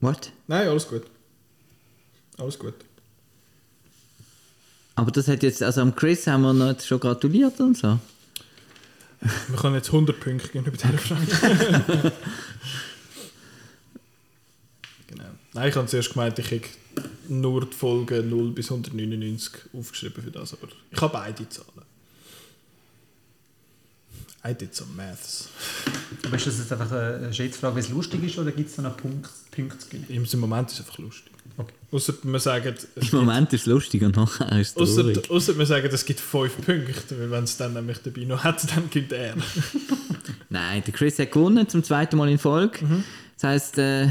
What? 0.00 0.32
Nein, 0.46 0.68
alles 0.68 0.88
gut. 0.88 1.04
Alles 2.38 2.58
gut. 2.58 2.74
Aber 4.94 5.10
das 5.10 5.28
hat 5.28 5.42
jetzt, 5.42 5.62
also 5.62 5.80
am 5.80 5.94
Chris 5.94 6.26
haben 6.26 6.42
wir 6.42 6.52
noch 6.52 6.78
schon 6.80 7.00
gratuliert 7.00 7.58
und 7.60 7.76
so. 7.76 7.98
Wir 9.20 9.56
können 9.56 9.76
jetzt 9.76 9.88
100 9.88 10.18
Punkte 10.18 10.48
geben 10.48 10.64
bei 10.64 10.70
dieser 10.72 10.98
Frage. 10.98 11.26
genau. 15.06 15.24
Nein, 15.54 15.68
ich 15.68 15.76
habe 15.76 15.86
zuerst 15.86 16.12
gemeint, 16.12 16.38
ich 16.40 16.50
hätte 16.50 16.68
nur 17.28 17.66
die 17.66 17.76
Folgen 17.76 18.28
0 18.28 18.50
bis 18.50 18.70
199 18.70 19.52
aufgeschrieben 19.72 20.24
für 20.24 20.30
das, 20.32 20.52
aber 20.54 20.68
ich 20.90 21.00
habe 21.00 21.12
beide 21.12 21.48
Zahlen. 21.48 21.91
I 24.44 24.54
did 24.54 24.74
some 24.74 24.90
maths. 24.94 25.48
Aber 26.26 26.36
ist 26.36 26.46
das 26.46 26.58
jetzt 26.58 26.72
einfach 26.72 26.90
eine 26.90 27.32
Schätzfrage, 27.32 27.76
weil 27.76 27.82
es 27.82 27.90
lustig 27.90 28.24
ist, 28.24 28.38
oder 28.38 28.50
gibt 28.50 28.70
es 28.70 28.76
da 28.76 28.82
noch 28.82 28.96
Punkte, 28.96 29.28
Punkte 29.52 29.78
zu 29.78 29.88
gewinnen? 29.88 30.06
Im 30.08 30.40
Moment 30.40 30.68
ist 30.70 30.80
es 30.80 30.86
einfach 30.86 30.98
lustig. 30.98 31.32
Okay. 31.56 31.72
Außer 31.92 32.14
wir 32.22 32.40
sagen, 32.40 32.74
es 32.94 33.12
Im 33.12 33.18
Moment 33.20 33.52
ist 33.52 33.62
es 33.62 33.66
lustig 33.66 34.02
und 34.02 34.16
nachher 34.16 34.58
ist 34.58 34.70
es 34.70 34.76
Ausser, 34.76 35.02
traurig. 35.02 35.30
ausser 35.30 35.58
wir 35.58 35.66
sagen, 35.66 35.88
es 35.92 36.04
gibt 36.04 36.18
5 36.18 36.56
Punkte, 36.56 37.18
weil 37.18 37.30
wenn 37.30 37.44
es 37.44 37.56
dann 37.56 37.74
nämlich 37.74 37.98
dabei 37.98 38.24
noch 38.24 38.42
hat, 38.42 38.64
dann 38.74 38.88
gewinnt 38.90 39.12
er. 39.12 39.34
Nein, 40.48 40.82
der 40.84 40.94
Chris 40.94 41.18
hat 41.18 41.30
gewonnen, 41.30 41.68
zum 41.68 41.84
zweiten 41.84 42.16
Mal 42.16 42.28
in 42.28 42.38
Folge. 42.38 42.84
Mhm. 42.84 43.04
Das 43.36 43.44
heisst, 43.44 43.78
äh, 43.78 44.08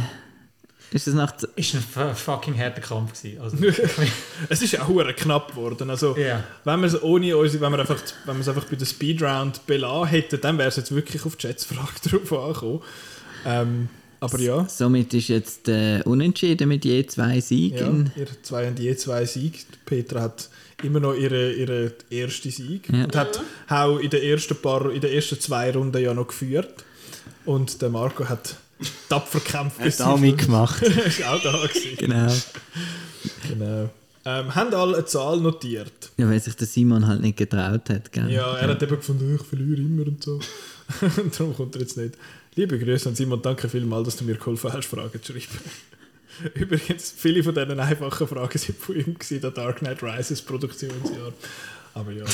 Ist 0.94 1.08
das 1.08 1.14
nach... 1.14 1.34
Ist 1.56 1.74
ein 1.74 1.82
fu- 1.82 2.14
fucking 2.14 2.58
harter 2.58 2.82
Kampf 2.82 3.14
gewesen. 3.22 3.40
Also, 3.42 3.58
Es 4.50 4.62
ist 4.62 4.74
ja 4.74 4.82
auch 4.84 4.88
hure 4.90 5.14
knapp 5.14 5.52
geworden. 5.52 5.90
Also, 5.90 6.18
Ja. 6.18 6.44
wenn 6.66 6.82
wir 6.82 6.88
es 6.88 7.02
ohne 7.02 7.36
unsere, 7.38 7.62
wenn 7.64 7.72
wir 7.72 7.80
einfach, 7.80 8.02
wenn 8.26 8.36
wir 8.36 8.42
es 8.42 8.50
einfach 8.50 8.66
bei 8.66 8.76
der 8.76 8.86
Speedround 8.86 9.66
belassen 9.66 10.08
hätten, 10.10 10.42
dann 10.42 10.58
wäre 10.58 10.68
es 10.70 10.76
jetzt 10.76 10.94
wirklich 10.94 11.26
auf 11.26 11.36
die 11.38 11.48
Schätzfrage 11.48 11.88
drauf 12.10 12.34
angekommen. 12.34 12.82
Ähm, 13.46 13.90
aber 14.20 14.40
ja, 14.40 14.68
Somit 14.70 15.14
ist 15.16 15.30
jetzt 15.30 15.68
äh, 15.68 16.02
unentschieden 16.06 16.68
mit 16.68 16.86
je 16.86 17.06
zwei 17.08 17.36
ja 17.36 17.42
Siegen. 17.42 18.12
ihr 18.16 18.28
zwei 18.44 18.68
haben 18.68 18.78
je 18.78 18.96
zwei 18.96 19.26
Siege. 19.26 19.60
Petra 19.86 20.22
hat 20.22 20.50
immer 20.84 21.00
noch 21.00 21.16
ihre, 21.16 21.54
ihre 21.54 21.94
erste 22.10 22.52
Sieg 22.52 22.88
Ja. 22.92 23.06
und 23.06 23.16
hat 23.16 23.42
auch 23.70 23.98
in 23.98 24.10
den 24.12 24.22
ersten 24.22 24.56
paar, 24.58 24.92
in 24.92 25.02
den 25.02 25.12
ersten 25.12 25.40
zwei 25.40 25.72
Runden 25.72 26.02
ja 26.04 26.14
noch 26.14 26.28
geführt. 26.28 26.84
Und 27.46 27.82
der 27.82 27.90
Marco 27.90 28.28
hat 28.30 28.58
tapfer 29.10 29.40
gekämpft. 29.40 29.80
Hat 29.80 30.02
auch 30.02 30.18
mitgemacht. 30.18 30.82
Ist 30.82 31.24
auch 31.24 31.42
da 31.42 31.52
gewesen. 31.52 31.98
Genau. 31.98 32.34
Genau. 33.48 33.90
Ähm, 34.24 34.54
haben 34.54 34.74
alle 34.74 34.98
eine 34.98 35.06
Zahl 35.06 35.40
notiert? 35.40 36.12
Ja, 36.18 36.30
weil 36.30 36.40
sich 36.40 36.56
der 36.56 36.68
Simon 36.68 37.08
halt 37.08 37.22
nicht 37.22 37.38
getraut 37.38 37.90
hat, 37.90 38.12
gell? 38.12 38.30
Ja, 38.30 38.56
er 38.56 38.70
hat 38.70 38.84
eben 38.84 38.96
gefunden, 38.96 39.36
ich 39.36 39.48
verliere 39.48 39.82
immer 39.82 40.06
und 40.06 40.24
so. 40.24 40.40
und 41.02 41.40
darum 41.40 41.56
kommt 41.56 41.76
er 41.76 41.82
jetzt 41.82 41.98
nicht. 41.98 42.16
Liebe 42.56 42.78
Grüße 42.78 43.10
an 43.10 43.16
Simon, 43.16 43.42
danke 43.42 43.68
vielmals, 43.68 44.06
dass 44.06 44.18
du 44.18 44.26
mir 44.26 44.36
geholfen 44.36 44.74
hast, 44.74 44.86
Fragen 44.86 45.24
zu 45.24 45.34
schreiben. 45.34 45.60
Übrigens, 46.54 47.14
viele 47.16 47.44
von 47.44 47.56
diesen 47.56 47.80
einfachen 47.80 48.28
Fragen 48.28 48.58
sind 48.58 48.78
von 48.78 48.96
ihm 48.96 49.14
gewesen, 49.16 49.42
der 49.42 49.52
Dark 49.52 49.80
Knight 49.80 50.04
Rises 50.04 50.42
Produktionsjahr. 50.42 51.34
Aber 51.94 52.12
ja. 52.12 52.26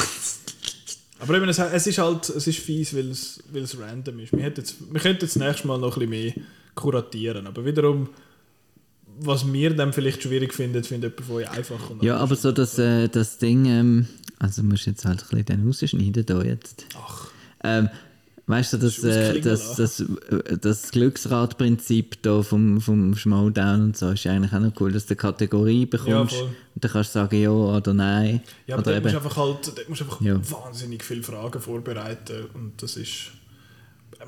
Aber 1.19 1.35
eben, 1.35 1.49
es, 1.49 1.57
es 1.57 1.87
ist 1.87 1.97
halt 1.97 2.29
es 2.29 2.47
ist 2.47 2.59
fies, 2.59 2.95
weil 2.95 3.09
es, 3.09 3.43
weil 3.51 3.63
es 3.63 3.79
random 3.79 4.19
ist. 4.19 4.33
Wir, 4.33 4.43
hätten 4.43 4.61
jetzt, 4.61 4.75
wir 4.91 4.99
könnten 4.99 5.25
jetzt 5.25 5.37
nächstes 5.37 5.65
Mal 5.65 5.77
noch 5.79 5.97
ein 5.97 6.07
bisschen 6.07 6.09
mehr 6.09 6.33
kuratieren. 6.75 7.47
Aber 7.47 7.65
wiederum, 7.65 8.09
was 9.19 9.51
wir 9.51 9.75
dann 9.75 9.93
vielleicht 9.93 10.23
schwierig 10.23 10.53
finden, 10.53 10.83
findet 10.83 11.19
jemand 11.19 11.27
von 11.27 11.35
euch 11.37 11.49
einfach. 11.49 11.89
Und 11.89 12.03
Ja, 12.03 12.17
aber 12.17 12.35
so 12.35 12.51
das, 12.51 12.77
äh, 12.77 13.07
das 13.07 13.39
Ding, 13.39 13.65
ähm, 13.65 14.07
also 14.39 14.63
musst 14.63 14.85
du 14.85 14.91
jetzt 14.91 15.05
halt 15.05 15.23
ein 15.23 15.27
bisschen 15.29 15.45
dann 15.45 15.65
rausschneiden 15.65 16.25
da 16.25 16.41
jetzt. 16.43 16.85
Ach. 16.95 17.27
Ähm, 17.63 17.89
weißt 18.47 18.73
du, 18.73 18.77
das, 18.77 19.03
äh, 19.03 19.39
das, 19.41 19.75
das, 19.75 19.99
äh, 19.99 20.57
das 20.59 20.91
Glücksradprinzip 20.91 22.21
da 22.23 22.41
vom, 22.41 22.79
vom 22.81 23.15
Schmowdown 23.15 23.81
und 23.83 23.97
so 23.97 24.11
ist 24.11 24.23
ja 24.23 24.31
eigentlich 24.33 24.53
auch 24.53 24.59
noch 24.59 24.71
cool, 24.79 24.91
dass 24.91 25.05
du 25.05 25.11
eine 25.11 25.17
Kategorie 25.17 25.85
bekommst 25.85 26.35
voll. 26.35 26.45
und 26.75 26.83
dann 26.83 26.91
kannst 26.91 27.13
du 27.13 27.19
sagen 27.19 27.41
ja 27.41 27.49
oder 27.49 27.93
nein. 27.93 28.41
Ja, 28.65 28.75
aber 28.77 28.83
oder 28.91 29.01
dort 29.01 29.03
musst 29.03 29.13
du 29.13 29.17
eben, 29.17 29.25
einfach, 29.25 29.37
halt, 29.37 29.67
dort 29.77 29.89
musst 29.89 30.01
du 30.01 30.05
einfach 30.05 30.21
Ja. 30.21 30.39
wahnsinnig 30.63 31.03
viele 31.03 31.23
Fragen 31.23 31.59
vorbereiten 31.61 32.45
und 32.53 32.81
das 32.81 32.97
ist... 32.97 33.31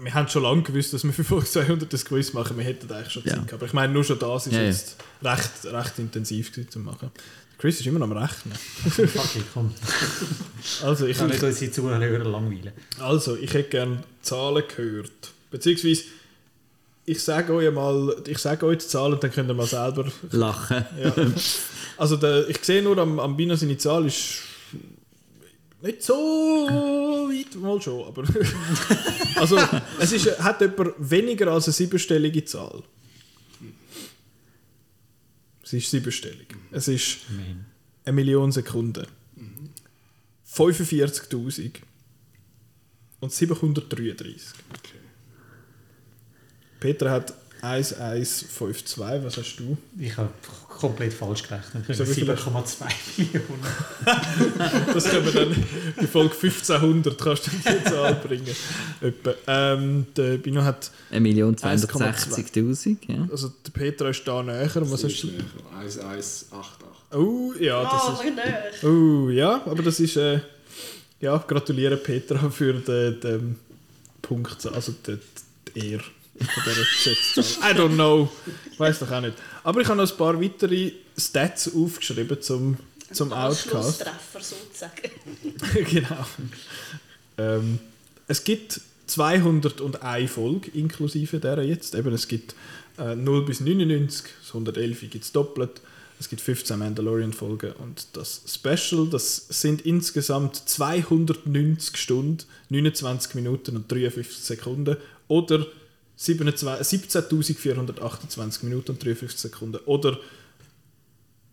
Wir 0.02 0.14
haben 0.14 0.28
schon 0.28 0.44
lange 0.44 0.62
gewusst, 0.62 0.94
dass 0.94 1.04
wir 1.04 1.12
für 1.12 1.24
Folge 1.24 1.48
200 1.48 1.92
das 1.92 2.06
Quiz 2.06 2.32
machen, 2.34 2.56
wir 2.58 2.64
hätten 2.64 2.92
eigentlich 2.94 3.12
schon 3.12 3.24
Ja. 3.24 3.30
Zeit 3.32 3.48
gehabt. 3.48 3.54
Aber 3.54 3.66
ich 3.66 3.74
meine, 3.74 3.92
nur 3.92 4.04
schon 4.04 4.20
das 4.20 4.46
ist 4.46 4.54
Ja, 4.54 4.60
ja. 4.62 4.68
jetzt 4.68 4.98
Recht, 5.24 5.52
recht 5.66 5.98
intensiv 5.98 6.52
gewesen 6.52 6.70
zu 6.70 6.80
machen. 6.80 7.10
Chris 7.60 7.82
ist 7.82 7.86
immer 7.88 8.00
noch 8.00 8.10
am 8.10 8.18
Rechnen. 8.18 8.54
fuck 8.56 9.44
komm. 9.54 9.74
Also 10.84 11.06
ich, 11.06 11.12
Ich 11.12 11.18
kann 11.18 11.28
nicht 11.30 11.44
unsere 11.44 11.72
Zuhörer 11.72 12.24
langweilen. 12.24 12.72
also, 13.00 13.36
ich 13.36 13.54
hätte 13.54 13.70
gerne 13.70 14.04
Zahlen 14.22 14.64
gehört. 14.76 15.32
Beziehungsweise, 15.52 16.04
ich 17.06 17.22
sage 17.22 17.54
euch 17.54 17.72
mal, 17.74 18.16
ich 18.28 18.38
sage 18.38 18.66
euch 18.66 18.78
die 18.80 18.88
Zahlen 18.88 19.14
und 19.14 19.24
dann 19.24 19.32
könnt 19.32 19.50
ihr 19.50 19.54
mal 19.54 19.68
selber 19.68 20.06
Lachen. 20.32 20.86
Ja. 21.04 21.14
Also 21.98 22.16
der, 22.16 22.48
ich 22.48 22.64
sehe 22.64 22.82
nur, 22.82 22.98
am, 22.98 23.20
am 23.20 23.36
Bino 23.36 23.56
seine 23.56 23.78
Zahl 23.78 24.06
ist 24.06 24.42
nicht 25.82 26.04
so 26.04 26.14
weit, 26.14 27.56
mal 27.56 27.82
schon, 27.82 28.08
aber 28.08 28.24
also 29.36 29.58
es 30.00 30.12
ist, 30.14 30.40
hat 30.40 30.62
jemand 30.62 30.94
weniger 30.98 31.48
als 31.52 31.66
eine 31.66 31.74
siebenstellige 31.74 32.46
Zahl. 32.46 32.84
Es 35.64 35.74
ist 35.74 35.92
siebenstellig. 35.92 36.49
Es 36.72 36.88
ist 36.88 37.20
eine 38.06 38.14
Million 38.14 38.52
Sekunden. 38.52 39.06
45.000 40.48 41.72
und 43.20 43.32
733. 43.32 44.42
Petra 46.80 47.12
hat 47.12 47.34
1152. 47.62 49.00
Was 49.00 49.38
hast 49.38 49.58
du? 49.58 49.78
Ich 49.98 50.16
habe 50.18 50.34
komplett 50.80 51.14
falsch 51.14 51.44
gerechnet. 51.44 51.84
Ich 51.90 51.98
So 51.98 52.04
habe 52.06 52.16
wie 52.16 52.22
viel 52.22 52.32
7,2 52.32 52.86
Millionen. 53.18 53.66
Das 54.94 55.04
können 55.10 55.26
wir 55.26 55.34
dann 55.34 55.66
bei 55.98 56.08
Folge 56.08 56.34
1500 56.34 57.18
kannst 57.18 57.48
du 57.48 57.52
die 57.52 57.84
Zahl 57.84 58.16
bringen. 58.16 58.56
Etwa. 59.02 59.34
Ähm, 59.48 60.06
der 60.16 60.38
Bino 60.38 60.64
hat, 60.64 60.90
1.260.000, 61.12 62.98
ja. 63.08 63.28
also 63.30 63.52
der 63.66 63.72
Petra 63.72 64.10
ist 64.10 64.26
da 64.26 64.42
näher. 64.42 64.70
Was 64.74 65.04
hast 65.04 65.24
du? 65.24 65.28
1188. 65.78 66.88
Oh, 67.12 67.54
ja, 67.60 67.84
das 67.84 68.04
Oh, 68.04 68.14
ist, 68.22 68.84
oh, 68.84 69.30
ja, 69.30 69.62
aber 69.66 69.84
das 69.84 70.00
ist, 70.00 70.16
äh, 70.16 70.40
ja, 71.20 71.38
gratuliere 71.46 71.98
Petra 71.98 72.50
für 72.50 72.74
den, 72.74 73.20
den 73.20 73.60
Punkt, 74.22 74.66
also 74.68 74.94
die, 75.06 75.18
die 75.76 75.92
Ehre 75.92 76.04
von 76.40 76.64
dieser 76.66 76.86
Schätzzahl. 76.86 77.72
I 77.72 77.76
don't 77.76 77.96
know, 77.96 78.32
ich 78.72 78.80
weiß 78.80 79.00
doch 79.00 79.12
auch 79.12 79.22
nicht. 79.22 79.36
Aber 79.64 79.82
ich 79.82 79.88
habe 79.88 80.02
noch 80.02 80.10
ein 80.10 80.18
paar 80.18 80.42
weitere 80.42 80.92
Stats 81.18 81.74
aufgeschrieben 81.74 82.42
zum, 82.42 82.78
zum 83.12 83.34
Outcast. 83.34 83.76
Anschlusstreffer 83.76 84.42
sozusagen. 84.42 85.86
genau. 85.92 86.26
Ähm, 87.38 87.80
es 88.28 88.44
gibt 88.44 88.82
201 89.08 90.32
Folgen 90.32 90.72
inklusive 90.74 91.40
der 91.40 91.64
jetzt. 91.64 91.96
Eben, 91.96 92.14
es 92.14 92.28
gibt 92.28 92.56
äh, 92.98 93.16
0 93.16 93.46
bis 93.46 93.60
99, 93.60 94.26
das 94.42 94.50
111 94.50 95.00
gibt 95.10 95.24
es 95.24 95.32
doppelt. 95.32 95.82
Es 96.20 96.28
gibt 96.28 96.42
15 96.42 96.78
Mandalorian-Folgen 96.78 97.72
und 97.74 98.08
das 98.12 98.42
Special, 98.46 99.08
das 99.10 99.46
sind 99.48 99.86
insgesamt 99.86 100.58
290 100.58 101.96
Stunden, 101.96 102.44
29 102.68 103.36
Minuten 103.36 103.78
und 103.78 103.90
53 103.90 104.38
Sekunden 104.38 104.98
oder 105.30 105.60
27 105.60 105.79
17.428 106.20 108.66
Minuten 108.66 108.92
und 108.92 109.04
53 109.04 109.40
Sekunden 109.40 109.78
oder 109.86 110.20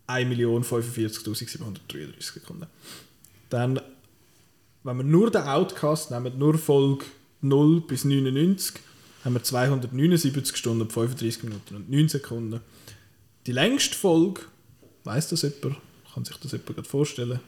1.045.733 0.07 2.33
Sekunden. 2.33 2.67
Dann 3.49 3.79
wenn 4.87 4.97
wir 4.97 5.03
nur 5.03 5.29
den 5.29 5.41
Outcast 5.41 6.11
nehmen, 6.11 6.37
nur 6.37 6.57
Folge 6.57 7.03
0 7.41 7.81
bis 7.81 8.05
99, 8.05 8.79
haben 9.25 9.33
wir 9.33 9.43
279 9.43 10.55
Stunden, 10.55 10.83
und 10.83 10.93
35 10.93 11.43
Minuten 11.43 11.75
und 11.75 11.89
9 11.89 12.07
Sekunden. 12.07 12.61
Die 13.45 13.51
längste 13.51 13.95
Folge, 13.95 14.43
weiß 15.03 15.27
das 15.27 15.41
jemand? 15.41 15.75
Kann 16.13 16.23
sich 16.23 16.37
das 16.37 16.53
jemand 16.53 16.67
gerade 16.67 16.87
vorstellen, 16.87 17.41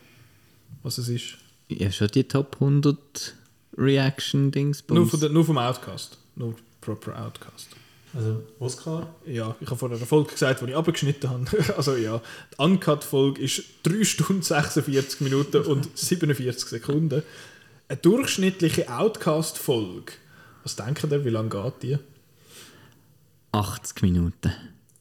was 0.84 0.98
es 0.98 1.08
ist? 1.08 1.38
Ja, 1.70 1.90
schon 1.94 2.10
die 2.10 2.26
Top 2.26 2.56
100 2.56 3.36
Reaction-Dings. 3.78 4.84
Nur, 4.90 5.08
von 5.08 5.20
der, 5.22 5.30
nur 5.30 5.46
vom 5.46 5.58
Outcast. 5.58 6.18
Nur 6.36 6.56
proper 6.82 7.20
Outcast. 7.26 7.70
Also 8.14 8.44
Oscar. 8.60 9.14
Ja, 9.26 9.56
ich 9.60 9.68
habe 9.68 9.78
vor 9.78 9.90
einer 9.90 10.00
Folge 10.00 10.32
gesagt, 10.32 10.62
die 10.62 10.66
ich 10.66 10.76
abgeschnitten 10.76 11.30
habe. 11.30 11.46
Also 11.78 11.96
ja, 11.96 12.22
die 12.54 12.56
Uncut-Folge 12.58 13.42
ist 13.42 13.64
3 13.84 14.04
Stunden 14.04 14.42
46 14.42 15.22
Minuten 15.22 15.64
und 15.64 15.90
47 15.98 16.70
Sekunden. 16.70 17.24
Eine 17.88 17.98
durchschnittliche 17.98 18.90
Outcast-Folge. 18.90 20.14
Was 20.64 20.76
denkt 20.76 21.04
ihr, 21.04 21.26
wie 21.26 21.30
lange 21.30 21.50
geht 21.50 21.84
die? 21.84 21.98
80 23.52 24.02
Minuten. 24.02 24.52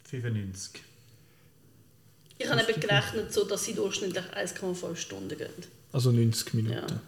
95. 0.05 0.82
Ich 2.38 2.48
habe 2.48 2.62
eben 2.62 2.80
gerechnet, 2.80 3.32
so, 3.32 3.44
dass 3.44 3.64
sie 3.64 3.74
durchschnittlich 3.74 4.24
1,5 4.24 4.96
Stunden 4.96 5.36
gehen. 5.36 5.48
Also 5.92 6.12
90 6.12 6.55
Minuten. 6.55 6.76
Ja. 6.76 7.00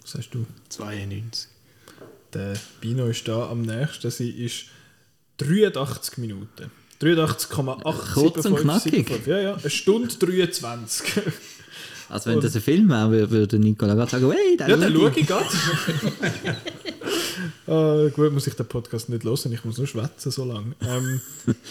Was 0.00 0.12
sagst 0.12 0.34
du? 0.34 0.46
92. 0.70 1.51
Der 2.34 2.54
Bino 2.80 3.06
ist 3.06 3.26
da 3.28 3.50
am 3.50 3.62
nächsten. 3.62 4.10
Sie 4.10 4.30
ist 4.30 4.64
83 5.38 6.18
Minuten. 6.18 6.70
83,875. 7.00 8.14
Kurz 8.14 8.46
und 8.46 8.56
knackig. 8.56 9.26
Ja, 9.26 9.38
ja. 9.40 9.54
Eine 9.54 9.70
Stunde 9.70 10.14
23. 10.14 11.22
Also 12.08 12.30
wenn 12.30 12.40
das 12.40 12.54
ein 12.54 12.62
Film 12.62 12.88
wäre, 12.90 13.30
würde- 13.30 13.58
Nicola 13.58 13.94
gerade 13.94 14.10
sagen, 14.10 14.30
hey, 14.30 14.56
da 14.56 14.68
ja, 14.68 14.76
dann 14.76 14.92
schau 14.92 15.00
schaue 15.00 15.12
ich 15.16 15.26
gerade. 15.26 15.46
Ah, 17.66 18.08
gut, 18.14 18.32
muss 18.32 18.46
ich 18.46 18.54
den 18.54 18.66
Podcast 18.66 19.08
nicht 19.08 19.24
hören, 19.24 19.52
ich 19.52 19.64
muss 19.64 19.78
nur 19.78 19.86
schwätzen 19.86 20.30
so 20.30 20.44
lange. 20.44 20.74
Ähm, 20.82 21.20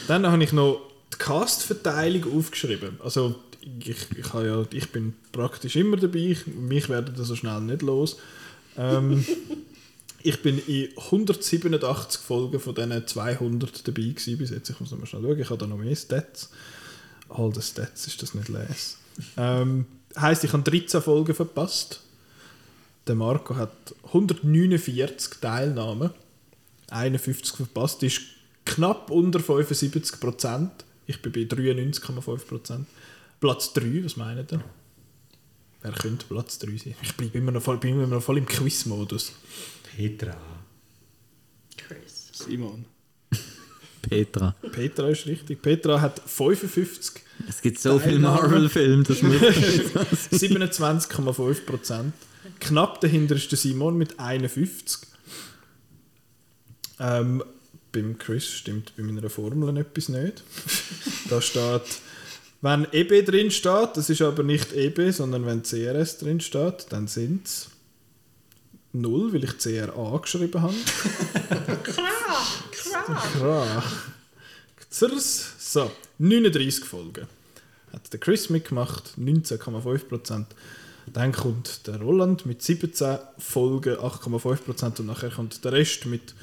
dann 0.08 0.26
habe 0.26 0.44
ich 0.44 0.52
noch 0.52 0.82
die 1.14 1.18
Cast-Verteilung 1.18 2.38
aufgeschrieben. 2.38 2.98
Also 3.04 3.36
ich, 3.80 3.98
ich, 4.18 4.34
habe 4.34 4.48
ja, 4.48 4.66
ich 4.72 4.90
bin 4.92 5.14
praktisch 5.32 5.76
immer 5.76 5.98
dabei, 5.98 6.20
ich, 6.20 6.48
mich 6.48 6.90
werden 6.90 7.14
da 7.16 7.24
so 7.24 7.36
schnell 7.36 7.62
nicht 7.62 7.82
los. 7.84 8.18
Ähm, 8.78 9.24
ich 10.24 10.42
bin 10.42 10.60
in 10.68 10.90
187 10.98 12.22
Folgen 12.22 12.60
von 12.60 12.76
diesen 12.76 13.08
200 13.08 13.88
dabei 13.88 14.02
gewesen 14.02 14.38
bis 14.38 14.50
jetzt. 14.50 14.70
Ich 14.70 14.80
muss 14.80 14.92
noch 14.92 15.00
mal 15.00 15.06
schnell 15.06 15.22
schauen, 15.22 15.40
ich 15.40 15.50
habe 15.50 15.58
da 15.60 15.68
noch 15.68 15.78
mehr 15.78 15.96
Stats. 15.96 16.50
All 17.30 17.54
the 17.54 17.62
Stats 17.62 18.08
ist 18.08 18.22
das 18.22 18.34
nicht 18.34 18.50
les. 18.50 18.98
Ähm, 19.38 19.86
heisst, 20.18 20.44
ich 20.44 20.54
habe 20.54 20.64
13 20.64 21.02
Folgen 21.02 21.34
verpasst. 21.34 22.02
Der 23.08 23.16
Marco 23.16 23.56
hat 23.56 23.96
149 24.08 25.40
Teilnahmen, 25.40 26.12
51 26.90 27.56
verpasst, 27.56 28.04
ist 28.04 28.22
Knapp 28.66 29.10
unter 29.10 29.40
75%. 29.40 30.70
Ich 31.08 31.22
bin 31.22 31.32
bei 31.32 31.42
93,5%. 31.42 32.86
Platz 33.40 33.74
3, 33.74 34.06
was 34.06 34.18
meint 34.18 34.52
ihr? 34.52 34.64
Wer 35.82 35.92
könnte 35.94 36.26
Platz 36.28 36.60
3 36.60 36.78
sein? 36.78 36.96
Ich 37.02 37.16
bleibe 37.16 37.40
immer 37.40 37.52
bin 37.52 37.94
immer 37.94 38.08
noch 38.08 38.22
voll 38.22 38.38
im 38.38 38.46
Quiz-Modus. 38.46 39.34
Petra. 39.96 40.38
Chris. 41.78 42.30
Simon. 42.32 42.86
Petra. 44.02 44.56
Petra 44.72 45.10
ist 45.10 45.26
richtig. 45.26 45.62
Petra 45.62 46.02
hat 46.02 46.22
55, 46.26 47.22
Es 47.48 47.62
gibt 47.62 47.80
so 47.80 48.00
viele. 48.00 48.20
Marvel-Filme, 48.20 49.04
das 49.04 49.22
muss 49.22 49.42
27,5%. 50.32 52.12
Knapp 52.60 53.02
dahinter 53.02 53.36
ist 53.36 53.52
der 53.52 53.58
Simon 53.58 53.98
mit 53.98 54.20
51. 54.20 55.08
Ähm, 57.00 57.44
beim 57.92 58.18
Chris 58.18 58.48
stimmt 58.48 58.94
bei 58.96 59.04
meiner 59.04 59.30
Formel 59.30 59.76
etwas 59.78 60.10
nicht. 60.10 60.44
da 61.30 61.42
steht, 61.42 61.82
wenn 62.62 62.88
EB 62.92 63.26
drin 63.26 63.52
steht, 63.52 63.90
das 63.96 64.10
ist 64.10 64.22
aber 64.22 64.44
nicht 64.44 64.74
EB, 64.74 65.12
sondern 65.12 65.46
wenn 65.46 65.64
CRS 65.64 66.20
drin 66.20 66.40
steht, 66.40 66.88
dann 66.90 67.08
sind 67.08 67.48
es 67.48 67.71
0, 68.94 69.34
weil 69.34 69.44
ich 69.44 69.58
CRA 69.58 70.18
geschrieben 70.18 70.62
habe. 70.62 70.76
Kra! 71.84 72.04
Kra! 72.72 73.22
Kra. 73.38 73.84
Zers. 74.90 75.54
So, 75.58 75.90
39 76.20 76.84
Folgen. 76.84 77.28
Hat 77.94 78.12
der 78.12 78.20
Chris 78.20 78.50
mitgemacht, 78.50 79.14
19,5%. 79.18 80.46
Dann 81.14 81.32
kommt 81.32 81.88
der 81.88 82.00
Roland 82.00 82.46
mit 82.46 82.62
17 82.62 83.18
Folgen, 83.38 83.96
8,5% 83.96 85.00
und 85.00 85.08
nachher 85.08 85.30
kommt 85.30 85.64
der 85.64 85.72
Rest 85.72 86.06
mit 86.06 86.34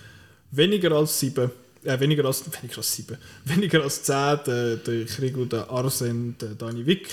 weniger 0.50 0.92
als 0.92 1.20
7, 1.20 1.50
äh, 1.84 2.00
weniger 2.00 2.24
als, 2.24 2.44
weniger 2.50 2.78
als 2.78 2.96
7, 2.96 3.16
weniger 3.44 3.82
als 3.82 4.02
10, 4.02 4.14
der, 4.46 4.76
der 4.76 5.04
Krigo, 5.06 5.44
der 5.44 5.70
Arsen, 5.70 6.36
der 6.38 6.50
Dani 6.50 6.84
Wick, 6.86 7.08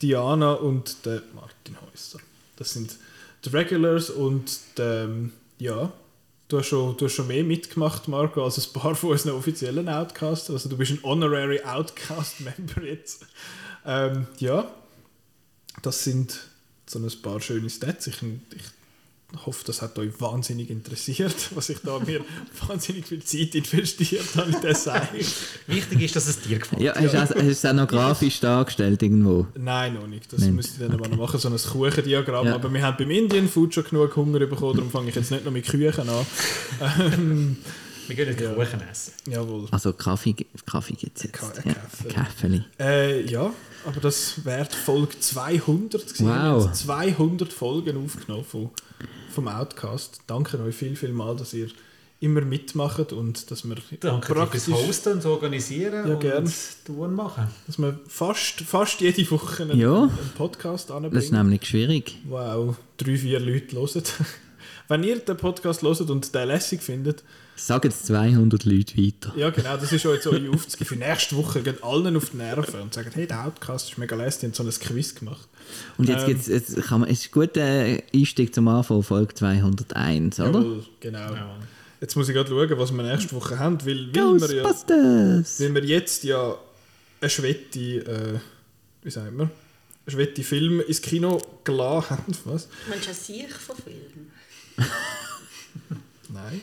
Diana 0.00 0.52
und 0.52 1.04
der 1.04 1.22
Martin 1.34 1.76
Häuser. 1.80 2.20
Das 2.56 2.72
sind 2.72 2.96
die 3.44 3.50
Regulars 3.50 4.10
und 4.10 4.60
ähm, 4.78 5.32
ja, 5.58 5.92
du 6.48 6.58
hast, 6.58 6.66
schon, 6.66 6.96
du 6.96 7.04
hast 7.06 7.14
schon 7.14 7.28
mehr 7.28 7.44
mitgemacht, 7.44 8.08
Marco, 8.08 8.44
als 8.44 8.58
ein 8.58 8.72
paar 8.72 8.94
von 8.94 9.10
unseren 9.10 9.34
offiziellen 9.34 9.88
Outcasts. 9.88 10.50
Also 10.50 10.68
du 10.68 10.76
bist 10.76 10.92
ein 10.92 11.02
Honorary 11.02 11.62
Outcast-Member 11.62 12.82
jetzt. 12.84 13.26
Ähm, 13.86 14.26
ja, 14.38 14.70
das 15.82 16.04
sind 16.04 16.40
so 16.86 16.98
ein 16.98 17.22
paar 17.22 17.40
schöne 17.40 17.68
Stats. 17.70 18.06
Ich, 18.06 18.22
ich 18.22 18.62
hoffe, 19.46 19.64
das 19.66 19.82
hat 19.82 19.98
euch 19.98 20.12
wahnsinnig 20.20 20.70
interessiert, 20.70 21.34
was 21.54 21.68
ich 21.68 21.78
da 21.84 21.98
mir 21.98 22.20
wahnsinnig 22.68 23.06
viel 23.06 23.22
Zeit 23.22 23.54
investiert 23.54 24.24
habe 24.36 24.52
in 24.52 24.60
das 24.62 24.84
Seil. 24.84 25.08
Wichtig 25.66 26.02
ist, 26.02 26.14
dass 26.16 26.28
es 26.28 26.40
dir 26.40 26.58
gefällt. 26.60 26.80
Ja, 26.82 26.94
hast 26.94 27.14
auch- 27.14 27.20
hast 27.20 27.34
du 27.34 27.40
es 27.48 27.64
auch 27.64 27.72
noch 27.72 27.88
grafisch 27.88 28.40
dargestellt 28.40 29.02
irgendwo? 29.02 29.46
Nein, 29.56 29.94
noch 29.94 30.06
nicht. 30.06 30.32
Das 30.32 30.40
Nicht. 30.40 30.52
müsste 30.52 30.72
ich 30.74 30.88
dann 30.88 30.92
aber 30.98 31.08
noch 31.08 31.16
machen, 31.16 31.40
so 31.40 31.48
ein 31.48 31.56
Kuchendiagramm. 31.56 32.46
Ja. 32.46 32.54
Aber 32.54 32.72
wir 32.72 32.82
haben 32.82 32.96
beim 32.96 33.10
Indian 33.10 33.48
Food 33.48 33.74
schon 33.74 33.84
genug 33.84 34.14
Hunger 34.16 34.38
bekommen, 34.40 34.76
darum 34.76 34.90
fange 34.90 35.08
ich 35.08 35.14
jetzt 35.16 35.30
nicht 35.30 35.44
noch 35.44 35.52
mit 35.52 35.66
Küchen 35.66 36.08
an. 36.08 37.56
Wir 38.06 38.16
gehen 38.16 38.28
nicht 38.28 38.38
Kuchen 38.54 38.80
essen. 38.90 39.12
jawohl. 39.28 39.66
Also 39.70 39.92
Kaffee, 39.92 40.34
Kaffee 40.66 40.94
gibt 40.94 41.16
es 41.16 41.24
jetzt. 41.24 41.32
Ka- 41.34 41.52
Ja, 41.64 41.72
Kaffee. 41.74 42.08
Kaffee. 42.08 42.64
Äh, 42.78 43.26
ja, 43.30 43.52
aber 43.86 44.00
das 44.00 44.44
wäre 44.44 44.64
Folge 44.66 45.18
200 45.18 46.02
gewesen. 46.06 46.26
Wir 46.26 46.32
Wow. 46.34 46.64
haben 46.66 46.74
200 46.74 47.52
Folgen 47.52 48.04
aufgenommen 48.04 48.44
von, 48.44 48.70
vom 49.34 49.48
Outcast. 49.48 50.20
Danke 50.26 50.60
euch 50.62 50.74
viel, 50.74 50.96
viel 50.96 51.12
mal, 51.12 51.36
dass 51.36 51.52
ihr 51.54 51.68
immer 52.20 52.40
mitmacht 52.40 53.12
und 53.12 53.50
dass 53.50 53.64
wir 53.68 53.76
Danke 54.00 54.28
dir 54.28 54.34
praktisch, 54.34 54.62
fürs 54.62 54.86
Hosten 54.86 55.12
und 55.14 55.26
Organisieren 55.26 56.06
Ja, 56.08 56.14
und 56.14 56.20
gern. 56.20 56.52
tun 56.86 56.98
und 57.00 57.14
machen. 57.14 57.48
dass 57.66 57.78
wir 57.78 57.98
fast, 58.08 58.60
fast 58.62 59.00
jede 59.02 59.30
Woche 59.30 59.64
einen, 59.64 59.78
Ja. 59.78 60.04
einen 60.04 60.10
Podcast 60.36 60.88
Das 60.88 60.96
ist 60.98 61.04
anbringen. 61.04 61.32
nämlich 61.32 61.66
schwierig. 61.68 62.18
Wow, 62.26 62.76
drei, 62.96 63.18
vier 63.18 63.40
Leute 63.40 63.76
hören. 63.76 64.02
Wenn 64.88 65.02
ihr 65.04 65.18
den 65.18 65.36
Podcast 65.36 65.82
hört 65.82 66.00
und 66.10 66.34
den 66.34 66.48
lässig 66.48 66.82
findet, 66.82 67.22
Sagen 67.56 67.88
es 67.88 68.02
200 68.02 68.64
Leute 68.64 68.96
weiter. 68.96 69.32
ja 69.36 69.50
genau, 69.50 69.76
das 69.76 69.92
ist 69.92 70.04
auch 70.06 70.12
jetzt 70.12 70.26
eure 70.26 70.50
Aufgabe. 70.50 70.84
Für 70.84 70.96
nächste 70.96 71.36
Woche 71.36 71.62
gehen 71.62 71.76
allen 71.82 72.16
auf 72.16 72.30
die 72.30 72.38
Nerven 72.38 72.80
und 72.80 72.94
sagen, 72.94 73.10
hey, 73.14 73.26
der 73.26 73.44
Outcast 73.46 73.90
ist 73.90 73.98
mega 73.98 74.16
lässig, 74.16 74.40
die 74.40 74.46
haben 74.46 74.54
so 74.54 74.62
ein 74.64 74.70
Quiz 74.70 75.14
gemacht. 75.14 75.48
Und 75.96 76.08
jetzt, 76.08 76.22
Ähm. 76.22 76.26
gibt's, 76.28 76.46
jetzt 76.48 76.82
kann 76.82 77.00
man, 77.00 77.10
es 77.10 77.20
ist 77.20 77.26
ein 77.28 77.32
guter 77.32 77.96
Einstieg 78.12 78.54
zum 78.54 78.66
Anfang, 78.68 79.02
Folge 79.02 79.34
201, 79.34 80.40
oder? 80.40 80.48
Jawohl, 80.50 80.84
genau. 81.00 81.34
Jetzt 82.00 82.16
muss 82.16 82.28
ich 82.28 82.34
gerade 82.34 82.50
schauen, 82.50 82.78
was 82.78 82.92
wir 82.92 83.02
nächste 83.02 83.32
Woche 83.34 83.58
haben, 83.58 83.78
weil, 83.86 84.08
weil, 84.14 84.40
wir, 84.40 84.56
ja, 84.56 84.64
weil 84.64 85.74
wir 85.74 85.84
jetzt 85.84 86.24
ja 86.24 86.56
eine 87.20 87.30
Schwette, 87.30 87.78
äh, 87.80 88.38
wie 89.04 89.10
sagen 89.10 89.38
wir, 89.38 89.50
Schwette 90.06 90.42
Film 90.42 90.80
ins 90.80 91.00
Kino 91.00 91.40
geladen 91.62 92.10
haben. 92.10 92.36
Was? 92.44 92.68
Meinst 92.90 93.06
du 93.06 93.10
ein 93.10 93.16
Sieg 93.16 93.52
von 93.52 93.76
Filmen? 93.76 94.30
Nein. 96.28 96.60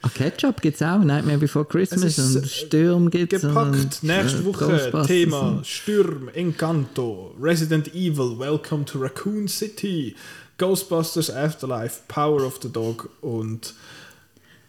Ah, 0.00 0.08
Ketchup 0.14 0.60
gibt 0.62 0.76
es 0.76 0.82
auch, 0.82 1.00
Nightmare 1.02 1.38
Before 1.38 1.64
Christmas 1.64 2.18
und 2.18 2.44
äh, 2.44 2.46
Sturm 2.46 3.10
gibt 3.10 3.32
es. 3.32 3.42
Gepackt, 3.42 4.02
nächste 4.04 4.44
Woche 4.44 5.04
Thema 5.06 5.60
Stürm, 5.64 6.28
Encanto, 6.34 7.34
Resident 7.40 7.88
Evil, 7.94 8.38
Welcome 8.38 8.84
to 8.84 9.00
Raccoon 9.00 9.48
City, 9.48 10.14
Ghostbusters 10.56 11.30
Afterlife, 11.34 12.02
Power 12.06 12.42
of 12.46 12.60
the 12.62 12.70
Dog 12.70 13.08
und 13.22 13.74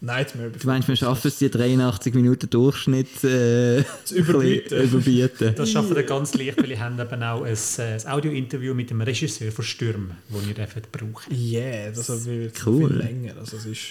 Nightmare 0.01 0.49
Du 0.49 0.65
meinst, 0.65 0.87
wir 0.87 0.95
schaffen 0.95 1.27
es, 1.27 1.37
die 1.37 1.49
83 1.51 2.13
Minuten 2.15 2.49
Durchschnitt 2.49 3.23
äh, 3.23 3.83
Zu 4.05 4.15
überbieten. 4.15 4.81
überbieten. 4.81 5.53
Das 5.55 5.69
schaffen 5.69 5.95
wir 5.95 6.03
ganz 6.03 6.33
leicht, 6.33 6.57
weil 6.57 6.71
ich 6.71 6.79
habe 6.79 6.99
eben 6.99 7.21
auch 7.23 7.43
ein, 7.43 7.53
äh, 7.53 7.81
ein 7.81 8.07
Audio-Interview 8.07 8.73
mit 8.73 8.89
dem 8.89 9.01
Regisseur 9.01 9.51
von 9.51 9.63
Stürm, 9.65 10.11
das 10.29 10.43
dürft 10.55 10.91
brauchen 10.91 11.31
Yeah, 11.31 11.91
das 11.91 12.25
wird 12.25 12.55
Cool. 12.65 12.87
viel 12.87 12.97
länger. 12.97 13.33
Also 13.37 13.57
es 13.57 13.65
ist 13.67 13.81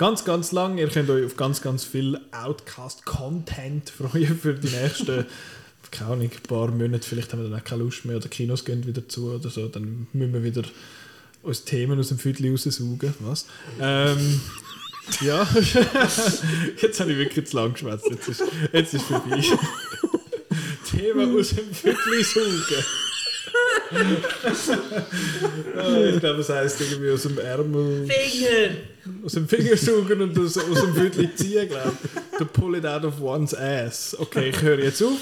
ganz, 0.00 0.24
ganz 0.24 0.50
lang. 0.52 0.78
Ihr 0.78 0.88
könnt 0.88 1.10
euch 1.10 1.26
auf 1.26 1.36
ganz, 1.36 1.60
ganz 1.60 1.84
viel 1.84 2.18
Outcast-Content 2.32 3.90
freuen 3.90 4.38
für 4.38 4.54
die 4.54 4.68
nächsten, 4.68 5.26
keine 5.90 6.12
Ahnung, 6.12 6.30
paar 6.48 6.68
Monate. 6.68 7.06
Vielleicht 7.06 7.30
haben 7.32 7.42
wir 7.42 7.50
dann 7.50 7.60
auch 7.60 7.64
keine 7.64 7.82
Lust 7.82 8.06
mehr 8.06 8.16
oder 8.16 8.28
Kinos 8.28 8.64
gehen 8.64 8.86
wieder 8.86 9.06
zu 9.06 9.30
oder 9.30 9.50
so. 9.50 9.68
Dann 9.68 10.06
müssen 10.14 10.32
wir 10.32 10.42
wieder 10.42 10.62
uns 11.42 11.64
Themen 11.64 12.00
aus 12.00 12.08
dem 12.08 12.18
Viertel 12.18 12.50
raussaugen. 12.50 13.12
Was? 13.20 13.44
Ähm, 13.78 14.40
ja, 15.20 15.46
jetzt 16.80 17.00
habe 17.00 17.12
ich 17.12 17.18
wirklich 17.18 17.46
zu 17.46 17.56
lang 17.56 17.74
geschwätzt. 17.74 18.06
Jetzt 18.08 18.28
ist, 18.28 18.42
jetzt 18.72 18.96
vorbei. 19.02 19.42
Themen 20.90 21.38
aus 21.38 21.50
dem 21.50 21.74
Viertel 21.74 22.24
saugen. 22.24 22.84
Ah, 25.76 26.04
ich 26.04 26.20
glaube, 26.20 26.38
das 26.38 26.48
heisst 26.48 26.80
irgendwie 26.80 27.10
aus 27.10 27.22
dem 27.24 27.38
Ärmel, 27.38 28.06
Finger! 28.06 28.76
Aus 29.24 29.32
dem 29.32 29.48
Finger 29.48 29.76
saugen 29.76 30.20
und 30.22 30.38
aus, 30.38 30.56
aus 30.58 30.80
dem 30.80 30.94
Viertel 30.94 31.34
ziehen, 31.34 31.68
glaube 31.68 31.92
ich. 32.02 32.38
To 32.38 32.44
pull 32.44 32.76
it 32.76 32.86
out 32.86 33.04
of 33.04 33.20
one's 33.20 33.54
ass. 33.54 34.16
Okay, 34.18 34.50
ich 34.50 34.62
höre 34.62 34.78
jetzt 34.78 35.02
auf. 35.02 35.18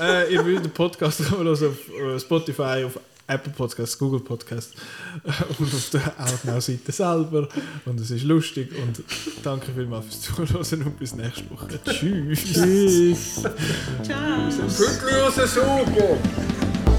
Äh, 0.00 0.32
ihr 0.32 0.44
würdet 0.44 0.64
den 0.66 0.72
Podcast 0.72 1.20
hören 1.30 1.48
auf 1.48 1.62
äh, 1.62 2.18
Spotify, 2.18 2.84
auf 2.84 2.98
Apple 3.26 3.52
Podcasts, 3.52 3.98
Google 3.98 4.20
Podcasts 4.20 4.74
und 5.58 5.74
auf 5.74 5.90
der 5.90 6.12
Outnow-Seite 6.18 6.92
selber. 6.92 7.48
Und 7.86 8.00
es 8.00 8.10
ist 8.10 8.24
lustig 8.24 8.70
und 8.76 9.02
danke 9.42 9.72
vielmals 9.72 10.06
fürs 10.06 10.20
Zuhören 10.22 10.82
und 10.86 10.98
bis 10.98 11.14
nächste 11.14 11.50
Woche. 11.50 11.80
Tschüss. 11.84 12.44
Tschüss. 12.52 13.42
Ciao! 14.02 14.50
Viertel 14.50 15.20
raussaugen! 15.20 16.91